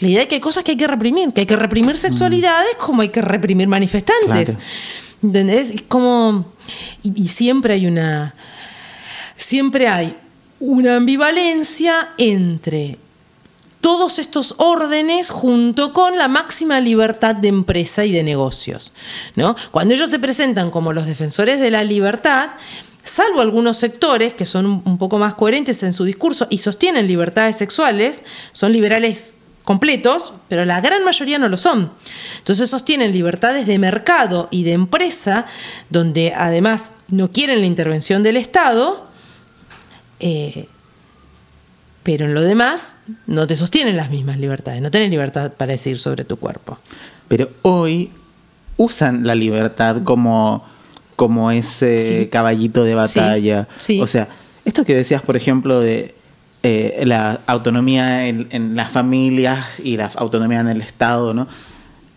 La 0.00 0.08
idea 0.08 0.20
de 0.20 0.28
que 0.28 0.36
hay 0.36 0.40
cosas 0.40 0.64
que 0.64 0.72
hay 0.72 0.76
que 0.76 0.86
reprimir, 0.86 1.32
que 1.32 1.42
hay 1.42 1.46
que 1.46 1.56
reprimir 1.56 1.96
sexualidades 1.98 2.76
como 2.78 3.02
hay 3.02 3.10
que 3.10 3.22
reprimir 3.22 3.68
manifestantes. 3.68 4.50
Claro. 4.50 4.60
¿Entendés? 5.24 5.70
Es 5.70 5.82
como. 5.82 6.52
Y, 7.02 7.28
siempre 7.28 7.74
hay 7.74 7.86
una. 7.86 8.34
Siempre 9.36 9.88
hay 9.88 10.16
una 10.60 10.96
ambivalencia 10.96 12.10
entre 12.18 12.98
todos 13.80 14.18
estos 14.18 14.54
órdenes 14.58 15.30
junto 15.30 15.92
con 15.92 16.16
la 16.18 16.28
máxima 16.28 16.78
libertad 16.80 17.34
de 17.34 17.48
empresa 17.48 18.04
y 18.04 18.12
de 18.12 18.22
negocios. 18.22 18.92
¿no? 19.34 19.56
Cuando 19.72 19.94
ellos 19.94 20.10
se 20.10 20.18
presentan 20.18 20.70
como 20.70 20.92
los 20.92 21.06
defensores 21.06 21.58
de 21.60 21.70
la 21.70 21.84
libertad, 21.84 22.50
salvo 23.02 23.40
algunos 23.40 23.76
sectores 23.76 24.34
que 24.34 24.46
son 24.46 24.82
un 24.84 24.98
poco 24.98 25.18
más 25.18 25.34
coherentes 25.34 25.82
en 25.82 25.92
su 25.92 26.04
discurso 26.04 26.46
y 26.48 26.58
sostienen 26.58 27.06
libertades 27.06 27.56
sexuales, 27.56 28.24
son 28.52 28.72
liberales 28.72 29.34
completos, 29.64 30.32
pero 30.48 30.64
la 30.64 30.80
gran 30.80 31.04
mayoría 31.04 31.38
no 31.38 31.48
lo 31.48 31.56
son. 31.56 31.90
Entonces 32.38 32.68
sostienen 32.70 33.12
libertades 33.12 33.66
de 33.66 33.78
mercado 33.78 34.48
y 34.50 34.62
de 34.64 34.72
empresa, 34.72 35.46
donde 35.90 36.34
además 36.36 36.90
no 37.08 37.30
quieren 37.32 37.60
la 37.60 37.66
intervención 37.66 38.22
del 38.22 38.36
Estado, 38.36 39.06
eh, 40.20 40.68
pero 42.02 42.26
en 42.26 42.34
lo 42.34 42.42
demás 42.42 42.98
no 43.26 43.46
te 43.46 43.56
sostienen 43.56 43.96
las 43.96 44.10
mismas 44.10 44.38
libertades, 44.38 44.82
no 44.82 44.90
tenés 44.90 45.10
libertad 45.10 45.52
para 45.52 45.72
decidir 45.72 45.98
sobre 45.98 46.24
tu 46.24 46.36
cuerpo. 46.36 46.78
Pero 47.28 47.50
hoy 47.62 48.10
usan 48.76 49.26
la 49.26 49.34
libertad 49.34 50.02
como, 50.04 50.64
como 51.16 51.50
ese 51.50 51.98
Sí. 51.98 52.26
caballito 52.28 52.84
de 52.84 52.94
batalla. 52.94 53.68
Sí. 53.78 54.00
O 54.00 54.06
sea, 54.06 54.28
esto 54.66 54.84
que 54.84 54.94
decías, 54.94 55.22
por 55.22 55.36
ejemplo, 55.36 55.80
de 55.80 56.14
eh, 56.64 57.02
la 57.06 57.40
autonomía 57.46 58.26
en, 58.26 58.48
en 58.50 58.74
las 58.74 58.90
familias 58.90 59.64
y 59.84 59.96
la 59.96 60.06
autonomía 60.16 60.58
en 60.60 60.68
el 60.68 60.80
Estado, 60.80 61.32
¿no? 61.34 61.46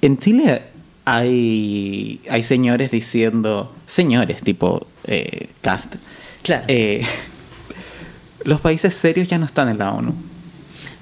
En 0.02 0.18
Chile 0.18 0.64
hay, 1.06 2.22
hay 2.30 2.44
señores 2.44 2.90
diciendo, 2.92 3.74
señores 3.86 4.42
tipo 4.42 4.88
eh, 5.06 5.50
Cast, 5.62 5.96
Claro. 6.44 6.66
eh, 6.70 7.06
los 8.44 8.62
países 8.62 8.94
serios 8.94 9.28
ya 9.28 9.38
no 9.38 9.46
están 9.46 9.70
en 9.70 9.78
la 9.78 9.92
ONU. 9.94 10.14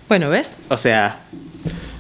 bueno, 0.10 0.30
¿ves? 0.30 0.56
O 0.70 0.78
sea, 0.78 1.20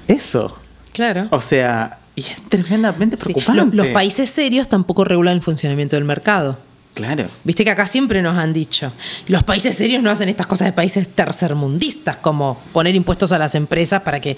eso. 0.07 0.57
Claro. 0.93 1.27
O 1.31 1.41
sea, 1.41 1.99
y 2.15 2.21
es 2.21 2.41
tremendamente 2.49 3.17
Sí, 3.17 3.23
preocupante. 3.33 3.75
lo- 3.75 3.83
Los 3.83 3.87
países 3.93 4.29
serios 4.29 4.69
tampoco 4.69 5.03
regulan 5.03 5.35
el 5.35 5.41
funcionamiento 5.41 5.95
del 5.95 6.05
mercado. 6.05 6.57
Claro. 6.95 7.25
Viste 7.43 7.63
que 7.63 7.69
acá 7.71 7.85
siempre 7.85 8.21
nos 8.23 8.37
han 8.37 8.53
dicho, 8.53 8.91
los 9.27 9.43
países 9.43 9.75
serios 9.75 10.01
no 10.01 10.09
hacen 10.09 10.29
estas 10.29 10.47
cosas 10.47 10.67
de 10.67 10.71
países 10.73 11.07
tercermundistas, 11.09 12.17
como 12.17 12.59
poner 12.73 12.95
impuestos 12.95 13.31
a 13.33 13.37
las 13.37 13.53
empresas 13.53 14.01
para 14.01 14.19
que 14.21 14.37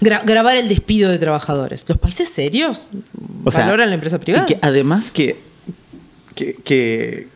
gra- 0.00 0.22
grabar 0.24 0.56
el 0.56 0.68
despido 0.68 1.10
de 1.10 1.18
trabajadores. 1.18 1.84
Los 1.86 1.98
países 1.98 2.28
serios 2.28 2.86
O 3.44 3.52
sea, 3.52 3.64
valoran 3.66 3.90
la 3.90 3.94
empresa 3.94 4.18
privada. 4.18 4.46
que 4.46 4.58
además 4.62 5.10
que. 5.12 5.40
que, 6.34 6.54
que, 6.64 7.28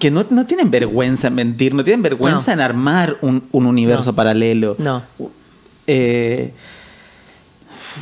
que 0.00 0.10
no, 0.10 0.26
no 0.30 0.44
tienen 0.46 0.70
vergüenza 0.70 1.28
en 1.28 1.34
mentir, 1.36 1.74
no 1.74 1.84
tienen 1.84 2.02
vergüenza 2.02 2.48
No. 2.48 2.52
en 2.54 2.60
armar 2.60 3.18
un, 3.20 3.44
un 3.52 3.66
universo 3.66 4.06
No. 4.10 4.14
paralelo. 4.16 4.74
No. 4.80 5.02
Eh, 5.86 6.52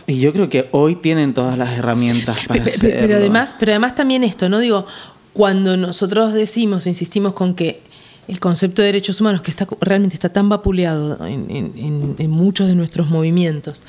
y 0.07 0.21
yo 0.21 0.33
creo 0.33 0.49
que 0.49 0.69
hoy 0.71 0.95
tienen 0.95 1.35
todas 1.35 1.59
las 1.59 1.77
herramientas 1.77 2.47
para 2.47 2.63
Pe- 2.63 2.71
pe- 2.71 2.77
hacerlo. 2.77 3.01
pero 3.01 3.17
además, 3.17 3.57
pero 3.59 3.73
además 3.73 3.95
también 3.97 4.23
esto, 4.23 4.49
¿no? 4.49 4.61
Digo, 4.61 4.87
cuando 5.32 5.77
nosotros 5.77 6.32
decimos, 6.32 6.86
insistimos 6.86 7.35
con 7.35 7.55
que 7.55 7.81
el 8.28 8.39
concepto 8.39 8.82
de 8.82 8.86
derechos 8.86 9.20
humanos, 9.20 9.43
que 9.43 9.51
está 9.51 9.66
realmente 9.81 10.15
está 10.15 10.28
tan 10.28 10.48
vapuleado 10.48 11.24
en, 11.27 12.31
muchos 12.31 12.69
de 12.69 12.74
nuestros 12.74 13.09
movimientos, 13.09 13.82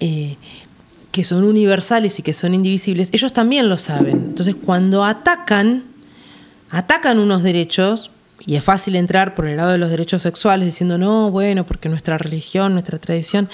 eh, 0.00 0.36
que 1.12 1.24
son 1.24 1.44
universales 1.44 2.18
y 2.18 2.22
que 2.22 2.34
son 2.34 2.54
indivisibles, 2.54 3.10
ellos 3.12 3.32
también 3.32 3.68
lo 3.68 3.78
saben. 3.78 4.16
Entonces, 4.28 4.56
cuando 4.56 5.04
atacan, 5.04 5.84
atacan 6.70 7.18
unos 7.18 7.42
derechos, 7.42 8.10
y 8.44 8.56
es 8.56 8.62
fácil 8.64 8.94
entrar 8.96 9.34
por 9.34 9.46
el 9.48 9.56
lado 9.56 9.70
de 9.70 9.78
los 9.78 9.90
derechos 9.90 10.22
sexuales 10.22 10.66
diciendo, 10.66 10.98
no, 10.98 11.30
bueno, 11.30 11.64
porque 11.66 11.88
nuestra 11.88 12.18
religión, 12.18 12.74
nuestra 12.74 12.98
tradición, 12.98 13.48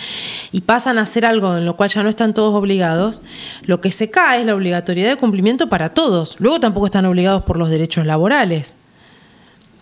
y 0.50 0.62
pasan 0.62 0.98
a 0.98 1.02
hacer 1.02 1.24
algo 1.24 1.56
en 1.56 1.64
lo 1.64 1.76
cual 1.76 1.88
ya 1.88 2.02
no 2.02 2.08
están 2.08 2.34
todos 2.34 2.54
obligados, 2.54 3.22
lo 3.62 3.80
que 3.80 3.90
se 3.92 4.10
cae 4.10 4.40
es 4.40 4.46
la 4.46 4.54
obligatoriedad 4.54 5.10
de 5.10 5.16
cumplimiento 5.16 5.68
para 5.68 5.94
todos. 5.94 6.36
Luego 6.40 6.60
tampoco 6.60 6.86
están 6.86 7.06
obligados 7.06 7.42
por 7.44 7.56
los 7.58 7.70
derechos 7.70 8.04
laborales. 8.06 8.74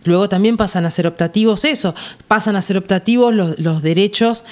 Luego 0.05 0.31
también 0.31 0.56
pasan 0.56 0.86
a 0.86 0.90
ser 0.90 1.06
optativos 1.06 1.66
eso, 1.66 1.94
pasan 2.27 2.56
a 2.56 2.62
ser 2.62 2.78
optativos 2.78 3.35
los, 3.35 3.82
derechos 3.82 4.44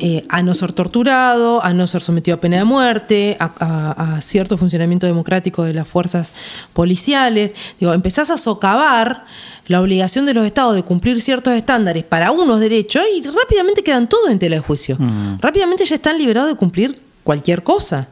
eh, 0.00 0.24
a 0.30 0.40
no 0.42 0.54
ser 0.54 0.72
torturado, 0.72 1.62
a 1.62 1.74
no 1.74 1.86
ser 1.86 2.00
sometido 2.00 2.36
a 2.38 2.40
pena 2.40 2.56
de 2.56 2.64
muerte, 2.64 3.36
a, 3.38 3.52
a- 3.58 4.16
a 4.16 4.20
cierto 4.22 4.56
funcionamiento 4.56 5.06
democrático 5.06 5.64
de 5.64 5.74
las 5.74 5.86
fuerzas 5.86 6.32
policiales. 6.72 7.52
Digo, 7.78 7.92
empezás 7.92 8.30
a 8.30 8.38
socavar 8.38 9.26
la 9.66 9.80
obligación 9.80 10.26
de 10.26 10.34
los 10.34 10.44
estados 10.46 10.74
de 10.74 10.82
cumplir 10.82 11.20
ciertos 11.20 11.54
estándares 11.54 12.04
para 12.04 12.30
unos 12.30 12.60
derechos 12.60 13.02
y 13.16 13.22
rápidamente 13.22 13.82
quedan 13.82 14.08
todos 14.08 14.30
en 14.30 14.38
tela 14.38 14.56
de 14.56 14.62
juicio. 14.62 14.98
Rápidamente 15.40 15.84
ya 15.84 15.94
están 15.94 16.18
liberados 16.18 16.50
de 16.50 16.56
cumplir 16.56 17.00
cualquier 17.22 17.62
cosa. 17.62 18.08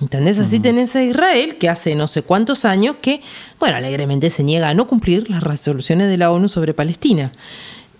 ¿Entendés? 0.00 0.38
Así 0.38 0.60
tenés 0.60 0.94
a 0.94 1.02
Israel 1.02 1.56
que 1.56 1.68
hace 1.68 1.96
no 1.96 2.06
sé 2.06 2.22
cuántos 2.22 2.64
años 2.64 2.96
que, 3.00 3.20
bueno, 3.58 3.76
alegremente 3.76 4.30
se 4.30 4.44
niega 4.44 4.68
a 4.68 4.74
no 4.74 4.86
cumplir 4.86 5.28
las 5.28 5.42
resoluciones 5.42 6.08
de 6.08 6.16
la 6.16 6.30
ONU 6.30 6.48
sobre 6.48 6.72
Palestina. 6.72 7.32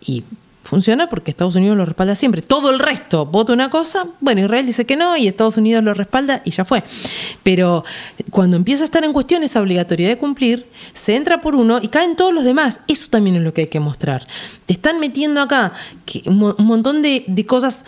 Y 0.01 0.23
funciona 0.69 1.09
porque 1.09 1.31
Estados 1.31 1.57
Unidos 1.57 1.77
lo 1.77 1.85
respalda 1.87 2.15
siempre. 2.15 2.43
Todo 2.43 2.71
el 2.71 2.79
resto 2.79 3.25
vota 3.25 3.53
una 3.55 3.71
cosa, 3.71 4.07
bueno, 4.21 4.43
Israel 4.43 4.67
dice 4.67 4.85
que 4.85 4.97
no 4.97 5.17
y 5.17 5.27
Estados 5.27 5.57
Unidos 5.57 5.83
lo 5.83 5.95
respalda 5.95 6.43
y 6.45 6.51
ya 6.51 6.65
fue. 6.65 6.85
Pero 7.43 7.85
cuando 8.31 8.57
empieza 8.57 8.83
a 8.83 8.87
estar 8.87 9.03
en 9.05 9.13
cuestión 9.15 9.43
esa 9.43 9.61
obligatoriedad 9.63 10.11
de 10.13 10.19
cumplir, 10.19 10.67
se 10.93 11.17
entra 11.17 11.41
por 11.41 11.57
uno 11.57 11.79
y 11.81 11.89
caen 11.89 12.17
todos 12.17 12.35
los 12.35 12.45
demás. 12.45 12.81
Eso 12.87 13.09
también 13.11 13.37
es 13.37 13.43
lo 13.43 13.55
que 13.55 13.63
hay 13.63 13.67
que 13.69 13.81
mostrar. 13.81 14.27
Te 14.67 14.75
están 14.75 15.01
metiendo 15.01 15.41
acá 15.41 15.73
un, 16.27 16.39
mo- 16.39 16.55
un 16.59 16.67
montón 16.67 17.01
de 17.03 17.45
cosas 17.47 17.87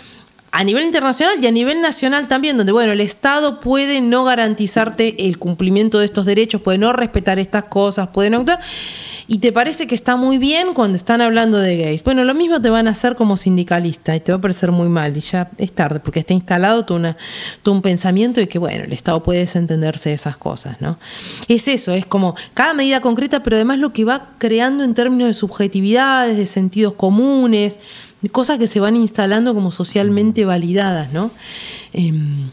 a 0.53 0.65
nivel 0.65 0.85
internacional 0.85 1.37
y 1.41 1.47
a 1.47 1.51
nivel 1.53 1.81
nacional 1.81 2.27
también, 2.27 2.57
donde 2.57 2.73
bueno, 2.73 2.93
el 2.93 3.01
Estado 3.01 3.61
puede 3.61 4.01
no 4.01 4.25
garantizarte 4.25 5.27
el 5.27 5.39
cumplimiento 5.39 5.99
de 6.01 6.07
estos 6.07 6.27
derechos, 6.27 6.61
puede 6.61 6.79
no 6.79 6.93
respetar 6.93 7.39
estas 7.39 7.65
cosas, 7.65 8.09
puede 8.09 8.31
no 8.31 8.39
actuar. 8.39 8.61
Y 9.29 9.39
te 9.39 9.53
parece 9.53 9.87
que 9.87 9.95
está 9.95 10.17
muy 10.17 10.39
bien 10.39 10.75
cuando 10.75 10.97
están 10.97 11.21
hablando 11.21 11.57
de 11.57 11.77
gays. 11.77 12.03
Bueno, 12.03 12.25
lo 12.25 12.35
mismo 12.35 12.61
te 12.61 12.69
van 12.69 12.89
a 12.89 12.91
hacer 12.91 13.15
como 13.15 13.37
sindicalista 13.37 14.17
y 14.17 14.19
te 14.19 14.33
va 14.33 14.39
a 14.39 14.41
parecer 14.41 14.73
muy 14.73 14.89
mal. 14.89 15.17
Y 15.17 15.21
ya 15.21 15.49
es 15.57 15.71
tarde, 15.71 16.01
porque 16.01 16.19
está 16.19 16.35
instalado 16.35 16.85
todo, 16.85 16.99
una- 16.99 17.17
un 17.65 17.81
pensamiento 17.81 18.41
de 18.41 18.49
que, 18.49 18.59
bueno, 18.59 18.83
el 18.83 18.93
Estado 18.93 19.23
puede 19.23 19.39
desentenderse 19.39 20.09
de 20.09 20.17
esas 20.17 20.37
cosas, 20.37 20.81
¿no? 20.81 20.99
Es 21.47 21.69
eso, 21.69 21.95
es 21.95 22.07
como 22.07 22.35
cada 22.55 22.75
medida 22.75 23.01
concreta, 23.01 23.41
pero 23.45 23.55
además 23.55 23.79
lo 23.79 23.93
que 23.93 24.05
va 24.05 24.31
creando 24.39 24.83
en 24.83 24.95
términos 24.95 25.29
de 25.29 25.35
subjetividades, 25.35 26.37
de 26.37 26.47
sentidos 26.47 26.95
comunes, 26.95 27.79
cosas 28.29 28.59
que 28.59 28.67
se 28.67 28.81
van 28.81 28.97
instalando 28.97 29.55
como 29.55 29.73
socialmente 29.73 30.45
validadas, 30.45 31.13
¿no? 31.13 31.31
Em, 31.93 32.51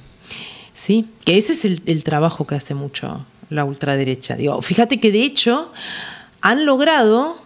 sí, 0.73 1.07
que 1.26 1.38
ese 1.38 1.53
es 1.53 1.65
el, 1.65 1.81
el 1.85 2.03
trabajo 2.03 2.48
que 2.48 2.56
hace 2.56 2.73
mucho 2.73 3.26
la 3.49 3.65
ultraderecha. 3.65 4.35
Digo, 4.35 4.61
fíjate 4.61 4.99
que 4.99 5.11
de 5.11 5.23
hecho 5.23 5.72
han 6.41 6.65
logrado, 6.65 7.38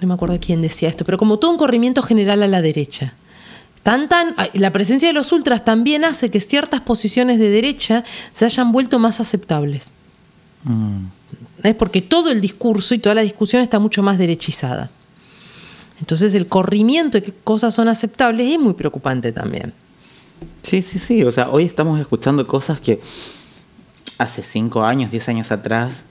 no 0.00 0.08
me 0.08 0.14
acuerdo 0.14 0.38
quién 0.40 0.62
decía 0.62 0.88
esto, 0.88 1.04
pero 1.04 1.18
como 1.18 1.38
todo 1.38 1.50
un 1.50 1.58
corrimiento 1.58 2.02
general 2.02 2.42
a 2.42 2.48
la 2.48 2.62
derecha. 2.62 3.14
Tan, 3.82 4.08
tan, 4.08 4.34
la 4.54 4.72
presencia 4.72 5.08
de 5.08 5.14
los 5.14 5.30
ultras 5.30 5.64
también 5.64 6.04
hace 6.04 6.30
que 6.30 6.40
ciertas 6.40 6.80
posiciones 6.80 7.38
de 7.38 7.50
derecha 7.50 8.02
se 8.34 8.44
hayan 8.44 8.72
vuelto 8.72 8.98
más 8.98 9.20
aceptables. 9.20 9.92
Mm. 10.64 11.04
Es 11.62 11.74
porque 11.74 12.02
todo 12.02 12.30
el 12.30 12.40
discurso 12.40 12.94
y 12.94 12.98
toda 12.98 13.14
la 13.14 13.22
discusión 13.22 13.62
está 13.62 13.78
mucho 13.78 14.02
más 14.02 14.18
derechizada. 14.18 14.90
Entonces 16.00 16.34
el 16.34 16.46
corrimiento 16.46 17.18
de 17.18 17.22
qué 17.22 17.32
cosas 17.44 17.74
son 17.74 17.88
aceptables 17.88 18.48
es 18.50 18.58
muy 18.58 18.74
preocupante 18.74 19.32
también. 19.32 19.72
Sí, 20.62 20.82
sí, 20.82 20.98
sí. 20.98 21.22
O 21.24 21.32
sea, 21.32 21.48
hoy 21.50 21.64
estamos 21.64 21.98
escuchando 22.00 22.46
cosas 22.46 22.80
que 22.80 23.00
hace 24.18 24.42
5 24.42 24.82
años, 24.84 25.10
10 25.10 25.28
años 25.30 25.52
atrás 25.52 26.04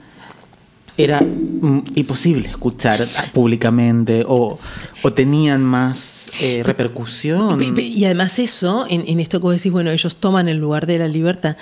era 0.98 1.20
mm, 1.22 1.84
imposible 1.96 2.48
escuchar 2.48 3.06
públicamente 3.34 4.24
o, 4.26 4.58
o 5.04 5.14
tenían 5.14 5.62
más 5.62 6.32
eh, 6.40 6.64
repercusión. 6.64 7.58
Pe- 7.60 7.74
pe- 7.74 7.82
Y 7.84 8.06
además 8.06 8.40
eso, 8.40 8.86
en, 8.90 9.04
en 9.06 9.20
esto 9.20 9.40
que 9.40 9.44
vos 9.44 9.56
decís, 9.56 9.72
bueno, 9.74 9.92
ellos 9.92 10.16
toman 10.18 10.48
el 10.48 10.58
lugar 10.58 10.86
de 10.86 10.98
la 11.00 11.08
libertad, 11.10 11.58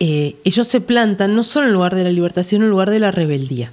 eh, 0.00 0.34
ellos 0.44 0.66
se 0.66 0.80
plantan 0.80 1.36
no 1.36 1.44
solo 1.44 1.66
en 1.66 1.68
el 1.70 1.74
lugar 1.74 1.94
de 1.94 2.02
la 2.04 2.10
libertad, 2.10 2.42
sino 2.42 2.62
en 2.62 2.64
el 2.66 2.70
lugar 2.70 2.90
de 2.90 2.98
la 2.98 3.12
rebeldía. 3.12 3.70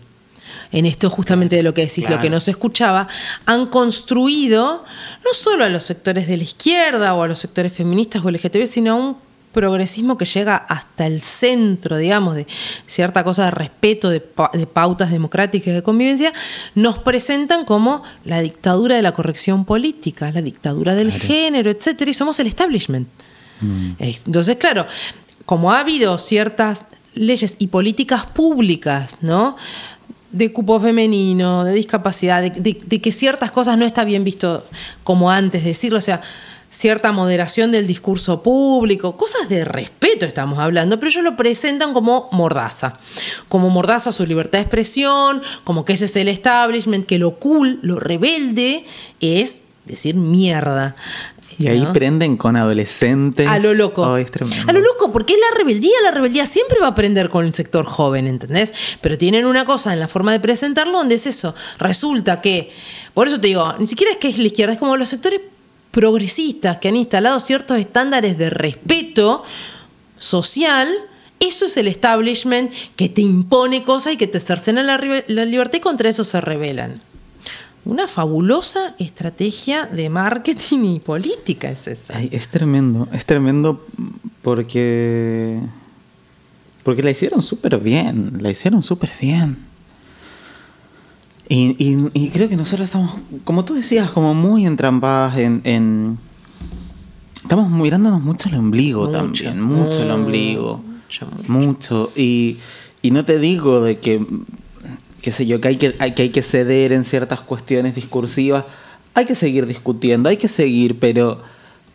En 0.71 0.85
esto 0.85 1.09
justamente 1.09 1.55
de 1.55 1.63
lo 1.63 1.73
que 1.73 1.81
decís, 1.81 2.07
lo 2.09 2.19
que 2.19 2.29
no 2.29 2.39
se 2.39 2.51
escuchaba, 2.51 3.07
han 3.45 3.65
construido 3.67 4.83
no 5.25 5.33
solo 5.33 5.65
a 5.65 5.69
los 5.69 5.83
sectores 5.83 6.27
de 6.27 6.37
la 6.37 6.43
izquierda 6.43 7.13
o 7.15 7.23
a 7.23 7.27
los 7.27 7.39
sectores 7.39 7.73
feministas 7.73 8.23
o 8.23 8.29
LGTB, 8.29 8.65
sino 8.67 8.91
a 8.91 8.95
un 8.95 9.17
progresismo 9.51 10.15
que 10.15 10.25
llega 10.25 10.55
hasta 10.55 11.07
el 11.07 11.21
centro, 11.21 11.97
digamos, 11.97 12.35
de 12.35 12.45
cierta 12.85 13.23
cosa 13.23 13.45
de 13.45 13.51
respeto, 13.51 14.11
de, 14.11 14.19
pa- 14.19 14.51
de 14.53 14.67
pautas 14.67 15.09
democráticas 15.09 15.73
de 15.73 15.81
convivencia, 15.81 16.31
nos 16.75 16.99
presentan 16.99 17.65
como 17.65 18.03
la 18.23 18.39
dictadura 18.41 18.95
de 18.95 19.01
la 19.01 19.11
corrección 19.11 19.65
política, 19.65 20.31
la 20.31 20.43
dictadura 20.43 20.93
del 20.93 21.11
género, 21.11 21.71
etcétera, 21.71 22.11
y 22.11 22.13
somos 22.13 22.39
el 22.39 22.45
establishment. 22.45 23.07
Es- 23.97 24.23
Entonces, 24.27 24.55
claro, 24.57 24.85
como 25.47 25.73
ha 25.73 25.79
habido 25.79 26.17
ciertas 26.19 26.85
leyes 27.15 27.55
y 27.57 27.67
políticas 27.67 28.27
públicas, 28.27 29.17
¿no? 29.21 29.57
De 30.31 30.53
cupo 30.53 30.79
femenino, 30.79 31.63
de 31.63 31.73
discapacidad, 31.73 32.43
de, 32.43 33.01
que 33.01 33.11
ciertas 33.11 33.51
cosas 33.51 33.77
no 33.77 33.85
está 33.85 34.03
bien 34.03 34.23
visto 34.23 34.65
como 35.03 35.31
antes 35.31 35.63
decirlo, 35.63 35.97
o 35.97 36.01
sea, 36.01 36.21
cierta 36.69 37.11
moderación 37.11 37.71
del 37.71 37.87
discurso 37.87 38.43
público, 38.43 39.17
cosas 39.17 39.49
de 39.49 39.65
respeto 39.65 40.25
estamos 40.25 40.59
hablando, 40.59 40.99
pero 40.99 41.09
ellos 41.09 41.23
lo 41.23 41.35
presentan 41.35 41.93
como 41.93 42.29
mordaza, 42.31 42.99
como 43.47 43.69
mordaza 43.69 44.11
su 44.11 44.25
libertad 44.25 44.59
de 44.59 44.63
expresión, 44.63 45.41
como 45.63 45.83
que 45.83 45.93
ese 45.93 46.05
es 46.05 46.15
el 46.15 46.27
establishment, 46.27 47.05
que 47.05 47.17
lo 47.17 47.39
cool, 47.39 47.79
lo 47.81 47.99
rebelde 47.99 48.85
es 49.19 49.63
decir 49.85 50.15
mierda. 50.15 50.95
Y 51.59 51.67
ahí 51.67 51.81
¿no? 51.81 51.91
prenden 51.91 52.37
con 52.37 52.55
adolescentes. 52.55 53.45
A 53.45 53.59
lo 53.59 53.73
loco. 53.73 54.01
Oh, 54.01 54.17
es 54.17 54.27
a 54.65 54.71
lo 54.71 54.79
loco, 54.79 55.11
porque 55.11 55.33
es 55.33 55.39
la 55.39 55.57
rebeldía. 55.57 55.91
La 56.03 56.11
rebeldía 56.11 56.45
siempre 56.45 56.79
va 56.79 56.87
a 56.87 56.91
aprender 56.91 57.29
con 57.29 57.45
el 57.45 57.53
sector 57.53 57.85
joven, 57.85 58.27
¿entendés? 58.27 58.71
Pero 59.01 59.17
tienen 59.17 59.45
una 59.45 59.65
cosa 59.65 59.91
en 59.91 59.99
la 59.99 60.07
forma 60.07 60.31
de 60.31 60.39
presentarlo 60.39 60.97
donde 60.97 61.15
es 61.15 61.27
eso. 61.27 61.53
Resulta 61.77 62.39
que, 62.39 62.71
por 63.13 63.27
eso 63.27 63.41
te 63.41 63.47
digo, 63.49 63.73
ni 63.77 63.87
siquiera 63.87 64.13
es 64.13 64.17
que 64.17 64.29
es 64.29 64.39
la 64.39 64.47
izquierda, 64.47 64.73
es 64.73 64.79
como 64.79 64.95
los 64.95 65.09
sectores 65.09 65.41
progresistas 65.91 66.77
que 66.77 66.87
han 66.87 66.95
instalado 66.95 67.39
ciertos 67.41 67.77
estándares 67.77 68.37
de 68.37 68.49
respeto 68.49 69.43
social. 70.17 70.87
Eso 71.41 71.65
es 71.65 71.75
el 71.75 71.89
establishment 71.89 72.71
que 72.95 73.09
te 73.09 73.21
impone 73.21 73.83
cosas 73.83 74.13
y 74.13 74.17
que 74.17 74.27
te 74.27 74.39
cercenan 74.39 74.87
la, 74.87 74.97
la 75.27 75.45
libertad 75.45 75.77
y 75.77 75.81
contra 75.81 76.09
eso 76.09 76.23
se 76.23 76.39
rebelan. 76.39 77.01
Una 77.89 78.07
fabulosa 78.07 78.95
estrategia 78.99 79.85
de 79.87 80.09
marketing 80.09 80.79
y 80.95 80.99
política 80.99 81.69
es 81.71 81.87
esa. 81.87 82.15
Ay, 82.17 82.29
es 82.31 82.47
tremendo, 82.47 83.07
es 83.11 83.25
tremendo 83.25 83.83
porque 84.43 85.59
porque 86.83 87.03
la 87.03 87.11
hicieron 87.11 87.41
súper 87.41 87.77
bien, 87.79 88.37
la 88.41 88.49
hicieron 88.51 88.81
súper 88.83 89.11
bien. 89.19 89.57
Y, 91.47 91.75
y- 91.83 92.09
y 92.13 92.29
creo 92.29 92.47
que 92.47 92.55
nosotros 92.55 92.85
estamos, 92.85 93.15
como 93.43 93.65
tú 93.65 93.73
decías, 93.73 94.11
como 94.11 94.33
muy 94.35 94.65
entrampadas 94.67 95.37
en, 95.39 95.61
en- 95.63 96.19
estamos 97.35 97.69
mirándonos 97.71 98.21
mucho 98.21 98.49
el 98.49 98.55
ombligo 98.55 99.01
Mucho, 99.05 99.11
también, 99.13 99.61
mucho 99.61 100.03
el 100.03 100.11
ombligo, 100.11 100.83
mucho, 101.05 101.25
mucho. 101.25 101.51
mucho. 101.51 102.11
Y, 102.15 102.57
y 103.01 103.09
no 103.11 103.25
te 103.25 103.39
digo 103.39 103.81
de 103.81 103.97
que 103.97 104.23
qué 105.21 105.31
sé 105.31 105.45
yo, 105.45 105.61
que 105.61 105.69
hay 105.69 105.77
que, 105.77 105.95
hay, 105.99 106.13
que 106.13 106.23
hay 106.23 106.29
que 106.29 106.41
ceder 106.41 106.91
en 106.91 107.03
ciertas 107.03 107.41
cuestiones 107.41 107.95
discursivas. 107.95 108.65
Hay 109.13 109.25
que 109.25 109.35
seguir 109.35 109.65
discutiendo, 109.65 110.29
hay 110.29 110.37
que 110.37 110.47
seguir, 110.47 110.99
pero, 110.99 111.41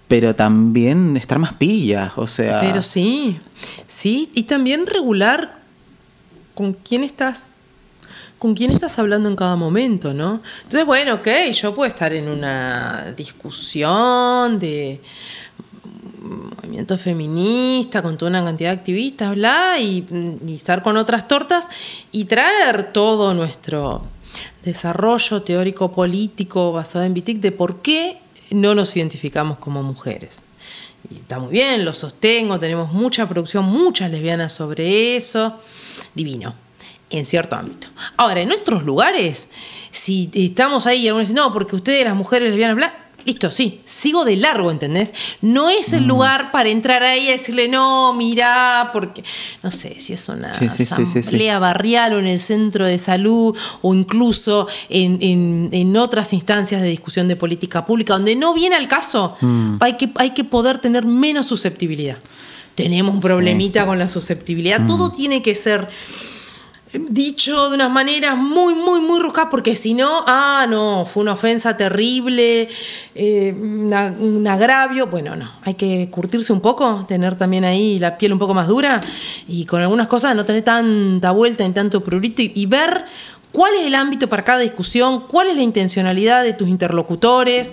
pero 0.08 0.34
también 0.34 1.16
estar 1.16 1.38
más 1.38 1.54
pillas, 1.54 2.12
o 2.16 2.26
sea... 2.26 2.60
Pero 2.60 2.82
sí, 2.82 3.38
sí, 3.86 4.30
y 4.34 4.44
también 4.44 4.86
regular 4.86 5.58
con 6.54 6.72
quién 6.72 7.04
estás 7.04 7.50
con 8.44 8.54
quién 8.54 8.72
estás 8.72 8.98
hablando 8.98 9.30
en 9.30 9.36
cada 9.36 9.56
momento, 9.56 10.12
¿no? 10.12 10.42
Entonces, 10.64 10.84
bueno, 10.84 11.14
ok, 11.14 11.28
yo 11.52 11.74
puedo 11.74 11.88
estar 11.88 12.12
en 12.12 12.28
una 12.28 13.14
discusión 13.16 14.58
de 14.58 15.00
movimiento 16.24 16.98
feminista, 16.98 18.02
con 18.02 18.16
toda 18.16 18.30
una 18.30 18.44
cantidad 18.44 18.70
de 18.70 18.78
activistas, 18.78 19.34
bla, 19.34 19.78
y, 19.78 20.04
estar 20.48 20.82
con 20.82 20.96
otras 20.96 21.28
tortas 21.28 21.68
y 22.12 22.24
traer 22.24 22.92
todo 22.92 23.34
nuestro 23.34 24.02
desarrollo 24.62 25.42
teórico 25.42 25.92
político 25.92 26.72
basado 26.72 27.04
en 27.04 27.14
BITIC 27.14 27.40
de 27.40 27.52
por 27.52 27.82
qué 27.82 28.18
no 28.50 28.74
nos 28.74 28.96
identificamos 28.96 29.58
como 29.58 29.82
mujeres. 29.82 30.42
Está 31.14 31.38
muy 31.38 31.52
bien, 31.52 31.84
lo 31.84 31.92
sostengo, 31.92 32.58
tenemos 32.58 32.92
mucha 32.92 33.28
producción, 33.28 33.66
muchas 33.66 34.10
lesbianas 34.10 34.52
sobre 34.52 35.16
eso, 35.16 35.60
divino 36.14 36.54
en 37.10 37.26
cierto 37.26 37.56
ámbito. 37.56 37.88
Ahora, 38.16 38.40
en 38.40 38.50
otros 38.50 38.82
lugares, 38.82 39.48
si 39.90 40.30
estamos 40.34 40.86
ahí 40.86 41.02
y 41.02 41.08
algunos 41.08 41.28
dicen, 41.28 41.42
no, 41.42 41.52
porque 41.52 41.76
ustedes, 41.76 42.04
las 42.04 42.16
mujeres 42.16 42.48
lesbianas, 42.48 42.76
bla, 42.76 43.03
listo, 43.24 43.50
sí, 43.50 43.80
sigo 43.84 44.24
de 44.24 44.36
largo, 44.36 44.70
¿entendés? 44.70 45.12
No 45.40 45.70
es 45.70 45.92
el 45.92 46.04
lugar 46.06 46.52
para 46.52 46.68
entrar 46.68 47.02
ahí 47.02 47.28
y 47.28 47.32
decirle, 47.32 47.68
no, 47.68 48.12
mira, 48.14 48.90
porque, 48.92 49.24
no 49.62 49.70
sé, 49.70 49.96
si 49.98 50.12
es 50.12 50.28
una 50.28 50.52
Sí, 50.52 50.66
asamblea 51.20 51.58
barrial 51.58 52.12
o 52.14 52.18
en 52.18 52.26
el 52.26 52.40
centro 52.40 52.86
de 52.86 52.98
salud 52.98 53.56
o 53.82 53.94
incluso 53.94 54.68
en, 54.88 55.18
en- 55.22 55.68
en 55.72 55.96
otras 55.96 56.32
instancias 56.32 56.82
de 56.82 56.88
discusión 56.88 57.26
de 57.28 57.36
política 57.36 57.84
pública, 57.86 58.12
donde 58.14 58.36
no 58.36 58.52
viene 58.54 58.76
al 58.76 58.88
caso, 58.88 59.36
hay, 59.80 59.94
que, 59.94 60.10
hay 60.16 60.30
que 60.30 60.44
poder 60.44 60.78
tener 60.78 61.06
menos 61.06 61.46
susceptibilidad. 61.46 62.18
Tenemos 62.74 63.14
un 63.14 63.20
problemita 63.20 63.86
con 63.86 63.98
la 63.98 64.08
susceptibilidad, 64.08 64.84
todo 64.86 65.10
tiene 65.12 65.42
que 65.42 65.54
ser 65.54 65.88
dicho 67.08 67.68
de 67.70 67.74
unas 67.76 67.90
maneras 67.90 68.36
muy, 68.36 68.74
muy, 68.74 69.00
muy 69.00 69.20
ruscas, 69.20 69.46
porque 69.50 69.74
si 69.74 69.94
no, 69.94 70.22
ah, 70.26 70.66
no, 70.68 71.06
fue 71.06 71.22
una 71.22 71.32
ofensa 71.32 71.76
terrible, 71.76 72.68
eh, 73.14 73.54
una- 73.58 74.14
un 74.18 74.46
agravio. 74.46 75.06
Bueno, 75.08 75.34
no, 75.36 75.50
hay 75.62 75.74
que 75.74 76.08
curtirse 76.10 76.52
un 76.52 76.60
poco, 76.60 77.04
tener 77.08 77.36
también 77.36 77.64
ahí 77.64 77.98
la 77.98 78.16
piel 78.16 78.32
un 78.32 78.38
poco 78.38 78.54
más 78.54 78.68
dura 78.68 79.00
y 79.48 79.64
con 79.66 79.82
algunas 79.82 80.06
cosas 80.08 80.34
no 80.36 80.44
tener 80.44 80.62
tanta 80.62 81.30
vuelta 81.32 81.66
ni 81.66 81.72
tanto 81.74 82.02
prurito 82.02 82.42
y, 82.42 82.52
y 82.54 82.66
ver 82.66 83.04
cuál 83.52 83.74
es 83.74 83.86
el 83.86 83.94
ámbito 83.94 84.28
para 84.28 84.44
cada 84.44 84.60
discusión, 84.60 85.24
cuál 85.28 85.48
es 85.48 85.56
la 85.56 85.62
intencionalidad 85.62 86.42
de 86.42 86.52
tus 86.54 86.68
interlocutores, 86.68 87.72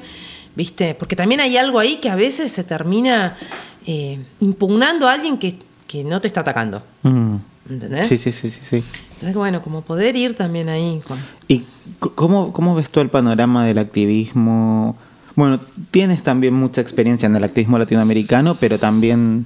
¿viste? 0.55 0.95
Porque 0.95 1.15
también 1.15 1.41
hay 1.41 1.57
algo 1.57 1.79
ahí 1.79 1.97
que 1.97 2.09
a 2.09 2.15
veces 2.15 2.51
se 2.51 2.63
termina 2.63 3.37
eh, 3.85 4.19
impugnando 4.39 5.07
a 5.07 5.13
alguien 5.13 5.37
que, 5.37 5.57
que 5.87 6.03
no 6.03 6.21
te 6.21 6.27
está 6.27 6.41
atacando. 6.41 6.83
Mm. 7.03 7.35
¿Entendés? 7.69 8.07
Sí, 8.07 8.17
sí, 8.17 8.31
sí, 8.31 8.49
sí, 8.49 8.59
sí. 8.63 8.83
Entonces, 9.21 9.35
bueno, 9.35 9.61
como 9.61 9.81
poder 9.83 10.15
ir 10.15 10.35
también 10.35 10.67
ahí 10.67 10.99
con... 11.07 11.19
¿Y 11.47 11.63
cómo, 11.99 12.51
cómo 12.51 12.73
ves 12.73 12.89
tú 12.89 13.01
el 13.01 13.09
panorama 13.11 13.63
del 13.65 13.77
activismo? 13.77 14.97
Bueno, 15.35 15.59
tienes 15.91 16.23
también 16.23 16.55
mucha 16.55 16.81
experiencia 16.81 17.27
en 17.27 17.35
el 17.35 17.43
activismo 17.43 17.77
latinoamericano, 17.77 18.55
pero 18.55 18.79
también 18.79 19.45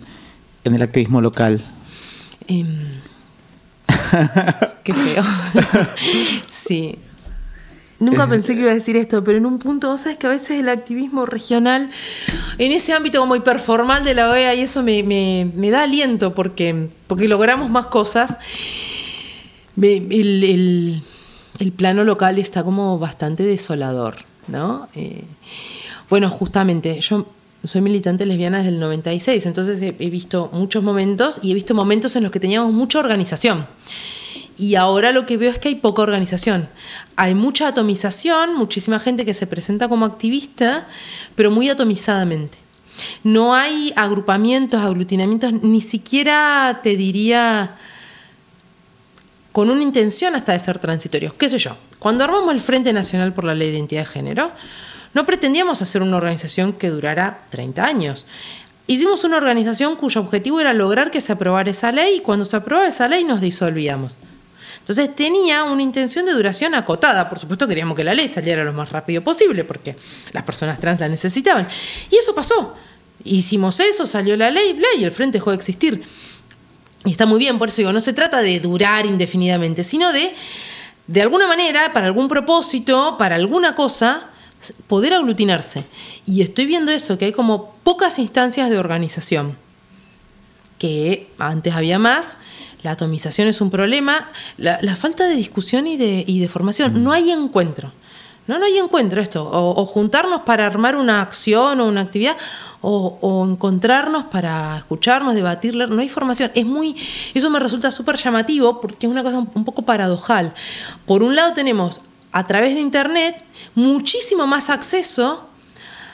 en 0.63 0.75
el 0.75 0.81
activismo 0.81 1.19
local. 1.19 1.61
em, 2.47 2.67
qué 4.83 4.93
feo. 4.93 5.23
sí. 6.47 6.95
Nunca 7.99 8.27
pensé 8.27 8.55
que 8.55 8.61
iba 8.61 8.71
a 8.71 8.75
decir 8.75 8.97
esto, 8.97 9.23
pero 9.23 9.37
en 9.37 9.45
un 9.45 9.57
punto, 9.59 9.89
vos 9.89 10.01
sabes 10.01 10.17
que 10.17 10.27
a 10.27 10.29
veces 10.29 10.51
el 10.59 10.67
activismo 10.69 11.25
regional, 11.25 11.89
en 12.57 12.71
ese 12.71 12.93
ámbito 12.93 13.19
como 13.19 13.35
hiperformal 13.35 14.03
de 14.03 14.13
la 14.13 14.29
OEA, 14.29 14.53
y 14.55 14.61
eso 14.61 14.83
me, 14.83 15.01
me- 15.03 15.49
me 15.55 15.69
da 15.69 15.83
aliento 15.83 16.33
porque, 16.33 16.87
porque 17.07 17.27
logramos 17.27 17.69
más 17.71 17.87
cosas. 17.87 18.37
El, 19.81 21.01
el- 21.59 21.71
plano 21.71 22.03
local 22.03 22.37
está 22.37 22.63
como 22.63 22.97
bastante 22.99 23.43
desolador, 23.43 24.17
¿no? 24.47 24.87
Eh, 24.95 25.23
bueno, 26.09 26.29
justamente, 26.29 26.99
yo 27.01 27.25
soy 27.63 27.81
militante 27.81 28.25
lesbiana 28.25 28.57
desde 28.59 28.69
el 28.71 28.79
96, 28.79 29.45
entonces 29.45 29.81
he 29.81 30.09
visto 30.09 30.49
muchos 30.53 30.83
momentos 30.83 31.39
y 31.41 31.51
he 31.51 31.53
visto 31.53 31.73
momentos 31.73 32.15
en 32.15 32.23
los 32.23 32.31
que 32.31 32.39
teníamos 32.39 32.71
mucha 32.73 32.99
organización. 32.99 33.65
Y 34.57 34.75
ahora 34.75 35.11
lo 35.11 35.25
que 35.25 35.35
veo 35.37 35.51
es 35.51 35.59
que 35.59 35.67
hay 35.69 35.75
poca 35.75 36.01
organización. 36.01 36.69
Hay 37.17 37.35
mucha 37.35 37.67
atomización, 37.69 38.55
muchísima 38.55 38.99
gente 38.99 39.25
que 39.25 39.33
se 39.33 39.47
presenta 39.47 39.89
como 39.89 40.05
activista, 40.05 40.87
pero 41.35 41.51
muy 41.51 41.69
atomizadamente. 41.69 42.57
No 43.23 43.53
hay 43.55 43.91
agrupamientos, 43.97 44.81
aglutinamientos, 44.81 45.51
ni 45.61 45.81
siquiera 45.81 46.79
te 46.83 46.95
diría 46.95 47.75
con 49.55 49.69
una 49.69 49.83
intención 49.83 50.35
hasta 50.35 50.51
de 50.51 50.59
ser 50.59 50.79
transitorios. 50.79 51.33
¿Qué 51.33 51.47
sé 51.47 51.59
yo? 51.59 51.77
Cuando 51.97 52.25
armamos 52.25 52.53
el 52.53 52.59
Frente 52.59 52.91
Nacional 52.91 53.33
por 53.33 53.45
la 53.45 53.55
Ley 53.55 53.71
de 53.71 53.77
Identidad 53.77 54.01
de 54.01 54.05
Género, 54.05 54.51
no 55.13 55.25
pretendíamos 55.25 55.81
hacer 55.81 56.01
una 56.01 56.17
organización 56.17 56.73
que 56.73 56.89
durara 56.89 57.45
30 57.51 57.85
años. 57.85 58.27
Hicimos 58.85 59.23
una 59.23 59.37
organización 59.37 59.95
cuyo 59.95 60.19
objetivo 60.19 60.59
era 60.59 60.73
lograr 60.73 61.09
que 61.09 61.21
se 61.21 61.31
aprobara 61.31 61.71
esa 61.71 61.93
ley 61.93 62.17
y 62.17 62.19
cuando 62.19 62.43
se 62.43 62.57
aprobaba 62.57 62.85
esa 62.85 63.07
ley 63.07 63.23
nos 63.23 63.39
disolvíamos. 63.39 64.19
Entonces 64.79 65.15
tenía 65.15 65.63
una 65.63 65.81
intención 65.81 66.25
de 66.25 66.33
duración 66.33 66.75
acotada. 66.75 67.29
Por 67.29 67.39
supuesto 67.39 67.65
queríamos 67.65 67.95
que 67.95 68.03
la 68.03 68.13
ley 68.13 68.27
saliera 68.27 68.65
lo 68.65 68.73
más 68.73 68.91
rápido 68.91 69.23
posible 69.23 69.63
porque 69.63 69.95
las 70.33 70.43
personas 70.43 70.81
trans 70.81 70.99
la 70.99 71.07
necesitaban. 71.07 71.65
Y 72.11 72.17
eso 72.17 72.35
pasó. 72.35 72.75
Hicimos 73.23 73.79
eso, 73.79 74.05
salió 74.05 74.35
la 74.35 74.51
ley, 74.51 74.73
bla, 74.73 74.89
y 74.99 75.05
el 75.05 75.11
frente 75.11 75.37
dejó 75.37 75.51
de 75.51 75.55
existir. 75.55 76.03
Y 77.05 77.11
está 77.11 77.25
muy 77.25 77.39
bien, 77.39 77.59
por 77.59 77.69
eso 77.69 77.77
digo, 77.77 77.93
no 77.93 78.01
se 78.01 78.13
trata 78.13 78.41
de 78.41 78.59
durar 78.59 79.05
indefinidamente, 79.05 79.83
sino 79.83 80.11
de, 80.11 80.33
de 81.07 81.21
alguna 81.21 81.47
manera, 81.47 81.93
para 81.93 82.07
algún 82.07 82.27
propósito, 82.27 83.15
para 83.19 83.35
alguna 83.35 83.75
cosa, 83.75 84.29
poder 84.87 85.13
aglutinarse. 85.13 85.85
Y 86.25 86.41
estoy 86.41 86.65
viendo 86.65 86.91
eso, 86.91 87.17
que 87.17 87.25
hay 87.25 87.31
como 87.31 87.75
pocas 87.83 88.17
instancias 88.17 88.69
de 88.71 88.79
organización, 88.79 89.55
que 90.79 91.29
antes 91.37 91.75
había 91.75 91.99
más, 91.99 92.39
la 92.81 92.91
atomización 92.91 93.47
es 93.47 93.61
un 93.61 93.69
problema, 93.69 94.29
la, 94.57 94.79
la 94.81 94.95
falta 94.95 95.27
de 95.27 95.35
discusión 95.35 95.87
y 95.87 95.97
de, 95.97 96.23
y 96.25 96.39
de 96.39 96.47
formación, 96.47 97.03
no 97.03 97.11
hay 97.11 97.31
encuentro. 97.31 97.91
No, 98.47 98.59
no 98.59 98.65
hay 98.65 98.77
encuentro 98.77 99.21
esto. 99.21 99.49
O, 99.51 99.85
juntarnos 99.85 100.41
para 100.41 100.65
armar 100.65 100.95
una 100.95 101.21
acción 101.21 101.79
o 101.79 101.87
una 101.87 102.01
actividad, 102.01 102.37
o, 102.81 103.47
encontrarnos 103.49 104.25
para 104.25 104.77
escucharnos, 104.77 105.35
debatir. 105.35 105.75
No 105.75 106.01
hay 106.01 106.09
formación. 106.09 106.51
Es 106.53 106.65
muy, 106.65 106.95
eso 107.33 107.49
me 107.49 107.59
resulta 107.59 107.91
súper 107.91 108.17
llamativo 108.17 108.81
porque 108.81 109.07
es 109.07 109.11
una 109.11 109.23
cosa 109.23 109.39
un, 109.39 109.49
un 109.53 109.65
poco 109.65 109.81
paradojal. 109.81 110.53
Por 111.05 111.23
un 111.23 111.35
lado 111.35 111.53
tenemos 111.53 112.01
a 112.31 112.45
través 112.45 112.75
de 112.75 112.81
internet 112.81 113.41
muchísimo 113.73 114.45
más 114.45 114.69
acceso 114.69 115.47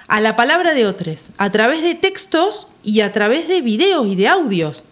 a 0.08 0.22
la 0.22 0.36
palabra 0.36 0.74
de 0.74 0.86
otros, 0.86 1.30
a 1.38 1.50
través 1.50 1.82
de 1.82 1.96
textos 1.96 2.68
y 2.84 3.02
a 3.02 3.12
través 3.12 3.48
de 3.48 3.62
videos 3.62 4.08
y 4.08 4.16
de 4.16 4.28
audios. 4.28 4.86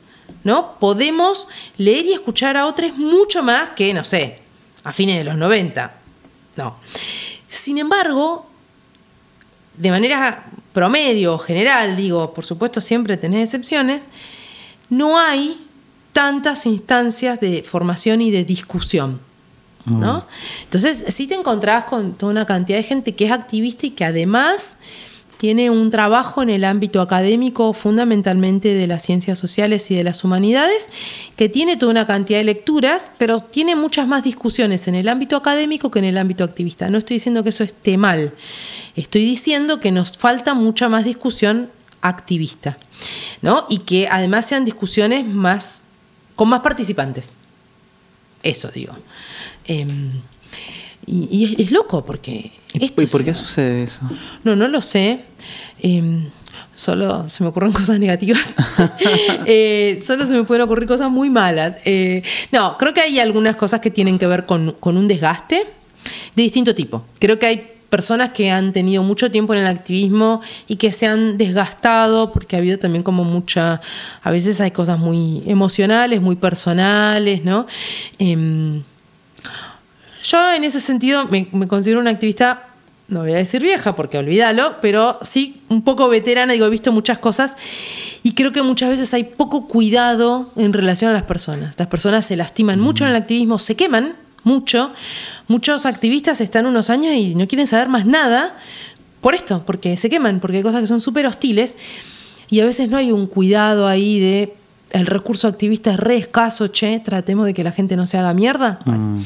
¿no? 0.44 0.80
Podemos 0.80 1.48
leer 1.78 2.06
y 2.06 2.14
escuchar 2.14 2.58
a 2.58 2.66
otros 2.66 2.96
mucho 2.98 3.44
más 3.44 3.72
que, 3.72 3.94
no 3.94 4.04
sé, 4.04 4.40
a 4.84 4.94
fines 4.94 5.18
de 5.18 5.24
los 5.24 5.36
90. 5.36 5.94
No. 6.56 6.78
Sin 7.50 7.78
embargo, 7.78 8.46
de 9.76 9.92
manera 9.92 10.46
promedio, 10.74 11.38
general, 11.40 11.96
digo, 11.96 12.34
por 12.34 12.46
supuesto 12.46 12.80
siempre 12.80 13.18
tenés 13.18 13.50
excepciones, 13.50 14.04
no 14.90 15.18
hay 15.18 15.66
tantas 16.14 16.66
instancias 16.66 17.40
de 17.40 17.64
formación 17.64 18.22
y 18.22 18.32
de 18.32 18.46
discusión. 18.46 19.22
¿no? 19.86 20.28
Entonces, 20.66 21.06
sí 21.08 21.26
te 21.26 21.34
encontrás 21.34 21.86
con 21.86 22.14
toda 22.14 22.32
una 22.32 22.46
cantidad 22.46 22.78
de 22.78 22.84
gente 22.84 23.16
que 23.16 23.26
es 23.26 23.32
activista 23.32 23.88
y 23.88 23.92
que 23.92 24.06
además 24.06 24.78
tiene 25.40 25.70
un 25.70 25.90
trabajo 25.90 26.44
en 26.44 26.50
el 26.50 26.66
ámbito 26.66 27.00
académico 27.00 27.72
fundamentalmente 27.72 28.74
de 28.74 28.88
las 28.88 29.04
ciencias 29.04 29.40
sociales 29.40 29.90
y 29.90 29.96
de 29.96 30.04
las 30.04 30.26
humanidades, 30.26 30.90
que 31.38 31.48
tiene 31.48 31.78
toda 31.78 31.92
una 31.92 32.06
cantidad 32.06 32.40
de 32.40 32.44
lecturas, 32.44 33.10
pero 33.18 33.40
tiene 33.40 33.78
muchas 33.78 34.06
más 34.06 34.22
discusiones 34.22 34.90
en 34.90 34.96
el 34.96 35.08
ámbito 35.08 35.38
académico 35.38 35.90
que 35.92 36.00
en 36.00 36.06
el 36.06 36.18
ámbito 36.18 36.44
activista. 36.44 36.90
No 36.90 36.98
estoy 36.98 37.16
diciendo 37.16 37.42
que 37.42 37.50
eso 37.52 37.64
esté 37.64 37.98
mal, 37.98 38.34
estoy 38.98 39.22
diciendo 39.22 39.80
que 39.80 39.94
nos 39.94 40.18
falta 40.18 40.54
mucha 40.56 40.90
más 40.90 41.06
discusión 41.06 41.70
activista, 42.02 42.78
¿no? 43.42 43.66
Y 43.70 43.80
que 43.80 44.10
además 44.12 44.46
sean 44.46 44.66
discusiones 44.66 45.26
más 45.26 45.86
con 46.36 46.50
más 46.50 46.60
participantes. 46.60 47.32
Eso 48.44 48.72
digo. 48.72 48.94
Eh, 49.64 49.88
y, 51.06 51.30
y 51.32 51.46
es, 51.46 51.60
es, 51.60 51.72
loco 51.72 52.04
porque... 52.04 52.52
¿Y, 52.74 52.86
¿y 52.86 53.06
por 53.08 53.24
qué 53.24 53.34
sucede 53.34 53.84
eso? 53.84 54.02
No, 54.44 54.58
no 54.58 54.68
lo 54.68 54.82
sé. 54.82 55.29
Eh, 55.82 56.28
solo 56.76 57.28
se 57.28 57.44
me 57.44 57.50
ocurren 57.50 57.72
cosas 57.80 58.00
negativas. 58.00 58.46
Eh, 59.52 60.02
solo 60.06 60.26
se 60.26 60.36
me 60.36 60.44
pueden 60.44 60.64
ocurrir 60.64 60.88
cosas 60.88 61.10
muy 61.10 61.30
malas. 61.30 61.76
Eh, 61.84 62.22
no, 62.52 62.78
creo 62.78 62.94
que 62.94 63.02
hay 63.02 63.20
algunas 63.20 63.56
cosas 63.56 63.82
que 63.82 63.90
tienen 63.90 64.20
que 64.20 64.28
ver 64.28 64.46
con, 64.46 64.76
con 64.80 64.96
un 64.96 65.08
desgaste 65.08 65.66
de 66.36 66.44
distinto 66.44 66.76
tipo. 66.76 67.04
Creo 67.20 67.40
que 67.40 67.46
hay 67.48 67.72
personas 67.90 68.30
que 68.30 68.52
han 68.52 68.72
tenido 68.72 69.02
mucho 69.04 69.32
tiempo 69.32 69.54
en 69.54 69.62
el 69.62 69.68
activismo 69.68 70.42
y 70.68 70.76
que 70.76 70.92
se 70.92 71.08
han 71.08 71.38
desgastado 71.38 72.32
porque 72.32 72.56
ha 72.56 72.60
habido 72.60 72.78
también 72.78 73.04
como 73.04 73.24
mucha, 73.24 73.82
a 74.22 74.32
veces 74.32 74.62
hay 74.62 74.72
cosas 74.72 75.00
muy 75.00 75.44
emocionales, 75.48 76.22
muy 76.22 76.36
personales, 76.36 77.44
¿no? 77.44 77.66
Em, 78.20 78.84
yo 80.24 80.54
en 80.54 80.64
ese 80.64 80.80
sentido 80.80 81.26
me, 81.26 81.48
me 81.52 81.68
considero 81.68 82.00
una 82.00 82.12
activista 82.12 82.69
no 83.10 83.22
voy 83.22 83.34
a 83.34 83.38
decir 83.38 83.62
vieja 83.62 83.96
porque 83.96 84.18
olvídalo, 84.18 84.78
pero 84.82 85.20
sí 85.22 85.62
un 85.70 85.82
poco 85.82 86.08
veterana, 86.10 86.54
digo, 86.54 86.66
he 86.66 86.70
visto 86.70 86.92
muchas 86.92 87.20
cosas 87.20 87.56
y 88.24 88.34
creo 88.34 88.52
que 88.52 88.62
muchas 88.62 88.90
veces 88.90 89.14
hay 89.14 89.24
poco 89.24 89.68
cuidado 89.68 90.50
en 90.56 90.74
relación 90.74 91.12
a 91.12 91.14
las 91.14 91.24
personas. 91.24 91.76
Las 91.78 91.88
personas 91.88 92.26
se 92.26 92.36
lastiman 92.36 92.80
mucho 92.80 93.04
en 93.04 93.12
el 93.12 93.16
activismo, 93.16 93.60
se 93.60 93.76
queman 93.76 94.16
mucho. 94.44 94.92
Muchos 95.48 95.86
activistas 95.86 96.42
están 96.42 96.66
unos 96.66 96.90
años 96.90 97.14
y 97.16 97.36
no 97.36 97.48
quieren 97.48 97.68
saber 97.68 97.90
más 97.90 98.06
nada 98.06 98.56
por 99.22 99.36
esto, 99.36 99.64
porque 99.66 99.98
se 99.98 100.10
queman, 100.10 100.40
porque 100.40 100.58
hay 100.58 100.64
cosas 100.64 100.82
que 100.82 100.88
son 100.88 101.02
súper 101.02 101.26
hostiles 101.26 101.76
y 102.50 102.60
a 102.60 102.66
veces 102.66 102.90
no 102.90 102.98
hay 102.98 103.12
un 103.12 103.28
cuidado 103.28 103.88
ahí 103.88 104.20
de 104.20 104.54
el 104.92 105.06
recurso 105.06 105.48
activista 105.48 105.92
es 105.92 106.00
re 106.00 106.18
escaso, 106.18 106.68
che, 106.68 107.00
tratemos 107.00 107.46
de 107.46 107.54
que 107.54 107.64
la 107.64 107.72
gente 107.72 107.96
no 107.96 108.08
se 108.08 108.18
haga 108.18 108.34
mierda. 108.34 108.80
Bueno, 108.86 109.22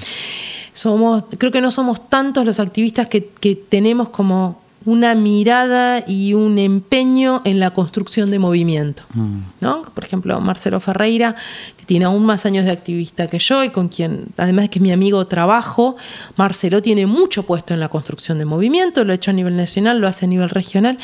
somos, 0.73 1.23
creo 1.37 1.51
que 1.51 1.61
no 1.61 1.71
somos 1.71 2.09
tantos 2.09 2.45
los 2.45 2.59
activistas 2.59 3.07
que, 3.07 3.27
que 3.27 3.55
tenemos 3.55 4.09
como 4.09 4.62
una 4.85 5.15
mirada 5.15 6.03
y 6.07 6.33
un 6.33 6.57
empeño 6.59 7.41
en 7.45 7.59
la 7.59 7.71
construcción 7.71 8.31
de 8.31 8.39
movimiento. 8.39 9.03
¿no? 9.61 9.83
Por 9.83 10.03
ejemplo, 10.03 10.39
Marcelo 10.41 10.79
Ferreira, 10.79 11.35
que 11.77 11.85
tiene 11.85 12.05
aún 12.05 12.25
más 12.25 12.45
años 12.45 12.65
de 12.65 12.71
activista 12.71 13.27
que 13.27 13.39
yo 13.39 13.63
y 13.63 13.69
con 13.69 13.87
quien, 13.87 14.27
además 14.37 14.65
de 14.65 14.69
que 14.69 14.79
es 14.79 14.83
mi 14.83 14.91
amigo, 14.91 15.25
trabajo, 15.27 15.95
Marcelo 16.35 16.81
tiene 16.81 17.05
mucho 17.05 17.43
puesto 17.43 17.73
en 17.73 17.79
la 17.79 17.89
construcción 17.89 18.37
de 18.37 18.45
movimiento, 18.45 19.03
lo 19.03 19.11
ha 19.11 19.15
hecho 19.15 19.31
a 19.31 19.33
nivel 19.33 19.55
nacional, 19.55 19.99
lo 19.99 20.07
hace 20.07 20.25
a 20.25 20.27
nivel 20.27 20.49
regional, 20.49 20.97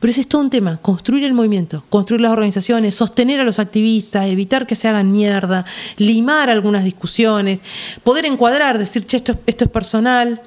pero 0.00 0.10
ese 0.10 0.22
es 0.22 0.28
todo 0.28 0.42
un 0.42 0.50
tema, 0.50 0.76
construir 0.78 1.24
el 1.24 1.32
movimiento, 1.32 1.84
construir 1.88 2.20
las 2.20 2.32
organizaciones, 2.32 2.94
sostener 2.94 3.40
a 3.40 3.44
los 3.44 3.58
activistas, 3.58 4.26
evitar 4.26 4.66
que 4.66 4.74
se 4.74 4.88
hagan 4.88 5.12
mierda, 5.12 5.64
limar 5.96 6.50
algunas 6.50 6.84
discusiones, 6.84 7.60
poder 8.02 8.26
encuadrar, 8.26 8.78
decir, 8.78 9.04
che, 9.06 9.16
esto, 9.16 9.38
esto 9.46 9.64
es 9.64 9.70
personal, 9.70 10.42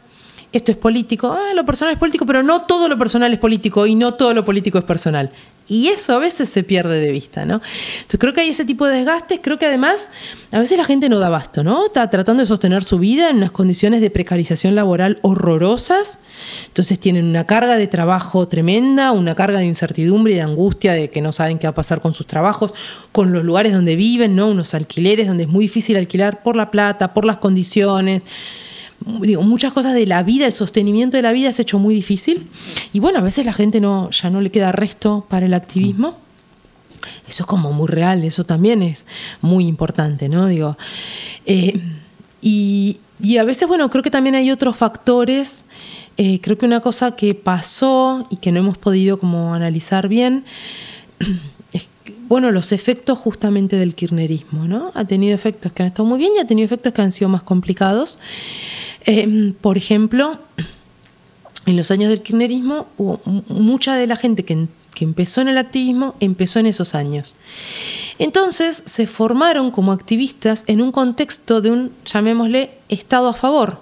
esto 0.57 0.71
es 0.71 0.77
político, 0.77 1.31
ah, 1.31 1.53
lo 1.53 1.65
personal 1.65 1.93
es 1.93 1.99
político, 1.99 2.25
pero 2.25 2.43
no 2.43 2.61
todo 2.63 2.87
lo 2.87 2.97
personal 2.97 3.31
es 3.33 3.39
político 3.39 3.85
y 3.85 3.95
no 3.95 4.13
todo 4.13 4.33
lo 4.33 4.45
político 4.45 4.77
es 4.77 4.83
personal. 4.83 5.31
Y 5.67 5.87
eso 5.87 6.13
a 6.13 6.19
veces 6.19 6.47
se 6.49 6.63
pierde 6.63 7.01
de 7.01 7.11
vista, 7.11 7.43
¿no? 7.43 7.55
Entonces 7.55 8.19
creo 8.19 8.33
que 8.33 8.41
hay 8.41 8.49
ese 8.49 8.65
tipo 8.65 8.85
de 8.85 8.97
desgastes, 8.97 9.39
creo 9.41 9.57
que 9.57 9.65
además 9.65 10.11
a 10.51 10.59
veces 10.59 10.77
la 10.77 10.85
gente 10.85 11.09
no 11.09 11.17
da 11.17 11.29
basto, 11.29 11.63
¿no? 11.63 11.87
Está 11.87 12.07
tratando 12.09 12.41
de 12.41 12.47
sostener 12.47 12.83
su 12.83 12.99
vida 12.99 13.31
en 13.31 13.37
unas 13.37 13.51
condiciones 13.51 13.99
de 13.99 14.11
precarización 14.11 14.75
laboral 14.75 15.17
horrorosas, 15.23 16.19
entonces 16.67 16.99
tienen 16.99 17.25
una 17.25 17.45
carga 17.45 17.77
de 17.77 17.87
trabajo 17.87 18.47
tremenda, 18.47 19.11
una 19.11 19.33
carga 19.33 19.57
de 19.57 19.65
incertidumbre 19.65 20.33
y 20.33 20.35
de 20.35 20.41
angustia 20.43 20.93
de 20.93 21.09
que 21.09 21.21
no 21.21 21.31
saben 21.31 21.57
qué 21.57 21.65
va 21.65 21.71
a 21.71 21.75
pasar 21.75 21.99
con 21.99 22.13
sus 22.13 22.27
trabajos, 22.27 22.73
con 23.11 23.33
los 23.33 23.43
lugares 23.43 23.73
donde 23.73 23.95
viven, 23.95 24.35
¿no? 24.35 24.49
Unos 24.49 24.75
alquileres 24.75 25.27
donde 25.27 25.45
es 25.45 25.49
muy 25.49 25.65
difícil 25.65 25.97
alquilar 25.97 26.43
por 26.43 26.55
la 26.55 26.69
plata, 26.69 27.13
por 27.13 27.25
las 27.25 27.39
condiciones 27.39 28.21
digo, 29.05 29.41
muchas 29.43 29.73
cosas 29.73 29.93
de 29.93 30.05
la 30.05 30.23
vida, 30.23 30.45
el 30.45 30.53
sostenimiento 30.53 31.17
de 31.17 31.23
la 31.23 31.31
vida 31.31 31.49
es 31.49 31.59
hecho 31.59 31.79
muy 31.79 31.93
difícil. 31.95 32.47
Y 32.93 32.99
bueno, 32.99 33.19
a 33.19 33.21
veces 33.21 33.45
la 33.45 33.53
gente 33.53 33.79
no, 33.79 34.09
ya 34.11 34.29
no 34.29 34.41
le 34.41 34.51
queda 34.51 34.71
resto 34.71 35.25
para 35.29 35.45
el 35.45 35.53
activismo. 35.53 36.17
Eso 37.27 37.43
es 37.43 37.47
como 37.47 37.71
muy 37.71 37.87
real, 37.87 38.23
eso 38.23 38.45
también 38.45 38.81
es 38.81 39.05
muy 39.41 39.67
importante, 39.67 40.29
¿no? 40.29 40.47
Digo, 40.47 40.77
eh, 41.45 41.79
y, 42.41 42.97
y, 43.19 43.37
a 43.37 43.43
veces, 43.43 43.67
bueno, 43.67 43.89
creo 43.89 44.03
que 44.03 44.11
también 44.11 44.35
hay 44.35 44.51
otros 44.51 44.75
factores. 44.75 45.65
Eh, 46.17 46.39
creo 46.41 46.57
que 46.57 46.65
una 46.65 46.79
cosa 46.79 47.15
que 47.15 47.35
pasó 47.35 48.25
y 48.29 48.37
que 48.37 48.51
no 48.51 48.59
hemos 48.59 48.77
podido 48.77 49.19
como 49.19 49.53
analizar 49.53 50.07
bien 50.07 50.45
es, 51.73 51.89
bueno, 52.27 52.51
los 52.51 52.71
efectos 52.71 53.19
justamente 53.19 53.77
del 53.77 53.93
kirchnerismo, 53.93 54.65
¿no? 54.65 54.91
Ha 54.95 55.05
tenido 55.05 55.35
efectos 55.35 55.71
que 55.71 55.83
han 55.83 55.87
estado 55.87 56.07
muy 56.07 56.17
bien 56.17 56.33
y 56.35 56.39
ha 56.39 56.47
tenido 56.47 56.65
efectos 56.65 56.93
que 56.93 57.01
han 57.01 57.11
sido 57.11 57.29
más 57.29 57.43
complicados. 57.43 58.17
Eh, 59.05 59.53
por 59.61 59.77
ejemplo, 59.77 60.39
en 61.65 61.77
los 61.77 61.91
años 61.91 62.09
del 62.09 62.21
kirchnerismo, 62.21 62.87
hubo 62.97 63.21
mucha 63.47 63.95
de 63.95 64.07
la 64.07 64.15
gente 64.15 64.43
que, 64.43 64.67
que, 64.93 65.05
empezó 65.05 65.41
en 65.41 65.49
el 65.49 65.57
activismo 65.57 66.15
empezó 66.19 66.59
en 66.59 66.65
esos 66.65 66.95
años. 66.95 67.35
Entonces 68.17 68.81
se 68.85 69.05
formaron 69.05 69.69
como 69.69 69.91
activistas 69.91 70.63
en 70.67 70.81
un 70.81 70.91
contexto 70.91 71.61
de 71.61 71.71
un, 71.71 71.91
llamémosle, 72.05 72.71
Estado 72.89 73.27
a 73.27 73.33
favor, 73.33 73.79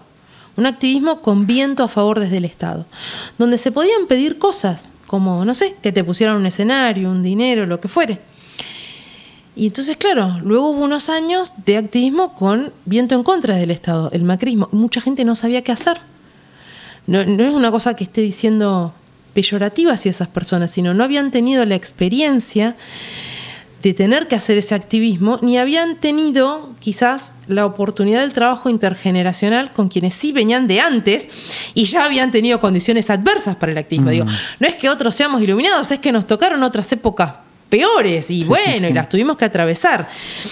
un 0.57 0.65
activismo 0.65 1.21
con 1.21 1.47
viento 1.47 1.83
a 1.83 1.87
favor 1.87 2.19
desde 2.19 2.37
el 2.37 2.45
Estado, 2.45 2.85
donde 3.37 3.57
se 3.57 3.71
podían 3.71 4.07
pedir 4.07 4.37
cosas, 4.37 4.93
como, 5.07 5.45
no 5.45 5.53
sé, 5.53 5.75
que 5.81 5.91
te 5.91 6.03
pusieran 6.03 6.35
un 6.35 6.45
escenario, 6.45 7.09
un 7.09 7.23
dinero, 7.23 7.65
lo 7.65 7.79
que 7.79 7.87
fuere. 7.87 8.32
Y 9.55 9.67
entonces, 9.67 9.97
claro, 9.97 10.39
luego 10.43 10.69
hubo 10.69 10.83
unos 10.83 11.09
años 11.09 11.53
de 11.65 11.77
activismo 11.77 12.33
con 12.33 12.73
viento 12.85 13.15
en 13.15 13.23
contra 13.23 13.55
del 13.55 13.71
Estado, 13.71 14.09
el 14.11 14.23
macrismo. 14.23 14.67
Mucha 14.71 14.99
gente 14.99 15.25
no 15.25 15.35
sabía 15.35 15.61
qué 15.61 15.71
hacer. 15.71 15.97
No, 17.05 17.23
no, 17.25 17.43
es 17.43 17.53
una 17.53 17.69
cosa 17.69 17.95
que 17.95 18.03
esté 18.03 18.21
diciendo 18.21 18.93
peyorativa 19.33 19.93
hacia 19.93 20.09
esas 20.09 20.27
personas, 20.27 20.71
sino 20.71 20.93
no 20.93 21.03
habían 21.03 21.31
tenido 21.31 21.65
la 21.65 21.75
experiencia 21.75 22.75
de 23.83 23.93
tener 23.93 24.29
que 24.29 24.35
hacer 24.35 24.57
ese 24.57 24.75
activismo, 24.75 25.39
ni 25.41 25.57
habían 25.57 25.97
tenido 25.97 26.73
quizás 26.79 27.33
la 27.47 27.65
oportunidad 27.65 28.21
del 28.21 28.31
trabajo 28.31 28.69
intergeneracional 28.69 29.73
con 29.73 29.89
quienes 29.89 30.13
sí 30.13 30.31
venían 30.31 30.67
de 30.67 30.79
antes 30.79 31.27
y 31.73 31.83
ya 31.83 32.05
habían 32.05 32.31
tenido 32.31 32.61
condiciones 32.61 33.09
adversas 33.09 33.57
para 33.57 33.73
el 33.73 33.77
activismo. 33.77 34.07
Mm. 34.07 34.11
Digo, 34.11 34.25
no 34.59 34.67
es 34.67 34.75
que 34.75 34.89
otros 34.89 35.13
seamos 35.13 35.41
iluminados, 35.41 35.91
es 35.91 35.99
que 35.99 36.13
nos 36.13 36.25
tocaron 36.25 36.63
otras 36.63 36.89
épocas 36.93 37.33
peores 37.73 38.29
y 38.29 38.43
sí, 38.43 38.47
bueno, 38.47 38.73
sí, 38.73 38.79
sí. 38.79 38.85
y 38.87 38.93
las 38.93 39.09
tuvimos 39.09 39.35
que 39.35 39.45
atravesar. 39.45 40.07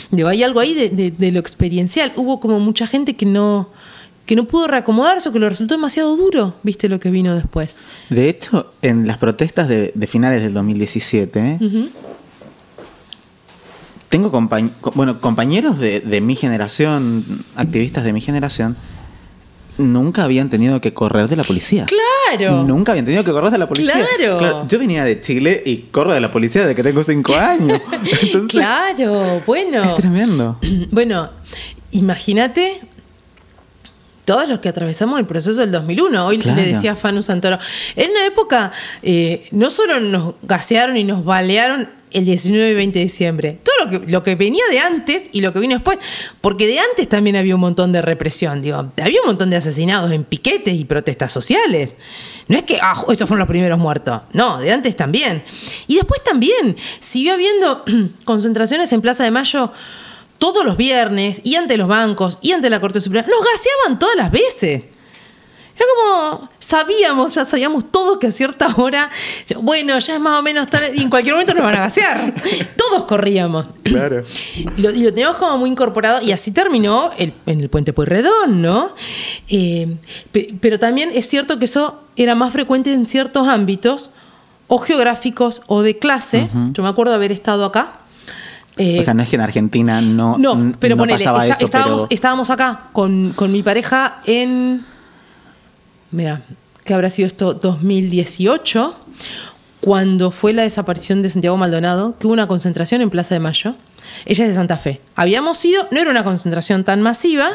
Digo, 0.09 0.27
hay 0.27 0.41
algo 0.41 0.59
ahí 0.59 0.73
de, 0.73 0.89
de, 0.89 1.11
de, 1.11 1.31
lo 1.31 1.39
experiencial. 1.39 2.11
Hubo 2.15 2.39
como 2.39 2.59
mucha 2.59 2.87
gente 2.87 3.15
que 3.15 3.27
no 3.27 3.69
que 4.25 4.35
no 4.35 4.45
pudo 4.45 4.67
reacomodarse 4.67 5.29
o 5.29 5.31
que 5.33 5.39
lo 5.39 5.49
resultó 5.49 5.73
demasiado 5.73 6.15
duro, 6.15 6.55
viste 6.63 6.87
lo 6.87 6.99
que 6.99 7.09
vino 7.09 7.35
después. 7.35 7.77
De 8.09 8.29
hecho, 8.29 8.71
en 8.81 9.05
las 9.05 9.17
protestas 9.17 9.67
de, 9.67 9.91
de 9.93 10.07
finales 10.07 10.41
del 10.41 10.53
2017, 10.53 11.57
uh 11.59 11.63
-huh. 11.63 11.89
tengo 14.09 14.31
compañ 14.31 14.71
bueno, 14.95 15.19
compañeros 15.19 15.79
de 15.79 16.21
mi 16.21 16.35
generación, 16.35 17.43
activistas 17.55 18.03
de 18.03 18.13
mi 18.13 18.21
generación, 18.21 18.77
nunca 19.77 20.23
habían 20.23 20.49
tenido 20.49 20.79
que 20.81 20.93
correr 20.93 21.27
de 21.27 21.35
la 21.35 21.43
policía. 21.43 21.85
Claro. 21.85 22.63
Nunca 22.63 22.91
habían 22.91 23.05
tenido 23.05 23.23
que 23.23 23.31
correr 23.31 23.51
de 23.51 23.57
la 23.57 23.67
policía. 23.67 23.93
Claro. 23.93 24.37
claro 24.37 24.67
yo 24.67 24.79
venía 24.79 25.03
de 25.03 25.21
Chile 25.21 25.61
y 25.65 25.77
corro 25.91 26.13
de 26.13 26.21
la 26.21 26.31
policía 26.31 26.61
desde 26.61 26.75
que 26.75 26.83
tengo 26.83 27.03
cinco 27.03 27.35
años. 27.35 27.81
Entonces, 28.21 28.51
claro, 28.51 29.41
bueno. 29.45 29.83
Es 29.83 29.95
tremendo. 29.95 30.59
Bueno, 30.91 31.29
imagínate 31.91 32.81
todos 34.25 34.47
los 34.47 34.59
que 34.59 34.69
atravesamos 34.69 35.19
el 35.19 35.25
proceso 35.25 35.61
del 35.61 35.71
2001. 35.71 36.25
Hoy 36.25 36.37
claro. 36.39 36.61
le 36.61 36.67
decía 36.67 36.93
a 36.93 36.95
Fanu 36.95 37.21
Santoro, 37.21 37.59
en 37.95 38.11
una 38.11 38.25
época 38.25 38.71
eh, 39.01 39.47
no 39.51 39.69
solo 39.69 39.99
nos 39.99 40.35
gasearon 40.43 40.97
y 40.97 41.03
nos 41.03 41.23
balearon 41.23 41.89
el 42.11 42.25
19 42.25 42.71
y 42.71 42.73
20 42.73 42.99
de 42.99 43.05
diciembre, 43.05 43.59
todo 43.63 43.85
lo 43.85 43.89
que, 43.89 44.11
lo 44.11 44.23
que 44.23 44.35
venía 44.35 44.63
de 44.69 44.79
antes 44.79 45.29
y 45.31 45.41
lo 45.41 45.53
que 45.53 45.59
vino 45.59 45.75
después, 45.75 45.99
porque 46.41 46.67
de 46.67 46.79
antes 46.79 47.07
también 47.09 47.35
había 47.35 47.55
un 47.55 47.61
montón 47.61 47.91
de 47.91 48.01
represión, 48.01 48.61
digo, 48.61 48.91
había 49.01 49.21
un 49.21 49.27
montón 49.27 49.49
de 49.49 49.57
asesinados 49.57 50.11
en 50.11 50.23
piquetes 50.23 50.73
y 50.73 50.85
protestas 50.85 51.31
sociales. 51.31 51.95
No 52.47 52.57
es 52.57 52.63
que, 52.63 52.79
ah, 52.81 52.93
estos 53.09 53.27
fueron 53.27 53.39
los 53.39 53.47
primeros 53.47 53.79
muertos, 53.79 54.21
no, 54.33 54.59
de 54.59 54.71
antes 54.71 54.95
también. 54.95 55.43
Y 55.87 55.95
después 55.95 56.23
también 56.23 56.75
siguió 56.99 57.33
habiendo 57.33 57.85
concentraciones 58.25 58.91
en 58.91 59.01
Plaza 59.01 59.23
de 59.23 59.31
Mayo 59.31 59.71
todos 60.37 60.65
los 60.65 60.75
viernes, 60.75 61.41
y 61.43 61.55
ante 61.55 61.77
los 61.77 61.87
bancos, 61.87 62.39
y 62.41 62.51
ante 62.51 62.69
la 62.69 62.79
Corte 62.79 62.99
Suprema, 62.99 63.27
nos 63.27 63.39
gaseaban 63.39 63.99
todas 63.99 64.15
las 64.15 64.31
veces. 64.31 64.83
Era 65.81 65.89
como, 65.95 66.49
sabíamos, 66.59 67.33
ya 67.33 67.43
sabíamos 67.43 67.91
todos 67.91 68.19
que 68.19 68.27
a 68.27 68.31
cierta 68.31 68.67
hora, 68.77 69.09
bueno, 69.61 69.97
ya 69.97 70.15
es 70.15 70.21
más 70.21 70.39
o 70.39 70.43
menos 70.43 70.67
tal, 70.67 70.95
y 70.95 71.01
en 71.01 71.09
cualquier 71.09 71.33
momento 71.33 71.55
nos 71.55 71.63
van 71.63 71.75
a 71.75 71.79
gasear. 71.79 72.33
todos 72.75 73.05
corríamos. 73.05 73.65
Claro. 73.83 74.23
Y 74.55 74.81
lo, 74.81 74.91
y 74.91 75.03
lo, 75.03 75.09
teníamos 75.09 75.37
como 75.37 75.57
muy 75.57 75.71
incorporado, 75.71 76.21
y 76.21 76.31
así 76.31 76.51
terminó 76.51 77.09
el, 77.17 77.33
en 77.47 77.61
el 77.61 77.69
Puente 77.69 77.93
Pueyrredón, 77.93 78.61
¿no? 78.61 78.93
Eh, 79.49 79.95
pe, 80.31 80.53
pero 80.61 80.77
también 80.77 81.09
es 81.13 81.27
cierto 81.27 81.57
que 81.57 81.65
eso 81.65 82.01
era 82.15 82.35
más 82.35 82.53
frecuente 82.53 82.93
en 82.93 83.05
ciertos 83.07 83.47
ámbitos, 83.47 84.11
o 84.67 84.77
geográficos, 84.77 85.63
o 85.67 85.81
de 85.81 85.97
clase. 85.97 86.49
Uh 86.53 86.57
-huh. 86.57 86.73
Yo 86.73 86.83
me 86.83 86.89
acuerdo 86.89 87.13
haber 87.13 87.31
estado 87.31 87.65
acá 87.65 88.01
eh, 88.77 88.99
o 88.99 89.03
sea, 89.03 89.13
no 89.13 89.21
es 89.21 89.29
que 89.29 89.35
en 89.35 89.41
Argentina 89.41 90.01
no. 90.01 90.37
No, 90.37 90.73
pero 90.79 90.95
no 90.95 91.01
ponele, 91.01 91.19
pasaba 91.19 91.43
está, 91.43 91.55
eso, 91.55 91.65
estábamos, 91.65 92.03
pero... 92.03 92.15
estábamos 92.15 92.49
acá 92.49 92.89
con, 92.93 93.33
con, 93.35 93.51
mi 93.51 93.63
pareja 93.63 94.21
en. 94.25 94.85
Mira, 96.11 96.41
¿qué 96.83 96.93
habrá 96.93 97.09
sido 97.09 97.27
esto? 97.27 97.53
2018. 97.53 98.95
cuando 99.79 100.29
fue 100.29 100.53
la 100.53 100.61
desaparición 100.61 101.23
de 101.23 101.29
Santiago 101.31 101.57
Maldonado, 101.57 102.15
que 102.19 102.27
hubo 102.27 102.33
una 102.33 102.47
concentración 102.47 103.01
en 103.01 103.09
Plaza 103.09 103.33
de 103.33 103.39
Mayo. 103.39 103.73
Ella 104.25 104.43
es 104.45 104.49
de 104.49 104.55
Santa 104.55 104.77
Fe. 104.77 105.01
Habíamos 105.15 105.63
ido, 105.65 105.87
no 105.89 105.99
era 105.99 106.11
una 106.11 106.23
concentración 106.23 106.83
tan 106.83 107.01
masiva, 107.01 107.49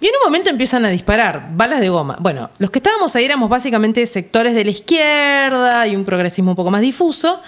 y 0.00 0.06
en 0.06 0.12
un 0.20 0.24
momento 0.24 0.48
empiezan 0.48 0.84
a 0.84 0.88
disparar 0.88 1.50
balas 1.52 1.80
de 1.80 1.90
goma. 1.90 2.16
Bueno, 2.20 2.50
los 2.58 2.70
que 2.70 2.78
estábamos 2.78 3.14
ahí 3.14 3.24
éramos 3.24 3.50
básicamente 3.50 4.04
sectores 4.06 4.54
de 4.54 4.64
la 4.64 4.70
izquierda 4.70 5.86
y 5.86 5.94
un 5.94 6.04
progresismo 6.04 6.52
un 6.52 6.56
poco 6.56 6.70
más 6.70 6.80
difuso. 6.80 7.40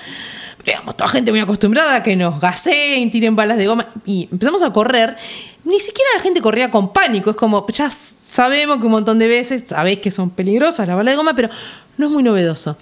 Digamos, 0.64 0.96
toda 0.96 1.08
gente 1.08 1.30
muy 1.30 1.40
acostumbrada 1.40 1.96
a 1.96 2.02
que 2.02 2.16
nos 2.16 2.40
gaseen, 2.40 3.10
tiren 3.10 3.36
balas 3.36 3.58
de 3.58 3.66
goma. 3.66 3.88
Y 4.06 4.28
empezamos 4.30 4.62
a 4.62 4.72
correr. 4.72 5.16
Ni 5.64 5.78
siquiera 5.78 6.10
la 6.16 6.22
gente 6.22 6.40
corría 6.40 6.70
con 6.70 6.92
pánico. 6.92 7.30
Es 7.30 7.36
como, 7.36 7.66
ya 7.68 7.90
sabemos 7.90 8.78
que 8.78 8.86
un 8.86 8.92
montón 8.92 9.18
de 9.18 9.28
veces 9.28 9.64
sabéis 9.66 9.98
que 9.98 10.10
son 10.10 10.30
peligrosas 10.30 10.86
las 10.86 10.96
balas 10.96 11.12
de 11.12 11.16
goma, 11.16 11.34
pero 11.34 11.50
no 11.98 12.06
es 12.06 12.12
muy 12.12 12.22
novedoso. 12.22 12.76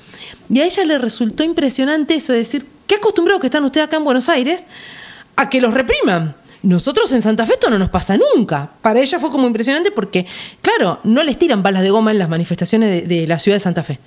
Y 0.49 0.61
a 0.61 0.65
ella 0.65 0.85
le 0.85 0.99
resultó 0.99 1.43
impresionante 1.43 2.15
eso 2.15 2.33
de 2.33 2.39
decir, 2.41 2.67
qué 2.87 2.97
acostumbrados 2.97 3.41
que 3.41 3.49
están 3.49 3.65
ustedes 3.65 3.87
acá 3.87 3.97
en 3.97 4.05
Buenos 4.05 4.29
Aires 4.29 4.67
a 5.37 5.49
que 5.49 5.61
los 5.61 5.75
repriman. 5.75 6.37
Nosotros 6.63 7.13
en 7.13 7.23
Santa 7.23 7.45
Fe 7.45 7.55
esto 7.55 7.69
no 7.71 7.79
nos 7.79 7.91
pasa 7.91 8.17
nunca. 8.17 8.71
Para 8.81 9.01
ella 9.01 9.19
fue 9.19 9.31
como 9.31 9.47
impresionante 9.49 9.91
porque, 9.91 10.27
claro, 10.61 11.01
no 11.03 11.25
les 11.25 11.37
tiran 11.37 11.63
balas 11.63 11.83
de 11.83 11.91
goma 11.91 12.13
en 12.13 12.21
las 12.21 12.29
manifestaciones 12.29 13.09
de 13.09 13.27
la 13.27 13.41
ciudad 13.41 13.57
de 13.57 13.61
Santa 13.61 13.83
Fe. 13.83 13.99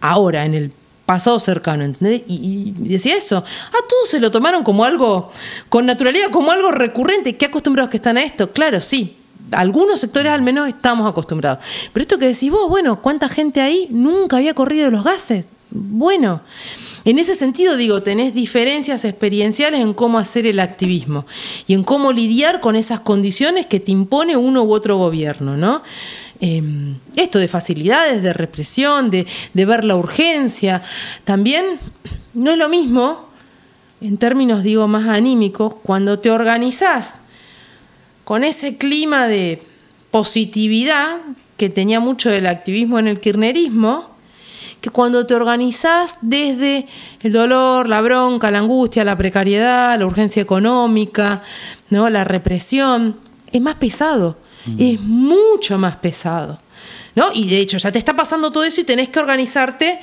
Ahora, 0.00 0.46
en 0.46 0.54
el 0.54 0.72
pasado 1.12 1.38
cercano, 1.38 1.84
¿entendés? 1.84 2.22
Y, 2.26 2.72
decía 2.74 3.14
eso. 3.18 3.44
Ah, 3.46 3.84
todos 3.86 4.08
se 4.08 4.18
lo 4.18 4.30
tomaron 4.30 4.64
como 4.64 4.82
algo, 4.82 5.30
con 5.68 5.84
naturalidad, 5.84 6.30
como 6.30 6.52
algo 6.52 6.70
recurrente. 6.70 7.36
¿Qué 7.36 7.44
acostumbrados 7.44 7.90
que 7.90 7.98
están 7.98 8.16
a 8.16 8.22
esto? 8.22 8.50
Claro, 8.50 8.80
sí. 8.80 9.14
Algunos 9.50 10.00
sectores 10.00 10.32
al 10.32 10.40
menos 10.40 10.66
estamos 10.68 11.06
acostumbrados. 11.06 11.62
Pero 11.92 12.02
esto 12.02 12.18
que 12.18 12.28
decís 12.28 12.50
vos, 12.50 12.66
bueno, 12.66 13.02
¿cuánta 13.02 13.28
gente 13.28 13.60
ahí 13.60 13.88
nunca 13.90 14.38
había 14.38 14.54
corrido 14.54 14.90
los 14.90 15.04
gases? 15.04 15.46
Bueno. 15.70 16.40
En 17.04 17.18
ese 17.18 17.34
sentido, 17.34 17.76
digo, 17.76 18.02
tenés 18.04 18.32
diferencias 18.32 19.04
experienciales 19.04 19.80
en 19.80 19.92
cómo 19.92 20.18
hacer 20.18 20.46
el 20.46 20.60
activismo 20.60 21.26
y 21.66 21.74
en 21.74 21.82
cómo 21.82 22.12
lidiar 22.12 22.60
con 22.60 22.76
esas 22.76 23.00
condiciones 23.00 23.66
que 23.66 23.80
te 23.80 23.90
impone 23.90 24.36
uno 24.36 24.62
u 24.62 24.72
otro 24.72 24.96
gobierno, 24.98 25.56
¿no? 25.56 25.82
Eh, 26.44 26.60
esto 27.14 27.38
de 27.38 27.46
facilidades, 27.46 28.20
de 28.20 28.32
represión, 28.32 29.10
de, 29.10 29.26
ver 29.54 29.84
la 29.84 29.94
urgencia. 29.94 30.82
También 31.22 31.64
no 32.34 32.50
es 32.50 32.58
lo 32.58 32.68
mismo, 32.68 33.28
en 34.00 34.18
términos, 34.18 34.64
digo, 34.64 34.88
más 34.88 35.06
anímicos, 35.06 35.74
cuando 35.84 36.18
te 36.18 36.32
organizás 36.32 37.20
con 38.24 38.42
ese 38.42 38.76
clima 38.76 39.28
de 39.28 39.62
positividad 40.10 41.18
que 41.56 41.68
tenía 41.68 42.00
mucho 42.00 42.28
del 42.28 42.48
activismo 42.48 42.98
en 42.98 43.06
el 43.06 43.20
kirchnerismo, 43.20 44.10
que 44.80 44.90
cuando 44.90 45.24
te 45.26 45.34
organizás 45.34 46.18
desde 46.22 46.88
el 47.20 47.32
dolor, 47.32 47.88
la 47.88 48.00
bronca, 48.00 48.50
la 48.50 48.58
angustia, 48.58 49.04
la 49.04 49.16
precariedad, 49.16 49.96
la 49.96 50.06
urgencia 50.06 50.42
económica, 50.42 51.42
¿no? 51.90 52.10
la 52.10 52.24
represión, 52.24 53.16
es 53.52 53.60
más 53.60 53.76
pesado, 53.76 54.41
mm. 54.66 54.76
es 54.78 55.00
mucho 55.00 55.78
más 55.78 55.96
pesado. 55.96 56.58
¿no? 57.14 57.30
Y 57.34 57.48
de 57.48 57.58
hecho 57.58 57.78
ya 57.78 57.92
te 57.92 57.98
está 57.98 58.16
pasando 58.16 58.50
todo 58.50 58.64
eso 58.64 58.80
y 58.80 58.84
tenés 58.84 59.08
que 59.08 59.18
organizarte 59.18 59.98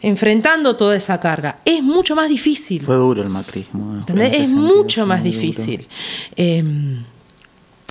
enfrentando 0.00 0.76
toda 0.76 0.96
esa 0.96 1.18
carga. 1.18 1.60
Es 1.64 1.82
mucho 1.82 2.14
más 2.14 2.28
difícil. 2.28 2.82
Fue 2.82 2.96
duro 2.96 3.22
el 3.22 3.30
macrismo. 3.30 4.04
Es 4.06 4.50
mucho 4.50 5.06
más 5.06 5.22
difícil. 5.22 5.86
Eh, 6.36 6.62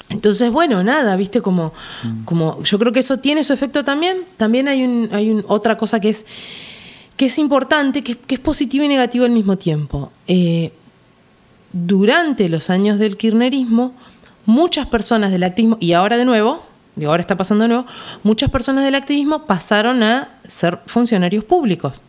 entonces, 0.09 0.51
bueno, 0.51 0.83
nada, 0.83 1.15
viste 1.15 1.41
como, 1.41 1.73
mm. 2.03 2.23
como 2.25 2.61
yo 2.63 2.77
creo 2.77 2.91
que 2.91 2.99
eso 2.99 3.17
tiene 3.17 3.43
su 3.43 3.53
efecto 3.53 3.83
también. 3.83 4.17
También 4.37 4.67
hay, 4.67 4.83
un, 4.83 5.09
hay 5.11 5.31
un, 5.31 5.43
otra 5.47 5.75
cosa 5.75 5.99
que 5.99 6.09
es, 6.09 6.25
que 7.17 7.25
es 7.25 7.37
importante, 7.39 8.03
que, 8.03 8.15
que 8.15 8.35
es 8.35 8.41
positivo 8.41 8.83
y 8.83 8.89
negativo 8.89 9.25
al 9.25 9.31
mismo 9.31 9.57
tiempo. 9.57 10.11
Eh, 10.27 10.71
durante 11.71 12.47
los 12.47 12.69
años 12.69 12.99
del 12.99 13.17
kirchnerismo, 13.17 13.95
muchas 14.45 14.87
personas 14.87 15.31
del 15.31 15.43
activismo, 15.43 15.77
y 15.79 15.93
ahora 15.93 16.17
de 16.17 16.25
nuevo, 16.25 16.65
digo, 16.95 17.11
ahora 17.11 17.21
está 17.21 17.37
pasando 17.37 17.63
de 17.63 17.69
nuevo, 17.69 17.85
muchas 18.23 18.49
personas 18.49 18.83
del 18.83 18.95
activismo 18.95 19.45
pasaron 19.45 20.03
a 20.03 20.29
ser 20.47 20.79
funcionarios 20.85 21.43
públicos, 21.43 22.01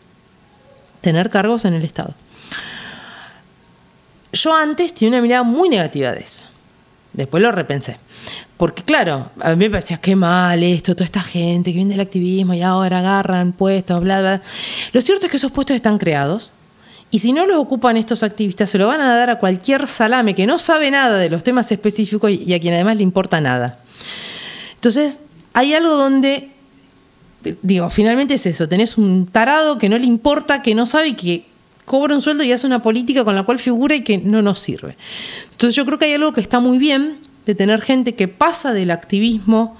tener 1.01 1.31
cargos 1.31 1.65
en 1.65 1.74
el 1.74 1.85
Estado. 1.85 2.15
Yo 4.32 4.55
antes 4.55 4.93
tenía 4.94 5.11
una 5.11 5.23
mirada 5.23 5.43
muy 5.44 5.69
negativa 5.69 6.12
de 6.12 6.20
eso. 6.20 6.47
Después 7.12 7.40
lo 7.40 7.52
repensé. 7.52 7.98
Porque 8.56 8.82
claro, 8.82 9.31
a 9.40 9.51
mí 9.51 9.56
me 9.56 9.70
parecía 9.70 9.98
qué 9.98 10.16
mal 10.16 10.62
esto, 10.62 10.94
toda 10.94 11.05
esta 11.05 11.23
gente 11.23 11.70
que 11.70 11.77
viene 11.77 11.93
del 11.93 12.01
activismo 12.01 12.55
y 12.55 12.62
ahora 12.62 12.98
agarran 12.98 13.52
puestos, 13.52 14.01
bla, 14.01 14.20
bla. 14.20 14.40
Lo 14.93 15.01
cierto 15.01 15.27
es 15.27 15.31
que 15.31 15.36
esos 15.36 15.52
puestos 15.52 15.77
están 15.77 15.98
creados 15.98 16.52
y 17.15 17.20
si 17.20 17.32
no 17.32 17.47
los 17.47 17.59
ocupan 17.59 17.97
estos 17.97 18.24
activistas, 18.24 18.70
se 18.70 18.77
lo 18.77 18.89
van 18.89 19.01
a 19.01 19.15
dar 19.15 19.31
a 19.31 19.39
cualquier 19.39 19.86
salame 19.86 20.35
que 20.35 20.49
no 20.49 20.59
sabe 20.59 20.91
nada 20.91 21.16
de 21.16 21.31
los 21.31 21.45
temas 21.45 21.70
específicos 21.70 22.32
y 22.32 22.53
a 22.53 22.59
quien 22.59 22.74
además 22.74 22.97
le 22.97 23.05
importa 23.05 23.41
nada. 23.41 23.78
Entonces, 24.74 25.20
hay 25.53 25.74
algo 25.74 25.93
donde, 25.93 26.51
digo, 27.62 27.89
finalmente 27.89 28.35
es 28.35 28.47
eso, 28.47 28.69
tenés 28.69 28.99
un 28.99 29.28
tarado 29.28 29.78
que 29.78 29.89
no 29.89 29.97
le 29.97 30.07
importa, 30.07 30.61
que 30.61 30.74
no 30.74 30.86
sabe 30.86 31.11
y 31.11 31.15
que 31.15 31.47
cobra 31.85 32.16
un 32.16 32.20
sueldo 32.20 32.43
y 32.43 32.51
hace 32.51 32.66
una 32.66 32.82
política 32.82 33.24
con 33.24 33.36
la 33.36 33.45
cual 33.45 33.61
figura 33.61 33.95
y 33.95 34.03
que 34.03 34.19
no 34.19 34.43
nos 34.43 34.59
sirve. 34.59 34.97
Entonces 35.53 35.77
yo 35.77 35.86
creo 35.86 36.01
que 36.01 36.07
hay 36.07 36.15
algo 36.15 36.32
que 36.32 36.41
está 36.41 36.59
muy 36.59 36.78
bien 36.78 37.19
de 37.47 37.55
tener 37.55 37.81
gente 37.81 38.16
que 38.16 38.27
pasa 38.27 38.73
del 38.73 38.91
activismo 38.91 39.77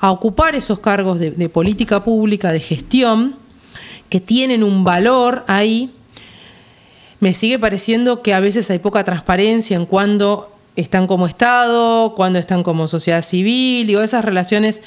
a 0.00 0.10
ocupar 0.10 0.54
esos 0.54 0.80
cargos 0.80 1.18
de, 1.18 1.30
de 1.30 1.48
política 1.48 2.04
pública, 2.04 2.52
de 2.52 2.60
gestión, 2.60 3.36
que 4.10 4.20
tienen 4.20 4.62
un 4.62 4.84
valor 4.84 5.44
ahí. 5.46 5.90
Me 7.20 7.34
sigue 7.34 7.58
pareciendo 7.58 8.22
que 8.22 8.34
a 8.34 8.40
veces 8.40 8.70
hay 8.70 8.78
poca 8.78 9.04
transparencia 9.04 9.76
en 9.76 9.86
cuando 9.86 10.50
están 10.76 11.06
como 11.06 11.26
Estado, 11.26 12.14
cuando 12.14 12.38
están 12.38 12.62
como 12.62 12.88
sociedad 12.88 13.22
civil, 13.22 13.86
digo, 13.86 14.02
esas 14.02 14.24
relaciones 14.24 14.82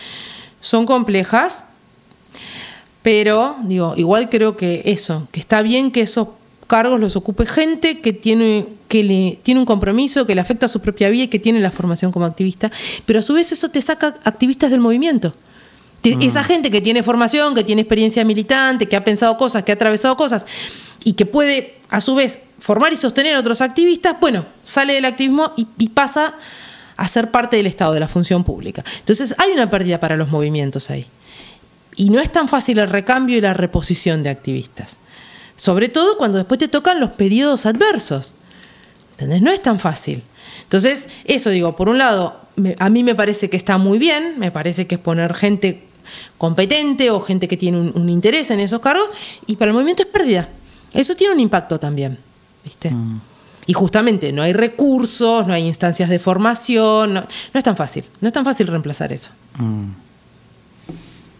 son 0.59 0.85
complejas, 0.85 1.63
pero 3.01 3.55
digo, 3.63 3.93
igual 3.95 4.29
creo 4.29 4.57
que 4.57 4.81
eso, 4.85 5.27
que 5.31 5.39
está 5.39 5.61
bien 5.61 5.91
que 5.91 6.01
esos 6.01 6.29
cargos 6.67 6.99
los 6.99 7.15
ocupe 7.15 7.45
gente 7.45 8.01
que 8.01 8.11
tiene, 8.11 8.67
que 8.89 9.03
le, 9.03 9.39
tiene 9.43 9.61
un 9.61 9.65
compromiso, 9.65 10.27
que 10.27 10.35
le 10.35 10.41
afecta 10.41 10.65
a 10.65 10.69
su 10.69 10.81
propia 10.81 11.09
vida 11.09 11.23
y 11.23 11.27
que 11.29 11.39
tiene 11.39 11.61
la 11.61 11.71
formación 11.71 12.11
como 12.11 12.25
activista, 12.25 12.69
pero 13.05 13.19
a 13.19 13.21
su 13.21 13.33
vez 13.33 13.51
eso 13.53 13.69
te 13.69 13.79
saca 13.81 14.15
activistas 14.25 14.69
del 14.71 14.81
movimiento. 14.81 15.33
Mm. 16.03 16.21
Esa 16.21 16.43
gente 16.43 16.69
que 16.69 16.81
tiene 16.81 17.03
formación, 17.03 17.55
que 17.55 17.63
tiene 17.63 17.81
experiencia 17.81 18.23
militante, 18.23 18.87
que 18.87 18.95
ha 18.95 19.03
pensado 19.03 19.37
cosas, 19.37 19.63
que 19.63 19.71
ha 19.71 19.75
atravesado 19.75 20.15
cosas 20.17 20.45
y 21.03 21.13
que 21.13 21.25
puede 21.25 21.77
a 21.89 22.01
su 22.01 22.15
vez 22.15 22.41
formar 22.59 22.93
y 22.93 22.97
sostener 22.97 23.35
a 23.35 23.39
otros 23.39 23.61
activistas, 23.61 24.15
bueno, 24.19 24.45
sale 24.63 24.93
del 24.93 25.05
activismo 25.05 25.53
y, 25.55 25.89
pasa 25.89 26.35
a 26.95 27.07
ser 27.07 27.31
parte 27.31 27.57
del 27.57 27.67
Estado, 27.67 27.93
de 27.93 27.99
la 27.99 28.07
función 28.07 28.43
pública. 28.43 28.83
Entonces 28.99 29.35
hay 29.37 29.51
una 29.51 29.69
pérdida 29.69 29.99
para 29.99 30.17
los 30.17 30.29
movimientos 30.29 30.89
ahí. 30.89 31.05
Y 31.95 32.09
no 32.09 32.19
es 32.19 32.31
tan 32.31 32.47
fácil 32.47 32.79
el 32.79 32.89
recambio 32.89 33.37
y 33.37 33.41
la 33.41 33.53
reposición 33.53 34.23
de 34.23 34.29
activistas. 34.29 34.97
Sobre 35.55 35.89
todo 35.89 36.17
cuando 36.17 36.37
después 36.37 36.59
te 36.59 36.67
tocan 36.67 36.99
los 36.99 37.11
periodos 37.11 37.65
adversos. 37.65 38.35
¿Entendés? 39.11 39.41
No 39.41 39.51
es 39.51 39.61
tan 39.61 39.79
fácil. 39.79 40.23
Entonces, 40.63 41.07
eso 41.25 41.49
digo, 41.49 41.75
por 41.75 41.89
un 41.89 41.97
lado, 41.97 42.39
a 42.77 42.89
mí 42.89 43.03
me 43.03 43.15
parece 43.15 43.49
que 43.49 43.57
está 43.57 43.77
muy 43.77 43.97
bien, 43.97 44.35
me 44.37 44.51
parece 44.51 44.85
que 44.85 44.95
es 44.95 45.01
poner 45.01 45.33
gente 45.33 45.83
competente 46.37 47.09
o 47.09 47.19
gente 47.19 47.47
que 47.47 47.57
tiene 47.57 47.79
un, 47.79 47.97
un 47.97 48.09
interés 48.09 48.51
en 48.51 48.59
esos 48.59 48.79
cargos, 48.79 49.09
y 49.47 49.55
para 49.55 49.69
el 49.69 49.73
movimiento 49.73 50.03
es 50.03 50.09
pérdida. 50.09 50.49
Eso 50.93 51.15
tiene 51.15 51.33
un 51.33 51.39
impacto 51.39 51.79
también, 51.79 52.17
¿viste? 52.63 52.91
Mm. 52.91 53.21
Y 53.65 53.73
justamente 53.73 54.31
no 54.31 54.41
hay 54.41 54.53
recursos, 54.53 55.45
no 55.45 55.53
hay 55.53 55.65
instancias 55.65 56.09
de 56.09 56.19
formación, 56.19 57.13
no, 57.13 57.21
no, 57.21 57.57
es 57.57 57.63
tan 57.63 57.75
fácil, 57.75 58.05
no 58.21 58.27
es 58.27 58.33
tan 58.33 58.45
fácil 58.45 58.67
reemplazar 58.67 59.11
eso. 59.11 59.31
Mm. 59.57 59.89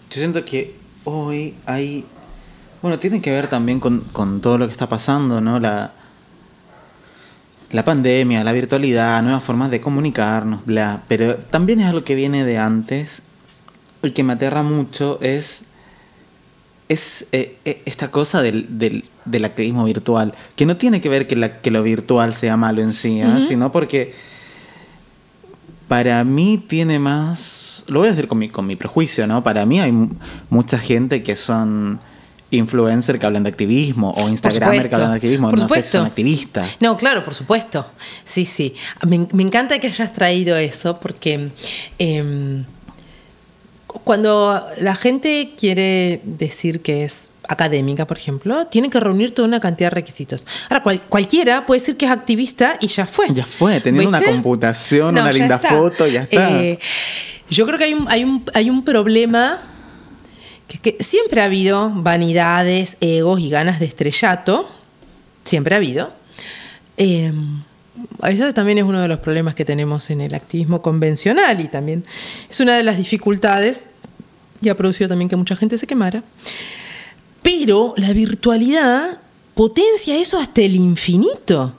Yo 0.09 0.19
siento 0.19 0.43
que 0.43 0.75
hoy 1.05 1.55
hay 1.65 2.05
bueno, 2.81 2.99
tiene 2.99 3.21
que 3.21 3.31
ver 3.31 3.47
también 3.47 3.79
con, 3.79 4.01
con, 4.13 4.39
todo 4.39 4.57
lo 4.57 4.67
que 4.67 4.71
está 4.71 4.87
pasando, 4.87 5.41
¿no? 5.41 5.59
La, 5.59 5.91
la 7.71 7.83
pandemia, 7.83 8.43
la 8.43 8.51
virtualidad, 8.51 9.21
nuevas 9.23 9.43
formas 9.43 9.71
de 9.71 9.81
comunicarnos, 9.81 10.65
bla. 10.65 11.03
Pero 11.07 11.35
también 11.35 11.81
es 11.81 11.87
algo 11.87 12.03
que 12.03 12.15
viene 12.15 12.45
de 12.45 12.57
antes. 12.57 13.23
El 14.03 14.13
que 14.13 14.23
me 14.23 14.33
aterra 14.33 14.63
mucho 14.63 15.19
es, 15.21 15.65
es 16.89 17.25
eh, 17.31 17.57
eh, 17.65 17.81
esta 17.85 18.11
cosa 18.11 18.41
del, 18.41 18.77
del, 18.79 19.05
del, 19.25 19.45
activismo 19.45 19.85
virtual, 19.85 20.33
que 20.55 20.65
no 20.65 20.77
tiene 20.77 21.01
que 21.01 21.09
ver 21.09 21.27
que, 21.27 21.35
la, 21.35 21.61
que 21.61 21.71
lo 21.71 21.83
virtual 21.83 22.33
sea 22.33 22.57
malo 22.57 22.81
en 22.81 22.93
sí, 22.93 23.19
¿eh? 23.19 23.25
uh 23.25 23.29
-huh. 23.29 23.47
sino 23.47 23.71
porque 23.71 24.13
para 25.87 26.23
mí 26.23 26.63
tiene 26.67 26.99
más... 26.99 27.83
Lo 27.87 27.99
voy 27.99 28.09
a 28.09 28.11
decir 28.11 28.27
con 28.27 28.37
mi, 28.37 28.49
con 28.49 28.67
mi 28.67 28.75
prejuicio, 28.75 29.27
¿no? 29.27 29.43
Para 29.43 29.65
mí 29.65 29.79
hay 29.79 29.93
mucha 30.49 30.77
gente 30.77 31.23
que 31.23 31.35
son 31.35 31.99
influencer 32.51 33.19
que 33.19 33.25
hablan 33.25 33.43
de 33.43 33.49
activismo 33.49 34.13
o 34.17 34.29
instagramer 34.29 34.89
que 34.89 34.95
hablan 34.95 35.11
de 35.11 35.15
activismo, 35.17 35.49
por 35.49 35.59
no 35.59 35.69
sé 35.69 35.81
si 35.81 35.89
son 35.91 36.05
activistas. 36.05 36.77
No, 36.79 36.97
claro, 36.97 37.23
por 37.23 37.33
supuesto. 37.33 37.85
Sí, 38.23 38.45
sí. 38.45 38.73
Me, 39.05 39.27
me 39.31 39.43
encanta 39.43 39.79
que 39.79 39.87
hayas 39.87 40.13
traído 40.13 40.57
eso 40.57 40.99
porque 40.99 41.49
eh, 41.99 42.63
Cuando 44.03 44.65
la 44.79 44.95
gente 44.95 45.53
quiere 45.57 46.21
decir 46.23 46.81
que 46.81 47.03
es 47.03 47.31
académica, 47.47 48.05
por 48.05 48.17
ejemplo, 48.17 48.67
tiene 48.67 48.89
que 48.89 48.99
reunir 48.99 49.33
toda 49.33 49.47
una 49.47 49.59
cantidad 49.59 49.89
de 49.89 49.95
requisitos. 49.95 50.45
Ahora, 50.69 50.83
cual- 50.83 51.01
cualquiera 51.01 51.65
puede 51.65 51.79
decir 51.79 51.95
que 51.97 52.05
es 52.05 52.11
activista 52.11 52.77
y 52.81 52.87
ya 52.87 53.05
fue. 53.07 53.27
Ya 53.33 53.45
fue, 53.45 53.79
teniendo 53.81 54.09
una 54.09 54.21
computación, 54.21 55.15
No, 55.15 55.21
una 55.21 55.31
linda 55.31 55.55
está. 55.55 55.69
foto, 55.69 56.07
ya 56.07 56.23
está. 56.23 56.61
Eh, 56.61 56.79
yo 57.49 57.65
creo 57.65 57.77
que 57.77 57.85
hay 57.85 57.93
un, 57.93 58.05
hay 58.09 58.23
un, 58.25 58.43
hay 58.53 58.69
un 58.69 58.83
problema 58.83 59.59
que, 60.67 60.77
que 60.79 61.01
siempre 61.01 61.41
ha 61.41 61.45
habido 61.45 61.89
vanidades, 61.93 62.97
egos 62.99 63.39
y 63.39 63.49
ganas 63.49 63.79
de 63.79 63.85
estrellato. 63.85 64.69
Siempre 65.45 65.75
ha 65.75 65.77
habido. 65.77 66.11
Eh, 66.97 67.31
a 68.21 68.29
veces 68.29 68.53
también 68.53 68.77
es 68.77 68.83
uno 68.83 69.01
de 69.01 69.07
los 69.07 69.19
problemas 69.19 69.55
que 69.55 69.65
tenemos 69.65 70.09
en 70.09 70.21
el 70.21 70.33
activismo 70.33 70.81
convencional 70.81 71.59
y 71.59 71.67
también 71.67 72.05
es 72.49 72.59
una 72.59 72.75
de 72.75 72.83
las 72.83 72.97
dificultades 72.97 73.87
y 74.61 74.69
ha 74.69 74.75
producido 74.75 75.07
también 75.09 75.29
que 75.29 75.35
mucha 75.35 75.55
gente 75.55 75.77
se 75.77 75.87
quemara. 75.87 76.23
Pero 77.41 77.93
la 77.97 78.13
virtualidad 78.13 79.19
potencia 79.53 80.17
eso 80.17 80.39
hasta 80.39 80.61
el 80.61 80.75
infinito. 80.75 81.73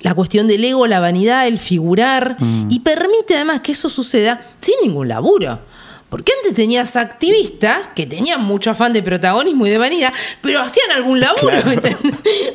La 0.00 0.14
cuestión 0.14 0.48
del 0.48 0.64
ego, 0.64 0.86
la 0.86 0.98
vanidad, 0.98 1.46
el 1.46 1.58
figurar, 1.58 2.38
y 2.70 2.80
permite 2.80 3.34
además 3.36 3.60
que 3.60 3.72
eso 3.72 3.90
suceda 3.90 4.40
sin 4.58 4.74
ningún 4.82 5.08
laburo. 5.08 5.60
Porque 6.10 6.32
antes 6.38 6.54
tenías 6.54 6.96
activistas 6.96 7.88
que 7.88 8.04
tenían 8.04 8.42
mucho 8.42 8.72
afán 8.72 8.92
de 8.92 9.02
protagonismo 9.02 9.64
y 9.66 9.70
de 9.70 9.78
vanidad, 9.78 10.12
pero 10.42 10.60
hacían 10.60 10.90
algún 10.90 11.20
laburo, 11.20 11.56
¿entendés? 11.56 11.96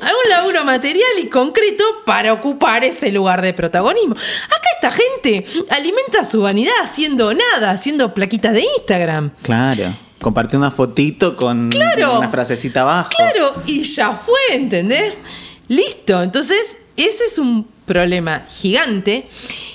algún 0.01 0.29
laburo 0.29 0.63
material 0.65 1.09
y 1.21 1.27
concreto 1.27 1.83
para 2.05 2.33
ocupar 2.33 2.83
ese 2.83 3.11
lugar 3.11 3.41
de 3.41 3.53
protagonismo. 3.53 4.13
Acá 4.15 4.67
esta 4.75 4.91
gente 4.91 5.45
alimenta 5.69 6.23
su 6.25 6.41
vanidad 6.41 6.73
haciendo 6.83 7.33
nada, 7.33 7.71
haciendo 7.71 8.13
plaquitas 8.13 8.53
de 8.53 8.65
Instagram. 8.77 9.31
Claro. 9.41 9.95
Compartir 10.21 10.57
una 10.57 10.71
fotito 10.71 11.35
con 11.37 11.69
Claro. 11.69 12.17
una 12.19 12.29
frasecita 12.29 12.81
abajo. 12.81 13.09
Claro, 13.15 13.53
y 13.67 13.83
ya 13.83 14.11
fue, 14.11 14.55
¿entendés? 14.55 15.21
Listo. 15.67 16.21
Entonces, 16.21 16.77
ese 16.97 17.25
es 17.25 17.39
un 17.39 17.67
problema 17.85 18.45
gigante. 18.49 19.27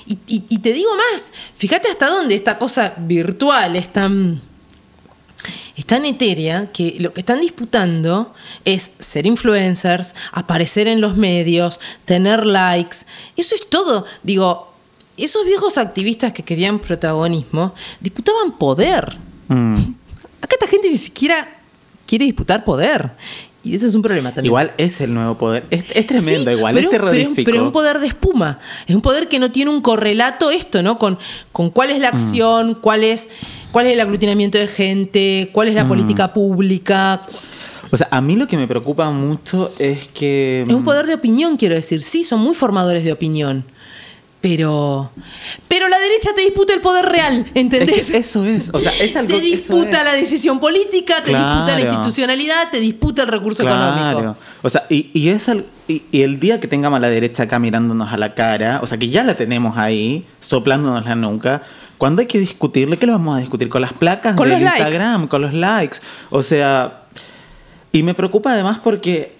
Y, 0.05 0.13
y- 0.27 0.43
y 0.49 0.57
te 0.59 0.73
digo 0.73 0.89
más, 0.95 1.25
fíjate 1.55 1.89
hasta 1.89 2.07
dónde 2.07 2.35
esta 2.35 2.57
cosa 2.57 2.93
virtual 2.97 3.75
es 3.75 3.91
tan, 3.93 4.41
es 5.77 5.85
tan 5.85 6.05
etérea 6.05 6.71
que 6.71 6.97
lo 6.99 7.13
que 7.13 7.21
están 7.21 7.39
disputando 7.41 8.33
es 8.65 8.91
ser 8.99 9.25
influencers, 9.25 10.13
aparecer 10.31 10.87
en 10.87 11.01
los 11.01 11.17
medios, 11.17 11.79
tener 12.05 12.45
likes. 12.45 12.97
Eso 13.37 13.55
es 13.55 13.69
todo. 13.69 14.05
Digo, 14.23 14.73
esos 15.17 15.45
viejos 15.45 15.77
activistas 15.77 16.33
que 16.33 16.43
querían 16.43 16.79
protagonismo 16.79 17.73
disputaban 17.99 18.57
poder. 18.57 19.17
Mm. 19.47 19.75
Acá 20.41 20.55
esta 20.59 20.67
gente 20.67 20.89
ni 20.89 20.97
siquiera 20.97 21.59
quiere 22.05 22.25
disputar 22.25 22.65
poder. 22.65 23.11
Y 23.63 23.75
ese 23.75 23.85
es 23.85 23.93
un 23.95 24.01
problema 24.01 24.29
también. 24.29 24.45
Igual 24.47 24.71
es 24.77 25.01
el 25.01 25.13
nuevo 25.13 25.37
poder. 25.37 25.65
Es, 25.69 25.83
es 25.93 26.07
tremendo, 26.07 26.49
Sí, 26.51 26.57
igual, 26.57 26.73
pero, 26.73 26.87
es 26.89 26.91
pero- 26.91 27.11
terrorífico. 27.11 27.45
pero 27.45 27.57
es 27.57 27.63
un 27.63 27.71
poder 27.71 27.99
de 27.99 28.07
espuma. 28.07 28.59
Es 28.87 28.95
un 28.95 29.01
poder 29.01 29.27
que 29.27 29.37
no 29.37 29.51
tiene 29.51 29.69
un 29.69 29.81
correlato 29.81 30.49
esto, 30.49 30.81
¿no? 30.81 30.97
Con, 30.97 31.19
con 31.51 31.69
cuál 31.69 31.91
es 31.91 31.99
la 31.99 32.07
acción, 32.09 32.73
cuál, 32.73 33.03
es, 33.03 33.27
cuál 33.71 33.85
es 33.85 33.93
el 33.93 33.99
aglutinamiento 34.01 34.57
de 34.57 34.67
gente, 34.67 35.49
cuál 35.53 35.67
es 35.67 35.75
la 35.75 35.87
política 35.87 36.33
pública. 36.33 37.21
O 37.91 37.97
sea, 37.97 38.07
a 38.09 38.21
mí 38.21 38.35
lo 38.35 38.47
que 38.47 38.57
me 38.57 38.67
preocupa 38.67 39.11
mucho 39.11 39.71
es 39.77 40.07
que. 40.07 40.63
Es 40.67 40.73
un 40.73 40.83
poder 40.83 41.05
de 41.05 41.13
opinión, 41.13 41.57
quiero 41.57 41.75
decir. 41.75 42.01
Sí, 42.03 42.23
son 42.23 42.39
muy 42.39 42.55
formadores 42.55 43.03
de 43.03 43.11
opinión. 43.11 43.63
Pero. 44.41 45.11
Pero 45.67 45.87
la 45.87 45.99
derecha 45.99 46.31
te 46.35 46.41
disputa 46.41 46.73
el 46.73 46.81
poder 46.81 47.05
real, 47.05 47.45
Es 47.53 47.61
¿entendés? 47.61 48.07
que 48.07 48.17
eso 48.17 48.43
es. 48.45 48.71
O 48.73 48.79
sea, 48.79 48.91
es 48.99 49.15
algo 49.15 49.33
te 49.35 49.39
disputa 49.39 49.99
es. 49.99 50.03
la 50.03 50.13
decisión 50.13 50.59
política, 50.59 51.23
te 51.23 51.29
disputa 51.29 51.75
la 51.75 51.81
institucionalidad, 51.81 52.69
te 52.71 52.79
disputa 52.79 53.21
el 53.21 53.27
recurso 53.27 53.61
económico. 53.63 54.35
O 54.63 54.69
sea, 54.69 54.85
y, 54.89 55.11
y 55.13 55.29
es 55.29 55.47
al- 55.47 55.65
y, 55.87 56.03
y 56.11 56.23
el 56.23 56.39
día 56.39 56.59
que 56.59 56.67
tengamos 56.67 56.97
a 56.97 56.99
la 57.01 57.09
derecha 57.09 57.43
acá 57.43 57.59
mirándonos 57.59 58.11
a 58.11 58.17
la 58.17 58.33
cara, 58.33 58.79
o 58.81 58.87
sea, 58.87 58.97
que 58.97 59.09
ya 59.09 59.23
la 59.23 59.35
tenemos 59.35 59.77
ahí, 59.77 60.25
soplándonos 60.39 61.05
la 61.05 61.15
nuca, 61.15 61.61
cuando 61.99 62.21
hay 62.21 62.27
que 62.27 62.39
discutirle, 62.39 62.97
¿qué 62.97 63.05
lo 63.05 63.11
vamos 63.13 63.37
a 63.37 63.39
discutir? 63.41 63.69
Con 63.69 63.81
las 63.81 63.93
placas 63.93 64.35
Con 64.35 64.47
de 64.49 64.55
los 64.55 64.61
likes. 64.63 64.79
Instagram, 64.79 65.27
con 65.27 65.41
los 65.41 65.53
likes. 65.53 65.97
O 66.31 66.41
sea, 66.41 67.03
y 67.91 68.01
me 68.01 68.15
preocupa 68.15 68.53
además 68.53 68.79
porque 68.83 69.35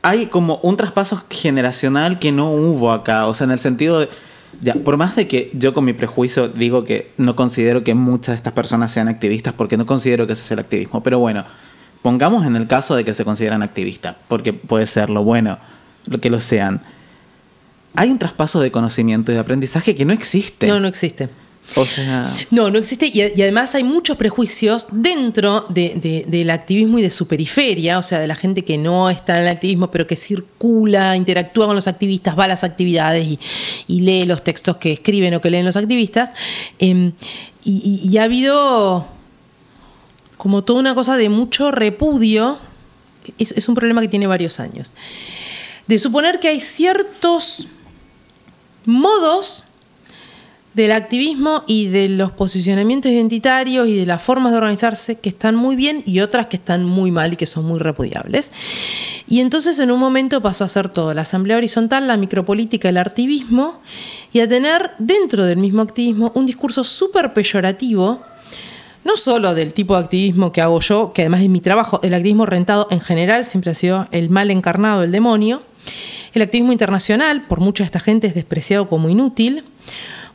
hay 0.00 0.26
como 0.26 0.60
un 0.62 0.78
traspaso 0.78 1.22
generacional 1.28 2.18
que 2.18 2.32
no 2.32 2.50
hubo 2.52 2.90
acá. 2.92 3.26
O 3.26 3.34
sea, 3.34 3.44
en 3.44 3.50
el 3.50 3.58
sentido 3.58 4.00
de. 4.00 4.08
Ya, 4.60 4.74
por 4.74 4.96
más 4.96 5.16
de 5.16 5.26
que 5.26 5.50
yo 5.54 5.72
con 5.72 5.84
mi 5.84 5.92
prejuicio 5.92 6.48
digo 6.48 6.84
que 6.84 7.12
no 7.16 7.36
considero 7.36 7.84
que 7.84 7.94
muchas 7.94 8.34
de 8.34 8.36
estas 8.36 8.52
personas 8.52 8.92
sean 8.92 9.08
activistas, 9.08 9.54
porque 9.54 9.76
no 9.76 9.86
considero 9.86 10.26
que 10.26 10.34
ese 10.34 10.44
es 10.44 10.50
el 10.50 10.58
activismo. 10.58 11.02
Pero 11.02 11.18
bueno, 11.18 11.44
pongamos 12.02 12.46
en 12.46 12.56
el 12.56 12.66
caso 12.66 12.96
de 12.96 13.04
que 13.04 13.14
se 13.14 13.24
consideran 13.24 13.62
activistas, 13.62 14.16
porque 14.28 14.52
puede 14.52 14.86
serlo, 14.86 15.22
bueno, 15.22 15.58
lo 16.06 16.20
que 16.20 16.30
lo 16.30 16.40
sean. 16.40 16.80
Hay 17.94 18.10
un 18.10 18.18
traspaso 18.18 18.60
de 18.60 18.70
conocimiento 18.70 19.32
y 19.32 19.34
de 19.34 19.40
aprendizaje 19.40 19.94
que 19.94 20.04
no 20.04 20.12
existe. 20.12 20.68
No, 20.68 20.80
no 20.80 20.88
existe. 20.88 21.28
O 21.76 21.86
sea. 21.86 22.28
No, 22.50 22.68
no 22.70 22.78
existe. 22.78 23.06
Y, 23.06 23.20
además 23.42 23.74
hay 23.76 23.84
muchos 23.84 24.16
prejuicios 24.16 24.88
dentro 24.90 25.66
de- 25.68 25.94
de- 25.94 26.24
del 26.26 26.50
activismo 26.50 26.98
y 26.98 27.02
de 27.02 27.10
su 27.10 27.28
periferia, 27.28 27.98
o 27.98 28.02
sea, 28.02 28.18
de 28.18 28.26
la 28.26 28.34
gente 28.34 28.64
que 28.64 28.76
no 28.76 29.08
está 29.08 29.36
en 29.36 29.42
el 29.42 29.48
activismo, 29.48 29.90
pero 29.90 30.06
que 30.06 30.16
circula, 30.16 31.14
interactúa 31.14 31.66
con 31.66 31.76
los 31.76 31.86
activistas, 31.86 32.36
va 32.36 32.44
a 32.44 32.48
las 32.48 32.64
actividades 32.64 33.38
y, 33.86 34.00
lee 34.00 34.24
los 34.24 34.42
textos 34.42 34.78
que 34.78 34.92
escriben 34.92 35.34
o 35.34 35.40
que 35.40 35.50
leen 35.50 35.64
los 35.64 35.76
activistas. 35.76 36.30
Em, 36.78 37.12
y, 37.64 38.16
ha 38.18 38.24
habido 38.24 39.06
como 40.36 40.64
toda 40.64 40.80
una 40.80 40.94
cosa 40.94 41.16
de 41.16 41.28
mucho 41.28 41.70
repudio. 41.70 42.58
Es 43.38 43.68
un 43.68 43.74
problema 43.76 44.00
que 44.00 44.08
tiene 44.08 44.26
varios 44.26 44.58
años. 44.58 44.94
De 45.86 45.98
suponer 45.98 46.40
que 46.40 46.48
hay 46.48 46.60
ciertos 46.60 47.68
modos 48.86 49.64
del 50.74 50.92
activismo 50.92 51.64
y 51.66 51.88
de 51.88 52.08
los 52.08 52.30
posicionamientos 52.30 53.10
identitarios 53.10 53.88
y 53.88 53.96
de 53.96 54.06
las 54.06 54.22
formas 54.22 54.52
de 54.52 54.58
organizarse 54.58 55.18
que 55.18 55.28
están 55.28 55.56
muy 55.56 55.74
bien 55.74 56.02
y 56.06 56.20
otras 56.20 56.46
que 56.46 56.56
están 56.56 56.84
muy 56.84 57.10
mal 57.10 57.32
y 57.32 57.36
que 57.36 57.46
son 57.46 57.64
muy 57.64 57.80
repudiables. 57.80 58.52
Y 59.28 59.40
entonces 59.40 59.78
en 59.80 59.90
un 59.90 59.98
momento 59.98 60.40
pasó 60.40 60.64
a 60.64 60.68
ser 60.68 60.88
todo, 60.88 61.12
la 61.12 61.22
asamblea 61.22 61.56
horizontal, 61.56 62.06
la 62.06 62.16
micropolítica, 62.16 62.88
el 62.88 62.98
activismo, 62.98 63.80
y 64.32 64.40
a 64.40 64.48
tener 64.48 64.92
dentro 64.98 65.44
del 65.44 65.58
mismo 65.58 65.82
activismo 65.82 66.30
un 66.34 66.46
discurso 66.46 66.84
súper 66.84 67.32
peyorativo, 67.32 68.20
no 69.04 69.16
solo 69.16 69.54
del 69.54 69.72
tipo 69.72 69.96
de 69.96 70.04
activismo 70.04 70.52
que 70.52 70.60
hago 70.60 70.78
yo, 70.80 71.12
que 71.12 71.22
además 71.22 71.40
es 71.42 71.48
mi 71.48 71.60
trabajo, 71.60 72.00
el 72.02 72.14
activismo 72.14 72.46
rentado 72.46 72.86
en 72.90 73.00
general 73.00 73.44
siempre 73.44 73.72
ha 73.72 73.74
sido 73.74 74.08
el 74.12 74.30
mal 74.30 74.50
encarnado, 74.50 75.02
el 75.02 75.10
demonio, 75.10 75.62
el 76.32 76.42
activismo 76.42 76.72
internacional, 76.72 77.42
por 77.42 77.60
mucha 77.60 77.82
de 77.82 77.86
esta 77.86 77.98
gente 77.98 78.28
es 78.28 78.34
despreciado 78.34 78.86
como 78.86 79.08
inútil, 79.08 79.64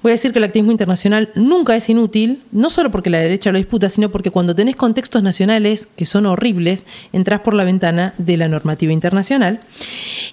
Voy 0.05 0.11
a 0.11 0.21
decir 0.21 0.33
que 0.33 0.37
el 0.37 0.45
activismo 0.45 0.71
internacional 0.71 1.31
nunca 1.33 1.75
es 1.75 1.89
inútil, 1.89 2.43
no 2.51 2.69
solo 2.69 2.91
porque 2.91 3.09
la 3.09 3.17
derecha 3.17 3.51
lo 3.51 3.57
disputa, 3.57 3.89
sino 3.89 4.11
porque 4.11 4.29
cuando 4.29 4.53
tenés 4.53 4.75
contextos 4.75 5.23
nacionales 5.23 5.87
que 5.95 6.05
son 6.05 6.27
horribles, 6.27 6.85
entras 7.11 7.41
por 7.41 7.55
la 7.55 7.63
ventana 7.63 8.13
de 8.19 8.37
la 8.37 8.47
normativa 8.47 8.93
internacional. 8.93 9.61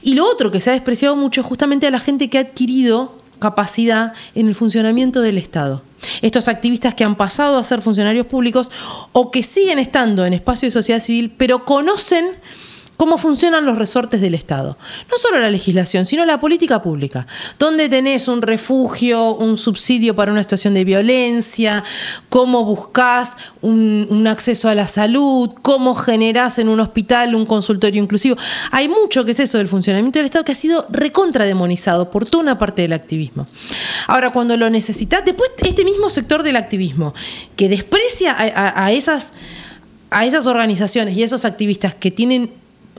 Y 0.03 0.13
lo 0.13 0.27
otro 0.27 0.51
que 0.51 0.61
se 0.61 0.69
ha 0.69 0.75
despreciado 0.75 1.17
mucho 1.17 1.41
es 1.41 1.47
justamente 1.47 1.87
a 1.87 1.91
la 1.91 2.01
gente 2.01 2.29
que 2.29 2.37
ha 2.37 2.43
adquirido 2.43 3.17
capacidad 3.39 4.13
en 4.35 4.47
el 4.47 4.55
funcionamiento 4.55 5.23
del 5.23 5.39
Estado. 5.39 5.83
Estos 6.21 6.49
activistas 6.49 6.93
que 6.93 7.05
han 7.05 7.17
pasado 7.17 7.57
a 7.57 7.65
ser 7.65 7.81
funcionarios 7.81 8.27
públicos 8.27 8.71
o 9.13 9.31
que 9.31 9.43
siguen 9.43 9.79
estando 9.79 10.27
en 10.27 10.35
espacios 10.35 10.75
de 10.75 10.81
sociedad 10.81 11.01
civil, 11.01 11.33
pero 11.35 11.65
conocen 11.65 12.27
cómo 12.97 13.19
funcionan 13.19 13.65
los 13.67 13.79
resortes 13.79 14.21
del 14.21 14.35
Estado. 14.35 14.77
No 15.11 15.19
solo 15.19 15.41
la 15.41 15.51
legislación, 15.51 16.07
sino 16.07 16.25
la 16.25 16.39
política 16.39 16.83
pública, 16.83 17.27
donde 17.59 17.89
tenés 17.89 18.29
un 18.29 18.43
refugio, 18.43 19.35
un 19.35 19.57
subsidio 19.57 20.15
para 20.15 20.31
una 20.33 20.43
situación 20.43 20.75
de 20.75 20.85
violencia, 20.85 21.83
cómo 22.29 22.65
buscas 22.65 23.37
un, 23.61 24.27
acceso 24.27 24.69
a 24.69 24.75
la 24.75 24.87
salud, 24.87 25.51
cómo 25.63 25.95
generás 25.95 26.59
en 26.59 26.69
un 26.69 26.79
hospital 26.81 27.35
un 27.35 27.45
consultorio 27.45 28.03
inclusivo. 28.03 28.37
Hay 28.71 28.89
mucho 28.89 29.25
que 29.25 29.33
es 29.33 29.41
eso 29.41 29.59
del 29.59 29.69
funcionamiento 29.69 30.19
del 30.19 30.27
Estado 30.27 30.45
que 30.45 30.53
ha 30.53 30.55
sido 30.55 30.87
recontrademonizado 30.91 32.11
por 32.11 32.27
toda 32.27 32.45
una 32.45 32.59
parte 32.59 32.83
del 32.83 32.93
activismo. 32.93 33.47
Ahora, 34.07 34.31
cuando 34.31 34.57
lo 34.57 34.71
necesitas, 34.71 35.25
después 35.25 35.51
este 35.59 35.85
mismo 35.85 36.09
sector 36.09 36.43
del 36.43 36.57
activismo 36.57 37.15
que 37.57 37.69
desprecia 37.69 38.33
a- 38.33 38.85
a 38.85 38.93
esas 38.93 39.33
a 40.11 40.27
esas 40.27 40.47
organizaciones 40.47 41.17
y 41.17 41.23
esos 41.23 41.47
activistas 41.47 41.95
que 41.95 42.11
tienen 42.11 42.53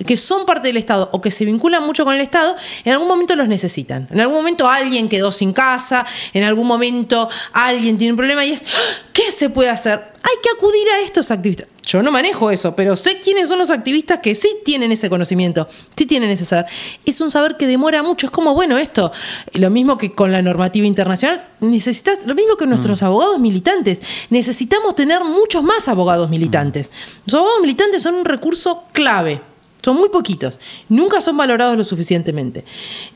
que 0.06 0.18
son 0.18 0.46
parte 0.46 0.68
del 0.68 0.78
Estado 0.78 1.10
o 1.14 1.22
que 1.22 1.32
se 1.32 1.46
vinculan 1.46 1.84
mucho 1.84 2.04
con 2.04 2.16
el 2.16 2.22
Estado, 2.22 2.56
en 2.84 2.94
algún 2.94 3.08
momento 3.08 3.36
los 3.36 3.48
necesitan. 3.48 4.08
En 4.12 4.20
algún 4.20 4.38
momento 4.38 4.68
alguien 4.68 5.08
quedó 5.08 5.32
sin 5.32 5.54
casa, 5.54 6.06
en 6.34 6.44
algún 6.44 6.68
momento 6.68 7.30
alguien 7.54 7.98
tiene 7.98 8.14
un 8.14 8.18
problema 8.18 8.44
y 8.46 8.52
es, 8.52 8.62
"¡Ah! 8.62 9.08
¿qué 9.14 9.32
se 9.32 9.50
puede 9.50 9.70
hacer? 9.70 10.14
Hay 10.24 10.36
que 10.42 10.50
acudir 10.56 10.88
a 10.90 11.02
estos 11.06 11.30
activistas. 11.32 11.68
Yo 11.86 12.02
no 12.02 12.12
manejo 12.12 12.50
eso, 12.50 12.76
pero 12.76 12.96
sé 12.96 13.20
quiénes 13.20 13.50
son 13.50 13.60
los 13.60 13.70
activistas 13.70 14.20
que 14.20 14.36
sí 14.36 14.48
tienen 14.64 14.94
ese 14.94 15.10
conocimiento, 15.10 15.68
sí 15.96 16.06
tienen 16.06 16.30
ese 16.30 16.46
saber. 16.46 16.66
Es 17.06 17.20
un 17.20 17.30
saber 17.30 17.58
que 17.58 17.68
demora 17.68 18.02
mucho. 18.04 18.28
Es 18.28 18.32
como, 18.32 18.54
bueno, 18.54 18.78
esto, 18.78 19.12
lo 19.52 19.70
mismo 19.70 19.98
que 19.98 20.14
con 20.14 20.32
la 20.32 20.42
normativa 20.42 20.88
internacional, 20.88 21.46
necesitas, 21.60 22.26
lo 22.26 22.36
mismo 22.36 22.56
que 22.56 22.66
nuestros 22.66 23.04
abogados 23.04 23.38
militantes. 23.40 24.02
Necesitamos 24.30 24.96
tener 24.96 25.26
muchos 25.26 25.62
más 25.62 25.90
abogados 25.90 26.30
militantes. 26.30 26.90
Los 27.26 27.36
abogados 27.36 27.60
militantes 27.62 28.02
son 28.02 28.16
un 28.16 28.26
recurso 28.26 28.86
clave. 28.94 29.42
Son 29.84 29.96
muy 29.98 30.10
poquitos. 30.10 30.60
Nunca 30.90 31.22
son 31.22 31.38
valorados 31.38 31.78
lo 31.78 31.84
suficientemente. 31.84 32.64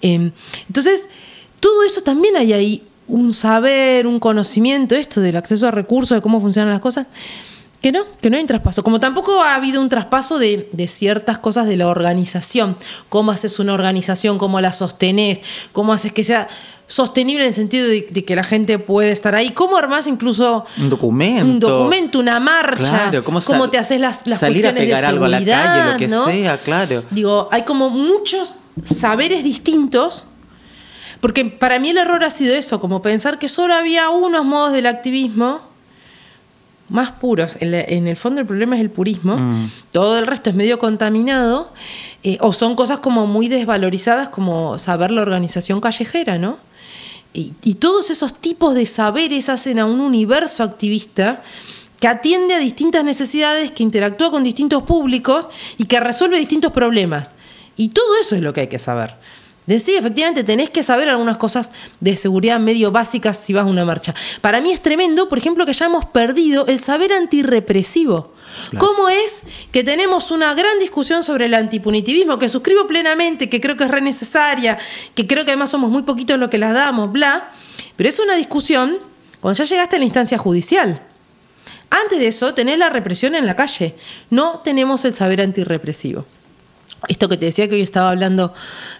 Eh, 0.02 0.32
entonces, 0.68 1.08
todo 1.60 1.84
eso 1.84 2.02
también 2.02 2.36
hay 2.36 2.54
ahí 2.54 2.84
un 3.08 3.34
saber, 3.34 4.06
un 4.06 4.20
conocimiento, 4.20 4.96
esto 4.96 5.22
del 5.22 5.38
acceso 5.38 5.68
a 5.68 5.72
recursos, 5.72 6.18
de 6.18 6.22
cómo 6.22 6.42
funcionan 6.42 6.72
las 6.72 6.82
cosas, 6.82 7.08
que 7.88 7.94
no, 7.94 8.04
que 8.22 8.30
no 8.30 8.36
hay 8.36 8.42
un 8.42 8.48
traspaso. 8.48 8.84
Como 8.84 9.00
tampoco 9.00 9.42
ha 9.42 9.56
habido 9.56 9.80
un 9.80 9.88
traspaso 9.88 10.40
de, 10.40 10.68
de 10.74 10.90
ciertas 10.90 11.38
cosas 11.38 11.68
de 11.68 11.78
la 11.78 11.88
organización. 11.88 12.76
Cómo 13.08 13.32
haces 13.32 13.60
una 13.60 13.74
organización, 13.74 14.38
cómo 14.38 14.60
la 14.60 14.74
sostenés, 14.74 15.40
cómo 15.72 15.94
haces 15.94 16.12
que 16.12 16.26
sea 16.26 16.50
sostenible 16.86 17.44
en 17.44 17.48
el 17.48 17.54
sentido 17.54 17.88
de, 17.88 18.06
de 18.10 18.26
que 18.26 18.36
la 18.36 18.44
gente 18.44 18.78
puede 18.78 19.14
estar 19.14 19.36
ahí. 19.36 19.52
¿Cómo 19.52 19.78
armás 19.78 20.06
incluso 20.08 20.66
Un 20.78 20.90
documento. 20.90 21.46
un 21.46 21.60
documento, 21.62 22.20
una 22.20 22.42
marcha? 22.42 22.84
Claro, 22.84 23.24
cómo, 23.24 23.40
¿Cómo 23.42 23.70
te 23.70 23.78
haces 23.78 24.02
las, 24.02 24.28
las 24.28 24.42
salir 24.42 24.68
a 24.68 24.74
pegar 24.74 25.00
de 25.00 25.08
algo 25.08 25.24
a 25.24 25.30
la 25.30 25.46
calle, 25.46 25.94
lo 25.94 25.98
que 25.98 26.10
¿no? 26.10 26.26
sea, 26.26 26.58
claro. 26.58 27.06
Digo, 27.10 27.48
hay 27.54 27.64
como 27.64 27.90
muchos 27.90 28.56
saberes 28.84 29.46
distintos, 29.46 30.26
porque 31.22 31.46
para 31.46 31.80
mí 31.80 31.92
el 31.92 32.00
error 32.00 32.26
ha 32.26 32.32
sido 32.32 32.54
eso, 32.54 32.82
como 32.82 33.02
pensar 33.02 33.40
que 33.40 33.48
solo 33.48 33.76
había 33.76 34.10
unos 34.10 34.44
modos 34.44 34.74
del 34.74 34.88
activismo 34.88 35.62
más 36.90 37.12
puros. 37.14 37.58
En, 37.60 37.72
la- 37.72 37.82
en 37.82 38.08
el 38.08 38.16
fondo 38.18 38.42
el 38.42 38.48
problema 38.48 38.76
es 38.76 38.82
el 38.82 38.90
purismo, 38.90 39.38
Mm. 39.38 39.70
todo 39.92 40.18
el 40.18 40.28
resto 40.28 40.50
es 40.50 40.56
medio 40.56 40.80
contaminado, 40.80 41.72
eh, 42.24 42.38
o 42.42 42.54
son 42.54 42.76
cosas 42.76 43.00
como 43.00 43.28
muy 43.28 43.48
desvalorizadas, 43.50 44.30
como 44.30 44.78
saber 44.80 45.12
la 45.12 45.22
organización 45.22 45.82
callejera, 45.82 46.38
¿no? 46.38 46.58
Y, 47.34 47.54
y 47.64 47.76
todos 47.76 48.10
esos 48.10 48.34
tipos 48.40 48.74
de 48.74 48.86
saberes 48.86 49.50
hacen 49.50 49.80
a 49.80 49.86
un 49.86 50.00
universo 50.00 50.64
activista 50.64 51.42
que 52.00 52.08
atiende 52.08 52.54
a 52.56 52.60
distintas 52.60 53.04
necesidades, 53.04 53.72
que 53.72 53.84
interactúa 53.84 54.32
con 54.32 54.44
distintos 54.44 54.84
públicos 54.84 55.50
y 55.78 55.86
que 55.86 56.00
resuelve 56.00 56.38
distintos 56.38 56.72
problemas. 56.72 57.32
Y 57.76 57.90
todo 57.90 58.16
eso 58.22 58.36
es 58.36 58.42
lo 58.42 58.54
que 58.54 58.62
hay 58.62 58.68
que 58.68 58.80
saber. 58.80 59.16
De 59.68 59.80
sí, 59.80 59.96
efectivamente, 59.96 60.46
tenés 60.46 60.70
que 60.70 60.82
saber 60.82 61.10
algunas 61.10 61.36
cosas 61.36 61.74
de 62.00 62.16
seguridad 62.16 62.58
medio 62.58 62.90
básicas 62.92 63.38
si 63.38 63.52
vas 63.52 63.66
a 63.66 63.68
una 63.68 63.84
marcha. 63.84 64.16
Para 64.40 64.62
mí 64.62 64.72
es 64.72 64.82
tremendo, 64.82 65.28
por 65.28 65.38
ejemplo, 65.38 65.66
que 65.66 65.72
hayamos 65.72 66.06
perdido 66.06 66.66
el 66.68 66.80
saber 66.80 67.12
antirrepresivo. 67.12 68.32
¿Cómo 68.78 69.10
es 69.10 69.44
que 69.74 69.84
tenemos 69.84 70.32
una 70.32 70.54
gran 70.54 70.80
discusión 70.80 71.22
sobre 71.22 71.48
el 71.48 71.54
antipunitivismo, 71.54 72.40
que 72.40 72.48
suscribo 72.48 72.88
plenamente, 72.88 73.50
que 73.50 73.60
creo 73.60 73.76
que 73.76 73.84
es 73.84 73.92
re 73.92 74.00
necesaria, 74.00 74.80
que 75.14 75.28
creo 75.28 75.44
que 75.44 75.52
además 75.52 75.70
somos 75.70 75.92
muy 75.92 76.04
poquitos 76.04 76.40
los 76.40 76.50
que 76.50 76.58
las 76.58 76.74
damos, 76.74 77.12
bla? 77.12 77.52
Pero 77.98 78.08
es 78.08 78.20
una 78.20 78.36
discusión 78.36 78.98
cuando 79.42 79.58
ya 79.58 79.66
llegaste 79.66 79.98
a 79.98 80.00
la 80.00 80.06
instancia 80.06 80.38
judicial. 80.38 81.02
Antes 81.90 82.20
de 82.20 82.28
eso, 82.28 82.54
tenés 82.54 82.78
la 82.78 82.90
represión 82.90 83.36
en 83.36 83.46
la 83.46 83.58
calle. 83.58 83.96
No 84.30 84.62
tenemos 84.64 85.04
el 85.04 85.14
saber 85.14 85.42
antirrepresivo. 85.42 86.26
Esto 87.08 87.30
que 87.30 87.38
te 87.38 87.46
decía 87.46 87.68
que 87.68 87.76
hoy 87.76 87.82
estaba 87.82 88.10
hablando 88.10 88.54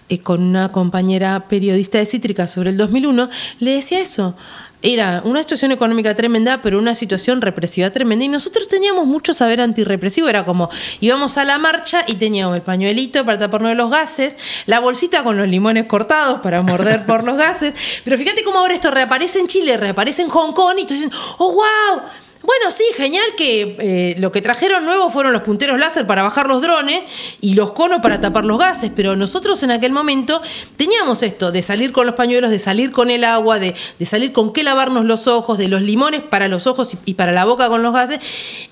eh, 0.08 0.20
con 0.20 0.42
una 0.42 0.70
compañera 0.70 1.48
periodista 1.48 1.98
de 1.98 2.06
Cítrica 2.06 2.46
sobre 2.46 2.70
el 2.70 2.76
2001, 2.76 3.28
le 3.58 3.72
decía 3.72 4.00
eso. 4.00 4.36
Era 4.80 5.22
una 5.24 5.42
situación 5.42 5.72
económica 5.72 6.14
tremenda, 6.14 6.62
pero 6.62 6.78
una 6.78 6.94
situación 6.94 7.40
represiva 7.40 7.90
tremenda. 7.90 8.24
Y 8.24 8.28
nosotros 8.28 8.68
teníamos 8.68 9.06
mucho 9.06 9.34
saber 9.34 9.60
antirrepresivo. 9.60 10.28
Era 10.28 10.44
como 10.44 10.70
íbamos 11.00 11.36
a 11.36 11.44
la 11.44 11.58
marcha 11.58 12.04
y 12.06 12.14
teníamos 12.14 12.54
el 12.54 12.62
pañuelito 12.62 13.24
para 13.24 13.38
taparnos 13.38 13.70
de 13.70 13.74
los 13.74 13.90
gases, 13.90 14.36
la 14.66 14.78
bolsita 14.78 15.24
con 15.24 15.36
los 15.36 15.48
limones 15.48 15.86
cortados 15.86 16.38
para 16.42 16.62
morder 16.62 17.06
por 17.06 17.24
los 17.24 17.36
gases. 17.36 17.74
Pero 18.04 18.16
fíjate 18.16 18.44
cómo 18.44 18.60
ahora 18.60 18.74
esto 18.74 18.92
reaparece 18.92 19.40
en 19.40 19.48
Chile, 19.48 19.76
reaparece 19.76 20.22
en 20.22 20.28
Hong 20.28 20.52
Kong 20.52 20.78
y 20.78 20.86
tú 20.86 20.94
dices, 20.94 21.10
¡oh, 21.38 21.54
wow! 21.54 22.02
Bueno, 22.48 22.70
sí, 22.70 22.84
genial 22.96 23.26
que 23.36 23.76
eh, 23.78 24.14
lo 24.16 24.32
que 24.32 24.40
trajeron 24.40 24.86
nuevo 24.86 25.10
fueron 25.10 25.34
los 25.34 25.42
punteros 25.42 25.78
láser 25.78 26.06
para 26.06 26.22
bajar 26.22 26.48
los 26.48 26.62
drones 26.62 27.02
y 27.42 27.52
los 27.52 27.72
conos 27.72 28.00
para 28.00 28.22
tapar 28.22 28.46
los 28.46 28.58
gases, 28.58 28.90
pero 28.96 29.16
nosotros 29.16 29.62
en 29.64 29.70
aquel 29.70 29.92
momento 29.92 30.40
teníamos 30.78 31.22
esto, 31.22 31.52
de 31.52 31.62
salir 31.62 31.92
con 31.92 32.06
los 32.06 32.14
pañuelos, 32.14 32.50
de 32.50 32.58
salir 32.58 32.90
con 32.90 33.10
el 33.10 33.24
agua, 33.24 33.58
de, 33.58 33.74
de 33.98 34.06
salir 34.06 34.32
con 34.32 34.54
qué 34.54 34.62
lavarnos 34.62 35.04
los 35.04 35.26
ojos, 35.26 35.58
de 35.58 35.68
los 35.68 35.82
limones 35.82 36.22
para 36.22 36.48
los 36.48 36.66
ojos 36.66 36.94
y, 36.94 36.98
y 37.10 37.14
para 37.14 37.32
la 37.32 37.44
boca 37.44 37.68
con 37.68 37.82
los 37.82 37.92
gases, 37.92 38.18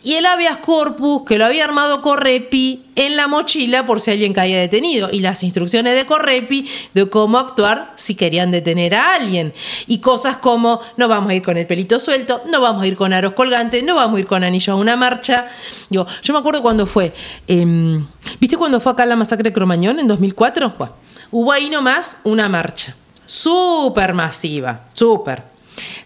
y 0.03 0.15
el 0.15 0.25
habeas 0.25 0.57
corpus 0.57 1.25
que 1.25 1.37
lo 1.37 1.45
había 1.45 1.65
armado 1.65 2.01
Correpi 2.01 2.86
en 2.97 3.17
la 3.17 3.29
mochila 3.29 3.87
por 3.87 4.01
si 4.01 4.11
alguien 4.11 4.33
caía 4.33 4.59
detenido, 4.59 5.09
y 5.13 5.21
las 5.21 5.43
instrucciones 5.43 5.95
de 5.95 6.07
Correpi 6.07 6.69
de 6.95 7.09
cómo 7.09 7.39
actuar 7.39 7.93
si 7.97 8.15
querían 8.15 8.51
detener 8.51 8.95
a 8.95 9.15
alguien, 9.15 9.55
y 9.87 9.99
cosas 9.99 10.39
como 10.39 10.81
no 10.97 11.07
vamos 11.07 11.31
a 11.31 11.35
ir 11.35 11.43
con 11.43 11.57
el 11.57 11.67
pelito 11.67 12.01
suelto, 12.01 12.43
no 12.51 12.61
vamos 12.61 12.83
a 12.83 12.87
ir 12.87 12.97
con 12.97 13.13
aros 13.13 13.35
colgantes, 13.35 13.85
no 13.85 13.95
vamos 13.95 14.17
a 14.17 14.21
ir 14.21 14.27
con 14.27 14.43
anillos 14.43 14.71
a 14.71 14.75
una 14.75 14.97
marcha. 14.97 15.47
Digo, 15.89 16.07
yo 16.23 16.33
me 16.33 16.41
acuerdo 16.41 16.63
cuando 16.63 16.87
fue, 16.87 17.13
em, 17.47 18.07
¿viste 18.41 18.57
cuando 18.57 18.81
fue 18.81 18.93
acá 18.93 19.07
la 19.07 19.17
masacre 19.17 19.51
de 19.51 19.53
Cromañón 19.53 20.01
en 20.01 20.09
2004? 20.09 20.75
Bueno, 20.77 20.95
hubo 21.31 21.53
ahí 21.53 21.71
nomás 21.71 22.19
una 22.25 22.49
marcha, 22.49 22.97
súper 23.27 24.15
masiva, 24.15 24.89
súper 24.95 25.57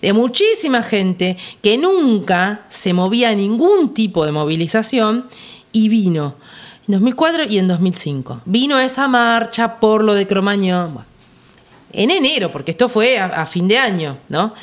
de 0.01 0.13
muchísima 0.13 0.83
gente 0.83 1.37
que 1.63 1.79
nunca 1.79 2.65
se 2.69 2.93
movía 2.93 3.31
a 3.31 3.35
ningún 3.35 3.95
tipo 3.95 4.25
de 4.25 4.33
movilización 4.33 5.27
y 5.73 5.89
vino 5.89 6.35
2004 6.93 7.45
y 7.45 7.59
en 7.59 7.69
2005. 7.69 8.43
Vino 8.45 8.79
esa 8.79 9.09
marcha 9.09 9.81
por 9.81 10.05
lo 10.05 10.15
de 10.15 10.27
Cromañón. 10.27 10.99
En 11.93 12.11
enero, 12.11 12.53
porque 12.53 12.71
esto 12.71 12.89
fue 12.89 13.19
a, 13.19 13.47
fin 13.47 13.67
de 13.67 13.79
año, 13.79 14.19
¿no? 14.29 14.55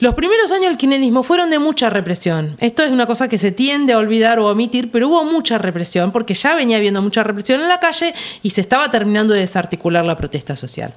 Los 0.00 0.14
primeros 0.14 0.52
años 0.52 0.66
del 0.66 0.76
kirchnerismo 0.76 1.24
fueron 1.24 1.50
de 1.50 1.58
mucha 1.58 1.90
represión. 1.90 2.56
Esto 2.60 2.84
es 2.84 2.92
una 2.92 3.06
cosa 3.06 3.28
que 3.28 3.36
se 3.36 3.50
tiende 3.50 3.94
a 3.94 3.98
olvidar 3.98 4.38
o 4.38 4.46
omitir, 4.46 4.92
pero 4.92 5.08
hubo 5.08 5.24
mucha 5.24 5.58
represión 5.58 6.12
porque 6.12 6.34
ya 6.34 6.54
venía 6.54 6.76
habiendo 6.76 7.02
mucha 7.02 7.24
represión 7.24 7.60
en 7.60 7.68
la 7.68 7.80
calle 7.80 8.14
y 8.42 8.50
se 8.50 8.60
estaba 8.60 8.90
terminando 8.92 9.34
de 9.34 9.40
desarticular 9.40 10.04
la 10.04 10.16
protesta 10.16 10.54
social. 10.54 10.94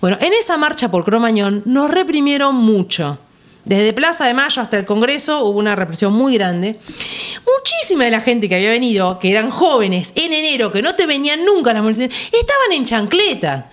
Bueno, 0.00 0.18
en 0.20 0.32
esa 0.32 0.56
marcha 0.56 0.90
por 0.90 1.04
Cromañón 1.04 1.62
nos 1.64 1.90
reprimieron 1.90 2.56
mucho. 2.56 3.18
Desde 3.70 3.92
Plaza 3.92 4.26
de 4.26 4.34
Mayo 4.34 4.62
hasta 4.62 4.78
el 4.78 4.84
Congreso 4.84 5.44
hubo 5.44 5.56
una 5.60 5.76
represión 5.76 6.12
muy 6.12 6.34
grande. 6.34 6.80
Muchísima 7.56 8.02
de 8.02 8.10
la 8.10 8.20
gente 8.20 8.48
que 8.48 8.56
había 8.56 8.70
venido, 8.70 9.20
que 9.20 9.30
eran 9.30 9.48
jóvenes 9.48 10.10
en 10.16 10.32
enero, 10.32 10.72
que 10.72 10.82
no 10.82 10.96
te 10.96 11.06
venían 11.06 11.44
nunca 11.44 11.72
las 11.72 11.80
movilizaciones, 11.80 12.32
estaban 12.32 12.72
en 12.72 12.84
chancleta 12.84 13.70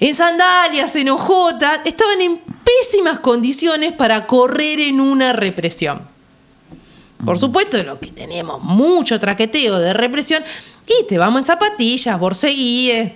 en 0.00 0.14
sandalias, 0.14 0.96
en 0.96 1.10
hojotas, 1.10 1.80
estaban 1.84 2.18
en 2.22 2.40
pésimas 2.64 3.18
condiciones 3.18 3.92
para 3.92 4.26
correr 4.26 4.80
en 4.80 5.02
una 5.02 5.34
represión. 5.34 6.08
Por 7.22 7.38
supuesto, 7.38 7.82
lo 7.82 8.00
que 8.00 8.12
tenemos 8.12 8.62
mucho 8.62 9.20
traqueteo 9.20 9.78
de 9.78 9.92
represión, 9.92 10.42
y 10.86 11.06
te 11.06 11.18
vamos 11.18 11.40
en 11.40 11.46
zapatillas, 11.46 12.18
borseguíes. 12.18 13.12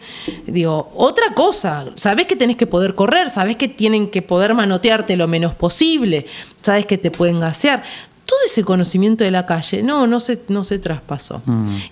Digo, 0.47 0.91
otra 0.97 1.35
cosa, 1.35 1.87
sabes 1.95 2.27
que 2.27 2.35
tenés 2.37 2.57
que 2.57 2.67
poder 2.67 2.95
correr, 2.95 3.31
sabes 3.31 3.57
que 3.57 3.69
tienen 3.69 4.09
que 4.11 4.23
poder 4.23 4.55
manotearte 4.55 5.17
lo 5.17 5.29
menos 5.29 5.55
posible, 5.55 6.27
sabes 6.61 6.87
que 6.87 6.99
te 6.99 7.11
pueden 7.11 7.39
gasear. 7.41 7.83
Todo 8.27 8.39
ese 8.47 8.63
conocimiento 8.65 9.25
de 9.25 9.31
la 9.31 9.45
calle, 9.47 9.83
no, 9.83 10.07
no 10.07 10.21
se, 10.21 10.41
no 10.49 10.63
se 10.65 10.79
traspasó. 10.79 11.43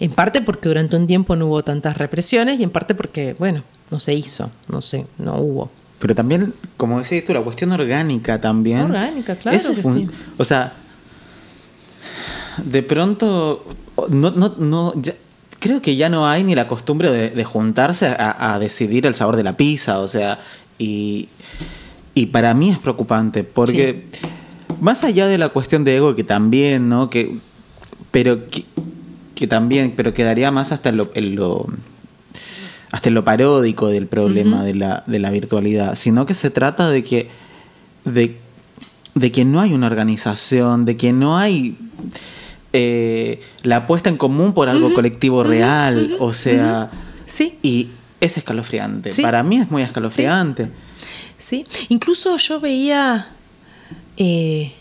En 0.01 0.11
parte 0.11 0.41
porque 0.41 0.69
durante 0.69 0.97
un 0.97 1.07
tiempo 1.07 1.35
no 1.37 1.47
hubo 1.47 1.63
tantas 1.65 1.97
represiones 1.97 2.61
y 2.61 2.63
en 2.65 2.71
parte 2.71 2.95
porque, 2.95 3.35
bueno, 3.39 3.63
no 3.91 3.99
se 4.01 4.15
hizo, 4.15 4.51
no 4.69 4.81
sé, 4.81 5.07
no 5.19 5.37
hubo. 5.39 5.71
Pero 5.99 6.15
también, 6.15 6.55
como 6.77 6.99
decías 7.01 7.25
tú, 7.25 7.35
la 7.35 7.41
cuestión 7.41 7.73
orgánica 7.73 8.41
también. 8.41 8.81
Orgánica, 8.83 9.35
claro 9.37 9.57
Eso 9.57 9.75
que 9.75 9.83
sí. 9.83 10.07
O 10.37 10.45
sea, 10.45 10.73
de 12.65 12.83
pronto, 12.83 13.65
no, 14.09 14.31
no, 14.31 14.55
no, 14.59 14.93
ya- 15.01 15.15
creo 15.59 15.83
que 15.83 15.97
ya 15.97 16.09
no 16.09 16.29
hay 16.29 16.45
ni 16.45 16.55
la 16.55 16.69
costumbre 16.69 17.11
de, 17.11 17.31
de 17.31 17.45
juntarse 17.45 18.07
a, 18.07 18.55
a 18.55 18.59
decidir 18.59 19.07
el 19.07 19.15
sabor 19.15 19.37
de 19.37 19.43
la 19.43 19.57
pizza, 19.57 19.99
o 19.99 20.09
sea, 20.09 20.39
y, 20.79 21.29
y 22.15 22.27
para 22.27 22.55
mí 22.55 22.71
es 22.71 22.79
preocupante, 22.79 23.45
porque 23.45 24.07
más 24.81 25.03
allá 25.05 25.27
de 25.27 25.39
la 25.39 25.49
cuestión 25.49 25.85
de 25.85 25.97
ego, 25.97 26.15
que 26.15 26.25
también, 26.25 26.89
¿no? 26.89 27.11
Que, 27.11 27.37
pero 28.11 28.49
que, 28.49 28.65
que 29.35 29.47
también, 29.47 29.95
pero 29.97 30.15
quedaría 30.15 30.51
más 30.51 30.73
hasta 30.73 30.89
en 30.91 30.97
lo, 30.99 31.11
en 31.15 31.35
lo- 31.35 31.67
hasta 32.91 33.09
en 33.11 33.15
lo 33.15 33.25
paródico 33.25 33.89
del 33.89 34.07
problema 34.07 34.65
de, 34.65 34.75
la, 34.75 35.03
de 35.07 35.19
la 35.19 35.31
virtualidad, 35.31 35.95
sino 35.95 36.25
que 36.25 36.35
se 36.35 36.49
trata 36.51 36.89
de 36.89 37.05
que, 37.05 37.29
de, 38.05 38.39
de 39.15 39.31
que 39.33 39.45
no 39.45 39.61
hay 39.61 39.75
una 39.75 39.89
organización, 39.89 40.85
de 40.87 40.97
que 40.97 41.13
no 41.13 41.37
hay 41.37 41.77
eh, 42.73 43.41
la 43.63 43.87
puesta 43.87 44.09
en 44.11 44.17
común 44.17 44.53
por 44.55 44.69
algo 44.69 44.93
colectivo 44.95 45.43
real, 45.45 46.17
o 46.21 46.33
sea, 46.33 46.91
Sí, 47.27 47.59
y 47.63 47.89
es 48.21 48.37
escalofriante. 48.39 49.13
Sí. 49.13 49.23
Para 49.23 49.43
mí 49.43 49.57
es 49.59 49.71
muy 49.71 49.83
escalofriante. 49.83 50.71
sí. 51.37 51.67
Incluso 51.89 52.37
yo 52.37 52.59
veía, 52.61 53.29
eh, 54.17 54.73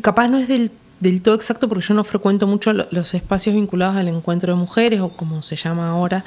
capaz 0.00 0.28
no 0.28 0.38
es 0.38 0.48
del 0.48 0.70
del 0.98 1.20
todo 1.20 1.34
exacto 1.34 1.68
porque 1.68 1.84
yo 1.86 1.92
no 1.92 2.04
frecuento 2.04 2.46
mucho 2.46 2.72
lo- 2.72 2.86
los 2.90 3.12
espacios 3.12 3.54
vinculados 3.54 3.96
al 3.96 4.08
encuentro 4.08 4.54
de 4.54 4.58
mujeres 4.58 5.02
o 5.02 5.10
como 5.10 5.42
se 5.42 5.54
llama 5.54 5.90
ahora, 5.90 6.24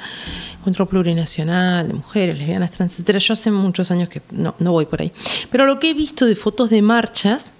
encuentro 0.60 0.86
plurinacional 0.86 1.88
de 1.88 1.94
mujeres, 1.94 2.38
lesbianas, 2.38 2.70
trans, 2.70 2.92
etcétera. 2.92 3.18
Yo 3.18 3.32
hace 3.34 3.50
muchos 3.50 3.90
años 3.90 4.08
que 4.08 4.22
no, 4.30 4.54
no 4.60 4.70
voy 4.70 4.86
por 4.86 5.02
ahí. 5.02 5.10
Pero 5.50 5.66
lo 5.66 5.80
que 5.80 5.90
he 5.90 5.94
visto 5.94 6.24
de 6.24 6.36
fotos 6.36 6.70
de 6.70 6.82
marchas, 6.82 7.50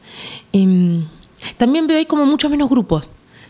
em, 0.53 1.07
también 1.57 1.87
veo 1.87 1.99
ahí 1.99 2.07
como 2.07 2.27
muchos 2.27 2.51
menos 2.51 2.69
grupos. 2.69 3.09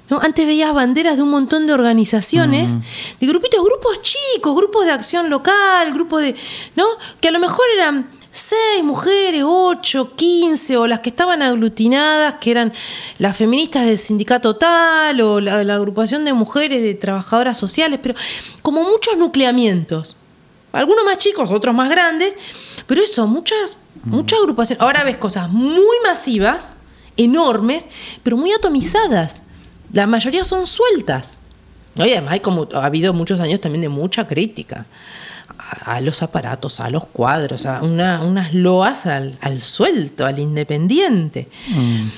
¿no? 0.08 0.20
Antes 0.20 0.46
veías 0.46 0.74
banderas 0.74 1.16
de 1.16 1.22
un 1.22 1.30
montón 1.30 1.66
de 1.66 1.72
organizaciones, 1.72 2.76
de 3.20 3.26
grupitos, 3.26 3.64
grupos 3.64 4.02
chicos, 4.02 4.54
grupos 4.56 4.84
de 4.84 4.92
acción 4.92 5.30
local, 5.30 5.92
grupos 5.92 6.22
de. 6.22 6.34
¿no? 6.76 6.84
Que 7.20 7.28
a 7.28 7.30
lo 7.30 7.38
mejor 7.38 7.64
eran 7.76 8.10
seis 8.32 8.82
mujeres, 8.82 9.42
ocho, 9.44 10.14
quince, 10.14 10.76
o 10.76 10.86
las 10.86 11.00
que 11.00 11.10
estaban 11.10 11.42
aglutinadas, 11.42 12.36
que 12.36 12.50
eran 12.50 12.72
las 13.18 13.36
feministas 13.36 13.86
del 13.86 13.98
sindicato 13.98 14.56
tal, 14.56 15.20
o 15.20 15.40
la, 15.40 15.64
la 15.64 15.74
agrupación 15.74 16.24
de 16.24 16.32
mujeres 16.32 16.82
de 16.82 16.94
trabajadoras 16.94 17.58
sociales, 17.58 17.98
pero 18.02 18.14
como 18.62 18.82
muchos 18.82 19.16
nucleamientos. 19.16 20.16
Algunos 20.72 21.04
más 21.04 21.18
chicos, 21.18 21.50
otros 21.50 21.74
más 21.74 21.90
grandes, 21.90 22.36
pero 22.86 23.02
eso, 23.02 23.26
muchas, 23.26 23.78
muchas 24.04 24.38
agrupaciones. 24.38 24.80
Ahora 24.80 25.02
ves 25.02 25.16
cosas 25.16 25.48
muy 25.48 25.96
masivas, 26.04 26.76
enormes, 27.24 27.86
pero 28.22 28.36
muy 28.36 28.52
atomizadas. 28.52 29.42
La 29.92 30.06
mayoría 30.06 30.44
son 30.44 30.66
sueltas. 30.66 31.38
Y 31.97 32.02
además 32.12 32.32
hay 32.34 32.40
como, 32.40 32.68
ha 32.74 32.86
habido 32.86 33.12
muchos 33.12 33.40
años 33.40 33.60
también 33.60 33.82
de 33.82 33.88
mucha 33.88 34.26
crítica 34.26 34.86
a, 35.84 36.01
los 36.01 36.22
aparatos, 36.22 36.80
a 36.80 36.88
los 36.88 37.05
cuadros, 37.06 37.66
a 37.66 37.82
una- 37.82 38.22
unas 38.22 38.55
loas 38.55 39.06
al, 39.06 39.36
suelto, 39.60 40.24
al 40.26 40.38
independiente. 40.38 41.48
Y, 41.68 42.10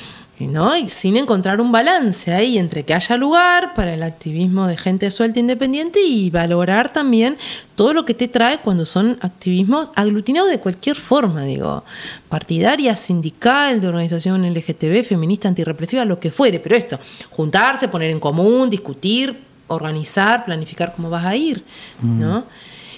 ¿no? 0.47 0.77
y 0.77 0.89
sin 0.89 1.17
encontrar 1.17 1.61
un 1.61 1.73
balance 1.73 2.33
ahí 2.33 2.59
entre 2.59 2.85
que 2.85 2.95
haya 2.95 3.17
lugar 3.17 3.75
para 3.75 3.95
el 3.95 4.03
activismo 4.03 4.67
de 4.67 4.77
gente 4.77 5.11
suelta 5.11 5.39
e 5.39 5.41
independiente 5.41 6.01
y 6.01 6.31
valorar 6.31 6.93
también 6.93 7.37
todo 7.75 7.95
lo 7.95 8.05
que 8.05 8.15
te 8.15 8.29
trae 8.29 8.61
cuando 8.61 8.85
son 8.85 9.19
activismos 9.21 9.91
aglutinados 9.95 10.51
de 10.51 10.61
cualquier 10.61 10.97
forma, 10.97 11.45
digo, 11.45 11.85
partidaria, 12.29 12.95
sindical, 12.97 13.81
de 13.81 13.89
organización 13.89 14.43
LGTB, 14.53 15.03
feminista, 15.03 15.49
antirrepresiva, 15.49 16.05
lo 16.05 16.21
que 16.21 16.31
fuere, 16.31 16.61
pero 16.61 16.77
esto, 16.77 16.99
juntarse, 17.31 17.89
poner 17.89 18.11
en 18.11 18.21
común, 18.21 18.71
discutir, 18.71 19.37
organizar, 19.69 20.45
planificar 20.45 20.95
cómo 20.95 21.11
vas 21.11 21.25
a 21.25 21.35
ir, 21.37 21.65
¿no? 22.03 22.45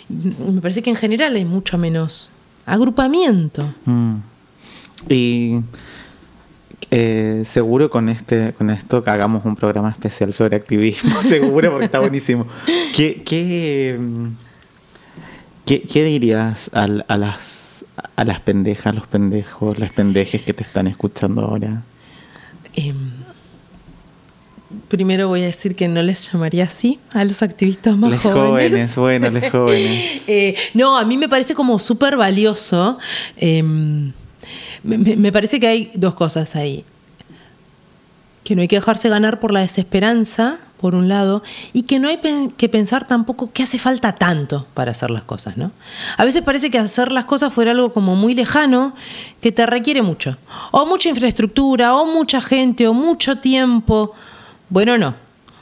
Me 0.09 0.61
parece 0.61 0.83
que 0.83 0.91
en 0.91 0.97
general 0.97 1.35
hay 1.35 1.45
mucho 1.45 1.79
menos 1.79 2.33
agrupamiento. 2.67 3.75
Mm. 3.85 4.17
Y 5.09 5.61
eh, 6.97 7.43
seguro 7.45 7.91
con 7.91 8.09
este 8.09 8.53
con 8.53 8.71
esto 8.71 9.03
que 9.03 9.11
hagamos 9.11 9.45
un 9.45 9.57
programa 9.57 9.91
especial 9.91 10.33
sobre 10.33 10.57
activismo, 10.57 11.21
seguro, 11.29 11.71
porque 11.73 11.87
está 11.87 11.99
buenísimo. 11.99 12.47
¿Qué, 12.95 13.23
qué, 13.25 13.97
mm, 13.99 14.27
qué, 15.65 15.83
qué 15.83 16.05
dirías 16.05 16.71
al- 16.73 17.05
a, 17.09 17.17
las, 17.17 17.85
a 18.15 18.25
las 18.25 18.39
pendejas, 18.41 18.95
los 18.95 19.07
pendejos, 19.09 19.79
las 19.79 19.91
pendejes 19.93 20.43
que 20.43 20.53
te 20.55 20.63
están 20.63 20.87
escuchando 20.87 21.43
ahora? 21.43 21.83
Em, 22.77 23.11
primero 24.89 25.29
voy 25.29 25.43
a 25.43 25.47
decir 25.47 25.75
que 25.75 25.89
no 25.89 26.03
les 26.03 26.31
llamaría 26.33 26.65
así 26.65 26.99
a 27.13 27.25
los 27.25 27.43
activistas 27.43 27.97
más 27.97 28.11
Les 28.13 28.21
jóvenes. 28.21 28.95
jóvenes, 28.95 28.97
bueno, 28.97 29.31
les 29.31 29.51
jóvenes. 29.51 30.23
Eh, 30.29 30.55
no, 30.75 30.97
a 30.97 31.05
mí 31.05 31.17
me 31.19 31.29
parece 31.29 31.55
como 31.55 31.79
súper 31.79 32.17
valioso. 32.17 32.99
Me, 34.85 35.33
parece 35.33 35.59
que 35.59 35.67
hay 35.67 35.91
dos 35.95 36.15
cosas 36.15 36.55
ahí. 36.57 36.85
Que 38.45 38.55
no 38.55 38.63
hay 38.63 38.69
que 38.69 38.77
dejarse 38.77 39.09
ganar 39.09 39.41
por 39.41 39.53
la 39.53 39.61
desesperanza, 39.61 40.59
por 40.79 40.95
un 40.95 41.09
lado, 41.09 41.43
y 41.73 41.83
que 41.83 41.99
no 41.99 42.09
hay 42.09 42.21
que 42.59 42.69
pensar 42.69 43.07
tampoco 43.09 43.51
que 43.53 43.63
hace 43.63 43.79
falta 43.79 44.15
tanto 44.15 44.67
para 44.75 44.91
hacer 44.91 45.11
las 45.11 45.25
cosas, 45.25 45.57
¿no? 45.57 45.73
A 46.19 46.27
veces 46.27 46.43
parece 46.43 46.71
que 46.71 46.79
hacer 46.79 47.11
las 47.11 47.25
cosas 47.25 47.55
fuera 47.55 47.71
algo 47.71 47.93
como 47.93 48.17
muy 48.17 48.35
lejano, 48.35 48.95
que 49.41 49.51
te 49.51 49.65
requiere 49.65 50.03
mucho. 50.03 50.37
O 50.73 50.85
mucha 50.85 51.09
infraestructura, 51.09 51.97
o 51.97 52.05
mucha 52.05 52.43
gente, 52.43 52.87
o 52.87 52.93
mucho 52.93 53.39
tiempo. 53.39 54.13
Bueno, 54.69 54.99
no. 54.99 55.15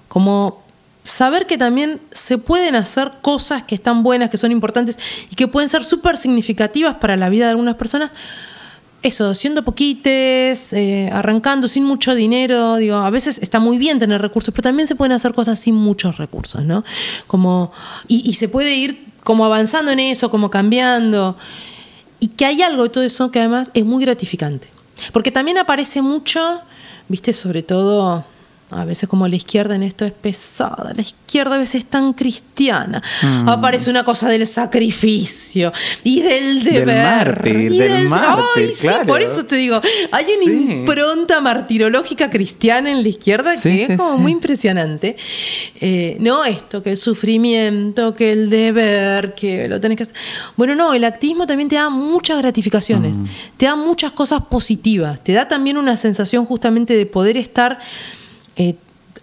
Como 0.09 0.63
saber 1.05 1.47
que 1.47 1.59
también 1.59 2.01
se 2.13 2.39
pueden 2.39 2.75
hacer 2.77 3.13
cosas 3.23 3.63
que 3.63 3.75
están 3.75 4.03
buenas, 4.03 4.31
que 4.31 4.39
son 4.39 4.53
importantes 4.53 4.99
y 5.31 5.35
que 5.35 5.49
pueden 5.49 5.69
ser 5.69 5.85
súper 5.85 6.17
significativas 6.17 6.97
para 6.97 7.17
la 7.17 7.29
vida 7.29 7.47
de 7.47 7.53
algunas 7.53 7.77
personas. 7.77 8.13
Eso, 9.03 9.35
siendo 9.35 9.65
poquites, 9.65 10.73
eh, 10.73 11.11
arrancando 11.13 11.67
sin 11.67 11.85
mucho 11.85 12.15
dinero, 12.15 12.77
digo, 12.77 12.97
a 12.97 13.11
veces 13.11 13.39
está 13.43 13.59
muy 13.59 13.77
bien 13.77 13.99
tener 13.99 14.23
recursos, 14.23 14.55
pero 14.55 14.63
también 14.63 14.87
se 14.87 14.95
pueden 14.95 15.13
hacer 15.13 15.35
cosas 15.35 15.59
sin 15.59 15.75
muchos 15.75 16.19
recursos, 16.19 16.65
¿no? 16.65 16.85
Como, 17.27 17.73
y, 18.07 18.23
y 18.29 18.35
se 18.35 18.49
puede 18.49 18.75
ir 18.75 19.13
como 19.25 19.45
avanzando 19.45 19.91
en 19.91 20.01
eso, 20.01 20.31
como 20.31 20.51
cambiando. 20.51 21.37
Y 22.21 22.29
que 22.29 22.47
hay 22.47 22.63
algo 22.63 22.85
de 22.85 22.89
todo 22.91 23.05
eso 23.05 23.33
que 23.33 23.41
además 23.41 23.71
es 23.75 23.85
muy 23.85 24.05
gratificante. 24.05 24.69
Porque 25.13 25.33
también 25.33 25.59
aparece 25.59 26.03
mucho, 26.03 26.61
viste, 27.09 27.33
sobre 27.33 27.65
todo 27.65 28.25
a 28.75 28.85
veces 28.85 29.09
como 29.09 29.27
la 29.29 29.37
izquierda 29.37 29.75
en 29.77 29.83
esto 29.83 30.05
es 30.05 30.13
pesada, 30.13 30.93
la 30.95 31.01
izquierda 31.03 31.55
a 31.57 31.59
veces 31.59 31.77
es 31.77 31.85
tan 31.87 32.13
cristiana. 32.13 33.03
Aparece 33.47 33.91
una 33.91 34.05
cosa 34.05 34.29
del 34.29 34.47
sacrificio 34.47 35.73
y 36.05 36.21
del 36.21 36.65
Del 36.65 36.75
deber. 36.87 37.03
mártir, 37.05 37.73
y 37.73 37.79
del 37.79 38.09
mártir, 38.09 38.45
Ay, 38.57 38.75
sí, 38.75 38.81
claro. 38.83 39.07
por 39.07 39.21
eso 39.23 39.45
te 39.45 39.57
digo, 39.57 39.81
hay 40.11 40.25
una 40.25 40.53
Sí. 40.53 40.73
impronta 40.73 41.41
martirológica 41.41 42.31
cristiana 42.31 42.91
en 42.91 43.03
la 43.03 43.09
izquierda 43.09 43.57
Sí, 43.57 43.63
que 43.63 43.87
sí, 43.87 43.93
es 43.93 43.99
como 43.99 44.15
sí. 44.17 44.21
muy 44.21 44.33
impresionante. 44.33 45.17
Eh, 45.81 46.17
no 46.21 46.45
esto, 46.45 46.83
que 46.83 46.91
el 46.91 46.97
sufrimiento, 46.97 48.15
que 48.15 48.33
el 48.33 48.51
deber, 48.51 49.35
que 49.35 49.69
lo 49.69 49.81
tenés 49.81 49.97
que 49.97 50.03
hacer. 50.05 50.15
Bueno, 50.57 50.75
no, 50.75 50.95
el 50.95 51.05
activismo 51.05 51.47
también 51.47 51.69
te 51.69 51.77
da 51.77 51.89
muchas 51.91 52.39
gratificaciones, 52.39 53.19
Mm. 53.19 53.25
te 53.57 53.67
da 53.67 53.77
muchas 53.77 54.13
cosas 54.13 54.43
positivas, 54.51 55.23
te 55.23 55.33
da 55.33 55.49
también 55.49 55.77
una 55.77 55.97
sensación 55.97 56.45
justamente 56.47 56.95
de 56.97 57.07
poder 57.07 57.37
estar 57.37 57.79
eh, 58.57 58.77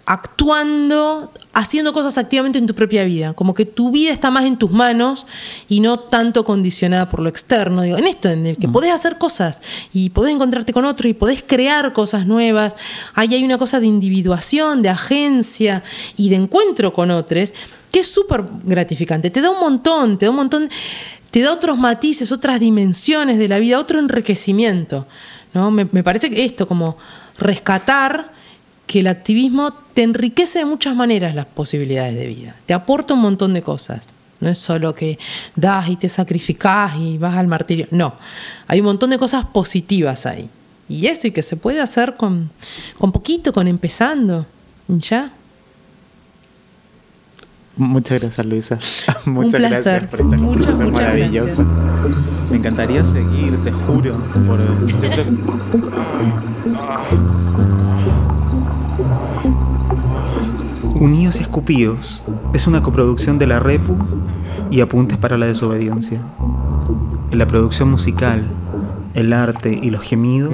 actuando, 0.09 1.31
haciendo 1.53 1.93
cosas 1.93 2.17
activamente 2.17 2.57
en 2.57 2.65
tu 2.65 2.73
propia 2.73 3.03
vida, 3.03 3.33
como 3.33 3.53
que 3.53 3.65
tu 3.65 3.91
vida 3.91 4.11
está 4.11 4.31
más 4.31 4.45
en 4.45 4.57
tus 4.57 4.71
manos 4.71 5.27
y 5.67 5.81
no 5.81 5.99
tanto 5.99 6.43
condicionada 6.43 7.09
por 7.09 7.19
lo 7.19 7.29
externo, 7.29 7.83
digo, 7.83 7.95
en 7.95 8.07
esto, 8.07 8.27
en 8.29 8.47
el 8.47 8.57
que 8.57 8.67
podés 8.67 8.91
hacer 8.91 9.19
cosas 9.19 9.61
y 9.93 10.09
podés 10.09 10.33
encontrarte 10.33 10.73
con 10.73 10.85
otro 10.85 11.07
y 11.07 11.13
podés 11.13 11.43
crear 11.45 11.93
cosas 11.93 12.25
nuevas, 12.25 12.75
ahí 13.13 13.35
hay 13.35 13.43
una 13.43 13.59
cosa 13.59 13.79
de 13.79 13.85
individuación, 13.85 14.81
de 14.81 14.89
agencia 14.89 15.83
y 16.17 16.29
de 16.29 16.37
encuentro 16.37 16.91
con 16.91 17.11
otros, 17.11 17.53
que 17.91 17.99
es 17.99 18.11
súper 18.11 18.43
gratificante, 18.63 19.29
te 19.29 19.41
da 19.41 19.51
un 19.51 19.59
montón, 19.59 20.17
te 20.17 20.25
da 20.25 20.31
un 20.31 20.37
montón, 20.37 20.69
te 21.29 21.41
da 21.41 21.53
otros 21.53 21.77
matices, 21.77 22.31
otras 22.31 22.59
dimensiones 22.59 23.37
de 23.37 23.47
la 23.47 23.59
vida, 23.59 23.77
otro 23.77 23.99
enriquecimiento, 23.99 25.05
¿no? 25.53 25.69
Me, 25.69 25.87
me 25.91 26.03
parece 26.03 26.31
que 26.31 26.45
esto, 26.45 26.67
como 26.67 26.97
rescatar 27.37 28.38
que 28.89 29.01
el 29.01 29.07
activismo 29.07 29.71
te 29.93 30.01
enriquece 30.01 30.57
de 30.57 30.65
muchas 30.65 30.95
maneras 30.95 31.35
las 31.35 31.45
posibilidades 31.45 32.15
de 32.15 32.25
vida, 32.25 32.55
te 32.65 32.73
aporta 32.73 33.13
un 33.13 33.21
montón 33.21 33.53
de 33.53 33.61
cosas. 33.61 34.09
No 34.39 34.49
es 34.49 34.57
solo 34.57 34.95
que 34.95 35.19
das 35.55 35.89
y 35.89 35.95
te 35.95 36.09
sacrificás 36.09 36.93
y 36.97 37.19
vas 37.19 37.35
al 37.35 37.45
martirio. 37.45 37.85
No, 37.91 38.15
hay 38.65 38.79
un 38.79 38.87
montón 38.87 39.11
de 39.11 39.19
cosas 39.19 39.45
positivas 39.45 40.25
ahí. 40.25 40.49
Y 40.87 41.05
eso, 41.05 41.27
y 41.27 41.31
que 41.31 41.43
se 41.43 41.55
puede 41.55 41.81
hacer 41.81 42.15
con, 42.17 42.49
con 42.97 43.11
poquito, 43.11 43.53
con 43.53 43.67
empezando. 43.67 44.47
Ya. 44.87 45.33
Muchas 47.75 48.21
gracias, 48.21 48.47
Luisa. 48.47 48.79
Muchas 49.25 49.59
placer. 49.59 50.07
gracias 50.07 50.09
por 50.09 50.19
esta 50.21 50.37
Muchas, 50.37 50.65
conversación 50.65 50.89
muchas 50.89 51.03
maravillosa. 51.03 51.63
Me 52.49 52.57
encantaría 52.57 53.03
seguir, 53.03 53.63
te 53.63 53.71
juro. 53.71 54.15
Por, 54.47 54.59
Unidos 60.99 61.39
y 61.39 61.43
Escupidos 61.43 62.23
es 62.53 62.67
una 62.67 62.83
coproducción 62.83 63.39
de 63.39 63.47
la 63.47 63.61
Repu 63.61 63.95
y 64.69 64.81
Apuntes 64.81 65.17
para 65.17 65.37
la 65.37 65.45
Desobediencia. 65.45 66.19
En 67.31 67.37
la 67.37 67.47
producción 67.47 67.89
musical, 67.89 68.45
el 69.13 69.31
arte 69.31 69.79
y 69.81 69.91
los 69.91 70.01
gemidos, 70.01 70.53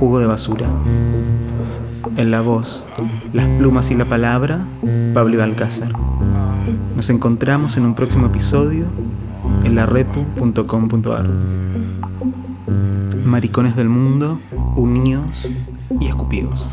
jugo 0.00 0.18
de 0.18 0.26
basura. 0.26 0.66
En 2.16 2.32
la 2.32 2.40
voz, 2.40 2.84
las 3.32 3.46
plumas 3.58 3.92
y 3.92 3.94
la 3.94 4.06
palabra, 4.06 4.66
Pablo 5.14 5.38
Balcázar. 5.38 5.92
Nos 6.96 7.08
encontramos 7.08 7.76
en 7.76 7.84
un 7.84 7.94
próximo 7.94 8.26
episodio 8.26 8.86
en 9.62 9.76
larepu.com.ar. 9.76 11.28
Maricones 13.24 13.76
del 13.76 13.88
mundo, 13.88 14.40
unidos 14.74 15.48
y 16.00 16.08
escupidos. 16.08 16.66